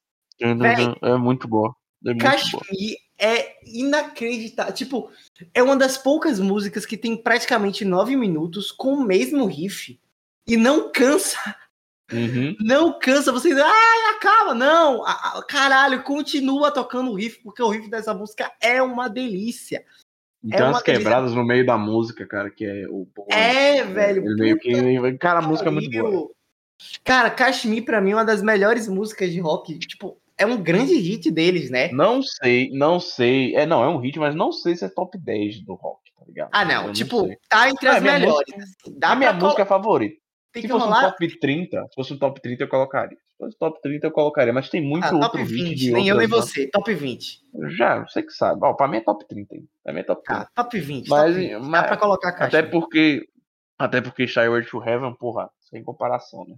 É 1.02 1.18
muito 1.18 1.48
boa. 1.48 1.76
É 2.06 2.14
Kashmir 2.14 2.98
é 3.18 3.56
inacreditável. 3.66 4.72
Tipo, 4.72 5.12
é 5.52 5.64
uma 5.64 5.76
das 5.76 5.98
poucas 5.98 6.40
músicas 6.40 6.86
que 6.86 6.98
tem 6.98 7.18
praticamente 7.18 7.84
nove 7.84 8.16
minutos 8.16 8.72
com 8.72 8.94
o 8.94 9.04
mesmo 9.04 9.48
riff 9.48 10.00
e 10.46 10.56
não 10.56 10.92
cansa. 10.92 11.56
Uhum. 12.12 12.56
Não 12.60 12.98
cansa, 12.98 13.32
vocês. 13.32 13.58
Ai, 13.58 14.16
acaba! 14.16 14.54
Não! 14.54 15.04
Caralho, 15.48 16.04
continua 16.04 16.72
tocando 16.72 17.12
o 17.12 17.16
riff, 17.16 17.40
porque 17.44 17.62
o 17.62 17.70
riff 17.70 17.90
dessa 17.90 18.14
música 18.14 18.52
é 18.62 18.82
uma 18.82 19.08
delícia. 19.08 19.84
É 20.46 20.58
tem 20.58 20.66
é 20.66 20.70
umas 20.70 20.82
quebradas 20.82 21.32
delícia. 21.32 21.42
no 21.42 21.48
meio 21.48 21.66
da 21.66 21.78
música, 21.78 22.26
cara, 22.26 22.50
que 22.50 22.66
é 22.66 22.88
o. 22.90 23.08
É, 23.30 23.84
velho. 23.84 24.24
Ele 24.26 24.36
meio 24.36 24.58
que. 24.58 25.18
Cara, 25.18 25.40
a 25.40 25.42
música 25.42 25.70
é 25.70 25.72
muito 25.72 25.90
boa. 25.90 26.30
Cara, 27.04 27.30
Kashmir, 27.30 27.84
pra 27.84 28.00
mim, 28.00 28.12
é 28.12 28.16
uma 28.16 28.26
das 28.26 28.42
melhores 28.42 28.88
músicas 28.88 29.32
de 29.32 29.40
rock. 29.40 29.78
Tipo, 29.80 30.18
é 30.38 30.46
um 30.46 30.56
grande 30.56 30.96
hit 30.96 31.30
deles, 31.30 31.70
né? 31.70 31.92
Não 31.92 32.24
sei, 32.24 32.70
não 32.72 33.00
sei. 33.00 33.56
É, 33.56 33.66
não, 33.66 33.84
é 33.84 33.90
um 33.90 33.98
hit, 33.98 34.18
mas 34.18 34.34
não 34.34 34.54
sei 34.54 34.76
se 34.76 34.86
é 34.86 34.90
top 34.90 35.18
10 35.18 35.62
do 35.66 35.74
rock, 35.74 36.12
tá 36.18 36.24
ligado? 36.26 36.50
Ah, 36.54 36.64
não. 36.64 36.88
Eu 36.88 36.94
tipo, 36.94 37.28
não 37.28 37.36
tá 37.50 37.70
entre 37.70 37.90
ah, 37.90 37.98
as 37.98 38.02
melhores. 38.02 38.56
Música, 38.56 38.92
Dá 38.98 39.12
a 39.12 39.16
minha 39.18 39.34
música 39.34 39.66
favorita. 39.66 40.16
Tem 40.62 40.70
se 40.70 40.74
fosse 40.74 40.86
rolar... 40.86 41.08
um 41.08 41.12
top 41.12 41.40
30, 41.40 41.88
se 41.88 41.96
fosse 41.96 42.14
um 42.14 42.18
top 42.18 42.42
30, 42.42 42.64
eu 42.64 42.68
colocaria. 42.68 43.18
Se 43.18 43.38
fosse 43.38 43.58
top 43.58 43.82
30, 43.82 44.08
eu 44.08 44.12
colocaria, 44.12 44.54
mas 44.54 44.70
tem 44.70 44.82
muito 44.82 45.06
ah, 45.06 45.14
outro 45.14 45.32
top 45.32 45.44
20. 45.44 45.76
De 45.76 45.92
nem 45.92 46.08
eu 46.08 46.16
nem 46.16 46.28
você, 46.28 46.68
top 46.68 46.94
20. 46.94 47.42
Já, 47.78 48.00
você 48.00 48.24
que 48.24 48.32
sabe. 48.32 48.60
Ó, 48.64 48.74
pra 48.74 48.88
mim 48.88 48.98
é 48.98 49.02
top 49.02 49.28
30. 49.28 49.56
Pra 49.84 49.94
mim 49.94 50.00
é 50.00 50.04
top 50.04 50.24
30. 50.24 50.42
Ah, 50.42 50.64
top 50.64 50.80
20. 50.80 51.08
Mas, 51.08 51.34
top 51.34 51.48
20. 51.48 51.60
mas 51.60 51.82
Dá 51.82 51.88
pra 51.88 51.98
colocar 51.98 52.30
a 52.30 52.32
caixa. 52.34 52.60
Até 52.60 52.70
porque, 52.70 53.28
até 53.78 54.02
porque 54.02 54.28
Shire 54.28 54.66
to 54.70 54.84
Heaven, 54.84 55.16
porra, 55.16 55.50
sem 55.60 55.84
comparação, 55.84 56.46
né? 56.46 56.56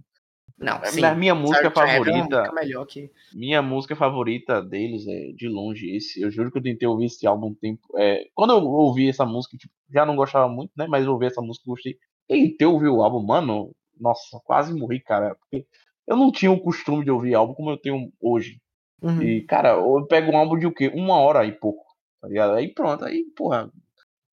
Não, 0.58 0.76
é, 0.76 0.86
sim. 0.86 1.00
minha 1.16 1.34
música 1.34 1.70
favorita. 1.70 2.44
É 2.46 2.52
melhor 2.52 2.86
que... 2.86 3.10
Minha 3.34 3.60
música 3.60 3.96
favorita 3.96 4.62
deles 4.62 5.06
é 5.08 5.32
de 5.32 5.48
longe 5.48 5.90
esse. 5.94 6.20
Eu 6.20 6.30
juro 6.30 6.52
que 6.52 6.58
eu 6.58 6.62
tentei 6.62 6.86
ouvir 6.86 7.06
esse 7.06 7.26
álbum 7.26 7.48
um 7.48 7.54
tempo. 7.54 7.82
É, 7.96 8.26
quando 8.34 8.52
eu 8.52 8.64
ouvi 8.64 9.08
essa 9.08 9.26
música, 9.26 9.56
tipo, 9.56 9.72
já 9.92 10.06
não 10.06 10.14
gostava 10.14 10.48
muito, 10.48 10.72
né? 10.76 10.86
Mas 10.88 11.04
eu 11.04 11.12
ouvi 11.12 11.26
essa 11.26 11.40
música, 11.40 11.64
gostei. 11.66 11.96
Tentei 12.28 12.66
ouvir 12.66 12.88
o 12.88 13.02
álbum, 13.02 13.20
mano. 13.20 13.72
Nossa, 14.02 14.40
quase 14.44 14.74
morri, 14.74 15.00
cara. 15.00 15.36
Porque 15.36 15.66
eu 16.06 16.16
não 16.16 16.32
tinha 16.32 16.50
o 16.50 16.60
costume 16.60 17.04
de 17.04 17.10
ouvir 17.10 17.34
álbum 17.34 17.54
como 17.54 17.70
eu 17.70 17.78
tenho 17.78 18.12
hoje. 18.20 18.60
Uhum. 19.00 19.22
E, 19.22 19.42
cara, 19.42 19.70
eu 19.70 20.06
pego 20.06 20.32
um 20.32 20.36
álbum 20.36 20.58
de 20.58 20.66
o 20.66 20.74
quê? 20.74 20.90
Uma 20.92 21.16
hora 21.18 21.46
e 21.46 21.52
pouco. 21.52 21.84
Tá 22.20 22.28
ligado? 22.28 22.54
Aí 22.54 22.72
pronto, 22.72 23.04
aí, 23.04 23.24
porra. 23.36 23.70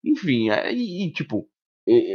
Enfim, 0.04 0.50
aí, 0.50 1.04
e, 1.04 1.12
tipo, 1.12 1.48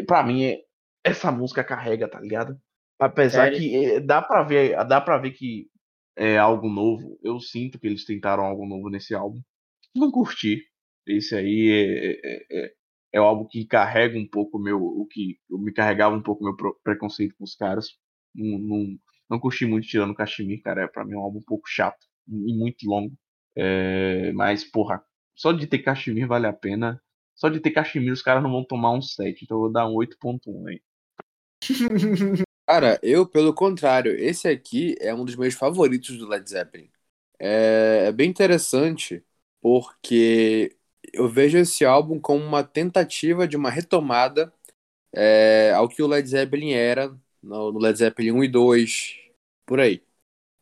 pra 0.06 0.22
mim, 0.22 0.44
é, 0.44 0.62
essa 1.05 1.31
música 1.31 1.62
carrega, 1.62 2.09
tá 2.09 2.20
ligado? 2.20 2.59
Apesar 2.98 3.52
Sério? 3.52 3.59
que 3.59 3.76
é, 3.76 4.01
dá 4.01 4.22
para 4.22 4.43
ver, 4.43 4.85
dá 4.86 5.01
para 5.01 5.18
ver 5.18 5.32
que 5.32 5.68
é 6.16 6.39
algo 6.39 6.68
novo. 6.68 7.18
Eu 7.22 7.40
sinto 7.40 7.78
que 7.78 7.86
eles 7.86 8.05
tentaram 8.05 8.44
algo 8.44 8.66
novo 8.66 8.89
nesse 8.89 9.14
álbum. 9.14 9.40
Não 9.94 10.10
curti. 10.10 10.62
Esse 11.06 11.35
aí 11.35 11.70
é, 11.70 12.64
é, 12.64 12.72
é, 13.15 13.19
é 13.19 13.20
o 13.20 13.24
álbum 13.24 13.47
que 13.47 13.65
carrega 13.66 14.19
um 14.19 14.27
pouco 14.28 14.59
meu, 14.59 14.82
o 14.82 15.07
que 15.07 15.39
me 15.51 15.73
carregava 15.73 16.15
um 16.16 16.23
pouco 16.23 16.45
meu 16.45 16.57
preconceito 16.82 17.35
com 17.36 17.45
os 17.45 17.55
caras. 17.55 17.89
Não, 18.35 18.59
não, 18.59 18.99
não 19.31 19.41
curti 19.41 19.66
muito 19.66 19.86
tirando 19.89 20.11
o 20.11 20.15
Kashmir, 20.15 20.62
cara. 20.62 20.82
É 20.85 20.89
para 20.89 21.05
mim 21.05 21.15
um 21.16 21.20
álbum 21.20 21.39
um 21.39 21.43
pouco 21.43 21.69
chato 21.69 22.07
e 22.28 22.55
muito 22.57 22.86
longo. 22.89 23.15
É, 23.57 24.32
mas 24.32 24.65
porra, 24.65 25.03
só 25.35 25.53
de 25.53 25.66
ter 25.66 25.78
Kashmir 25.81 26.27
vale 26.27 26.47
a 26.47 26.53
pena. 26.53 27.01
Só 27.35 27.49
de 27.49 27.61
ter 27.61 27.70
Kashmir 27.73 28.12
os 28.12 28.23
caras 28.23 28.43
não 28.43 28.51
vão 28.51 28.65
tomar 28.65 28.93
um 28.93 29.03
7, 29.03 29.45
então 29.45 29.57
eu 29.57 29.61
vou 29.62 29.73
dar 29.73 29.89
um 29.89 29.95
8.1 29.95 30.66
aí. 30.69 30.81
Cara, 32.66 32.99
eu, 33.03 33.27
pelo 33.28 33.53
contrário, 33.55 34.12
esse 34.16 34.49
aqui 34.49 34.97
é 35.01 35.15
um 35.15 35.24
dos 35.24 35.36
meus 35.36 35.55
favoritos 35.55 36.16
do 36.16 36.27
Led 36.27 36.49
Zeppelin. 36.49 36.91
É, 37.39 38.07
é 38.09 38.12
bem 38.12 38.31
interessante 38.31 39.24
porque 39.61 40.77
eu 41.15 41.28
vejo 41.28 41.59
esse 41.59 41.85
álbum 41.85 42.20
como 42.20 42.45
uma 42.45 42.65
tentativa 42.65 43.47
de 43.49 43.57
uma 43.57 43.70
retomada 43.70 44.53
é, 45.12 45.73
ao 45.74 45.89
que 45.89 46.03
o 46.03 46.07
Led 46.07 46.28
Zeppelin 46.28 46.73
era 46.73 47.16
no, 47.43 47.78
Led 47.78 47.99
Zeppelin 47.99 48.32
1 48.32 48.45
e 48.45 48.49
2, 48.49 49.16
por 49.66 49.81
aí. 49.81 50.03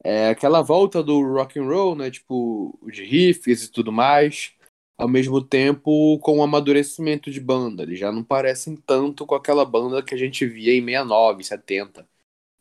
É 0.04 0.30
aquela 0.30 0.62
volta 0.62 1.02
do 1.02 1.20
rock 1.22 1.58
and 1.58 1.64
roll, 1.64 1.94
né, 1.96 2.10
tipo, 2.10 2.78
de 2.92 3.04
riffs 3.04 3.64
e 3.64 3.72
tudo 3.72 3.92
mais, 3.92 4.52
ao 4.98 5.08
mesmo 5.08 5.42
tempo 5.42 6.18
com 6.20 6.38
o 6.38 6.42
amadurecimento 6.42 7.30
de 7.30 7.40
banda. 7.40 7.84
Eles 7.84 7.98
já 7.98 8.12
não 8.12 8.24
parecem 8.24 8.76
tanto 8.76 9.26
com 9.26 9.34
aquela 9.34 9.64
banda 9.64 10.02
que 10.02 10.14
a 10.14 10.18
gente 10.18 10.46
via 10.46 10.74
em 10.74 10.84
69, 10.84 11.44
70. 11.44 12.08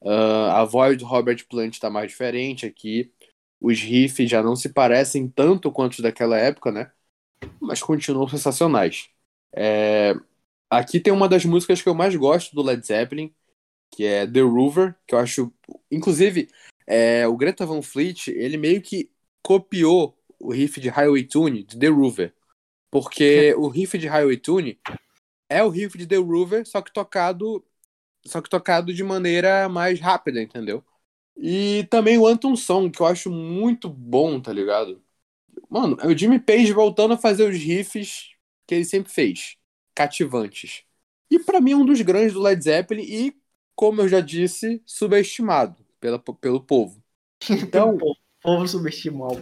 Uh, 0.02 0.52
a 0.52 0.66
voz 0.66 0.98
do 0.98 1.06
Robert 1.06 1.46
Plant 1.48 1.74
está 1.74 1.90
mais 1.90 2.10
diferente 2.12 2.66
aqui. 2.66 3.12
Os 3.60 3.80
riffs 3.80 4.30
já 4.30 4.44
não 4.44 4.56
se 4.56 4.70
parecem 4.70 5.28
tanto 5.30 5.72
quanto 5.72 5.94
os 5.94 6.00
daquela 6.00 6.38
época, 6.38 6.72
né? 6.72 6.92
Mas 7.60 7.82
continuam 7.82 8.28
sensacionais. 8.28 9.10
É... 9.54 10.14
Aqui 10.70 11.00
tem 11.00 11.12
uma 11.12 11.28
das 11.28 11.44
músicas 11.46 11.82
que 11.82 11.90
eu 11.90 11.94
mais 11.94 12.16
gosto 12.16 12.56
do 12.56 12.62
Led 12.62 12.86
Zeppelin, 12.86 13.34
que 13.92 14.06
é 14.06 14.26
The 14.26 14.42
Rover, 14.42 14.96
que 15.08 15.16
eu 15.16 15.20
acho. 15.20 15.54
Inclusive, 15.92 16.50
é... 16.88 17.28
o 17.28 17.36
Greta 17.36 17.66
Van 17.66 17.82
Fleet, 17.82 18.30
ele 18.30 18.58
meio 18.58 18.82
que 18.82 19.12
copiou 19.44 20.18
o 20.40 20.52
riff 20.52 20.80
de 20.80 20.90
Highway 20.90 21.24
Tune 21.24 21.64
de 21.64 21.78
The 21.78 21.88
Rover. 21.88 22.34
Porque 22.90 23.54
o 23.58 23.68
riff 23.68 23.98
de 23.98 24.08
Highway 24.08 24.38
Tune 24.38 24.80
é 25.50 25.64
o 25.64 25.70
riff 25.70 25.98
de 25.98 26.08
The 26.08 26.18
Rover, 26.18 26.66
só 26.66 26.82
que 26.82 26.92
tocado 26.92 27.64
só 28.26 28.42
que 28.42 28.50
tocado 28.50 28.94
de 28.94 29.04
maneira 29.04 29.68
mais 29.68 30.00
rápida, 30.00 30.42
entendeu? 30.42 30.84
E 31.36 31.88
também 31.90 32.18
o 32.18 32.28
Anton 32.28 32.56
Song, 32.56 32.92
que 32.92 33.02
eu 33.02 33.08
acho 33.08 33.32
muito 33.32 33.90
bom, 33.90 34.40
tá 34.40 34.54
ligado? 34.54 35.02
Mano, 35.72 35.98
é 36.02 36.07
o 36.07 36.18
Jimmy 36.18 36.38
Page 36.38 36.73
voltando 36.73 37.14
a 37.14 37.18
fazer 37.18 37.49
os 37.49 37.57
riffs 37.57 38.31
que 38.68 38.76
ele 38.76 38.84
sempre 38.84 39.10
fez, 39.10 39.56
cativantes. 39.95 40.84
E 41.30 41.39
para 41.39 41.61
mim 41.61 41.72
é 41.72 41.76
um 41.77 41.85
dos 41.85 42.02
grandes 42.02 42.34
do 42.34 42.41
Led 42.41 42.61
Zeppelin 42.61 43.03
e, 43.03 43.34
como 43.73 44.02
eu 44.02 44.10
já 44.10 44.19
disse, 44.19 44.84
subestimado 44.85 45.77
pela, 45.98 46.19
pelo 46.19 46.60
povo. 46.60 47.02
Então, 47.49 47.98
povo 48.43 48.68
subestimado. 48.68 49.41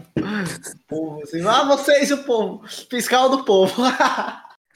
povo, 0.88 1.24
assim, 1.24 1.42
ah, 1.42 1.64
vocês 1.64 2.12
o 2.12 2.24
povo, 2.24 2.62
fiscal 2.68 3.28
do 3.30 3.44
povo. 3.44 3.74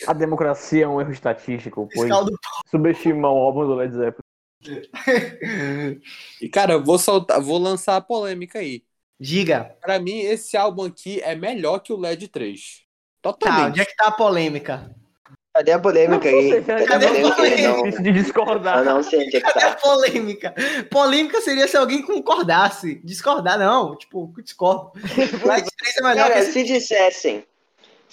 A 0.08 0.14
democracia 0.14 0.86
é 0.86 0.88
um 0.88 1.00
erro 1.00 1.12
estatístico, 1.12 1.88
pois 1.94 2.10
do... 2.10 2.36
subestima 2.72 3.30
o 3.30 3.38
álbum 3.38 3.68
do 3.68 3.76
Led 3.76 3.94
Zeppelin. 3.94 4.24
e 6.42 6.50
cara, 6.50 6.80
vou 6.80 6.98
soltar, 6.98 7.40
vou 7.40 7.60
lançar 7.60 7.98
a 7.98 8.02
polêmica 8.02 8.58
aí. 8.58 8.84
Diga. 9.20 9.76
Para 9.82 10.00
mim, 10.00 10.20
esse 10.20 10.58
álbum 10.58 10.86
aqui 10.86 11.22
é 11.22 11.36
melhor 11.36 11.80
que 11.80 11.94
o 11.94 11.98
LED 11.98 12.28
3. 12.28 12.84
Totalmente. 13.22 13.62
Tá, 13.62 13.68
onde 13.68 13.82
é 13.82 13.86
que 13.86 13.96
tá 13.96 14.08
a 14.08 14.12
polêmica? 14.12 14.96
Cadê 15.56 15.72
a 15.72 15.80
polêmica 15.80 16.28
aí? 16.28 16.64
Cadê, 16.64 16.86
Cadê 16.86 17.06
a 17.06 17.36
polêmica? 17.36 17.68
Não... 17.68 18.04
de 18.04 18.12
discordar. 18.12 18.84
não 18.84 19.04
sei 19.04 19.20
onde 19.20 19.38
é 19.38 19.40
que 19.40 19.42
Cadê 19.42 19.60
tá. 19.60 19.72
a 19.72 19.76
polêmica? 19.76 20.56
Polêmica 20.90 21.42
seria 21.42 21.68
se 21.68 21.78
alguém 21.78 22.02
concordasse. 22.02 22.96
Discordar, 23.04 23.60
não. 23.60 23.96
Tipo, 23.96 24.34
discordo. 24.44 24.92
LED 25.46 25.68
3 25.78 25.98
é 25.98 26.02
melhor 26.02 26.30
Cara, 26.30 26.46
que... 26.46 26.52
se 26.52 26.64
dissessem 26.64 27.46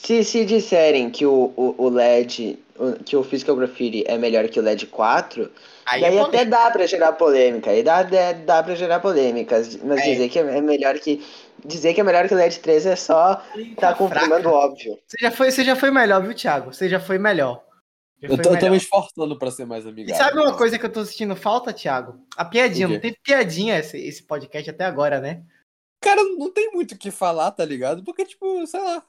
se, 0.02 0.24
se 0.24 0.44
disserem 0.44 1.10
que 1.10 1.26
o, 1.26 1.52
o, 1.56 1.74
o 1.78 1.88
LED, 1.88 2.58
que 3.04 3.16
o 3.16 3.22
Physical 3.22 3.56
Graffiti 3.56 4.04
é 4.06 4.16
melhor 4.16 4.48
que 4.48 4.58
o 4.58 4.62
LED 4.62 4.86
4, 4.86 5.50
aí 5.86 6.00
daí 6.00 6.16
é 6.16 6.20
até 6.20 6.44
dá 6.44 6.70
pra 6.70 6.86
gerar 6.86 7.12
polêmica, 7.12 7.70
aí 7.70 7.82
dá, 7.82 8.02
dá, 8.02 8.32
dá 8.32 8.62
pra 8.62 8.74
gerar 8.74 9.00
polêmicas, 9.00 9.76
mas 9.76 10.00
é. 10.00 10.04
dizer 10.04 10.28
que 10.28 10.38
é 10.38 10.60
melhor 10.60 10.98
que. 10.98 11.24
Dizer 11.62 11.92
que 11.92 12.00
é 12.00 12.04
melhor 12.04 12.26
que 12.26 12.32
o 12.32 12.36
LED 12.36 12.58
3 12.60 12.86
é 12.86 12.96
só 12.96 13.42
tá 13.76 13.92
confirmando 13.94 14.48
óbvio. 14.48 14.98
Você 15.06 15.18
já, 15.20 15.30
foi, 15.30 15.50
você 15.50 15.62
já 15.62 15.76
foi 15.76 15.90
melhor, 15.90 16.22
viu, 16.22 16.34
Thiago? 16.34 16.72
Você 16.72 16.88
já 16.88 16.98
foi 16.98 17.18
melhor. 17.18 17.62
Eu, 18.22 18.40
tô, 18.40 18.50
eu 18.50 18.58
tô 18.58 18.70
me 18.70 18.76
esforçando 18.76 19.38
pra 19.38 19.50
ser 19.50 19.66
mais 19.66 19.86
amigável. 19.86 20.14
E 20.14 20.18
sabe 20.18 20.40
uma 20.40 20.56
coisa 20.56 20.78
que 20.78 20.86
eu 20.86 20.92
tô 20.92 21.04
sentindo 21.04 21.36
falta, 21.36 21.72
Thiago? 21.72 22.18
A 22.36 22.44
piadinha. 22.44 22.88
Não 22.88 22.98
teve 22.98 23.18
piadinha 23.22 23.78
esse, 23.78 23.98
esse 23.98 24.22
podcast 24.22 24.70
até 24.70 24.84
agora, 24.84 25.20
né? 25.20 25.42
Cara, 26.02 26.22
não 26.22 26.50
tem 26.50 26.70
muito 26.72 26.92
o 26.92 26.98
que 26.98 27.10
falar, 27.10 27.50
tá 27.50 27.64
ligado? 27.64 28.02
Porque, 28.02 28.24
tipo, 28.24 28.66
sei 28.66 28.80
lá, 28.80 29.02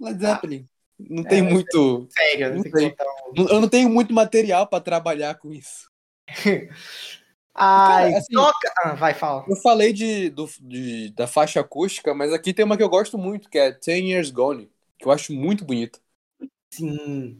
Led 0.00 0.24
ah. 0.24 0.34
Zeppelin. 0.34 0.68
Não 0.98 1.22
tem 1.22 1.40
é, 1.40 1.42
muito. 1.42 2.08
Sério, 2.10 2.54
não 2.54 2.62
tem. 2.62 2.94
Um... 3.36 3.48
Eu 3.48 3.60
não 3.60 3.68
tenho 3.68 3.90
muito 3.90 4.14
material 4.14 4.66
para 4.66 4.82
trabalhar 4.82 5.34
com 5.34 5.52
isso. 5.52 5.90
Ai, 7.58 8.10
Cara, 8.10 8.18
assim, 8.18 8.34
toca. 8.34 8.72
Ah, 8.82 8.94
vai, 8.94 9.14
fala. 9.14 9.44
Eu 9.48 9.56
falei 9.56 9.92
de, 9.92 10.28
do, 10.28 10.48
de, 10.60 11.10
da 11.12 11.26
faixa 11.26 11.60
acústica, 11.60 12.14
mas 12.14 12.32
aqui 12.32 12.52
tem 12.52 12.64
uma 12.64 12.76
que 12.76 12.82
eu 12.82 12.88
gosto 12.88 13.16
muito, 13.16 13.48
que 13.48 13.58
é 13.58 13.72
Ten 13.72 14.10
Years 14.10 14.30
Gone, 14.30 14.70
que 14.98 15.06
eu 15.06 15.12
acho 15.12 15.32
muito 15.32 15.64
bonita. 15.64 15.98
Sim. 16.70 17.38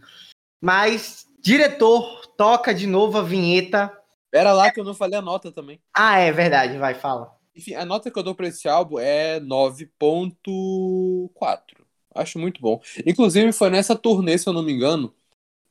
Mas, 0.59 1.27
diretor, 1.39 2.27
toca 2.37 2.73
de 2.73 2.87
novo 2.87 3.19
a 3.19 3.23
vinheta. 3.23 3.93
Pera 4.31 4.55
lá 4.55 4.71
que 4.71 4.81
eu 4.81 4.85
não 4.85 4.95
falei 4.95 5.19
a 5.19 5.23
nota 5.23 5.53
também. 5.53 5.81
Ah, 5.95 6.19
é 6.19 6.33
verdade, 6.33 6.79
vai, 6.79 6.95
fala. 6.95 7.37
Enfim, 7.55 7.75
a 7.75 7.85
nota 7.85 8.11
que 8.11 8.19
eu 8.19 8.23
dou 8.23 8.35
pra 8.35 8.49
esse 8.49 8.67
álbum 8.67 8.99
é 8.99 9.39
9.4. 9.41 11.86
Acho 12.17 12.39
muito 12.39 12.61
bom. 12.61 12.81
Inclusive, 13.05 13.53
foi 13.53 13.71
nessa 13.71 13.95
turnê, 13.95 14.37
se 14.39 14.49
eu 14.49 14.53
não 14.53 14.63
me 14.63 14.73
engano, 14.73 15.15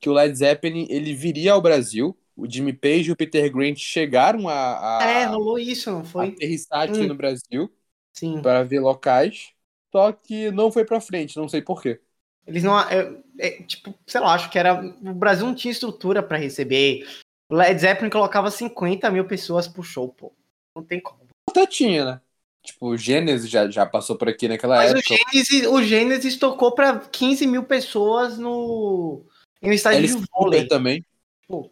que 0.00 0.08
o 0.08 0.12
Led 0.12 0.36
Zeppelin 0.36 0.86
ele 0.88 1.14
viria 1.14 1.52
ao 1.52 1.62
Brasil. 1.62 2.16
O 2.36 2.48
Jimmy 2.48 2.72
Page 2.72 3.08
e 3.08 3.12
o 3.12 3.16
Peter 3.16 3.50
Grant 3.50 3.78
chegaram 3.78 4.48
a. 4.48 4.98
a 4.98 5.10
é, 5.10 5.24
rolou 5.24 5.58
isso, 5.58 5.90
não 5.90 6.04
foi? 6.04 6.28
Aterrissar 6.28 6.82
aqui 6.82 7.00
hum. 7.00 7.06
no 7.06 7.14
Brasil. 7.14 7.72
Sim. 8.12 8.40
Para 8.42 8.62
ver 8.62 8.80
locais. 8.80 9.52
Só 9.90 10.12
que 10.12 10.50
não 10.50 10.70
foi 10.70 10.84
pra 10.84 11.00
frente, 11.00 11.36
não 11.36 11.48
sei 11.48 11.62
porquê. 11.62 12.00
Eles 12.46 12.62
não. 12.62 12.78
É, 12.78 13.16
é, 13.38 13.62
tipo, 13.62 13.94
sei 14.06 14.20
lá, 14.20 14.34
acho 14.34 14.50
que 14.50 14.58
era. 14.58 14.74
O 14.74 15.14
Brasil 15.14 15.46
não 15.46 15.54
tinha 15.54 15.72
estrutura 15.72 16.22
para 16.22 16.36
receber. 16.36 17.06
O 17.50 17.54
Led 17.54 17.80
Zeppelin 17.80 18.10
colocava 18.10 18.50
50 18.50 19.10
mil 19.10 19.26
pessoas 19.26 19.66
pro 19.66 19.82
show, 19.82 20.08
pô. 20.08 20.32
Não 20.74 20.84
tem 20.84 21.00
como. 21.00 21.26
Até 21.48 21.66
tinha, 21.66 22.04
né? 22.04 22.20
Tipo, 22.66 22.88
o 22.88 22.96
Gênesis 22.96 23.48
já, 23.48 23.70
já 23.70 23.86
passou 23.86 24.16
por 24.16 24.28
aqui 24.28 24.48
naquela 24.48 24.76
Mas 24.76 24.90
época. 24.92 25.14
O 25.14 25.16
Gênesis, 25.16 25.66
o 25.66 25.82
Gênesis 25.82 26.36
tocou 26.36 26.72
pra 26.72 26.98
15 26.98 27.46
mil 27.46 27.64
pessoas 27.64 28.36
no, 28.36 29.24
um 29.62 29.72
estádio 29.72 29.98
Alice 29.98 30.20
de 30.20 30.26
vôlei. 30.30 30.66
também. 30.66 31.04
Pô, 31.46 31.70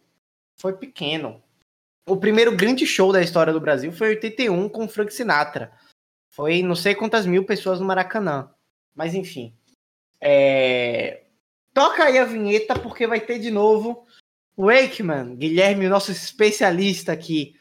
foi 0.57 0.73
pequeno. 0.73 1.41
O 2.07 2.17
primeiro 2.17 2.55
grande 2.55 2.85
show 2.85 3.11
da 3.11 3.21
história 3.21 3.51
do 3.51 3.59
Brasil 3.59 3.91
foi 3.91 4.07
em 4.07 4.15
81 4.15 4.69
com 4.69 4.87
Frank 4.87 5.13
Sinatra. 5.13 5.71
Foi 6.29 6.61
não 6.61 6.75
sei 6.75 6.93
quantas 6.93 7.25
mil 7.25 7.45
pessoas 7.45 7.79
no 7.79 7.85
Maracanã. 7.85 8.49
Mas 8.93 9.13
enfim. 9.13 9.53
É... 10.21 11.23
Toca 11.73 12.03
aí 12.03 12.17
a 12.17 12.25
vinheta 12.25 12.77
porque 12.79 13.07
vai 13.07 13.19
ter 13.19 13.39
de 13.39 13.51
novo 13.51 14.05
Wakeman, 14.57 15.35
Guilherme, 15.35 15.89
nosso 15.89 16.11
especialista 16.11 17.11
aqui. 17.11 17.55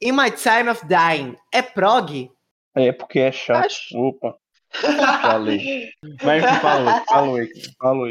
In 0.00 0.12
My 0.12 0.30
Time 0.30 0.68
of 0.68 0.86
Dying. 0.86 1.36
É 1.50 1.62
prog? 1.62 2.30
É 2.74 2.92
porque 2.92 3.20
é 3.20 3.32
chato. 3.32 3.66
Acho... 3.66 3.98
Opa. 3.98 4.36
Falei. 5.22 5.90
Mas 6.22 6.44
falou, 6.60 7.04
falou, 7.06 7.38
falou. 7.80 8.08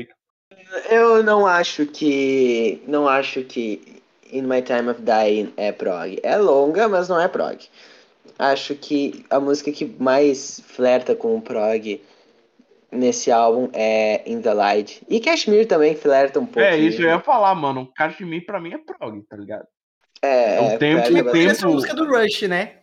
Eu 0.90 1.22
não 1.22 1.46
acho 1.46 1.86
que. 1.86 2.82
Não 2.88 3.08
acho 3.08 3.44
que 3.44 4.02
In 4.32 4.44
My 4.44 4.62
Time 4.62 4.90
of 4.90 5.02
Dying 5.02 5.54
é 5.58 5.72
prog. 5.72 6.20
É 6.24 6.38
longa, 6.38 6.88
mas 6.88 7.10
não 7.10 7.20
é 7.20 7.28
prog. 7.28 7.60
Acho 8.40 8.76
que 8.76 9.26
a 9.30 9.40
música 9.40 9.72
que 9.72 9.86
mais 10.00 10.62
flerta 10.66 11.16
com 11.16 11.36
o 11.36 11.42
prog 11.42 12.02
nesse 12.92 13.32
álbum 13.32 13.70
é 13.74 14.24
In 14.26 14.42
the 14.42 14.54
Light. 14.54 15.04
E 15.10 15.20
Kashmir 15.20 15.68
também 15.68 15.96
flerta 15.96 16.40
um 16.40 16.46
pouco. 16.46 16.62
É, 16.62 16.78
isso 16.78 17.02
eu 17.02 17.10
ia 17.10 17.20
falar, 17.20 17.54
mano. 17.54 17.92
Kashmir 17.96 18.46
pra 18.46 18.60
mim 18.60 18.74
é 18.74 18.78
prog, 18.78 19.22
tá 19.30 19.36
ligado? 19.36 19.68
É, 20.22 20.62
o 20.62 20.64
é, 20.64 20.78
tempo, 20.78 21.02
o 21.02 21.14
tempo... 21.14 21.38
Essa 21.38 21.68
música 21.68 21.94
do 21.94 22.08
Rush, 22.08 22.44
né? 22.44 22.83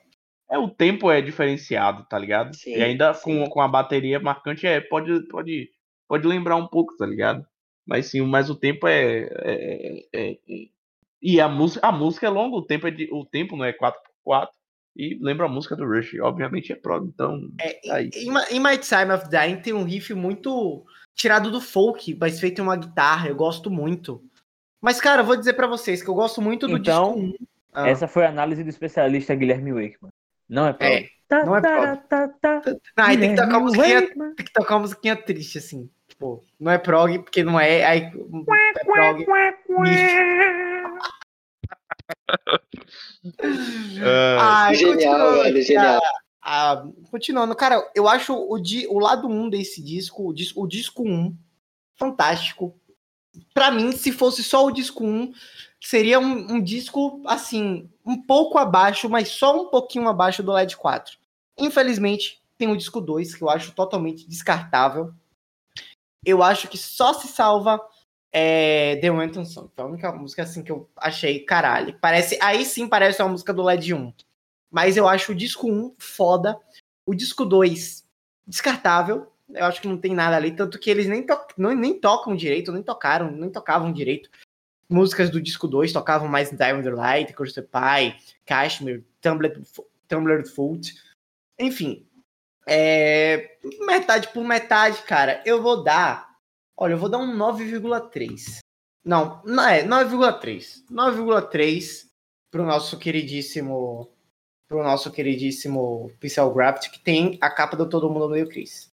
É, 0.50 0.58
o 0.58 0.68
tempo 0.68 1.10
é 1.10 1.20
diferenciado, 1.20 2.04
tá 2.08 2.18
ligado? 2.18 2.56
Sim, 2.56 2.72
e 2.72 2.82
ainda 2.82 3.14
com, 3.14 3.48
com 3.48 3.60
a 3.60 3.68
bateria 3.68 4.18
marcante, 4.18 4.66
é, 4.66 4.80
pode, 4.80 5.26
pode, 5.28 5.70
pode 6.08 6.26
lembrar 6.26 6.56
um 6.56 6.66
pouco, 6.66 6.96
tá 6.96 7.06
ligado? 7.06 7.46
Mas 7.86 8.06
sim, 8.06 8.20
mas 8.22 8.50
o 8.50 8.56
tempo 8.56 8.86
é. 8.88 9.28
é, 9.42 10.06
é, 10.12 10.30
é 10.32 10.36
e 11.22 11.40
a 11.40 11.48
música, 11.48 11.86
a 11.86 11.92
música 11.92 12.26
é 12.26 12.30
longa, 12.30 12.56
o 12.56 12.62
tempo, 12.62 12.86
é 12.88 12.90
de, 12.90 13.08
o 13.12 13.24
tempo 13.24 13.56
não 13.56 13.64
é 13.64 13.72
4x4. 13.72 14.48
E 14.96 15.18
lembra 15.20 15.46
a 15.46 15.48
música 15.48 15.76
do 15.76 15.86
Rush, 15.86 16.14
obviamente 16.20 16.72
é 16.72 16.76
prog, 16.76 17.06
então. 17.06 17.48
É, 17.60 17.74
tá 17.74 18.02
em, 18.02 18.56
em 18.56 18.60
My 18.60 18.76
Time 18.76 19.12
of 19.12 19.28
Dying 19.28 19.60
tem 19.60 19.72
um 19.72 19.84
riff 19.84 20.12
muito 20.14 20.84
tirado 21.14 21.50
do 21.50 21.60
folk, 21.60 22.16
mas 22.18 22.40
feito 22.40 22.60
em 22.60 22.62
uma 22.62 22.76
guitarra, 22.76 23.28
eu 23.28 23.36
gosto 23.36 23.70
muito. 23.70 24.22
Mas, 24.80 25.00
cara, 25.00 25.22
eu 25.22 25.26
vou 25.26 25.36
dizer 25.36 25.52
para 25.52 25.66
vocês 25.66 26.02
que 26.02 26.08
eu 26.08 26.14
gosto 26.14 26.40
muito 26.40 26.66
do 26.66 26.78
então, 26.78 27.14
disco. 27.14 27.46
Ah. 27.72 27.88
Essa 27.88 28.08
foi 28.08 28.24
a 28.24 28.30
análise 28.30 28.64
do 28.64 28.70
especialista 28.70 29.34
Guilherme 29.34 29.72
Wakeman. 29.72 30.09
Não 30.50 30.66
é 30.66 30.72
prog. 30.72 30.92
É, 30.92 31.44
não 31.44 31.56
é 31.56 31.60
prog. 31.60 32.00
Não, 32.96 33.04
aí 33.04 33.16
tem 33.16 33.30
que, 33.30 33.40
tocar 33.40 33.58
uma 33.58 33.60
musiquinha, 33.60 34.02
tem 34.34 34.44
que 34.44 34.52
tocar 34.52 34.74
uma 34.74 34.80
musiquinha 34.80 35.14
triste, 35.14 35.58
assim. 35.58 35.88
Tipo, 36.08 36.44
não 36.58 36.72
é 36.72 36.78
prog, 36.78 37.20
porque 37.20 37.44
não 37.44 37.58
é. 37.58 37.84
Aí, 37.84 38.02
é 38.02 38.10
prog. 38.84 39.24
Ai, 44.40 44.74
genial, 44.74 45.42
velho, 45.42 45.62
genial. 45.62 46.00
Ah, 46.42 46.84
continuando, 47.10 47.54
cara, 47.54 47.88
eu 47.94 48.08
acho 48.08 48.34
o, 48.34 48.58
di, 48.58 48.88
o 48.88 48.98
lado 48.98 49.28
1 49.28 49.30
um 49.30 49.48
desse 49.48 49.80
disco, 49.80 50.28
o 50.28 50.32
disco, 50.32 50.64
o 50.64 50.66
disco 50.66 51.04
1, 51.04 51.06
um, 51.06 51.36
fantástico. 51.94 52.74
Para 53.54 53.70
mim, 53.70 53.92
se 53.92 54.10
fosse 54.10 54.42
só 54.42 54.66
o 54.66 54.72
disco 54.72 55.04
1, 55.04 55.08
um, 55.08 55.32
seria 55.82 56.20
um, 56.20 56.54
um, 56.54 56.62
disco, 56.62 57.22
assim, 57.26 57.88
um 58.04 58.20
pouco 58.20 58.58
abaixo, 58.58 59.08
mas 59.08 59.28
só 59.28 59.62
um 59.62 59.68
pouquinho 59.68 60.08
abaixo 60.08 60.42
do 60.42 60.52
LED 60.52 60.76
4. 60.76 61.18
Infelizmente, 61.58 62.40
tem 62.58 62.68
o 62.68 62.76
disco 62.76 63.00
2, 63.00 63.34
que 63.34 63.42
eu 63.42 63.48
acho 63.48 63.72
totalmente 63.72 64.28
descartável. 64.28 65.12
Eu 66.24 66.42
acho 66.42 66.68
que 66.68 66.76
só 66.76 67.14
se 67.14 67.28
salva 67.28 67.80
é, 68.30 68.96
The 68.96 69.10
Winton 69.10 69.44
Song. 69.46 69.70
Foi 69.74 69.84
a 69.84 69.88
única 69.88 70.12
música, 70.12 70.42
assim, 70.42 70.62
que 70.62 70.70
eu 70.70 70.88
achei, 70.96 71.40
caralho. 71.40 71.98
Parece, 71.98 72.38
aí 72.42 72.64
sim 72.64 72.86
parece 72.86 73.22
uma 73.22 73.30
música 73.30 73.52
do 73.52 73.62
LED 73.62 73.94
1. 73.94 74.12
Mas 74.70 74.96
eu 74.96 75.08
acho 75.08 75.32
o 75.32 75.34
disco 75.34 75.70
1 75.70 75.94
foda. 75.98 76.58
O 77.06 77.14
disco 77.14 77.44
2 77.44 78.04
descartável. 78.46 79.32
Eu 79.48 79.64
acho 79.64 79.80
que 79.80 79.88
não 79.88 79.98
tem 79.98 80.14
nada 80.14 80.36
ali, 80.36 80.52
tanto 80.52 80.78
que 80.78 80.88
eles 80.88 81.08
nem, 81.08 81.26
to 81.26 81.36
não, 81.56 81.74
nem 81.74 81.98
tocam 81.98 82.36
direito, 82.36 82.70
nem 82.70 82.84
tocaram, 82.84 83.32
nem 83.32 83.50
tocavam 83.50 83.92
direito 83.92 84.30
músicas 84.90 85.30
do 85.30 85.40
disco 85.40 85.68
2 85.68 85.92
tocavam 85.92 86.28
mais 86.28 86.50
Diamond 86.50 86.90
Light, 86.90 87.32
Curse 87.32 87.62
Pie, 87.62 88.16
Kashmir, 88.44 89.04
Tumblr, 89.20 89.62
Tumblr 90.08 90.46
Foot. 90.48 90.94
Enfim, 91.58 92.06
é, 92.66 93.56
metade 93.86 94.28
por 94.28 94.44
metade, 94.44 95.02
cara, 95.02 95.42
eu 95.46 95.62
vou 95.62 95.82
dar. 95.82 96.28
Olha, 96.76 96.94
eu 96.94 96.98
vou 96.98 97.08
dar 97.08 97.18
um 97.18 97.36
9,3. 97.36 98.58
Não, 99.04 99.42
não 99.44 99.68
é 99.68 99.84
9,3. 99.84 100.84
9,3 100.90 102.06
pro 102.50 102.64
nosso 102.64 102.98
queridíssimo 102.98 104.10
pro 104.68 104.84
nosso 104.84 105.10
queridíssimo 105.10 106.12
Pixel 106.20 106.52
Graft 106.54 106.90
que 106.90 107.00
tem 107.00 107.36
a 107.40 107.50
capa 107.50 107.76
do 107.76 107.88
Todo 107.88 108.08
Mundo 108.08 108.28
Meio 108.28 108.48
Chris. 108.48 108.88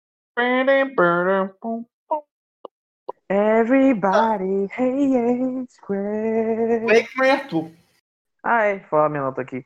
Everybody 3.30 4.68
hates 4.72 5.78
Greg. 5.86 6.86
Wake 6.86 7.22
é 7.24 7.32
Arthur. 7.32 7.72
Ah, 8.44 8.64
é. 8.64 8.80
Falar 8.82 9.10
minha 9.10 9.24
nota 9.24 9.42
aqui. 9.42 9.66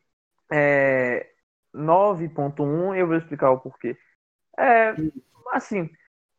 É, 0.51 1.31
9.1, 1.73 2.95
eu 2.95 3.07
vou 3.07 3.15
explicar 3.15 3.51
o 3.51 3.59
porquê. 3.59 3.95
É, 4.57 4.93
assim, 5.53 5.89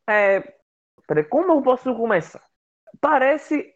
é, 0.07 0.43
peraí, 1.07 1.25
como 1.25 1.53
eu 1.53 1.63
posso 1.63 1.95
começar? 1.95 2.43
Parece 3.01 3.73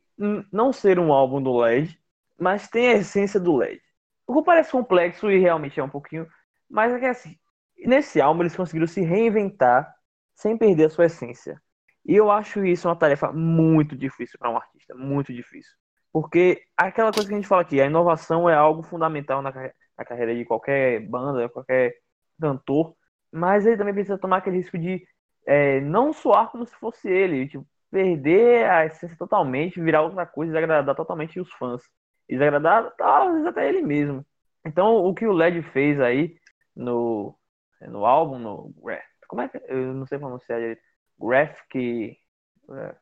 não 0.53 0.73
ser 0.73 0.99
um 0.99 1.13
álbum 1.13 1.43
do 1.43 1.57
LED, 1.59 1.99
mas 2.39 2.69
tem 2.69 2.89
a 2.89 2.97
essência 2.97 3.41
do 3.41 3.57
LED. 3.57 3.81
O 4.27 4.35
que 4.35 4.45
parece 4.45 4.73
complexo 4.73 5.31
e 5.31 5.39
realmente 5.39 5.79
é 5.79 5.83
um 5.83 5.89
pouquinho, 5.89 6.27
mas 6.69 6.93
é 6.93 6.99
que 6.99 7.07
assim, 7.07 7.39
nesse 7.79 8.21
álbum 8.21 8.43
eles 8.43 8.57
conseguiram 8.57 8.87
se 8.87 9.01
reinventar 9.01 9.95
sem 10.35 10.57
perder 10.57 10.87
a 10.87 10.91
sua 10.91 11.07
essência. 11.07 11.61
E 12.07 12.15
eu 12.15 12.31
acho 12.31 12.65
isso 12.65 12.89
uma 12.89 12.97
tarefa 12.97 13.33
muito 13.33 13.97
difícil 13.97 14.39
para 14.39 14.51
um 14.51 14.57
artista, 14.57 14.95
muito 14.95 15.33
difícil. 15.33 15.73
Porque 16.13 16.63
aquela 16.77 17.13
coisa 17.13 17.29
que 17.29 17.35
a 17.35 17.37
gente 17.37 17.49
fala 17.49 17.63
aqui, 17.63 17.81
a 17.81 17.87
inovação 17.87 18.49
é 18.49 18.55
algo 18.55 18.83
fundamental 18.83 19.43
na, 19.43 19.53
na 19.53 20.05
carreira 20.05 20.35
de 20.35 20.45
qualquer 20.45 21.01
banda, 21.09 21.49
qualquer 21.49 21.95
cantor, 22.41 22.95
mas 23.33 23.67
ele 23.67 23.77
também 23.77 23.95
precisa 23.95 24.19
tomar 24.19 24.39
aquele 24.39 24.59
risco 24.59 24.79
de 24.79 25.07
é, 25.47 25.81
não 25.81 26.13
soar 26.13 26.51
como 26.51 26.65
se 26.67 26.75
fosse 26.77 27.09
ele, 27.09 27.49
tipo, 27.49 27.67
perder 27.91 28.69
a 28.71 28.87
essência 28.87 29.17
totalmente, 29.17 29.81
virar 29.81 30.03
outra 30.03 30.27
coisa, 30.27 30.53
desagradar 30.53 30.95
totalmente 30.95 31.41
os 31.41 31.51
fãs. 31.55 31.83
Desagradar, 32.29 32.95
talvez 32.97 33.47
até 33.47 33.69
ele 33.69 33.83
mesmo. 33.83 34.25
Então, 34.65 34.97
o 34.97 35.15
que 35.15 35.27
o 35.27 35.33
LED 35.33 35.63
fez 35.63 36.01
aí 36.01 36.37
no, 36.75 37.37
no 37.81 38.05
álbum, 38.05 38.39
no. 38.39 38.75
Como 39.29 39.43
é 39.43 39.49
que. 39.49 39.59
Eu 39.69 39.95
não 39.95 40.07
sei 40.07 40.19
pronunciar 40.19 40.59
direito. 40.61 40.83
Graphic. 41.19 42.19
É, 42.71 42.95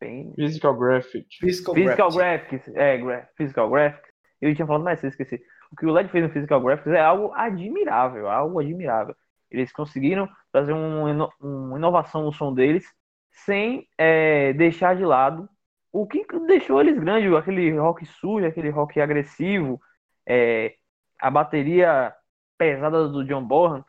Pain. 0.00 0.32
Physical 0.34 0.74
Graphics. 0.74 1.36
Physical, 1.36 1.74
Physical 1.74 2.10
Graphics. 2.10 2.64
Graphics. 2.64 2.76
É, 2.76 2.98
gra 2.98 3.28
Physical 3.36 3.70
Graphics. 3.70 4.10
Eu 4.40 4.54
tinha 4.54 4.66
falado 4.66 4.84
mais, 4.84 5.02
eu 5.02 5.08
esqueci. 5.08 5.40
O 5.70 5.76
que 5.76 5.84
o 5.84 5.92
LED 5.92 6.08
fez 6.10 6.24
no 6.24 6.30
Physical 6.30 6.60
Graphics 6.60 6.92
é 6.92 7.00
algo 7.00 7.32
admirável, 7.34 8.28
algo 8.28 8.60
admirável. 8.60 9.14
Eles 9.50 9.72
conseguiram 9.72 10.28
fazer 10.52 10.72
um, 10.72 11.28
uma 11.40 11.78
inovação 11.78 12.24
no 12.24 12.32
som 12.32 12.54
deles 12.54 12.84
sem 13.30 13.86
é, 13.96 14.52
deixar 14.54 14.96
de 14.96 15.04
lado 15.04 15.48
o 15.92 16.06
que 16.06 16.24
deixou 16.46 16.80
eles 16.80 16.98
grandes, 16.98 17.32
aquele 17.32 17.76
rock 17.78 18.04
sujo, 18.04 18.46
aquele 18.46 18.70
rock 18.70 19.00
agressivo, 19.00 19.80
é, 20.26 20.74
a 21.18 21.30
bateria 21.30 22.14
pesada 22.56 23.08
do 23.08 23.24
John 23.24 23.44
Bonham, 23.44 23.84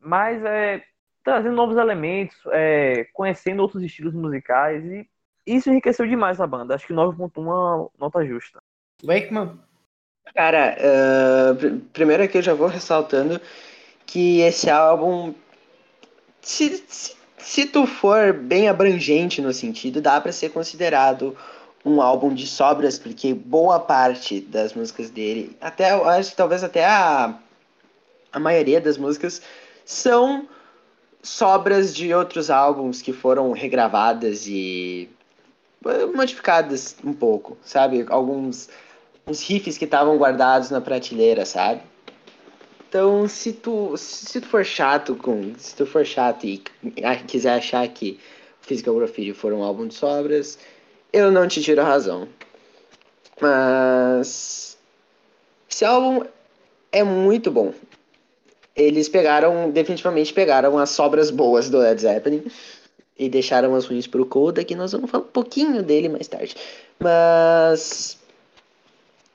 mas 0.00 0.44
é, 0.44 0.82
trazendo 1.24 1.56
novos 1.56 1.76
elementos, 1.76 2.36
é, 2.52 3.06
conhecendo 3.12 3.60
outros 3.60 3.82
estilos 3.82 4.14
musicais 4.14 4.84
e 4.84 5.08
isso 5.46 5.70
enriqueceu 5.70 6.06
demais 6.06 6.40
a 6.40 6.46
banda. 6.46 6.74
Acho 6.74 6.86
que 6.86 6.92
9.1 6.94 7.36
é 7.36 7.40
uma 7.40 7.90
nota 7.98 8.24
justa. 8.24 8.62
Wakeman? 9.02 9.58
Cara, 10.34 10.76
uh, 10.78 11.80
primeiro 11.92 12.22
aqui 12.22 12.38
eu 12.38 12.42
já 12.42 12.54
vou 12.54 12.66
ressaltando 12.66 13.40
que 14.06 14.40
esse 14.40 14.70
álbum, 14.70 15.34
se, 16.40 16.82
se, 16.88 17.14
se 17.36 17.66
tu 17.66 17.86
for 17.86 18.32
bem 18.32 18.68
abrangente 18.68 19.42
no 19.42 19.52
sentido, 19.52 20.00
dá 20.00 20.20
para 20.20 20.32
ser 20.32 20.50
considerado 20.50 21.36
um 21.84 22.00
álbum 22.00 22.32
de 22.32 22.46
sobras, 22.46 22.98
porque 22.98 23.34
boa 23.34 23.78
parte 23.78 24.40
das 24.40 24.72
músicas 24.72 25.10
dele, 25.10 25.54
até 25.60 25.90
acho 25.90 26.30
que 26.30 26.36
talvez 26.36 26.64
até 26.64 26.86
a, 26.86 27.38
a 28.32 28.38
maioria 28.38 28.80
das 28.80 28.96
músicas, 28.96 29.42
são 29.84 30.48
sobras 31.24 31.94
de 31.94 32.14
outros 32.14 32.50
álbuns 32.50 33.00
que 33.02 33.12
foram 33.12 33.50
regravadas 33.52 34.46
e 34.46 35.08
modificadas 36.14 36.96
um 37.02 37.12
pouco, 37.12 37.56
sabe? 37.62 38.04
Alguns 38.08 38.68
uns 39.26 39.40
riffs 39.40 39.78
que 39.78 39.86
estavam 39.86 40.18
guardados 40.18 40.70
na 40.70 40.80
prateleira, 40.80 41.46
sabe? 41.46 41.80
Então, 42.88 43.26
se 43.26 43.52
tu, 43.52 43.96
se 43.96 44.40
tu 44.40 44.46
for 44.46 44.64
chato 44.64 45.16
com, 45.16 45.54
se 45.56 45.74
tu 45.74 45.86
for 45.86 46.04
chato 46.04 46.46
e 46.46 46.62
quiser 47.26 47.54
achar 47.54 47.88
que 47.88 48.20
Physical 48.60 48.96
Graffiti 48.96 49.32
for 49.32 49.52
um 49.52 49.62
álbum 49.62 49.88
de 49.88 49.94
sobras, 49.94 50.58
eu 51.12 51.32
não 51.32 51.48
te 51.48 51.62
tiro 51.62 51.80
a 51.80 51.84
razão. 51.84 52.28
Mas 53.40 54.78
esse 55.68 55.84
álbum 55.84 56.24
é 56.92 57.02
muito 57.02 57.50
bom. 57.50 57.72
Eles 58.76 59.08
pegaram, 59.08 59.70
definitivamente 59.70 60.32
pegaram 60.32 60.78
as 60.78 60.90
sobras 60.90 61.30
boas 61.30 61.70
do 61.70 61.78
Led 61.78 62.00
Zeppelin 62.00 62.44
e 63.16 63.28
deixaram 63.28 63.74
as 63.74 63.86
ruins 63.86 64.06
pro 64.06 64.26
Coda, 64.26 64.64
que 64.64 64.74
nós 64.74 64.92
vamos 64.92 65.10
falar 65.10 65.24
um 65.24 65.28
pouquinho 65.28 65.82
dele 65.82 66.08
mais 66.08 66.26
tarde. 66.26 66.56
Mas 66.98 68.18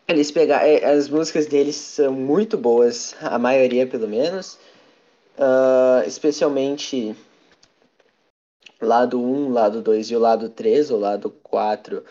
eles 0.08 0.32
pegaram. 0.32 0.66
É, 0.66 0.84
as 0.86 1.08
músicas 1.08 1.46
deles 1.46 1.76
são 1.76 2.12
muito 2.12 2.58
boas, 2.58 3.16
a 3.22 3.38
maioria 3.40 3.88
pelo 3.88 4.08
menos. 4.08 4.58
Uh, 5.38 6.06
especialmente 6.06 7.16
lado 8.82 9.22
1, 9.22 9.54
lado 9.54 9.82
2 9.82 10.12
e 10.12 10.16
o 10.16 10.20
lado 10.20 10.50
3, 10.50 10.92
o 10.92 10.98
lado 10.98 11.30
4. 11.44 12.04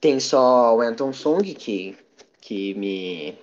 Tem 0.00 0.20
só 0.20 0.76
o 0.76 0.80
Anton 0.80 1.12
Song 1.12 1.42
que, 1.54 1.96
que 2.40 2.74
me. 2.74 3.38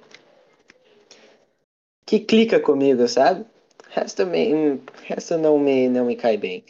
Que 2.06 2.20
clica 2.20 2.60
comigo, 2.60 3.08
sabe? 3.08 3.42
O 3.42 4.00
resto, 4.00 4.26
me, 4.26 4.80
resto 5.04 5.38
não, 5.38 5.58
me, 5.58 5.90
não 5.90 6.06
me 6.06 6.16
cai 6.16 6.38
bem. 6.38 6.64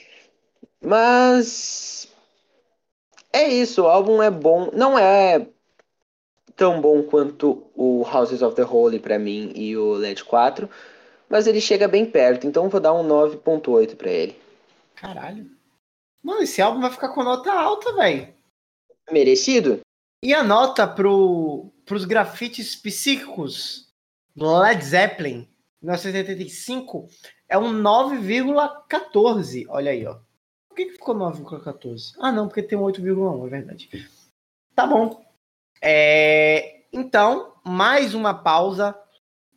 Mas. 0.81 2.07
É 3.33 3.47
isso, 3.47 3.83
o 3.83 3.87
álbum 3.87 4.21
é 4.21 4.31
bom. 4.31 4.69
Não 4.73 4.97
é 4.97 5.45
tão 6.55 6.79
bom 6.79 7.03
quanto 7.03 7.69
o 7.75 8.03
Houses 8.03 8.41
of 8.41 8.55
the 8.55 8.63
Holy 8.63 8.99
para 8.99 9.19
mim 9.19 9.51
e 9.55 9.75
o 9.75 9.93
LED 9.93 10.23
4, 10.23 10.69
mas 11.29 11.47
ele 11.47 11.59
chega 11.59 11.87
bem 11.87 12.05
perto, 12.05 12.47
então 12.47 12.69
vou 12.69 12.79
dar 12.79 12.93
um 12.93 13.05
9.8 13.05 13.95
para 13.97 14.09
ele. 14.09 14.39
Caralho. 14.95 15.51
Mano, 16.23 16.41
esse 16.41 16.61
álbum 16.61 16.79
vai 16.79 16.91
ficar 16.91 17.09
com 17.09 17.23
nota 17.23 17.51
alta, 17.51 17.93
velho. 17.93 18.33
Merecido? 19.11 19.81
E 20.23 20.33
a 20.33 20.43
nota 20.43 20.87
pro, 20.87 21.69
pros 21.85 22.05
grafites 22.05 22.75
psíquicos 22.75 23.84
Led 24.35 24.83
Zeppelin, 24.83 25.47
1985, 25.81 27.07
é 27.47 27.57
um 27.57 27.71
9,14. 27.71 29.65
Olha 29.69 29.91
aí, 29.91 30.05
ó. 30.05 30.19
Por 30.67 30.75
que, 30.75 30.85
que 30.85 30.93
ficou 30.93 31.15
9,14? 31.15 32.15
Ah, 32.19 32.31
não, 32.31 32.47
porque 32.47 32.61
tem 32.63 32.77
um 32.77 32.81
8,1, 32.81 33.45
é 33.45 33.49
verdade. 33.49 34.09
Tá 34.75 34.85
bom. 34.85 35.25
É, 35.81 36.83
então, 36.91 37.53
mais 37.63 38.13
uma 38.13 38.33
pausa 38.33 38.97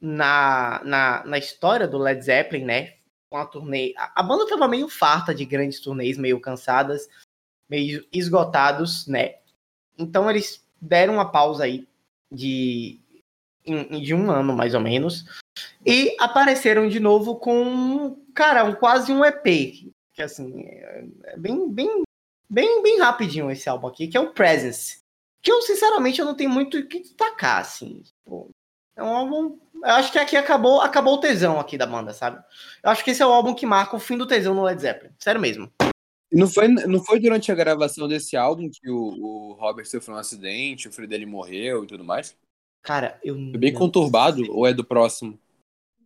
na, 0.00 0.80
na, 0.84 1.24
na 1.24 1.38
história 1.38 1.88
do 1.88 1.98
Led 1.98 2.22
Zeppelin, 2.22 2.64
né? 2.64 2.94
Com 3.30 3.36
a 3.36 3.46
turnê. 3.46 3.94
A, 3.96 4.20
a 4.20 4.22
banda 4.22 4.44
estava 4.44 4.68
meio 4.68 4.88
farta 4.88 5.34
de 5.34 5.44
grandes 5.44 5.80
turnês, 5.80 6.16
meio 6.16 6.40
cansadas, 6.40 7.08
meio 7.68 8.06
esgotados, 8.12 9.06
né? 9.08 9.36
Então 9.98 10.30
eles 10.30 10.64
deram 10.80 11.14
uma 11.14 11.30
pausa 11.30 11.64
aí 11.64 11.88
de, 12.30 13.00
de 14.02 14.14
um 14.14 14.30
ano, 14.30 14.54
mais 14.54 14.74
ou 14.74 14.80
menos. 14.80 15.24
E 15.84 16.16
apareceram 16.20 16.88
de 16.88 17.00
novo 17.00 17.36
com, 17.36 18.16
cara, 18.34 18.64
um, 18.64 18.74
quase 18.74 19.12
um 19.12 19.24
EP. 19.24 19.90
Que 20.12 20.22
assim, 20.22 20.62
é, 20.62 21.04
é 21.24 21.36
bem, 21.36 21.70
bem, 21.70 22.02
bem, 22.48 22.82
bem 22.82 22.98
rapidinho 22.98 23.50
esse 23.50 23.68
álbum 23.68 23.86
aqui, 23.86 24.08
que 24.08 24.16
é 24.16 24.20
o 24.20 24.32
Presence. 24.32 25.00
Que 25.40 25.52
eu, 25.52 25.62
sinceramente, 25.62 26.20
eu 26.20 26.26
não 26.26 26.34
tenho 26.34 26.50
muito 26.50 26.78
o 26.78 26.86
que 26.86 27.00
destacar, 27.00 27.60
assim. 27.60 28.02
Tipo, 28.02 28.50
é 28.96 29.02
um 29.02 29.14
álbum. 29.14 29.58
Eu 29.74 29.90
acho 29.92 30.10
que 30.10 30.18
aqui 30.18 30.36
acabou, 30.36 30.80
acabou 30.80 31.14
o 31.14 31.20
tesão 31.20 31.60
aqui 31.60 31.78
da 31.78 31.86
banda, 31.86 32.12
sabe? 32.12 32.42
Eu 32.82 32.90
acho 32.90 33.04
que 33.04 33.12
esse 33.12 33.22
é 33.22 33.26
o 33.26 33.32
álbum 33.32 33.54
que 33.54 33.64
marca 33.64 33.94
o 33.94 34.00
fim 34.00 34.18
do 34.18 34.26
tesão 34.26 34.54
no 34.54 34.64
Led 34.64 34.80
Zeppelin. 34.80 35.12
Sério 35.18 35.40
mesmo. 35.40 35.70
Não 36.30 36.46
foi, 36.46 36.68
não 36.68 37.02
foi 37.02 37.20
durante 37.20 37.50
a 37.50 37.54
gravação 37.54 38.06
desse 38.06 38.36
álbum 38.36 38.68
que 38.68 38.90
o, 38.90 38.96
o 38.96 39.52
Robert 39.54 39.86
sofreu 39.86 40.16
um 40.16 40.18
acidente, 40.18 40.88
o 40.88 40.92
filho 40.92 41.08
dele 41.08 41.24
morreu 41.24 41.84
e 41.84 41.86
tudo 41.86 42.04
mais? 42.04 42.36
Cara, 42.88 43.18
eu. 43.22 43.34
Foi 43.34 43.58
bem 43.58 43.74
conturbado 43.74 44.42
sei. 44.42 44.50
ou 44.50 44.66
é 44.66 44.72
do 44.72 44.82
próximo? 44.82 45.38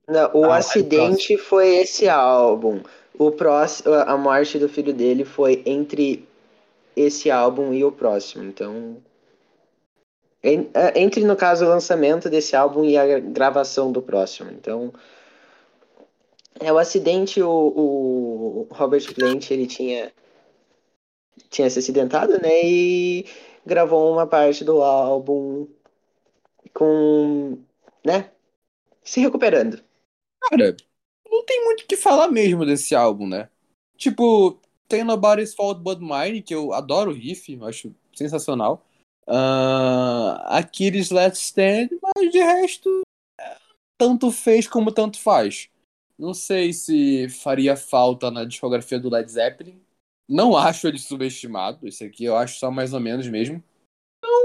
Não, 0.09 0.29
o 0.35 0.45
ah, 0.47 0.57
acidente 0.57 1.35
é 1.35 1.39
foi 1.39 1.77
esse 1.77 2.09
álbum. 2.09 2.81
O 3.17 3.31
próximo, 3.31 3.95
a 3.95 4.17
morte 4.17 4.59
do 4.59 4.69
filho 4.69 4.93
dele 4.93 5.25
foi 5.25 5.63
entre 5.65 6.27
esse 6.97 7.31
álbum 7.31 7.73
e 7.73 7.85
o 7.85 7.93
próximo. 7.93 8.43
Então, 8.43 8.97
é, 10.43 11.01
entre, 11.01 11.23
no 11.25 11.37
caso, 11.37 11.65
o 11.65 11.69
lançamento 11.69 12.29
desse 12.29 12.57
álbum 12.57 12.85
e 12.85 12.99
a 12.99 13.21
gravação 13.21 13.93
do 13.93 14.03
próximo. 14.03 14.51
Então, 14.51 14.93
é 16.59 16.73
o 16.73 16.79
acidente, 16.79 17.41
o, 17.41 17.49
o 17.49 18.67
Robert 18.73 19.15
Plant, 19.15 19.53
ele 19.53 19.69
tinha, 19.69 20.11
tinha 21.49 21.71
se 21.71 21.79
acidentado, 21.79 22.33
né, 22.43 22.61
e 22.65 23.25
gravou 23.65 24.13
uma 24.13 24.27
parte 24.27 24.65
do 24.65 24.83
álbum 24.83 25.69
com, 26.75 27.59
né, 28.05 28.31
se 29.03 29.21
recuperando. 29.21 29.83
Cara, 30.49 30.77
não 31.31 31.45
tem 31.45 31.65
muito 31.65 31.83
o 31.83 31.87
que 31.87 31.97
falar 31.97 32.29
mesmo 32.29 32.67
desse 32.67 32.95
álbum, 32.95 33.27
né? 33.27 33.49
Tipo, 33.97 34.61
tem 34.89 35.05
Nobody's 35.05 35.55
Fault 35.55 35.81
But 35.81 36.01
Mine, 36.01 36.43
que 36.43 36.55
eu 36.55 36.73
adoro 36.73 37.11
o 37.11 37.15
riff, 37.15 37.59
acho 37.63 37.95
sensacional. 38.15 38.87
Uh, 39.27 40.37
Aquiles 40.47 41.11
Let's 41.11 41.39
Stand, 41.39 41.89
mas 42.03 42.31
de 42.31 42.39
resto, 42.39 43.03
tanto 43.97 44.33
fez 44.33 44.67
como 44.67 44.93
tanto 44.93 45.19
faz. 45.19 45.71
Não 46.19 46.35
sei 46.35 46.73
se 46.73 47.29
faria 47.29 47.77
falta 47.77 48.31
na 48.31 48.45
discografia 48.45 48.99
do 48.99 49.09
Led 49.09 49.31
Zeppelin. 49.31 49.81
Não 50.29 50.57
acho 50.57 50.87
ele 50.87 50.99
subestimado. 50.99 51.87
Esse 51.87 52.05
aqui 52.05 52.25
eu 52.25 52.37
acho 52.37 52.59
só 52.59 52.71
mais 52.71 52.93
ou 52.93 53.01
menos 53.01 53.27
mesmo. 53.29 53.63
Então, 54.19 54.45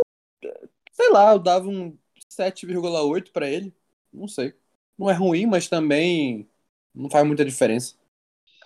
sei 0.91 1.09
lá, 1.09 1.33
eu 1.33 1.39
dava 1.39 1.67
um 1.67 1.97
7,8 2.37 3.31
para 3.31 3.49
ele. 3.49 3.73
Não 4.13 4.27
sei. 4.27 4.53
Não 4.97 5.09
é 5.09 5.13
ruim, 5.13 5.45
mas 5.45 5.67
também 5.67 6.49
não 6.93 7.09
faz 7.09 7.25
muita 7.25 7.45
diferença. 7.45 7.95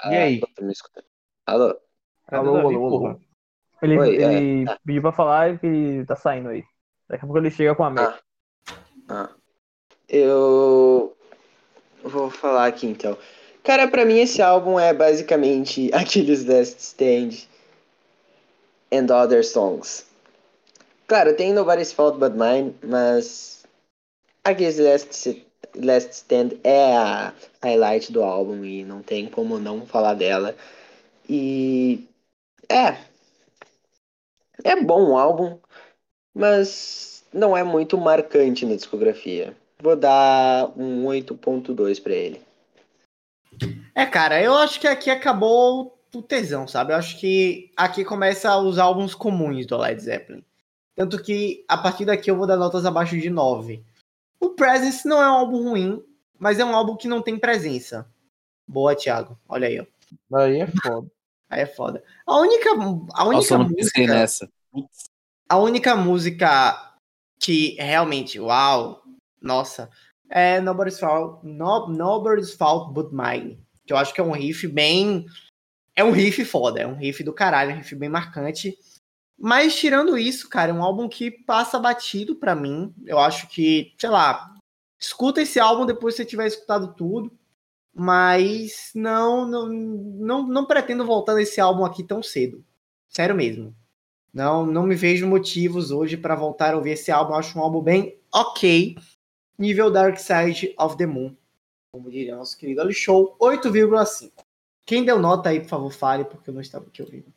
E 0.05 0.15
aí? 0.15 0.41
Ah, 1.45 1.53
alô? 1.53 1.79
Alô, 2.27 2.57
alô, 2.57 2.85
alô. 2.87 3.19
Ele, 3.81 3.97
Oi, 3.97 4.15
ele 4.15 4.69
é, 4.69 4.77
pediu 4.85 5.01
pra 5.01 5.11
falar 5.11 5.59
que 5.59 6.05
tá 6.07 6.15
saindo 6.15 6.49
aí. 6.49 6.63
Daqui 7.09 7.23
a 7.23 7.27
pouco 7.27 7.39
ele 7.39 7.51
chega 7.51 7.75
com 7.75 7.83
a 7.83 7.89
meta. 7.89 8.19
Ah, 9.09 9.29
ah. 9.29 9.35
Eu 10.07 11.15
vou 12.03 12.29
falar 12.29 12.67
aqui 12.67 12.87
então. 12.87 13.17
Cara, 13.63 13.87
pra 13.87 14.05
mim 14.05 14.19
esse 14.19 14.41
álbum 14.41 14.79
é 14.79 14.93
basicamente 14.93 15.89
aqueles 15.95 16.45
Last 16.45 16.79
Stand 16.79 17.47
and 18.91 19.13
Other 19.13 19.45
Songs. 19.45 20.05
Claro, 21.07 21.35
tem 21.35 21.53
Nobody's 21.53 21.91
Fault 21.91 22.17
But 22.19 22.33
Mine, 22.33 22.75
mas 22.83 23.60
aqueles 24.43 24.77
Last, 24.77 25.45
Last 25.75 26.11
Stand 26.11 26.51
é 26.63 26.95
a 26.95 27.33
highlight 27.61 28.11
do 28.11 28.23
álbum 28.23 28.63
e 28.65 28.83
não 28.83 29.01
tem 29.01 29.27
como 29.29 29.59
não 29.59 29.85
falar 29.85 30.13
dela. 30.13 30.55
E 31.29 32.07
é, 32.69 32.97
É 34.63 34.75
bom 34.75 35.11
o 35.11 35.17
álbum, 35.17 35.57
mas 36.33 37.23
não 37.33 37.55
é 37.55 37.63
muito 37.63 37.97
marcante 37.97 38.65
na 38.65 38.75
discografia. 38.75 39.55
Vou 39.81 39.95
dar 39.95 40.71
um 40.77 41.05
8.2 41.05 42.01
para 42.01 42.13
ele. 42.13 42.41
É, 43.95 44.05
cara, 44.05 44.41
eu 44.41 44.53
acho 44.55 44.79
que 44.79 44.87
aqui 44.87 45.09
acabou 45.09 45.97
o 46.13 46.21
tesão, 46.21 46.67
sabe? 46.67 46.93
Eu 46.93 46.97
acho 46.97 47.19
que 47.19 47.71
aqui 47.75 48.05
começa 48.05 48.55
os 48.57 48.77
álbuns 48.77 49.15
comuns 49.15 49.65
do 49.65 49.77
Led 49.77 50.01
Zeppelin. 50.01 50.43
Tanto 50.95 51.21
que 51.21 51.63
a 51.67 51.77
partir 51.77 52.05
daqui 52.05 52.29
eu 52.29 52.35
vou 52.35 52.45
dar 52.45 52.57
notas 52.57 52.85
abaixo 52.85 53.17
de 53.17 53.29
9. 53.29 53.83
O 54.41 54.49
Presence 54.49 55.07
não 55.07 55.21
é 55.21 55.29
um 55.29 55.35
álbum 55.35 55.69
ruim, 55.69 56.03
mas 56.39 56.57
é 56.57 56.65
um 56.65 56.75
álbum 56.75 56.97
que 56.97 57.07
não 57.07 57.21
tem 57.21 57.37
presença. 57.37 58.09
Boa, 58.67 58.95
Thiago. 58.95 59.39
Olha 59.47 59.67
aí, 59.67 59.79
ó. 59.79 59.85
Aí 60.37 60.59
é 60.59 60.67
foda. 60.67 61.11
Aí 61.47 61.61
é 61.61 61.65
foda. 61.67 62.03
A 62.25 62.37
única, 62.39 62.69
a 63.13 63.25
única 63.25 63.55
Nossa, 63.55 63.57
música. 63.59 64.07
Nessa. 64.07 64.49
A 65.47 65.57
única 65.57 65.95
música 65.95 66.95
que 67.39 67.75
realmente, 67.79 68.39
uau, 68.39 69.03
nossa, 69.39 69.89
é 70.29 70.59
Nobody's 70.59 70.99
Fault, 70.99 71.45
no, 71.45 71.87
Nobody's 71.89 72.53
Fault 72.53 72.93
But 72.93 73.11
Mine. 73.11 73.61
Que 73.85 73.93
eu 73.93 73.97
acho 73.97 74.13
que 74.13 74.21
é 74.21 74.23
um 74.23 74.31
riff 74.31 74.67
bem. 74.67 75.25
É 75.95 76.03
um 76.03 76.11
riff 76.11 76.43
foda, 76.45 76.79
é 76.79 76.87
um 76.87 76.95
riff 76.95 77.23
do 77.23 77.33
caralho, 77.33 77.73
um 77.73 77.77
riff 77.77 77.93
bem 77.95 78.09
marcante. 78.09 78.75
Mas 79.41 79.75
tirando 79.75 80.19
isso, 80.19 80.47
cara, 80.47 80.69
é 80.69 80.73
um 80.73 80.83
álbum 80.83 81.09
que 81.09 81.31
passa 81.31 81.79
batido 81.79 82.35
para 82.35 82.53
mim. 82.53 82.93
Eu 83.07 83.17
acho 83.17 83.47
que, 83.47 83.91
sei 83.97 84.09
lá, 84.09 84.55
escuta 84.99 85.41
esse 85.41 85.59
álbum 85.59 85.83
depois 85.83 86.13
que 86.13 86.21
você 86.21 86.25
tiver 86.29 86.45
escutado 86.45 86.93
tudo. 86.93 87.31
Mas 87.91 88.91
não, 88.93 89.47
não, 89.47 89.67
não, 89.67 90.47
não 90.47 90.65
pretendo 90.65 91.03
voltar 91.03 91.33
nesse 91.33 91.59
álbum 91.59 91.83
aqui 91.83 92.03
tão 92.03 92.21
cedo. 92.21 92.63
Sério 93.09 93.35
mesmo. 93.35 93.75
Não, 94.31 94.63
não 94.63 94.83
me 94.83 94.95
vejo 94.95 95.27
motivos 95.27 95.89
hoje 95.89 96.15
para 96.15 96.35
voltar 96.35 96.73
a 96.73 96.77
ouvir 96.77 96.91
esse 96.91 97.11
álbum. 97.11 97.33
Eu 97.33 97.39
acho 97.39 97.57
um 97.57 97.63
álbum 97.63 97.81
bem 97.81 98.21
ok. 98.31 98.95
Nível 99.57 99.89
Dark 99.89 100.17
Side 100.19 100.75
of 100.77 100.95
the 100.97 101.07
Moon. 101.07 101.35
Como 101.91 102.11
diria 102.11 102.35
nosso 102.35 102.55
querido 102.57 102.79
Ali 102.81 102.93
Show, 102.93 103.35
8,5. 103.41 104.31
Quem 104.85 105.03
deu 105.03 105.19
nota 105.19 105.49
aí, 105.49 105.59
por 105.59 105.67
favor, 105.67 105.91
fale, 105.91 106.25
porque 106.25 106.49
eu 106.49 106.53
não 106.53 106.61
estava 106.61 106.85
aqui 106.85 107.01
ouvindo. 107.01 107.33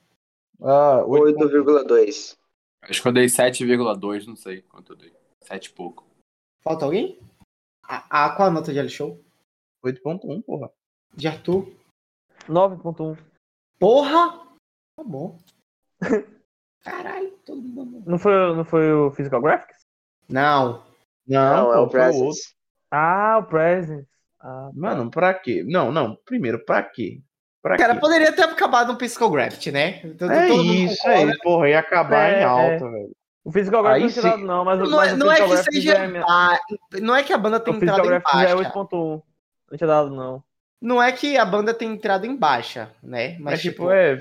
Ah, 0.67 1.05
8,2. 1.07 2.39
Acho 2.83 3.03
que 3.03 3.09
eu 3.09 3.13
dei 3.13 3.27
7,2, 3.27 4.27
não 4.27 4.35
sei 4.35 4.63
quanto 4.63 4.93
eu 4.93 4.97
dei. 4.97 5.13
7 5.43 5.67
e 5.67 5.71
pouco. 5.73 6.07
Falta 6.63 6.87
alguém? 6.87 7.21
A, 7.83 8.25
a, 8.25 8.35
qual 8.35 8.49
a 8.49 8.51
nota 8.51 8.73
de 8.73 8.79
Ali 8.79 8.89
Show? 8.89 9.23
8.1, 9.85 10.43
porra. 10.43 10.73
De 11.15 11.29
Arthur? 11.29 11.71
9.1. 12.49 13.19
Porra! 13.79 14.57
Tá 14.97 15.05
bom. 15.05 15.39
Caralho, 16.83 17.31
todo 17.45 17.61
mundo. 17.61 18.03
Não 18.07 18.19
foi, 18.19 18.33
não 18.57 18.65
foi 18.65 18.91
o 18.91 19.11
Physical 19.11 19.43
Graphics? 19.43 19.83
Não. 20.29 20.83
Não, 21.27 21.65
não 21.67 21.75
é 21.75 21.79
o 21.79 21.89
Presence. 21.89 22.55
Ah, 22.91 23.39
o 23.39 23.45
Presence. 23.45 24.09
Ah, 24.41 24.71
tá. 24.71 24.71
Mano, 24.75 25.11
pra 25.11 25.35
quê? 25.35 25.63
Não, 25.63 25.93
não. 25.93 26.17
Primeiro, 26.25 26.65
pra 26.65 26.83
quê? 26.83 27.23
Pra 27.65 27.79
Cara, 27.79 27.95
quê? 27.95 28.01
poderia 28.01 28.31
ter 28.31 28.43
acabado 28.43 28.93
no 28.93 28.99
Physical 28.99 29.31
Graft, 29.31 29.67
né? 29.69 30.03
Então, 30.05 30.31
é 30.31 30.51
isso, 30.51 31.09
é 31.09 31.25
isso, 31.25 31.39
porra. 31.43 31.71
Ia 31.71 31.79
acabar 31.79 32.31
é, 32.31 32.43
em 32.43 32.45
alta, 32.45 32.85
é. 32.85 32.91
velho. 32.91 33.17
O 33.43 33.51
Physical 33.51 33.83
Graft 33.83 34.01
não 34.01 34.07
é 34.07 34.13
tirado, 34.13 34.45
não, 34.45 34.65
mas, 34.67 34.79
não, 34.81 34.91
mas 34.91 35.13
é, 35.13 35.17
não 35.17 35.33
é 35.33 35.37
que 35.41 35.57
seja. 35.73 35.95
É... 35.95 36.23
Ah, 36.29 36.59
não 37.01 37.17
é 37.17 37.23
que 37.23 37.33
a 37.33 37.39
banda 37.39 37.59
tem 37.59 37.75
entrado 37.75 38.05
em 38.05 38.21
baixa. 38.21 38.51
é 38.51 38.55
8.1. 38.55 39.23
Não 39.71 39.79
tinha 39.79 39.89
dado, 39.89 40.11
não. 40.15 40.45
Não 40.79 41.03
é 41.03 41.11
que 41.11 41.39
a 41.39 41.45
banda 41.47 41.73
tem 41.73 41.91
entrado 41.91 42.27
em 42.27 42.37
baixa, 42.37 42.95
né? 43.03 43.39
Mas, 43.39 43.63
tipo, 43.63 43.85
tipo, 43.85 43.91
é, 43.91 44.19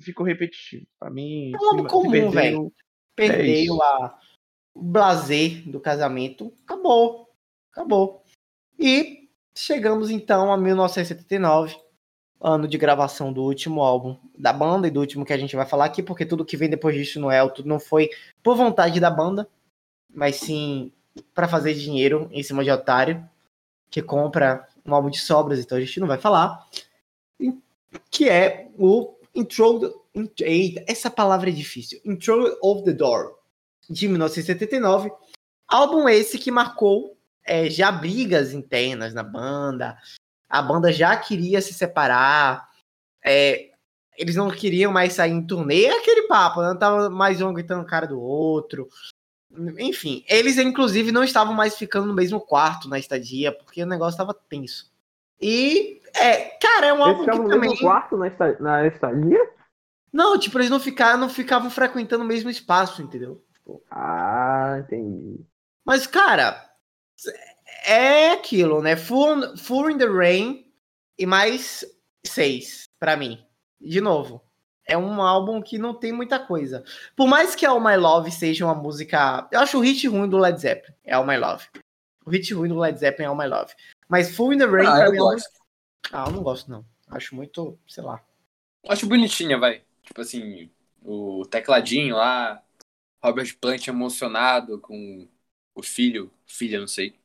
ficou 0.00 0.24
repetitivo. 0.24 0.86
Pra 1.00 1.10
mim. 1.10 1.50
É 1.52 1.74
um 1.74 1.84
comum, 1.84 2.30
velho. 2.30 2.72
Perdeu 3.16 3.74
é 3.74 3.84
a, 3.84 4.14
o 4.72 4.84
blazer 4.84 5.68
do 5.68 5.80
casamento. 5.80 6.54
Acabou. 6.64 7.28
Acabou. 7.72 8.22
E 8.78 9.28
chegamos 9.52 10.10
então 10.10 10.52
a 10.52 10.56
1979, 10.56 11.74
ano 12.40 12.68
de 12.68 12.78
gravação 12.78 13.32
do 13.32 13.42
último 13.42 13.82
álbum 13.82 14.16
da 14.36 14.52
banda 14.52 14.86
e 14.86 14.90
do 14.90 15.00
último 15.00 15.24
que 15.24 15.32
a 15.32 15.38
gente 15.38 15.56
vai 15.56 15.66
falar 15.66 15.86
aqui, 15.86 16.02
porque 16.02 16.24
tudo 16.24 16.44
que 16.44 16.56
vem 16.56 16.70
depois 16.70 16.94
disso 16.94 17.18
no 17.20 17.30
é, 17.30 17.46
tudo 17.48 17.68
não 17.68 17.80
foi 17.80 18.10
por 18.42 18.56
vontade 18.56 19.00
da 19.00 19.10
banda, 19.10 19.48
mas 20.08 20.36
sim 20.36 20.92
para 21.34 21.48
fazer 21.48 21.74
dinheiro 21.74 22.28
em 22.30 22.42
cima 22.42 22.62
de 22.62 22.70
otário 22.70 23.28
que 23.90 24.02
compra 24.02 24.68
um 24.84 24.94
álbum 24.94 25.10
de 25.10 25.18
sobras, 25.18 25.58
então 25.58 25.76
a 25.76 25.80
gente 25.80 25.98
não 26.00 26.06
vai 26.06 26.18
falar, 26.18 26.66
que 28.10 28.28
é 28.28 28.68
o 28.78 29.14
Intro, 29.34 30.04
essa 30.86 31.10
palavra 31.10 31.48
é 31.48 31.52
difícil, 31.52 32.00
Intro 32.04 32.56
of 32.62 32.84
the 32.84 32.92
Door, 32.92 33.38
de 33.88 34.08
1979, 34.08 35.10
álbum 35.66 36.08
esse 36.08 36.38
que 36.38 36.50
marcou 36.50 37.16
é, 37.44 37.70
já 37.70 37.90
brigas 37.90 38.52
internas 38.52 39.14
na 39.14 39.22
banda, 39.22 39.96
a 40.48 40.62
banda 40.62 40.92
já 40.92 41.16
queria 41.16 41.60
se 41.60 41.74
separar, 41.74 42.68
é, 43.24 43.70
eles 44.16 44.36
não 44.36 44.50
queriam 44.50 44.90
mais 44.92 45.12
sair 45.12 45.32
em 45.32 45.46
turnê, 45.46 45.84
é 45.84 45.98
aquele 45.98 46.22
papo, 46.22 46.62
não 46.62 46.72
né? 46.72 46.78
tava 46.78 47.10
mais 47.10 47.40
um 47.40 47.52
gritando 47.52 47.84
cara 47.84 48.06
do 48.06 48.20
outro, 48.20 48.88
enfim, 49.78 50.24
eles 50.28 50.58
inclusive 50.58 51.10
não 51.10 51.24
estavam 51.24 51.54
mais 51.54 51.76
ficando 51.76 52.06
no 52.06 52.14
mesmo 52.14 52.40
quarto 52.40 52.88
na 52.88 52.98
estadia, 52.98 53.52
porque 53.52 53.82
o 53.82 53.86
negócio 53.86 54.12
estava 54.12 54.34
tenso. 54.34 54.90
E, 55.40 56.00
é, 56.14 56.56
cara, 56.58 56.86
é 56.86 56.92
um 56.92 57.02
álbum 57.02 57.24
que 57.24 57.30
no 57.30 57.48
também... 57.48 57.70
mesmo 57.70 57.86
quarto 57.86 58.16
na, 58.16 58.30
na 58.60 58.86
estadia? 58.86 59.50
Não, 60.12 60.38
tipo, 60.38 60.58
eles 60.58 60.70
não 60.70 60.80
ficaram, 60.80 61.18
não 61.18 61.28
ficavam 61.28 61.70
frequentando 61.70 62.24
o 62.24 62.26
mesmo 62.26 62.50
espaço, 62.50 63.02
entendeu? 63.02 63.44
Tipo... 63.54 63.82
Ah, 63.90 64.78
entendi. 64.80 65.40
Mas, 65.84 66.06
cara, 66.06 66.60
é 67.88 68.32
aquilo, 68.32 68.82
né? 68.82 68.96
Full, 68.96 69.56
Full 69.56 69.90
in 69.90 69.98
the 69.98 70.06
Rain 70.06 70.66
e 71.18 71.24
mais 71.24 71.84
seis 72.24 72.84
para 72.98 73.16
mim. 73.16 73.42
De 73.80 74.00
novo, 74.00 74.42
é 74.84 74.96
um 74.96 75.22
álbum 75.22 75.62
que 75.62 75.78
não 75.78 75.94
tem 75.94 76.12
muita 76.12 76.38
coisa. 76.38 76.84
Por 77.16 77.26
mais 77.26 77.54
que 77.54 77.64
All 77.64 77.80
My 77.80 77.96
Love 77.96 78.30
seja 78.30 78.66
uma 78.66 78.74
música. 78.74 79.48
Eu 79.50 79.60
acho 79.60 79.78
o 79.78 79.80
hit 79.80 80.06
ruim 80.06 80.28
do 80.28 80.38
Led 80.38 80.60
Zeppelin, 80.60 80.94
é 81.04 81.14
All 81.14 81.26
My 81.26 81.36
Love. 81.38 81.64
O 82.26 82.30
hit 82.30 82.52
ruim 82.52 82.68
do 82.68 82.78
Led 82.78 82.98
Zeppelin 82.98 83.24
é 83.24 83.28
All 83.28 83.36
My 83.36 83.46
Love. 83.46 83.72
Mas 84.06 84.34
Full 84.36 84.52
in 84.52 84.58
the 84.58 84.66
Rain 84.66 84.86
ah, 84.86 85.06
eu 85.06 85.12
mim 85.12 85.16
é 85.16 85.20
gosto. 85.20 85.48
É 85.48 86.08
Ah, 86.12 86.24
eu 86.26 86.32
não 86.32 86.42
gosto, 86.42 86.70
não. 86.70 86.84
Acho 87.08 87.34
muito, 87.34 87.78
sei 87.86 88.04
lá. 88.04 88.22
Acho 88.86 89.06
bonitinha, 89.06 89.58
vai. 89.58 89.82
Tipo 90.02 90.20
assim, 90.20 90.70
o 91.02 91.46
tecladinho 91.46 92.16
lá, 92.16 92.62
Robert 93.22 93.56
Plant 93.58 93.86
emocionado 93.88 94.78
com 94.78 95.26
o 95.74 95.82
filho, 95.82 96.30
filha, 96.46 96.80
não 96.80 96.86
sei. 96.86 97.18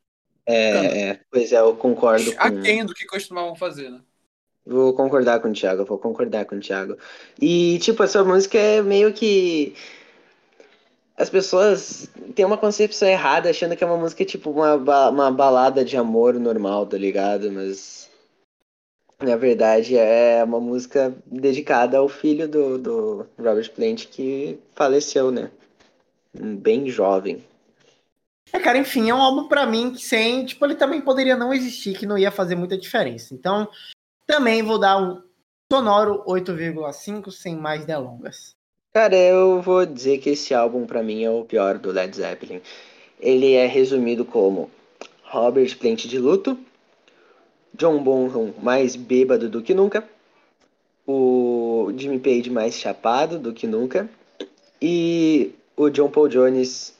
É, 0.45 1.09
é 1.09 1.19
pois 1.31 1.51
é, 1.51 1.59
eu 1.59 1.75
concordo. 1.75 2.33
Com... 2.35 2.41
Aquém 2.41 2.85
do 2.85 2.93
que 2.93 3.05
costumavam 3.05 3.55
fazer, 3.55 3.89
né? 3.89 3.99
Vou 4.65 4.93
concordar 4.93 5.41
com 5.41 5.49
o 5.49 5.53
Thiago, 5.53 5.83
vou 5.83 5.97
concordar 5.97 6.45
com 6.45 6.55
o 6.55 6.59
Thiago. 6.59 6.97
E, 7.39 7.79
tipo, 7.79 8.01
essa 8.03 8.23
música 8.23 8.57
é 8.57 8.81
meio 8.81 9.13
que. 9.13 9.75
As 11.17 11.29
pessoas 11.29 12.09
têm 12.33 12.45
uma 12.45 12.57
concepção 12.57 13.07
errada, 13.07 13.49
achando 13.49 13.75
que 13.75 13.83
é 13.83 13.87
uma 13.87 13.97
música, 13.97 14.25
tipo, 14.25 14.49
uma, 14.49 14.75
uma 15.09 15.31
balada 15.31 15.83
de 15.83 15.97
amor 15.97 16.35
normal, 16.35 16.85
tá 16.85 16.97
ligado? 16.97 17.51
Mas. 17.51 18.09
Na 19.21 19.35
verdade, 19.35 19.97
é 19.97 20.43
uma 20.43 20.59
música 20.59 21.13
dedicada 21.25 21.97
ao 21.97 22.09
filho 22.09 22.47
do, 22.47 22.77
do 22.77 23.27
Robert 23.37 23.71
Plant 23.71 24.07
que 24.07 24.59
faleceu, 24.75 25.31
né? 25.31 25.51
Bem 26.33 26.89
jovem. 26.89 27.43
É, 28.53 28.59
cara, 28.59 28.77
enfim, 28.77 29.09
é 29.09 29.15
um 29.15 29.21
álbum 29.21 29.47
para 29.47 29.65
mim 29.65 29.91
que 29.91 30.01
sem, 30.01 30.45
tipo, 30.45 30.63
ele 30.63 30.75
também 30.75 31.01
poderia 31.01 31.35
não 31.35 31.51
existir, 31.51 31.97
que 31.97 32.05
não 32.05 32.17
ia 32.17 32.29
fazer 32.29 32.55
muita 32.55 32.77
diferença. 32.77 33.33
Então, 33.33 33.67
também 34.27 34.61
vou 34.61 34.77
dar 34.77 35.01
um 35.01 35.23
sonoro 35.71 36.23
8,5 36.27 37.31
sem 37.31 37.55
mais 37.55 37.83
delongas. 37.83 38.55
Cara, 38.93 39.15
eu 39.15 39.59
vou 39.59 39.87
dizer 39.87 40.19
que 40.19 40.29
esse 40.29 40.53
álbum 40.53 40.85
para 40.85 41.01
mim 41.01 41.23
é 41.23 41.31
o 41.31 41.43
pior 41.43 41.79
do 41.79 41.91
Led 41.91 42.15
Zeppelin. 42.15 42.61
Ele 43.19 43.53
é 43.53 43.65
resumido 43.65 44.23
como 44.23 44.69
Robert 45.23 45.75
Plant 45.79 46.05
de 46.05 46.19
luto, 46.19 46.55
John 47.73 48.03
Bonham 48.03 48.53
mais 48.61 48.95
bêbado 48.95 49.49
do 49.49 49.63
que 49.63 49.73
nunca, 49.73 50.07
o 51.07 51.91
Jimmy 51.97 52.19
Page 52.19 52.51
mais 52.51 52.75
chapado 52.75 53.39
do 53.39 53.51
que 53.51 53.65
nunca 53.65 54.07
e 54.79 55.55
o 55.75 55.89
John 55.89 56.11
Paul 56.11 56.29
Jones 56.29 56.92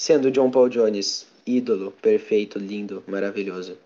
sendo 0.00 0.30
John 0.30 0.50
Paul 0.50 0.70
Jones 0.70 1.26
ídolo, 1.46 1.92
perfeito, 2.00 2.58
lindo, 2.58 3.04
maravilhoso. 3.06 3.76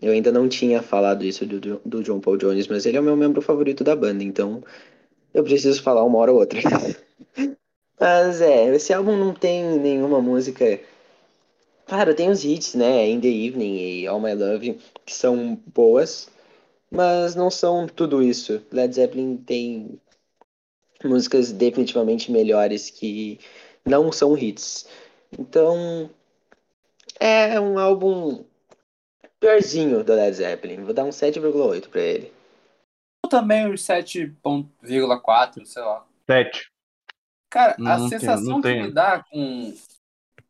Eu 0.00 0.12
ainda 0.12 0.32
não 0.32 0.48
tinha 0.48 0.80
falado 0.80 1.26
isso 1.26 1.44
do, 1.44 1.78
do 1.84 2.02
John 2.02 2.20
Paul 2.20 2.38
Jones, 2.38 2.66
mas 2.68 2.86
ele 2.86 2.96
é 2.96 3.00
o 3.00 3.02
meu 3.02 3.14
membro 3.14 3.42
favorito 3.42 3.84
da 3.84 3.94
banda, 3.94 4.24
então 4.24 4.64
eu 5.34 5.44
preciso 5.44 5.82
falar 5.82 6.02
uma 6.04 6.16
hora 6.20 6.32
ou 6.32 6.38
outra. 6.38 6.58
mas 8.00 8.40
é, 8.40 8.74
esse 8.74 8.94
álbum 8.94 9.14
não 9.14 9.34
tem 9.34 9.78
nenhuma 9.78 10.22
música. 10.22 10.80
Claro, 11.84 12.14
tem 12.14 12.30
os 12.30 12.46
hits, 12.46 12.74
né? 12.74 13.06
In 13.06 13.20
the 13.20 13.28
Evening 13.28 14.00
e 14.00 14.06
All 14.06 14.20
My 14.20 14.32
Love, 14.32 14.78
que 15.04 15.14
são 15.14 15.60
boas, 15.74 16.30
mas 16.90 17.34
não 17.34 17.50
são 17.50 17.86
tudo 17.86 18.22
isso. 18.22 18.62
Led 18.72 18.94
Zeppelin 18.94 19.36
tem 19.36 20.00
músicas 21.04 21.52
definitivamente 21.52 22.32
melhores 22.32 22.88
que 22.88 23.38
não 23.84 24.10
são 24.10 24.36
hits. 24.36 24.86
Então, 25.36 26.10
é 27.18 27.58
um 27.60 27.78
álbum 27.78 28.44
piorzinho 29.40 30.04
do 30.04 30.14
Led 30.14 30.36
Zeppelin. 30.36 30.84
Vou 30.84 30.94
dar 30.94 31.04
um 31.04 31.10
7,8 31.10 31.88
para 31.88 32.00
ele. 32.00 32.32
Também 33.28 33.66
uns 33.66 33.82
7,4, 33.82 35.66
sei 35.66 35.82
lá. 35.82 36.06
7. 36.26 36.70
Cara, 37.50 37.76
não 37.78 38.06
a 38.06 38.08
sensação 38.08 38.60
tem, 38.60 38.82
que 38.82 38.88
me 38.88 38.92
dá 38.92 39.22
com 39.22 39.74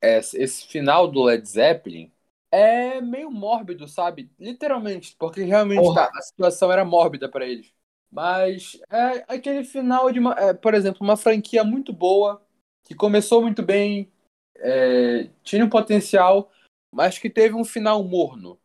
esse 0.01 0.67
final 0.67 1.09
do 1.09 1.23
Led 1.23 1.49
Zeppelin 1.49 2.13
é 2.51 3.01
meio 3.01 3.31
mórbido, 3.31 3.87
sabe? 3.87 4.31
Literalmente, 4.39 5.15
porque 5.19 5.43
realmente 5.43 5.95
tá, 5.95 6.11
a 6.15 6.23
situação 6.23 6.73
era 6.73 6.85
mórbida 6.85 7.29
para 7.29 7.47
eles. 7.47 7.73
Mas 8.11 8.79
é 8.91 9.25
aquele 9.29 9.65
final 9.65 10.11
de 10.11 10.19
uma, 10.19 10.33
é, 10.33 10.55
por 10.55 10.73
exemplo, 10.75 11.03
uma 11.03 11.17
franquia 11.17 11.63
muito 11.63 11.93
boa, 11.93 12.43
que 12.85 12.95
começou 12.95 13.43
muito 13.43 13.63
bem, 13.63 14.11
é, 14.59 15.31
tinha 15.43 15.65
um 15.65 15.69
potencial, 15.69 16.51
mas 16.93 17.19
que 17.19 17.31
teve 17.31 17.55
um 17.55 17.65
final 17.65 18.03
morno. 18.03 18.59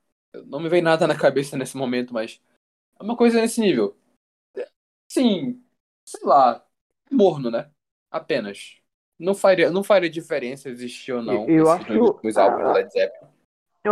Não 0.45 0.59
me 0.59 0.69
vem 0.69 0.81
nada 0.81 1.07
na 1.07 1.17
cabeça 1.17 1.57
nesse 1.57 1.77
momento, 1.77 2.13
mas 2.13 2.41
é 2.99 3.03
uma 3.03 3.15
coisa 3.15 3.39
nesse 3.39 3.61
nível. 3.61 3.95
Sim, 5.07 5.63
sei 6.05 6.25
lá, 6.25 6.65
morno, 7.11 7.51
né? 7.51 7.69
Apenas. 8.09 8.77
Não 9.19 9.35
faria, 9.35 9.69
não 9.69 9.83
faria 9.83 10.09
diferença 10.09 10.69
existir 10.69 11.13
ou 11.13 11.21
não. 11.21 11.47
Eu 11.47 11.69
acho 11.69 11.85
que 11.85 11.93
o 11.93 12.19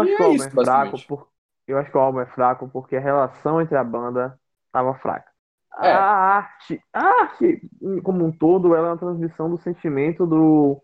é 0.07 0.23
álbum 0.23 0.43
é 0.43 0.49
fraco 0.49 1.07
por... 1.07 1.29
Eu 1.67 1.77
acho 1.77 1.91
que 1.91 1.97
o 1.97 2.01
álbum 2.01 2.19
é 2.19 2.25
fraco 2.25 2.67
porque 2.69 2.95
a 2.95 2.99
relação 2.99 3.61
entre 3.61 3.77
a 3.77 3.83
banda 3.83 4.37
estava 4.65 4.95
fraca. 4.95 5.31
É. 5.79 5.91
A 5.91 6.03
arte, 6.03 6.83
a 6.91 7.05
arte 7.21 7.61
como 8.03 8.25
um 8.25 8.31
todo, 8.31 8.75
ela 8.75 8.87
é 8.87 8.91
uma 8.91 8.97
transmissão 8.97 9.49
do 9.49 9.57
sentimento 9.61 10.25
do, 10.25 10.81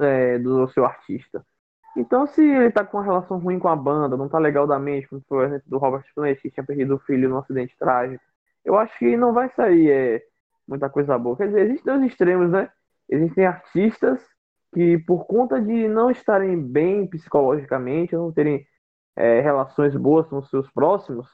é, 0.00 0.38
do 0.38 0.68
seu 0.68 0.84
artista. 0.84 1.44
Então, 1.96 2.26
se 2.26 2.42
ele 2.42 2.70
tá 2.72 2.84
com 2.84 2.96
uma 2.96 3.04
relação 3.04 3.38
ruim 3.38 3.58
com 3.58 3.68
a 3.68 3.76
banda, 3.76 4.16
não 4.16 4.28
tá 4.28 4.38
legal 4.38 4.66
da 4.66 4.78
mente, 4.78 5.08
como 5.08 5.22
foi 5.28 5.38
o 5.38 5.46
exemplo 5.46 5.70
do 5.70 5.78
Robert 5.78 6.04
Plant, 6.14 6.38
que 6.40 6.50
tinha 6.50 6.64
perdido 6.64 6.96
o 6.96 6.98
filho 6.98 7.28
num 7.28 7.38
acidente 7.38 7.76
trágico, 7.78 8.24
eu 8.64 8.76
acho 8.76 8.98
que 8.98 9.16
não 9.16 9.32
vai 9.32 9.48
sair 9.50 9.90
é, 9.90 10.22
muita 10.66 10.90
coisa 10.90 11.16
boa. 11.18 11.36
Quer 11.36 11.48
dizer, 11.48 11.60
existem 11.66 11.84
dois 11.84 12.10
extremos, 12.10 12.50
né? 12.50 12.70
Existem 13.08 13.46
artistas 13.46 14.20
que, 14.72 14.98
por 14.98 15.26
conta 15.26 15.60
de 15.60 15.86
não 15.88 16.10
estarem 16.10 16.60
bem 16.60 17.06
psicologicamente, 17.06 18.14
não 18.14 18.32
terem 18.32 18.66
é, 19.16 19.40
relações 19.40 19.94
boas 19.94 20.26
com 20.26 20.38
os 20.38 20.50
seus 20.50 20.68
próximos, 20.70 21.28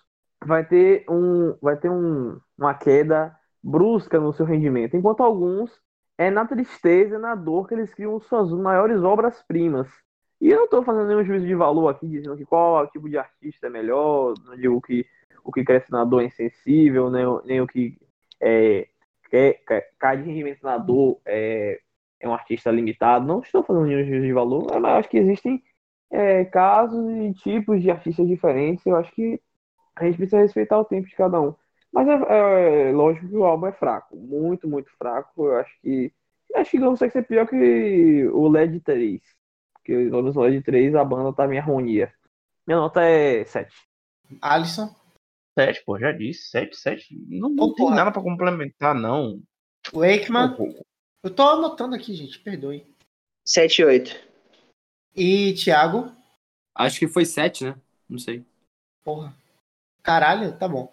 vai 0.44 0.64
ter, 0.64 1.04
um, 1.08 1.56
vai 1.62 1.76
ter 1.76 1.90
um, 1.90 2.38
uma 2.58 2.74
queda 2.74 3.34
brusca 3.62 4.20
no 4.20 4.32
seu 4.32 4.44
rendimento. 4.44 4.96
Enquanto 4.96 5.22
alguns 5.22 5.70
é 6.20 6.30
na 6.30 6.44
tristeza, 6.44 7.18
na 7.18 7.34
dor 7.34 7.66
que 7.66 7.72
eles 7.72 7.94
criam 7.94 8.20
suas 8.20 8.52
maiores 8.52 9.02
obras-primas. 9.02 9.88
E 10.38 10.50
eu 10.50 10.58
não 10.58 10.64
estou 10.66 10.82
fazendo 10.82 11.08
nenhum 11.08 11.24
juízo 11.24 11.46
de 11.46 11.54
valor 11.54 11.88
aqui, 11.88 12.06
dizendo 12.06 12.36
que 12.36 12.44
qual 12.44 12.86
tipo 12.88 13.08
de 13.08 13.16
artista 13.16 13.68
é 13.68 13.70
melhor, 13.70 14.34
não 14.44 14.54
digo 14.54 14.82
que 14.82 15.06
o 15.42 15.50
que 15.50 15.64
cresce 15.64 15.90
na 15.90 16.04
dor 16.04 16.20
é 16.20 16.26
insensível, 16.26 17.08
nem, 17.08 17.24
nem 17.46 17.62
o 17.62 17.66
que 17.66 17.96
é, 18.38 18.86
quer, 19.30 19.62
cai 19.98 20.18
de 20.18 20.24
rendimento 20.24 20.62
na 20.62 20.76
dor 20.76 21.18
é, 21.24 21.80
é 22.20 22.28
um 22.28 22.34
artista 22.34 22.70
limitado. 22.70 23.26
Não 23.26 23.40
estou 23.40 23.62
fazendo 23.62 23.86
nenhum 23.86 24.04
juízo 24.04 24.26
de 24.26 24.32
valor, 24.34 24.78
mas 24.78 24.98
acho 24.98 25.08
que 25.08 25.16
existem 25.16 25.62
é, 26.10 26.44
casos 26.44 27.02
e 27.08 27.32
tipos 27.32 27.80
de 27.80 27.90
artistas 27.90 28.28
diferentes. 28.28 28.84
Eu 28.84 28.96
acho 28.96 29.10
que 29.12 29.40
a 29.96 30.04
gente 30.04 30.18
precisa 30.18 30.42
respeitar 30.42 30.78
o 30.78 30.84
tempo 30.84 31.08
de 31.08 31.16
cada 31.16 31.40
um. 31.40 31.54
Mas 31.92 32.06
é, 32.08 32.88
é 32.88 32.92
lógico 32.92 33.28
que 33.28 33.36
o 33.36 33.44
álbum 33.44 33.66
é 33.66 33.72
fraco, 33.72 34.16
muito, 34.16 34.68
muito 34.68 34.90
fraco. 34.96 35.46
Eu 35.46 35.56
acho 35.56 35.80
que. 35.80 36.12
Acho 36.54 36.70
que 36.72 36.78
não 36.78 36.90
consegue 36.90 37.12
ser 37.12 37.22
pior 37.26 37.46
que 37.46 38.26
o 38.28 38.48
LED 38.48 38.80
3. 38.80 39.20
Porque 39.74 39.96
menos 39.96 40.36
o 40.36 40.40
LED 40.40 40.62
3 40.62 40.94
a 40.94 41.04
banda 41.04 41.32
tá 41.32 41.52
em 41.52 41.58
harmonia. 41.58 42.12
Minha 42.66 42.78
nota 42.78 43.02
é 43.02 43.44
7. 43.44 43.72
Alisson? 44.40 44.94
7, 45.58 45.84
pô, 45.84 45.98
já 45.98 46.12
disse. 46.12 46.50
7, 46.50 46.76
7. 46.76 47.16
Não, 47.28 47.50
não 47.50 47.74
tem 47.74 47.90
nada 47.90 48.10
pra 48.10 48.22
complementar, 48.22 48.94
não. 48.94 49.40
Wakeman? 49.92 50.56
Eu 51.22 51.34
tô 51.34 51.42
anotando 51.42 51.94
aqui, 51.94 52.14
gente, 52.14 52.38
perdoe. 52.40 52.86
7 53.44 53.78
e 53.80 53.84
8. 53.84 54.30
E 55.16 55.54
Thiago? 55.54 56.12
Acho 56.74 56.98
que 56.98 57.08
foi 57.08 57.24
7, 57.24 57.64
né? 57.64 57.80
Não 58.08 58.18
sei. 58.18 58.44
Porra. 59.04 59.34
Caralho, 60.02 60.56
tá 60.56 60.66
bom. 60.66 60.90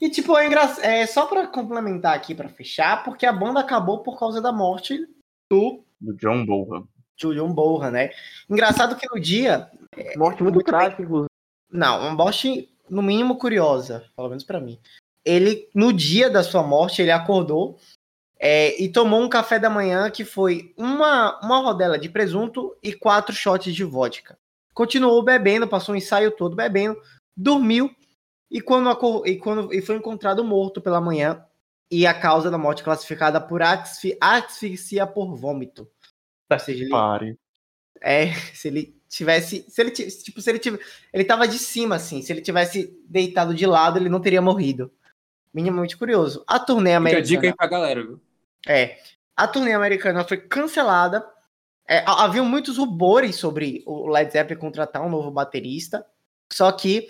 E 0.00 0.10
tipo, 0.10 0.36
é, 0.36 0.46
engra... 0.46 0.62
é 0.82 1.06
só 1.06 1.26
para 1.26 1.46
complementar 1.46 2.14
aqui 2.14 2.34
para 2.34 2.48
fechar, 2.48 3.04
porque 3.04 3.24
a 3.24 3.32
banda 3.32 3.60
acabou 3.60 4.02
por 4.02 4.18
causa 4.18 4.40
da 4.40 4.52
morte 4.52 5.06
do 5.50 5.84
do 6.00 6.14
John 6.14 6.44
Bonham. 6.44 6.88
Do 7.20 7.34
John 7.34 7.52
Bonham, 7.52 7.90
né? 7.90 8.10
Engraçado 8.48 8.96
que 8.96 9.08
no 9.12 9.20
dia 9.20 9.68
é, 9.96 10.16
morte 10.16 10.42
muito, 10.42 10.54
muito 10.54 10.66
trágica, 10.66 11.02
inclusive. 11.02 11.28
Não, 11.70 12.00
uma 12.00 12.14
morte 12.14 12.68
no 12.88 13.02
mínimo 13.02 13.36
curiosa, 13.36 14.04
pelo 14.16 14.28
menos 14.28 14.44
para 14.44 14.60
mim. 14.60 14.78
Ele 15.24 15.68
no 15.74 15.92
dia 15.92 16.30
da 16.30 16.42
sua 16.42 16.62
morte, 16.62 17.02
ele 17.02 17.10
acordou 17.10 17.78
é, 18.38 18.80
e 18.80 18.88
tomou 18.88 19.20
um 19.20 19.28
café 19.28 19.58
da 19.58 19.68
manhã 19.68 20.10
que 20.10 20.24
foi 20.24 20.72
uma 20.76 21.38
uma 21.40 21.58
rodela 21.58 21.98
de 21.98 22.08
presunto 22.08 22.76
e 22.82 22.92
quatro 22.92 23.34
shots 23.34 23.74
de 23.74 23.84
vodka. 23.84 24.38
Continuou 24.72 25.22
bebendo, 25.22 25.66
passou 25.66 25.94
o 25.94 25.98
ensaio 25.98 26.30
todo 26.30 26.54
bebendo, 26.54 26.96
dormiu 27.36 27.90
e 28.50 28.60
quando, 28.60 29.26
e 29.26 29.36
quando 29.36 29.72
e 29.72 29.82
foi 29.82 29.96
encontrado 29.96 30.44
morto 30.44 30.80
pela 30.80 31.00
manhã 31.00 31.44
e 31.90 32.06
a 32.06 32.14
causa 32.14 32.50
da 32.50 32.58
morte 32.58 32.82
classificada 32.82 33.40
por 33.40 33.62
asfixia, 33.62 34.16
asfixia 34.20 35.06
por 35.06 35.34
vômito. 35.34 35.88
Ou 36.50 36.58
seja, 36.58 36.82
ele, 36.82 36.90
Pare. 36.90 37.38
É, 38.00 38.32
se 38.54 38.68
ele 38.68 38.96
tivesse, 39.08 39.64
se 39.68 39.80
ele 39.80 39.90
tipo, 39.90 40.40
se 40.40 40.50
ele 40.50 40.58
tivesse, 40.58 40.84
ele 41.12 41.24
tava 41.24 41.46
de 41.48 41.58
cima 41.58 41.96
assim, 41.96 42.22
se 42.22 42.32
ele 42.32 42.40
tivesse 42.40 42.98
deitado 43.08 43.54
de 43.54 43.66
lado, 43.66 43.98
ele 43.98 44.08
não 44.08 44.20
teria 44.20 44.42
morrido. 44.42 44.92
Minimamente 45.52 45.96
curioso. 45.96 46.44
A 46.46 46.58
turnê 46.58 46.94
americana. 46.94 47.26
Fica 47.26 47.40
dica 47.40 47.48
aí 47.48 47.56
pra 47.56 47.66
galera, 47.66 48.02
viu? 48.02 48.20
É. 48.66 48.98
A 49.34 49.48
turnê 49.48 49.72
americana 49.72 50.24
foi 50.24 50.36
cancelada. 50.36 51.26
É, 51.88 52.04
havia 52.06 52.42
muitos 52.42 52.76
rumores 52.76 53.36
sobre 53.36 53.82
o 53.86 54.08
Led 54.08 54.30
Zeppelin 54.30 54.60
contratar 54.60 55.02
um 55.02 55.08
novo 55.08 55.30
baterista. 55.30 56.04
Só 56.52 56.70
que 56.70 57.08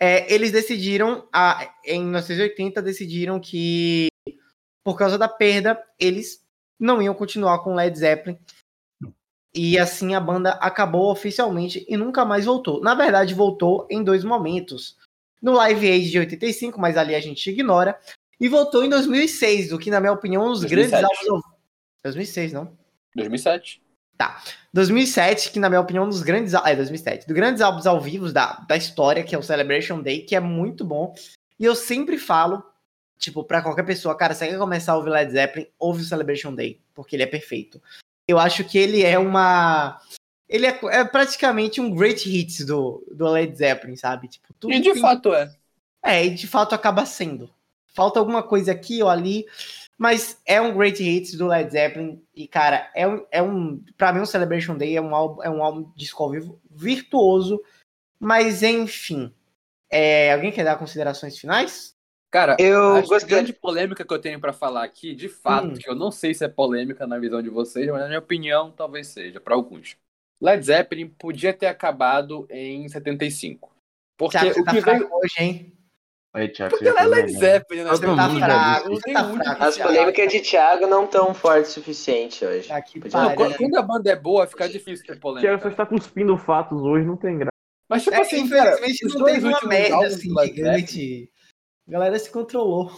é, 0.00 0.32
eles 0.32 0.50
decidiram, 0.50 1.28
a, 1.30 1.70
em 1.84 2.02
1980, 2.02 2.80
decidiram 2.80 3.38
que, 3.38 4.08
por 4.82 4.96
causa 4.96 5.18
da 5.18 5.28
perda, 5.28 5.78
eles 5.98 6.42
não 6.78 7.02
iam 7.02 7.12
continuar 7.12 7.58
com 7.58 7.74
Led 7.74 7.98
Zeppelin. 7.98 8.38
E 9.54 9.78
assim 9.78 10.14
a 10.14 10.20
banda 10.20 10.52
acabou 10.52 11.10
oficialmente 11.10 11.84
e 11.86 11.96
nunca 11.98 12.24
mais 12.24 12.46
voltou. 12.46 12.80
Na 12.80 12.94
verdade, 12.94 13.34
voltou 13.34 13.86
em 13.90 14.02
dois 14.02 14.24
momentos. 14.24 14.96
No 15.42 15.52
Live 15.52 15.90
Aid 15.90 16.10
de 16.10 16.18
85, 16.18 16.80
mas 16.80 16.96
ali 16.96 17.14
a 17.14 17.20
gente 17.20 17.50
ignora. 17.50 17.98
E 18.40 18.48
voltou 18.48 18.82
em 18.82 18.88
2006, 18.88 19.72
o 19.72 19.78
que, 19.78 19.90
na 19.90 20.00
minha 20.00 20.12
opinião, 20.12 20.44
é 20.44 20.46
um 20.46 20.52
dos 20.52 20.60
2007. 20.60 21.02
grandes 21.02 21.28
álbuns. 21.28 21.44
2006, 22.04 22.52
não? 22.54 22.78
2007. 23.14 23.82
Tá. 24.20 24.38
2007, 24.74 25.50
que 25.50 25.58
na 25.58 25.70
minha 25.70 25.80
opinião, 25.80 26.04
é 26.04 26.06
um 26.06 26.10
dos 26.10 26.20
grandes. 26.20 26.52
É, 26.52 26.76
2007. 26.76 27.26
Dos 27.26 27.34
grandes 27.34 27.62
álbuns 27.62 27.86
ao 27.86 27.98
vivo 27.98 28.30
da, 28.30 28.52
da 28.68 28.76
história, 28.76 29.24
que 29.24 29.34
é 29.34 29.38
o 29.38 29.42
Celebration 29.42 30.02
Day, 30.02 30.20
que 30.20 30.36
é 30.36 30.40
muito 30.40 30.84
bom. 30.84 31.14
E 31.58 31.64
eu 31.64 31.74
sempre 31.74 32.18
falo, 32.18 32.62
tipo, 33.18 33.42
pra 33.42 33.62
qualquer 33.62 33.84
pessoa, 33.84 34.14
cara, 34.14 34.34
você 34.34 34.48
quer 34.48 34.58
começar 34.58 34.92
a 34.92 34.98
ouvir 34.98 35.08
Led 35.08 35.32
Zeppelin, 35.32 35.68
ouve 35.78 36.02
o 36.02 36.04
Celebration 36.04 36.54
Day, 36.54 36.82
porque 36.92 37.16
ele 37.16 37.22
é 37.22 37.26
perfeito. 37.26 37.80
Eu 38.28 38.38
acho 38.38 38.62
que 38.62 38.76
ele 38.76 39.02
é 39.02 39.18
uma. 39.18 39.98
Ele 40.46 40.66
é, 40.66 40.78
é 40.90 41.02
praticamente 41.02 41.80
um 41.80 41.90
great 41.90 42.28
hits 42.28 42.66
do, 42.66 43.02
do 43.10 43.26
Led 43.26 43.56
Zeppelin, 43.56 43.96
sabe? 43.96 44.28
Tipo, 44.28 44.70
e 44.70 44.80
de 44.80 44.92
tem... 44.92 45.00
fato 45.00 45.32
é. 45.32 45.50
É, 46.04 46.26
e 46.26 46.34
de 46.34 46.46
fato 46.46 46.74
acaba 46.74 47.06
sendo. 47.06 47.48
Falta 47.94 48.18
alguma 48.18 48.42
coisa 48.42 48.70
aqui 48.70 49.02
ou 49.02 49.08
ali, 49.08 49.46
mas 50.00 50.40
é 50.46 50.58
um 50.58 50.74
great 50.74 51.02
hits 51.02 51.34
do 51.34 51.46
Led 51.46 51.70
Zeppelin. 51.70 52.24
E, 52.34 52.48
cara, 52.48 52.90
é 52.94 53.06
um. 53.06 53.26
É 53.30 53.42
um 53.42 53.84
pra 53.98 54.14
mim, 54.14 54.20
o 54.20 54.26
Celebration 54.26 54.74
Day 54.74 54.96
é 54.96 55.00
um 55.00 55.14
álbum, 55.14 55.42
é 55.42 55.50
um 55.50 55.62
álbum 55.62 55.92
disco 55.94 56.22
ao 56.22 56.30
vivo 56.30 56.58
virtuoso. 56.70 57.62
Mas, 58.18 58.62
enfim. 58.62 59.30
É, 59.90 60.32
alguém 60.32 60.52
quer 60.52 60.64
dar 60.64 60.78
considerações 60.78 61.36
finais? 61.36 61.94
Cara, 62.30 62.56
eu 62.58 62.94
acho 62.94 63.08
gostei... 63.08 63.28
que 63.28 63.34
a 63.34 63.36
grande 63.36 63.52
polêmica 63.52 64.02
que 64.02 64.14
eu 64.14 64.18
tenho 64.18 64.40
para 64.40 64.54
falar 64.54 64.84
aqui, 64.84 65.14
de 65.14 65.28
fato, 65.28 65.66
hum. 65.66 65.74
que 65.74 65.86
eu 65.86 65.94
não 65.94 66.10
sei 66.10 66.32
se 66.32 66.46
é 66.46 66.48
polêmica 66.48 67.06
na 67.06 67.18
visão 67.18 67.42
de 67.42 67.50
vocês, 67.50 67.86
mas 67.88 68.00
na 68.00 68.06
minha 68.06 68.20
opinião, 68.20 68.70
talvez 68.70 69.08
seja, 69.08 69.38
para 69.38 69.54
alguns. 69.54 69.98
Led 70.40 70.64
Zeppelin 70.64 71.08
podia 71.10 71.52
ter 71.52 71.66
acabado 71.66 72.46
em 72.48 72.88
75. 72.88 73.70
Porque 74.16 74.38
Thiago, 74.38 74.60
o 74.60 74.64
tá 74.64 74.70
que 74.70 74.80
tá 74.80 74.92
veio 74.92 75.12
hoje, 75.12 75.34
hein? 75.38 75.79
Aí, 76.32 76.48
Thiago, 76.48 76.70
Porque 76.70 76.88
ela 76.88 77.02
é 77.02 77.06
Led 77.06 77.32
Zeppelin, 77.32 77.82
né? 77.82 77.90
Você 77.90 78.06
tá 78.06 78.30
fraco, 78.30 79.00
tá 79.00 79.34
fraco. 79.34 79.64
As 79.64 79.76
polêmicas 79.76 80.32
de 80.32 80.40
Thiago 80.40 80.86
não 80.86 81.04
tão 81.06 81.34
fortes 81.34 81.72
o 81.72 81.74
suficiente 81.74 82.44
hoje. 82.44 82.68
Tá 82.68 82.80
não, 83.24 83.34
quando 83.34 83.76
a 83.76 83.82
banda 83.82 84.12
é 84.12 84.16
boa, 84.16 84.46
fica 84.46 84.68
difícil 84.68 85.04
ter 85.04 85.18
polêmica. 85.18 85.48
Thiago 85.48 85.62
só 85.62 85.68
está 85.68 85.84
cuspindo 85.84 86.38
fatos 86.38 86.80
hoje, 86.82 87.04
não 87.04 87.16
tem 87.16 87.36
graça. 87.36 87.50
Mas, 87.88 88.04
tipo 88.04 88.14
é, 88.14 88.20
assim, 88.20 88.42
infelizmente 88.42 89.18
não 89.18 89.24
teve 89.24 89.48
uma 89.48 89.60
merda 89.64 90.06
assim 90.06 90.32
gigante. 90.44 91.32
A 91.88 91.90
galera 91.90 92.16
se 92.16 92.30
controlou. 92.30 92.92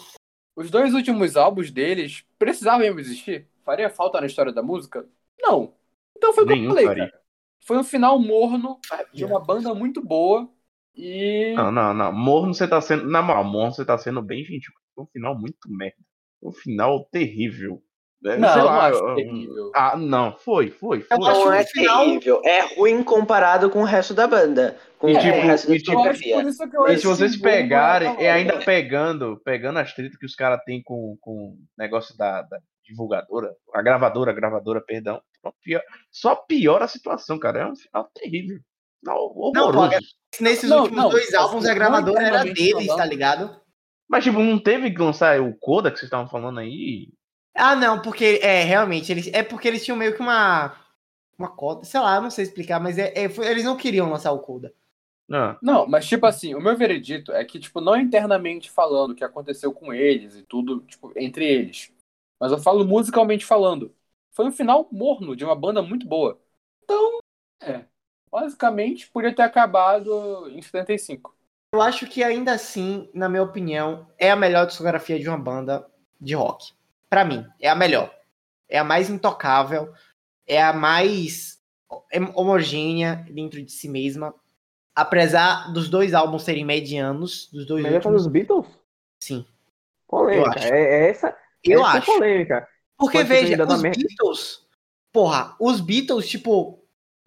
os 0.54 0.70
dois 0.70 0.92
últimos 0.92 1.34
álbuns 1.34 1.70
deles 1.70 2.26
precisavam 2.38 2.80
mesmo 2.80 3.00
existir? 3.00 3.48
Faria 3.64 3.88
falta 3.88 4.20
na 4.20 4.26
história 4.26 4.52
da 4.52 4.62
música? 4.62 5.06
Não. 5.40 5.72
Então 6.14 6.34
foi 6.34 6.44
o 6.44 6.46
que 6.46 6.52
eu 6.52 6.68
falei, 6.68 6.84
cara. 6.84 7.22
Foi 7.64 7.78
um 7.78 7.84
final 7.84 8.18
morno 8.18 8.78
de 9.14 9.24
uma 9.24 9.40
banda 9.40 9.72
muito 9.72 10.02
boa 10.02 10.52
e. 10.94 11.54
Não, 11.54 11.70
não, 11.70 11.94
não. 11.94 12.12
Morno 12.12 12.54
você 12.54 12.66
tá 12.66 12.80
sendo. 12.80 13.06
Na 13.06 13.22
moral, 13.22 13.44
morno 13.44 13.72
você 13.72 13.84
tá 13.84 13.96
sendo 13.98 14.22
bem 14.22 14.44
gentil. 14.44 14.72
Foi 14.94 15.04
um 15.04 15.08
final 15.08 15.38
muito 15.38 15.70
merda. 15.70 15.96
Um 16.42 16.52
final 16.52 17.04
terrível. 17.10 17.82
É, 18.24 18.36
não, 18.36 18.56
não 18.56 18.64
lá, 18.64 18.86
acho 18.86 19.14
terrível. 19.16 19.72
Ah, 19.74 19.96
não, 19.96 20.36
foi, 20.38 20.70
foi, 20.70 21.00
foi. 21.00 21.18
Não 21.18 21.52
é 21.52 21.64
final... 21.64 22.04
terrível, 22.04 22.40
é 22.44 22.76
ruim 22.76 23.02
comparado 23.02 23.68
com 23.68 23.80
o 23.80 23.84
resto 23.84 24.14
da 24.14 24.28
banda. 24.28 24.78
Com 24.96 25.08
e, 25.08 25.18
tipo, 25.18 25.38
o 25.38 25.40
resto 25.40 25.68
da 25.68 25.74
e, 25.74 25.78
tipo, 25.82 26.88
e 26.88 26.98
se 26.98 27.06
vocês 27.06 27.36
pegarem, 27.36 28.14
e 28.20 28.28
ainda 28.28 28.58
pegando, 28.58 29.40
pegando 29.44 29.80
as 29.80 29.92
tretas 29.92 30.16
que 30.16 30.26
os 30.26 30.36
caras 30.36 30.60
têm 30.64 30.80
com, 30.84 31.16
com 31.20 31.32
o 31.32 31.58
negócio 31.76 32.16
da, 32.16 32.42
da, 32.42 32.60
divulgadora, 32.84 33.52
a 33.74 33.82
gravadora, 33.82 34.30
a 34.30 34.34
gravadora, 34.34 34.80
perdão, 34.80 35.20
só 36.10 36.36
piora 36.36 36.84
a 36.84 36.88
situação, 36.88 37.38
cara. 37.40 37.60
É 37.60 37.66
um 37.66 37.76
final 37.76 38.08
terrível. 38.14 38.60
Não, 39.02 39.14
horroroso. 39.14 39.90
Não, 39.90 40.00
nesses 40.40 40.70
não, 40.70 40.82
últimos 40.82 41.02
não, 41.02 41.10
dois 41.10 41.34
álbuns 41.34 41.66
a 41.66 41.74
gravadora 41.74 42.22
era 42.22 42.44
deles, 42.44 42.86
tá 42.86 43.04
ligado? 43.04 43.60
Mas, 44.08 44.24
tipo, 44.24 44.38
não 44.40 44.58
teve 44.58 44.90
que 44.90 45.00
lançar 45.00 45.40
o 45.40 45.54
Coda 45.54 45.90
que 45.90 45.98
vocês 45.98 46.06
estavam 46.06 46.28
falando 46.28 46.60
aí? 46.60 47.08
Ah, 47.54 47.74
não, 47.74 48.00
porque 48.00 48.40
é 48.42 48.62
realmente 48.62 49.12
eles 49.12 49.28
é 49.32 49.42
porque 49.42 49.68
eles 49.68 49.84
tinham 49.84 49.96
meio 49.96 50.14
que 50.14 50.20
uma 50.20 50.76
uma 51.38 51.48
cota, 51.48 51.84
sei 51.84 52.00
lá, 52.00 52.20
não 52.20 52.30
sei 52.30 52.44
explicar, 52.44 52.78
mas 52.78 52.98
é, 52.98 53.12
é 53.16 53.24
eles 53.24 53.64
não 53.64 53.76
queriam 53.76 54.10
lançar 54.10 54.32
o 54.32 54.38
Coda. 54.38 54.72
Ah. 55.30 55.58
Não, 55.62 55.86
mas 55.86 56.06
tipo 56.06 56.26
assim, 56.26 56.54
o 56.54 56.60
meu 56.60 56.76
veredito 56.76 57.32
é 57.32 57.44
que 57.44 57.58
tipo 57.58 57.80
não 57.80 57.96
internamente 57.96 58.70
falando 58.70 59.12
o 59.12 59.14
que 59.14 59.24
aconteceu 59.24 59.72
com 59.72 59.92
eles 59.92 60.36
e 60.36 60.42
tudo, 60.42 60.80
tipo, 60.82 61.12
entre 61.16 61.46
eles. 61.46 61.92
Mas 62.40 62.52
eu 62.52 62.58
falo 62.58 62.86
musicalmente 62.86 63.44
falando. 63.44 63.94
Foi 64.32 64.46
um 64.46 64.52
final 64.52 64.88
morno 64.90 65.36
de 65.36 65.44
uma 65.44 65.54
banda 65.54 65.82
muito 65.82 66.06
boa. 66.06 66.40
Então, 66.84 67.18
é, 67.62 67.84
basicamente 68.32 69.10
podia 69.10 69.34
ter 69.34 69.42
acabado 69.42 70.48
em 70.50 70.62
75. 70.62 71.36
Eu 71.74 71.82
acho 71.82 72.06
que 72.06 72.24
ainda 72.24 72.52
assim, 72.52 73.08
na 73.14 73.28
minha 73.28 73.42
opinião, 73.42 74.06
é 74.18 74.30
a 74.30 74.36
melhor 74.36 74.66
discografia 74.66 75.18
de 75.18 75.28
uma 75.28 75.38
banda 75.38 75.86
de 76.20 76.34
rock 76.34 76.72
para 77.12 77.26
mim, 77.26 77.46
é 77.60 77.68
a 77.68 77.74
melhor. 77.74 78.10
É 78.66 78.78
a 78.78 78.84
mais 78.84 79.10
intocável, 79.10 79.92
é 80.46 80.62
a 80.62 80.72
mais 80.72 81.60
homogênea 82.34 83.26
dentro 83.30 83.62
de 83.62 83.70
si 83.70 83.86
mesma. 83.86 84.34
Apesar 84.94 85.70
dos 85.74 85.90
dois 85.90 86.14
álbuns 86.14 86.42
serem 86.42 86.64
medianos, 86.64 87.50
dos 87.52 87.66
dois 87.66 87.82
Melhor 87.82 87.96
últimos... 87.96 88.22
dos 88.22 88.32
Beatles? 88.32 88.66
Sim. 89.22 89.44
Polêmica. 90.08 90.58
É, 90.58 90.70
é, 90.70 91.10
essa, 91.10 91.36
eu 91.62 91.84
essa 91.84 91.96
é 91.96 91.98
acho. 91.98 92.10
É 92.10 92.14
polêmica. 92.14 92.68
Porque, 92.96 93.18
Pode 93.18 93.28
veja, 93.28 93.62
os 93.62 93.82
Beatles... 93.82 94.66
Porra, 95.12 95.54
os 95.60 95.82
Beatles, 95.82 96.26
tipo... 96.30 96.81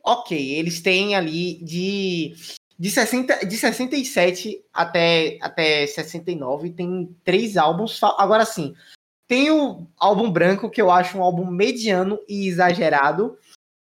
Ok, 0.05 0.37
eles 0.37 0.81
têm 0.81 1.15
ali 1.15 1.55
de... 1.63 2.35
De, 2.77 2.91
60, 2.91 3.45
de 3.45 3.55
67 3.55 4.61
até, 4.73 5.37
até 5.41 5.87
69 5.87 6.71
tem 6.71 7.15
três 7.23 7.55
álbuns. 7.55 8.03
Agora 8.03 8.43
sim, 8.43 8.75
tem 9.27 9.49
o 9.49 9.87
álbum 9.97 10.29
branco, 10.29 10.69
que 10.69 10.81
eu 10.81 10.91
acho 10.91 11.17
um 11.17 11.23
álbum 11.23 11.49
mediano 11.49 12.19
e 12.27 12.47
exagerado. 12.47 13.37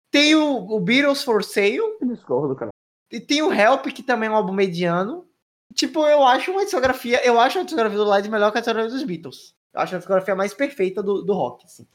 Tem 0.10 0.36
o, 0.36 0.72
o 0.72 0.80
Beatles 0.80 1.24
for 1.24 1.44
Sale. 1.44 1.78
Eu 1.78 1.98
discordo, 2.04 2.56
cara. 2.56 2.70
E 3.12 3.20
tem 3.20 3.42
o 3.42 3.52
Help, 3.52 3.88
que 3.88 4.04
também 4.04 4.30
é 4.30 4.32
um 4.32 4.36
álbum 4.36 4.54
mediano. 4.54 5.28
Tipo, 5.74 6.06
eu 6.06 6.24
acho 6.24 6.52
uma 6.52 6.64
discografia. 6.64 7.26
Eu 7.26 7.40
acho 7.40 7.60
a 7.60 7.64
discografia 7.64 7.98
do 7.98 8.10
Led 8.10 8.30
melhor 8.30 8.52
que 8.52 8.60
a 8.60 8.62
discografia 8.62 8.92
dos 8.92 9.04
Beatles. 9.04 9.54
Eu 9.74 9.82
acho 9.82 9.96
a 9.96 9.98
discografia 9.98 10.36
mais 10.36 10.54
perfeita 10.54 11.04
do, 11.04 11.24
do 11.24 11.34
rock, 11.34 11.66
assim. 11.66 11.88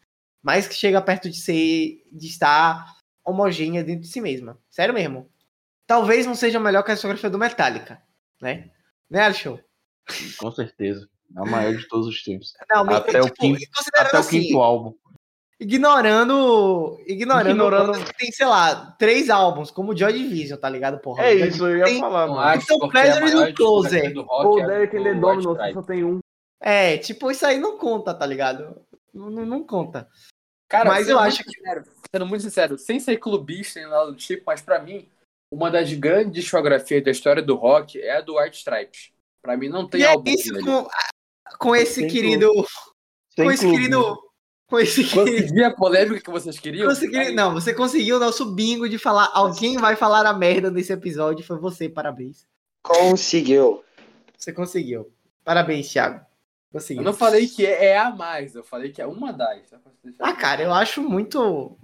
Mais 0.43 0.69
que 0.69 0.75
chega 0.75 1.01
perto 1.01 1.31
de 1.31 1.37
ser. 1.37 2.05
de 2.13 2.27
estar 2.27 2.98
homogênea 3.29 3.85
dentro 3.85 4.03
de 4.03 4.09
si 4.09 4.21
mesma. 4.21 4.59
Sério 4.71 4.95
mesmo. 4.95 5.31
Talvez 5.87 6.27
não 6.27 6.35
seja 6.35 6.61
melhor 6.61 6.83
que 6.83 6.91
a 6.91 6.95
discografia 6.95 7.31
do 7.31 7.39
Metallica, 7.39 8.03
né? 8.41 8.71
Né, 9.11 9.23
Alexandre? 9.23 9.65
Com 10.39 10.51
certeza. 10.51 11.09
A 11.37 11.45
maior 11.45 11.75
de 11.75 11.87
todos 11.89 12.07
os 12.07 12.23
tempos. 12.23 12.53
Não, 12.71 12.89
até, 12.91 13.21
tipo, 13.21 13.27
o, 13.27 13.33
quinto, 13.33 13.61
até 13.95 14.17
assim, 14.17 14.39
o 14.39 14.43
quinto 14.43 14.61
álbum. 14.61 14.95
Ignorando. 15.61 16.99
Ignorando. 17.07 17.51
ignorando... 17.51 17.93
Tem, 18.17 18.31
sei 18.31 18.47
lá, 18.47 18.93
três 18.99 19.29
álbuns, 19.29 19.71
como 19.71 19.97
Joy 19.97 20.13
Division, 20.13 20.59
tá 20.59 20.69
ligado? 20.69 21.01
Porra, 21.01 21.25
é 21.25 21.35
isso, 21.35 21.67
eu 21.67 21.79
ia 21.79 21.85
tem, 21.85 22.01
falar, 22.01 22.29
mano. 22.29 22.63
Então, 22.63 22.89
Pleasure 22.89 23.31
e 23.31 23.35
o 23.35 23.55
Closer. 23.55 24.15
O 24.17 24.67
Derek 24.67 24.97
and 24.97 25.03
the 25.03 25.15
Dominos 25.15 25.75
só 25.75 25.83
tem 25.83 26.05
um. 26.05 26.21
É, 26.61 26.97
tipo, 26.99 27.31
isso 27.31 27.45
aí 27.45 27.59
não 27.59 27.77
conta, 27.77 28.15
tá 28.15 28.25
ligado? 28.25 28.81
Não, 29.13 29.31
não, 29.31 29.45
não 29.45 29.67
conta. 29.67 30.09
Cara, 30.69 30.91
mas 30.91 31.09
eu 31.09 31.19
acho 31.19 31.43
que. 31.43 31.51
Sincero, 31.51 31.85
sendo 32.11 32.27
muito 32.27 32.43
sincero, 32.43 32.79
sem 32.79 33.01
ser 33.01 33.17
clubista 33.17 33.81
nem 33.81 33.89
nada 33.89 34.07
do 34.07 34.17
tipo, 34.17 34.45
mas 34.47 34.61
pra 34.61 34.79
mim, 34.81 35.09
uma 35.51 35.71
das 35.71 35.93
grandes 35.95 36.33
discografias 36.33 37.03
da 37.03 37.11
história 37.11 37.43
do 37.43 37.57
rock 37.57 38.01
é 38.01 38.17
a 38.17 38.21
do 38.21 38.39
White 38.39 38.59
Stripes. 38.59 39.11
Pra 39.43 39.57
mim 39.57 39.69
não 39.69 39.89
tem 39.89 40.01
e 40.01 40.05
é 40.05 40.09
álbum. 40.09 40.31
É 40.31 40.35
isso 40.35 40.61
com, 40.61 40.89
com 41.59 41.77
esse 41.77 42.07
querido. 42.07 42.53
Com 43.35 43.51
esse 43.51 43.63
clube. 43.63 43.77
querido. 43.77 44.29
Com 44.69 44.79
esse 44.79 45.09
Consegui 45.09 45.65
a 45.65 45.71
polêmica 45.71 46.21
que 46.21 46.31
vocês 46.31 46.61
queriam? 46.61 46.87
Consegui... 46.87 47.33
Não, 47.33 47.55
você 47.55 47.73
conseguiu 47.73 48.17
o 48.17 48.21
nosso 48.21 48.55
bingo 48.55 48.87
de 48.87 48.99
falar. 48.99 49.31
Alguém 49.33 49.79
vai 49.79 49.97
falar 49.97 50.27
a 50.27 50.35
merda 50.35 50.71
nesse 50.71 50.93
episódio. 50.93 51.43
Foi 51.43 51.59
você, 51.59 51.89
parabéns. 51.89 52.47
Conseguiu. 52.83 53.83
Você 54.37 54.53
conseguiu. 54.53 55.11
Parabéns, 55.43 55.91
Thiago. 55.91 56.28
Conseguiu. 56.73 57.03
Eu 57.03 57.05
não 57.05 57.15
falei 57.15 57.47
que 57.47 57.65
é, 57.65 57.87
é 57.87 57.99
a 57.99 58.11
mais, 58.11 58.55
eu 58.55 58.63
falei 58.63 58.93
que 58.93 59.01
é 59.01 59.07
uma 59.07 59.33
das. 59.33 59.73
Ah, 60.19 60.35
cara, 60.35 60.63
eu 60.63 60.73
acho 60.73 61.03
muito. 61.03 61.77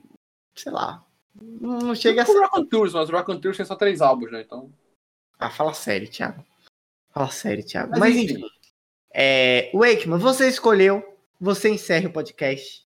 Sei 0.55 0.71
lá. 0.71 1.05
Não 1.35 1.95
chega 1.95 2.23
a 2.23 2.27
ser. 2.27 2.39
Rock 2.39 2.61
on 2.61 2.65
Tours, 2.67 2.93
mas 2.93 3.09
o 3.09 3.13
Rock 3.13 3.31
on 3.33 3.41
Tours 3.41 3.57
tem 3.57 3.67
só 3.67 3.75
três 3.75 4.01
álbuns, 4.01 4.31
né? 4.31 4.43
Então. 4.43 4.71
Ah, 5.39 5.51
fala 5.51 5.75
sério, 5.75 6.09
Thiago. 6.09 6.45
Fala 7.11 7.31
sério, 7.31 7.65
Thiago. 7.65 7.91
Mas, 7.91 8.01
mas 8.01 8.17
enfim. 8.17 8.45
É, 9.13 9.71
Wakeman, 9.73 10.19
você 10.19 10.49
escolheu, 10.49 11.03
você 11.41 11.71
encerra 11.71 12.09
o 12.09 12.13
podcast. 12.13 12.85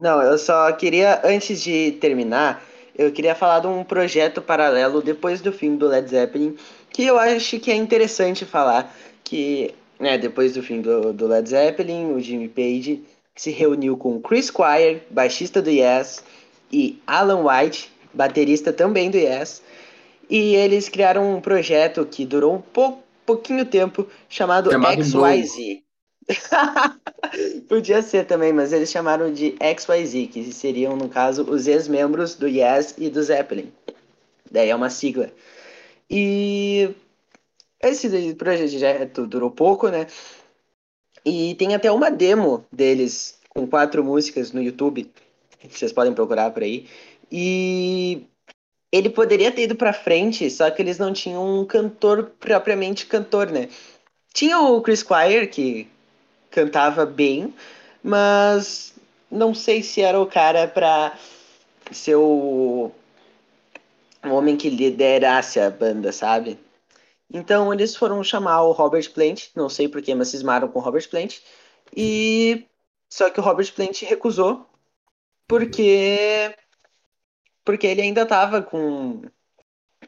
Não, 0.00 0.20
eu 0.22 0.38
só 0.38 0.72
queria, 0.72 1.20
antes 1.24 1.62
de 1.62 1.92
terminar, 1.92 2.62
eu 2.96 3.12
queria 3.12 3.34
falar 3.34 3.60
de 3.60 3.66
um 3.66 3.84
projeto 3.84 4.42
paralelo 4.42 5.02
depois 5.02 5.40
do 5.40 5.52
fim 5.52 5.76
do 5.76 5.86
Led 5.86 6.08
Zeppelin, 6.08 6.56
que 6.90 7.04
eu 7.04 7.18
acho 7.18 7.60
que 7.60 7.70
é 7.70 7.74
interessante 7.74 8.44
falar, 8.44 8.94
que 9.22 9.74
né, 9.98 10.18
depois 10.18 10.54
do 10.54 10.62
fim 10.62 10.80
do, 10.80 11.12
do 11.12 11.26
Led 11.26 11.48
Zeppelin, 11.48 12.12
o 12.12 12.20
Jimmy 12.20 12.48
Page 12.48 13.02
se 13.34 13.50
reuniu 13.50 13.96
com 13.96 14.20
Chris 14.20 14.46
Squire, 14.46 15.02
baixista 15.10 15.60
do 15.60 15.70
Yes, 15.70 16.22
e 16.72 17.00
Alan 17.06 17.44
White, 17.44 17.90
baterista 18.12 18.72
também 18.72 19.10
do 19.10 19.18
Yes, 19.18 19.62
e 20.28 20.54
eles 20.54 20.88
criaram 20.88 21.36
um 21.36 21.40
projeto 21.40 22.04
que 22.06 22.24
durou 22.24 22.54
um 22.54 22.60
pouco 22.60 23.06
pouquinho 23.26 23.66
tempo 23.66 24.06
chamado, 24.28 24.70
chamado 24.70 25.04
XYZ. 25.04 25.82
Podia 27.68 28.00
ser 28.00 28.24
também, 28.24 28.52
mas 28.52 28.72
eles 28.72 28.90
chamaram 28.90 29.32
de 29.32 29.56
XYZ, 29.60 30.28
que 30.30 30.52
seriam, 30.52 30.96
no 30.96 31.08
caso, 31.08 31.42
os 31.42 31.66
ex-membros 31.66 32.36
do 32.36 32.46
Yes 32.46 32.94
e 32.96 33.10
do 33.10 33.22
Zeppelin. 33.22 33.72
Daí 34.50 34.70
é 34.70 34.76
uma 34.76 34.88
sigla. 34.88 35.30
E 36.08 36.90
esse 37.80 38.34
projeto 38.34 39.26
durou 39.26 39.50
pouco, 39.50 39.88
né? 39.88 40.06
E 41.24 41.54
tem 41.56 41.74
até 41.74 41.90
uma 41.90 42.10
demo 42.10 42.64
deles 42.70 43.40
com 43.48 43.66
quatro 43.66 44.04
músicas 44.04 44.52
no 44.52 44.62
YouTube, 44.62 45.10
vocês 45.68 45.92
podem 45.92 46.14
procurar 46.14 46.50
por 46.50 46.62
aí. 46.62 46.86
E 47.30 48.26
ele 48.92 49.10
poderia 49.10 49.50
ter 49.50 49.62
ido 49.62 49.74
pra 49.74 49.92
frente, 49.92 50.48
só 50.50 50.70
que 50.70 50.80
eles 50.80 50.98
não 50.98 51.12
tinham 51.12 51.60
um 51.60 51.64
cantor 51.64 52.30
propriamente 52.38 53.06
cantor, 53.06 53.50
né? 53.50 53.68
Tinha 54.32 54.60
o 54.60 54.80
Chris 54.82 55.00
Squire, 55.00 55.48
que 55.48 55.88
cantava 56.50 57.04
bem, 57.04 57.52
mas 58.02 58.94
não 59.30 59.54
sei 59.54 59.82
se 59.82 60.00
era 60.00 60.20
o 60.20 60.26
cara 60.26 60.68
pra 60.68 61.18
ser 61.90 62.16
o, 62.16 62.90
o 64.24 64.28
homem 64.28 64.56
que 64.56 64.70
liderasse 64.70 65.58
a 65.58 65.70
banda, 65.70 66.12
sabe? 66.12 66.58
Então 67.32 67.72
eles 67.72 67.96
foram 67.96 68.22
chamar 68.22 68.62
o 68.62 68.72
Robert 68.72 69.12
Plant, 69.12 69.48
não 69.54 69.68
sei 69.68 69.88
porquê, 69.88 70.14
mas 70.14 70.28
cismaram 70.28 70.68
com 70.68 70.78
o 70.78 70.82
Robert 70.82 71.08
Plant, 71.08 71.38
e 71.94 72.66
só 73.10 73.30
que 73.30 73.40
o 73.40 73.42
Robert 73.42 73.72
Plant 73.74 74.02
recusou, 74.02 74.66
porque 75.46 76.54
porque 77.66 77.86
ele 77.88 78.00
ainda 78.00 78.24
tava 78.24 78.62
com. 78.62 79.22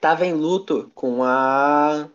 tava 0.00 0.24
em 0.24 0.32
luto 0.32 0.92
com 0.94 1.24
a. 1.24 2.08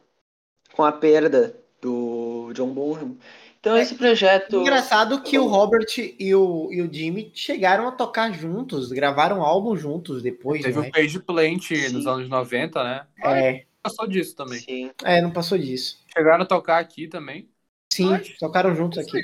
com 0.73 0.84
a 0.84 0.91
perda 0.91 1.59
do 1.81 2.51
John 2.53 2.69
Bonham. 2.69 3.17
Então, 3.59 3.77
esse 3.77 3.95
projeto. 3.95 4.57
Engraçado 4.57 5.21
que 5.21 5.38
o 5.38 5.47
Robert 5.47 5.88
e 5.97 6.34
o, 6.34 6.69
e 6.71 6.81
o 6.81 6.91
Jimmy 6.91 7.31
chegaram 7.34 7.88
a 7.88 7.91
tocar 7.91 8.31
juntos, 8.34 8.91
gravaram 8.91 9.41
álbum 9.41 9.75
juntos 9.75 10.21
depois. 10.21 10.61
Teve 10.61 10.80
né? 10.80 10.88
o 10.88 10.91
Page 10.91 11.19
Plant 11.19 11.63
Sim. 11.67 11.89
nos 11.89 12.07
anos 12.07 12.30
90, 12.30 12.84
né? 12.84 13.05
É. 13.23 13.65
Não 13.85 13.91
passou 13.91 14.07
disso 14.07 14.35
também. 14.35 14.60
Sim. 14.60 14.91
É, 15.03 15.22
não 15.22 15.31
passou 15.31 15.57
disso. 15.57 15.99
Chegaram 16.15 16.43
a 16.43 16.47
tocar 16.47 16.80
aqui 16.80 17.07
também. 17.07 17.49
Sim, 17.91 18.10
mas... 18.10 18.38
tocaram 18.38 18.73
juntos 18.73 18.97
aqui. 18.97 19.22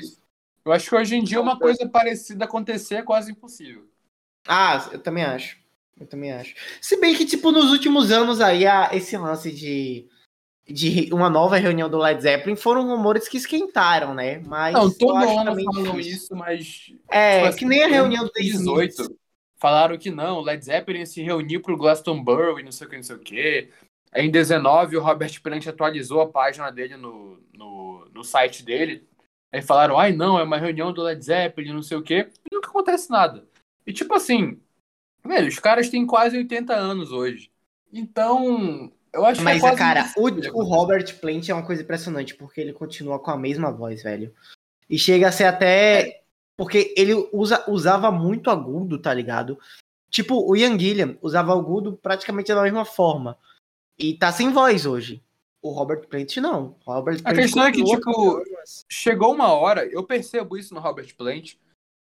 Eu 0.64 0.72
acho 0.72 0.88
que 0.88 0.94
hoje 0.94 1.16
em 1.16 1.24
dia 1.24 1.40
uma 1.40 1.58
coisa 1.58 1.88
parecida 1.88 2.44
acontecer 2.44 2.96
é 2.96 3.02
quase 3.02 3.32
impossível. 3.32 3.88
Ah, 4.46 4.88
eu 4.92 4.98
também 4.98 5.24
acho. 5.24 5.58
Eu 5.98 6.06
também 6.06 6.32
acho. 6.32 6.54
Se 6.80 6.98
bem 7.00 7.14
que, 7.14 7.24
tipo, 7.24 7.50
nos 7.50 7.70
últimos 7.70 8.10
anos 8.10 8.40
aí, 8.40 8.64
esse 8.92 9.16
lance 9.16 9.50
de, 9.50 10.08
de 10.66 11.12
uma 11.12 11.28
nova 11.28 11.56
reunião 11.56 11.88
do 11.90 11.98
Led 11.98 12.22
Zeppelin 12.22 12.56
foram 12.56 12.86
rumores 12.86 13.28
que 13.28 13.36
esquentaram, 13.36 14.14
né? 14.14 14.38
Mas 14.46 14.74
não, 14.74 14.90
todo 14.90 15.16
ano 15.16 15.56
falam 15.64 16.00
isso, 16.00 16.34
mas. 16.34 16.92
É, 17.08 17.36
tipo, 17.36 17.48
assim, 17.48 17.58
que 17.58 17.64
nem 17.64 17.82
a 17.82 17.88
reunião 17.88 18.24
do 18.24 18.32
2018. 18.32 19.18
Falaram 19.56 19.98
que 19.98 20.10
não, 20.10 20.38
o 20.38 20.40
Led 20.40 20.64
Zeppelin 20.64 21.04
se 21.04 21.22
reuniu 21.22 21.60
pro 21.60 21.76
Glastonbury, 21.76 22.62
não 22.62 22.72
sei 22.72 22.86
o 22.86 22.90
que, 22.90 22.96
não 22.96 23.02
sei 23.02 23.16
o 23.16 23.18
que. 23.18 23.68
Em 24.14 24.30
19, 24.30 24.96
o 24.96 25.02
Robert 25.02 25.40
Plant 25.40 25.66
atualizou 25.66 26.20
a 26.20 26.28
página 26.28 26.70
dele 26.70 26.96
no, 26.96 27.40
no, 27.52 28.08
no 28.12 28.24
site 28.24 28.64
dele. 28.64 29.08
Aí 29.52 29.62
falaram, 29.62 29.98
ai 29.98 30.12
não, 30.12 30.38
é 30.38 30.42
uma 30.42 30.58
reunião 30.58 30.92
do 30.92 31.02
Led 31.02 31.24
Zeppelin, 31.24 31.72
não 31.72 31.82
sei 31.82 31.96
o 31.96 32.02
que. 32.02 32.28
E 32.50 32.54
nunca 32.54 32.68
acontece 32.68 33.10
nada. 33.10 33.46
E 33.86 33.92
tipo 33.92 34.14
assim, 34.14 34.60
velho, 35.24 35.48
os 35.48 35.58
caras 35.58 35.88
têm 35.88 36.06
quase 36.06 36.36
80 36.36 36.74
anos 36.74 37.12
hoje. 37.12 37.50
Então, 37.92 38.92
eu 39.12 39.24
acho 39.24 39.42
Mas, 39.42 39.60
que 39.60 39.66
é 39.66 39.76
cara, 39.76 40.12
o, 40.16 40.28
o 40.58 40.62
Robert 40.62 41.18
Plant 41.18 41.48
é 41.48 41.54
uma 41.54 41.66
coisa 41.66 41.82
impressionante, 41.82 42.34
porque 42.34 42.60
ele 42.60 42.72
continua 42.72 43.18
com 43.18 43.30
a 43.30 43.36
mesma 43.36 43.70
voz, 43.72 44.02
velho. 44.02 44.32
E 44.88 44.98
chega 44.98 45.28
a 45.28 45.32
ser 45.32 45.44
até. 45.44 46.22
Porque 46.56 46.92
ele 46.96 47.14
usa, 47.32 47.64
usava 47.68 48.10
muito 48.10 48.50
agudo, 48.50 49.00
tá 49.00 49.14
ligado? 49.14 49.58
Tipo, 50.10 50.46
o 50.46 50.56
Ian 50.56 50.78
Gilliam 50.78 51.16
usava 51.22 51.52
agudo 51.52 51.96
praticamente 51.96 52.52
da 52.52 52.62
mesma 52.62 52.84
forma. 52.84 53.38
E 54.00 54.16
tá 54.16 54.32
sem 54.32 54.50
voz 54.50 54.86
hoje. 54.86 55.22
O 55.62 55.70
Robert 55.70 56.08
Plant 56.08 56.38
não. 56.38 56.76
Robert 56.86 57.22
Plant 57.22 57.36
a 57.36 57.38
questão 57.38 57.64
é 57.64 57.70
que, 57.70 57.84
tipo, 57.84 58.42
chegou 58.88 59.34
uma 59.34 59.52
hora, 59.52 59.84
eu 59.84 60.02
percebo 60.02 60.56
isso 60.56 60.72
no 60.72 60.80
Robert 60.80 61.14
Plant, 61.14 61.56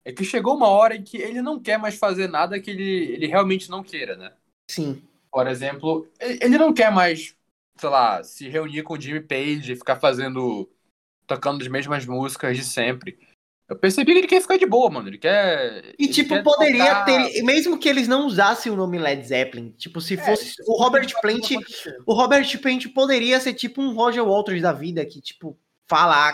é 0.06 0.14
que 0.14 0.24
chegou 0.24 0.56
uma 0.56 0.70
hora 0.70 0.96
em 0.96 1.04
que 1.04 1.18
ele 1.18 1.42
não 1.42 1.60
quer 1.60 1.78
mais 1.78 1.96
fazer 2.00 2.30
nada 2.30 2.60
que 2.60 2.72
ele, 2.72 3.14
ele 3.14 3.28
realmente 3.28 3.70
não 3.70 3.84
queira, 3.84 4.16
né? 4.16 4.32
Sim. 4.72 5.04
Por 5.30 5.46
exemplo, 5.46 6.08
ele 6.20 6.58
não 6.58 6.74
quer 6.74 6.92
mais, 6.92 7.36
sei 7.76 7.90
lá, 7.90 8.24
se 8.24 8.48
reunir 8.48 8.84
com 8.84 8.94
o 8.94 9.02
Jimmy 9.02 9.20
Page 9.20 9.74
e 9.74 9.76
ficar 9.76 9.98
fazendo. 9.98 10.70
tocando 11.28 11.62
as 11.62 11.68
mesmas 11.68 12.06
músicas 12.06 12.56
de 12.56 12.64
sempre. 12.64 13.20
Eu 13.70 13.76
percebi 13.76 14.14
que 14.14 14.20
ele 14.20 14.28
quer 14.28 14.42
ficar 14.42 14.58
de 14.58 14.66
boa, 14.66 14.90
mano. 14.90 15.08
Ele 15.08 15.18
quer. 15.18 15.94
E, 15.98 16.08
tipo, 16.08 16.34
quer 16.34 16.44
poderia 16.44 16.86
tocar... 16.86 17.06
ter. 17.06 17.44
Mesmo 17.44 17.78
que 17.78 17.88
eles 17.88 18.08
não 18.08 18.26
usassem 18.26 18.72
o 18.72 18.76
nome 18.76 18.98
Led 18.98 19.26
Zeppelin, 19.26 19.70
tipo, 19.78 20.02
se 20.02 20.16
é, 20.16 20.18
fosse. 20.18 20.56
o 20.66 20.82
Robert 20.82 21.08
Plant. 21.22 21.52
O 22.06 22.14
Robert 22.14 22.60
Plant 22.60 22.88
poderia 22.88 23.40
ser 23.40 23.54
tipo 23.54 23.82
um 23.82 23.94
Roger 23.94 24.26
Walters 24.26 24.62
da 24.62 24.74
vida, 24.74 25.06
que, 25.06 25.22
tipo, 25.22 25.56
fala, 25.88 26.34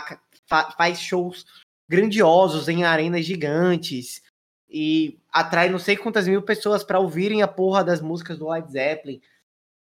faz 0.76 1.00
shows 1.00 1.44
grandiosos 1.88 2.68
em 2.68 2.84
arenas 2.84 3.24
gigantes 3.24 4.22
e 4.68 5.18
atrai 5.32 5.68
não 5.68 5.78
sei 5.78 5.96
quantas 5.96 6.26
mil 6.26 6.42
pessoas 6.42 6.82
para 6.82 6.98
ouvirem 6.98 7.42
a 7.42 7.48
porra 7.48 7.84
das 7.84 8.00
músicas 8.00 8.38
do 8.38 8.48
Led 8.48 8.70
Zeppelin. 8.70 9.20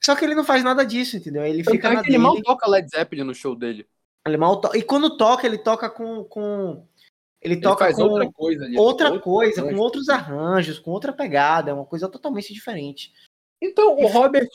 Só 0.04 0.16
que 0.16 0.24
ele 0.24 0.36
não 0.36 0.44
faz 0.44 0.64
nada 0.64 0.86
disso, 0.86 1.18
entendeu? 1.18 1.44
Ele 1.44 1.62
Eu 1.62 1.72
fica 1.72 1.90
na 1.90 2.02
dele. 2.02 2.16
Ele 2.16 2.18
mal 2.20 2.40
toca 2.42 2.70
Led 2.70 2.88
Zeppelin 2.90 3.24
no 3.24 3.34
show 3.34 3.56
dele. 3.56 3.88
Ele 4.26 4.38
mal 4.38 4.60
to... 4.60 4.76
E 4.76 4.82
quando 4.82 5.18
toca, 5.18 5.46
ele 5.46 5.58
toca 5.58 5.90
com. 5.90 6.24
com... 6.24 6.86
Ele, 7.46 7.54
ele 7.54 7.62
toca 7.62 7.94
com 7.94 8.02
outra 8.02 8.32
coisa, 8.32 8.66
ali, 8.66 8.76
outra 8.76 9.20
coisa 9.20 9.62
com 9.62 9.76
outros 9.76 10.10
arranjos, 10.10 10.80
com 10.80 10.90
outra 10.90 11.14
pegada, 11.14 11.70
é 11.70 11.74
uma 11.76 11.86
coisa 11.86 12.10
totalmente 12.10 12.52
diferente. 12.52 13.14
Então, 13.62 13.96
o 13.96 14.08
Robert, 14.08 14.50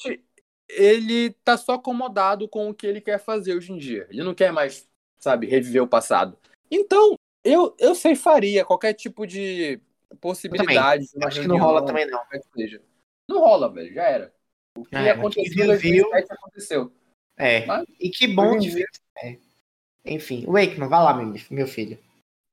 ele 0.68 1.30
tá 1.44 1.56
só 1.56 1.74
acomodado 1.74 2.48
com 2.48 2.68
o 2.68 2.74
que 2.74 2.88
ele 2.88 3.00
quer 3.00 3.18
fazer 3.20 3.54
hoje 3.54 3.72
em 3.72 3.78
dia. 3.78 4.08
Ele 4.10 4.24
não 4.24 4.34
quer 4.34 4.52
mais, 4.52 4.88
sabe, 5.20 5.46
reviver 5.46 5.80
o 5.84 5.86
passado. 5.86 6.36
Então, 6.68 7.14
eu, 7.44 7.76
eu 7.78 7.94
sei 7.94 8.16
faria 8.16 8.64
qualquer 8.64 8.92
tipo 8.94 9.24
de 9.24 9.80
possibilidade. 10.20 11.06
De 11.14 11.24
Acho 11.24 11.42
que 11.42 11.46
não 11.46 11.58
rola 11.58 11.86
também, 11.86 12.10
não. 12.10 12.20
Seja. 12.56 12.82
Não 13.28 13.38
rola, 13.38 13.72
velho, 13.72 13.94
já 13.94 14.02
era. 14.02 14.34
O 14.76 14.84
que 14.84 14.96
é, 14.96 15.10
aconteceu 15.10 15.78
viu, 15.78 16.10
aconteceu. 16.12 16.92
É, 17.36 17.64
Mas, 17.66 17.86
e 18.00 18.10
que 18.10 18.26
bom 18.26 18.58
de 18.58 18.68
ver. 18.68 18.88
É. 19.22 19.36
Enfim, 20.04 20.44
Wakeman, 20.46 20.88
vai 20.88 21.02
lá, 21.04 21.14
meu, 21.14 21.32
meu 21.50 21.66
filho. 21.68 21.96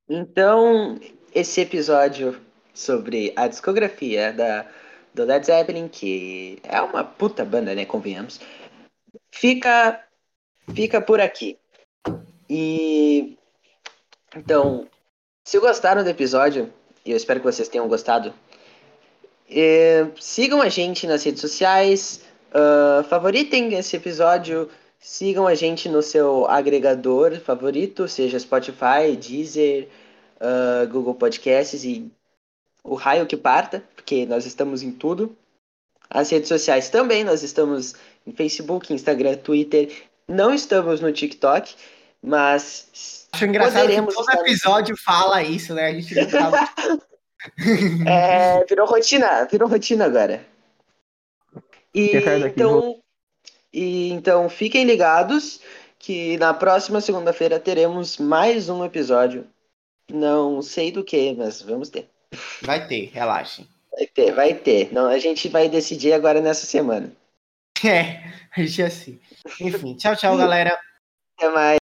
Então, 0.10 1.00
esse 1.34 1.62
episódio 1.62 2.40
sobre 2.74 3.34
a 3.36 3.48
discografia 3.48 4.32
da, 4.32 4.66
do 5.14 5.26
Led 5.26 5.46
Zeppelin, 5.46 5.88
que 5.88 6.60
é 6.64 6.80
uma 6.82 7.04
puta 7.04 7.44
banda, 7.44 7.76
né, 7.76 7.86
convenhamos, 7.86 8.40
fica, 9.32 10.02
fica 10.74 11.02
por 11.02 11.20
aqui. 11.20 11.58
E 12.50 13.38
então, 14.36 14.88
se 15.44 15.60
gostaram 15.60 16.04
do 16.04 16.10
episódio, 16.10 16.72
e 17.06 17.12
eu 17.12 17.18
espero 17.18 17.40
que 17.40 17.46
vocês 17.46 17.68
tenham 17.68 17.88
gostado, 17.88 18.34
é, 19.50 20.08
sigam 20.20 20.62
a 20.62 20.70
gente 20.70 21.08
nas 21.08 21.24
redes 21.24 21.42
sociais, 21.42 22.22
uh, 22.52 23.04
favoritem 23.06 23.74
esse 23.74 23.96
episódio, 23.96 24.70
sigam 25.00 25.48
a 25.48 25.56
gente 25.56 25.88
no 25.90 26.02
seu 26.02 26.48
agregador 26.48 27.40
favorito, 27.40 28.08
seja 28.08 28.40
Spotify, 28.40 29.16
Deezer, 29.20 29.88
uh, 30.42 30.88
Google 30.88 31.16
Podcasts 31.16 31.84
e 31.84 32.12
o 32.84 32.96
raio 32.96 33.26
que 33.26 33.38
parta, 33.38 33.84
porque 33.96 34.26
nós 34.26 34.46
estamos 34.46 34.82
em 34.82 34.92
tudo. 34.92 35.36
As 36.10 36.30
redes 36.30 36.48
sociais 36.48 36.90
também, 36.90 37.24
nós 37.24 37.44
estamos 37.44 37.96
em 38.26 38.32
Facebook, 38.32 38.94
Instagram, 38.94 39.36
Twitter, 39.36 39.92
não 40.28 40.54
estamos 40.54 41.02
no 41.02 41.12
TikTok, 41.12 41.76
mas 42.22 43.28
Acho 43.32 43.46
engraçado 43.46 43.88
que 43.90 44.14
todo 44.14 44.32
episódio 44.40 44.96
fala 44.98 45.44
isso, 45.44 45.74
né? 45.74 45.88
A 45.88 45.94
gente 45.94 46.16
não 46.16 46.30
fala. 46.30 46.70
é, 48.08 48.66
virou 48.66 48.88
rotina, 48.88 49.46
virou 49.46 49.68
rotina 49.68 50.06
agora. 50.06 50.46
E 51.94 52.12
então, 52.16 53.02
e 53.74 54.10
então 54.12 54.50
fiquem 54.50 54.86
ligados 54.86 55.60
que 56.00 56.38
na 56.38 56.54
próxima 56.54 57.02
segunda-feira 57.02 57.60
teremos 57.60 58.18
mais 58.18 58.70
um 58.70 58.84
episódio. 58.86 59.48
Não 60.12 60.62
sei 60.62 60.92
do 60.92 61.04
que, 61.04 61.34
mas 61.34 61.62
vamos 61.62 61.90
ter. 61.90 62.10
Vai 62.62 62.88
ter, 62.88 63.10
relaxem. 63.14 63.68
Vai 63.92 64.08
ter, 64.08 64.32
vai 64.32 64.54
ter. 64.54 64.94
Não, 64.94 65.08
a 65.08 65.18
gente 65.18 65.50
vai 65.50 65.68
decidir 65.68 66.14
agora 66.14 66.40
nessa 66.40 66.66
semana. 66.66 67.12
É, 67.84 68.24
a 68.56 68.62
gente 68.62 68.82
é 68.82 68.86
assim. 68.86 69.20
Enfim, 69.60 69.96
tchau, 69.96 70.16
tchau, 70.16 70.38
galera. 70.38 70.80
Até 71.38 71.50
mais. 71.50 71.87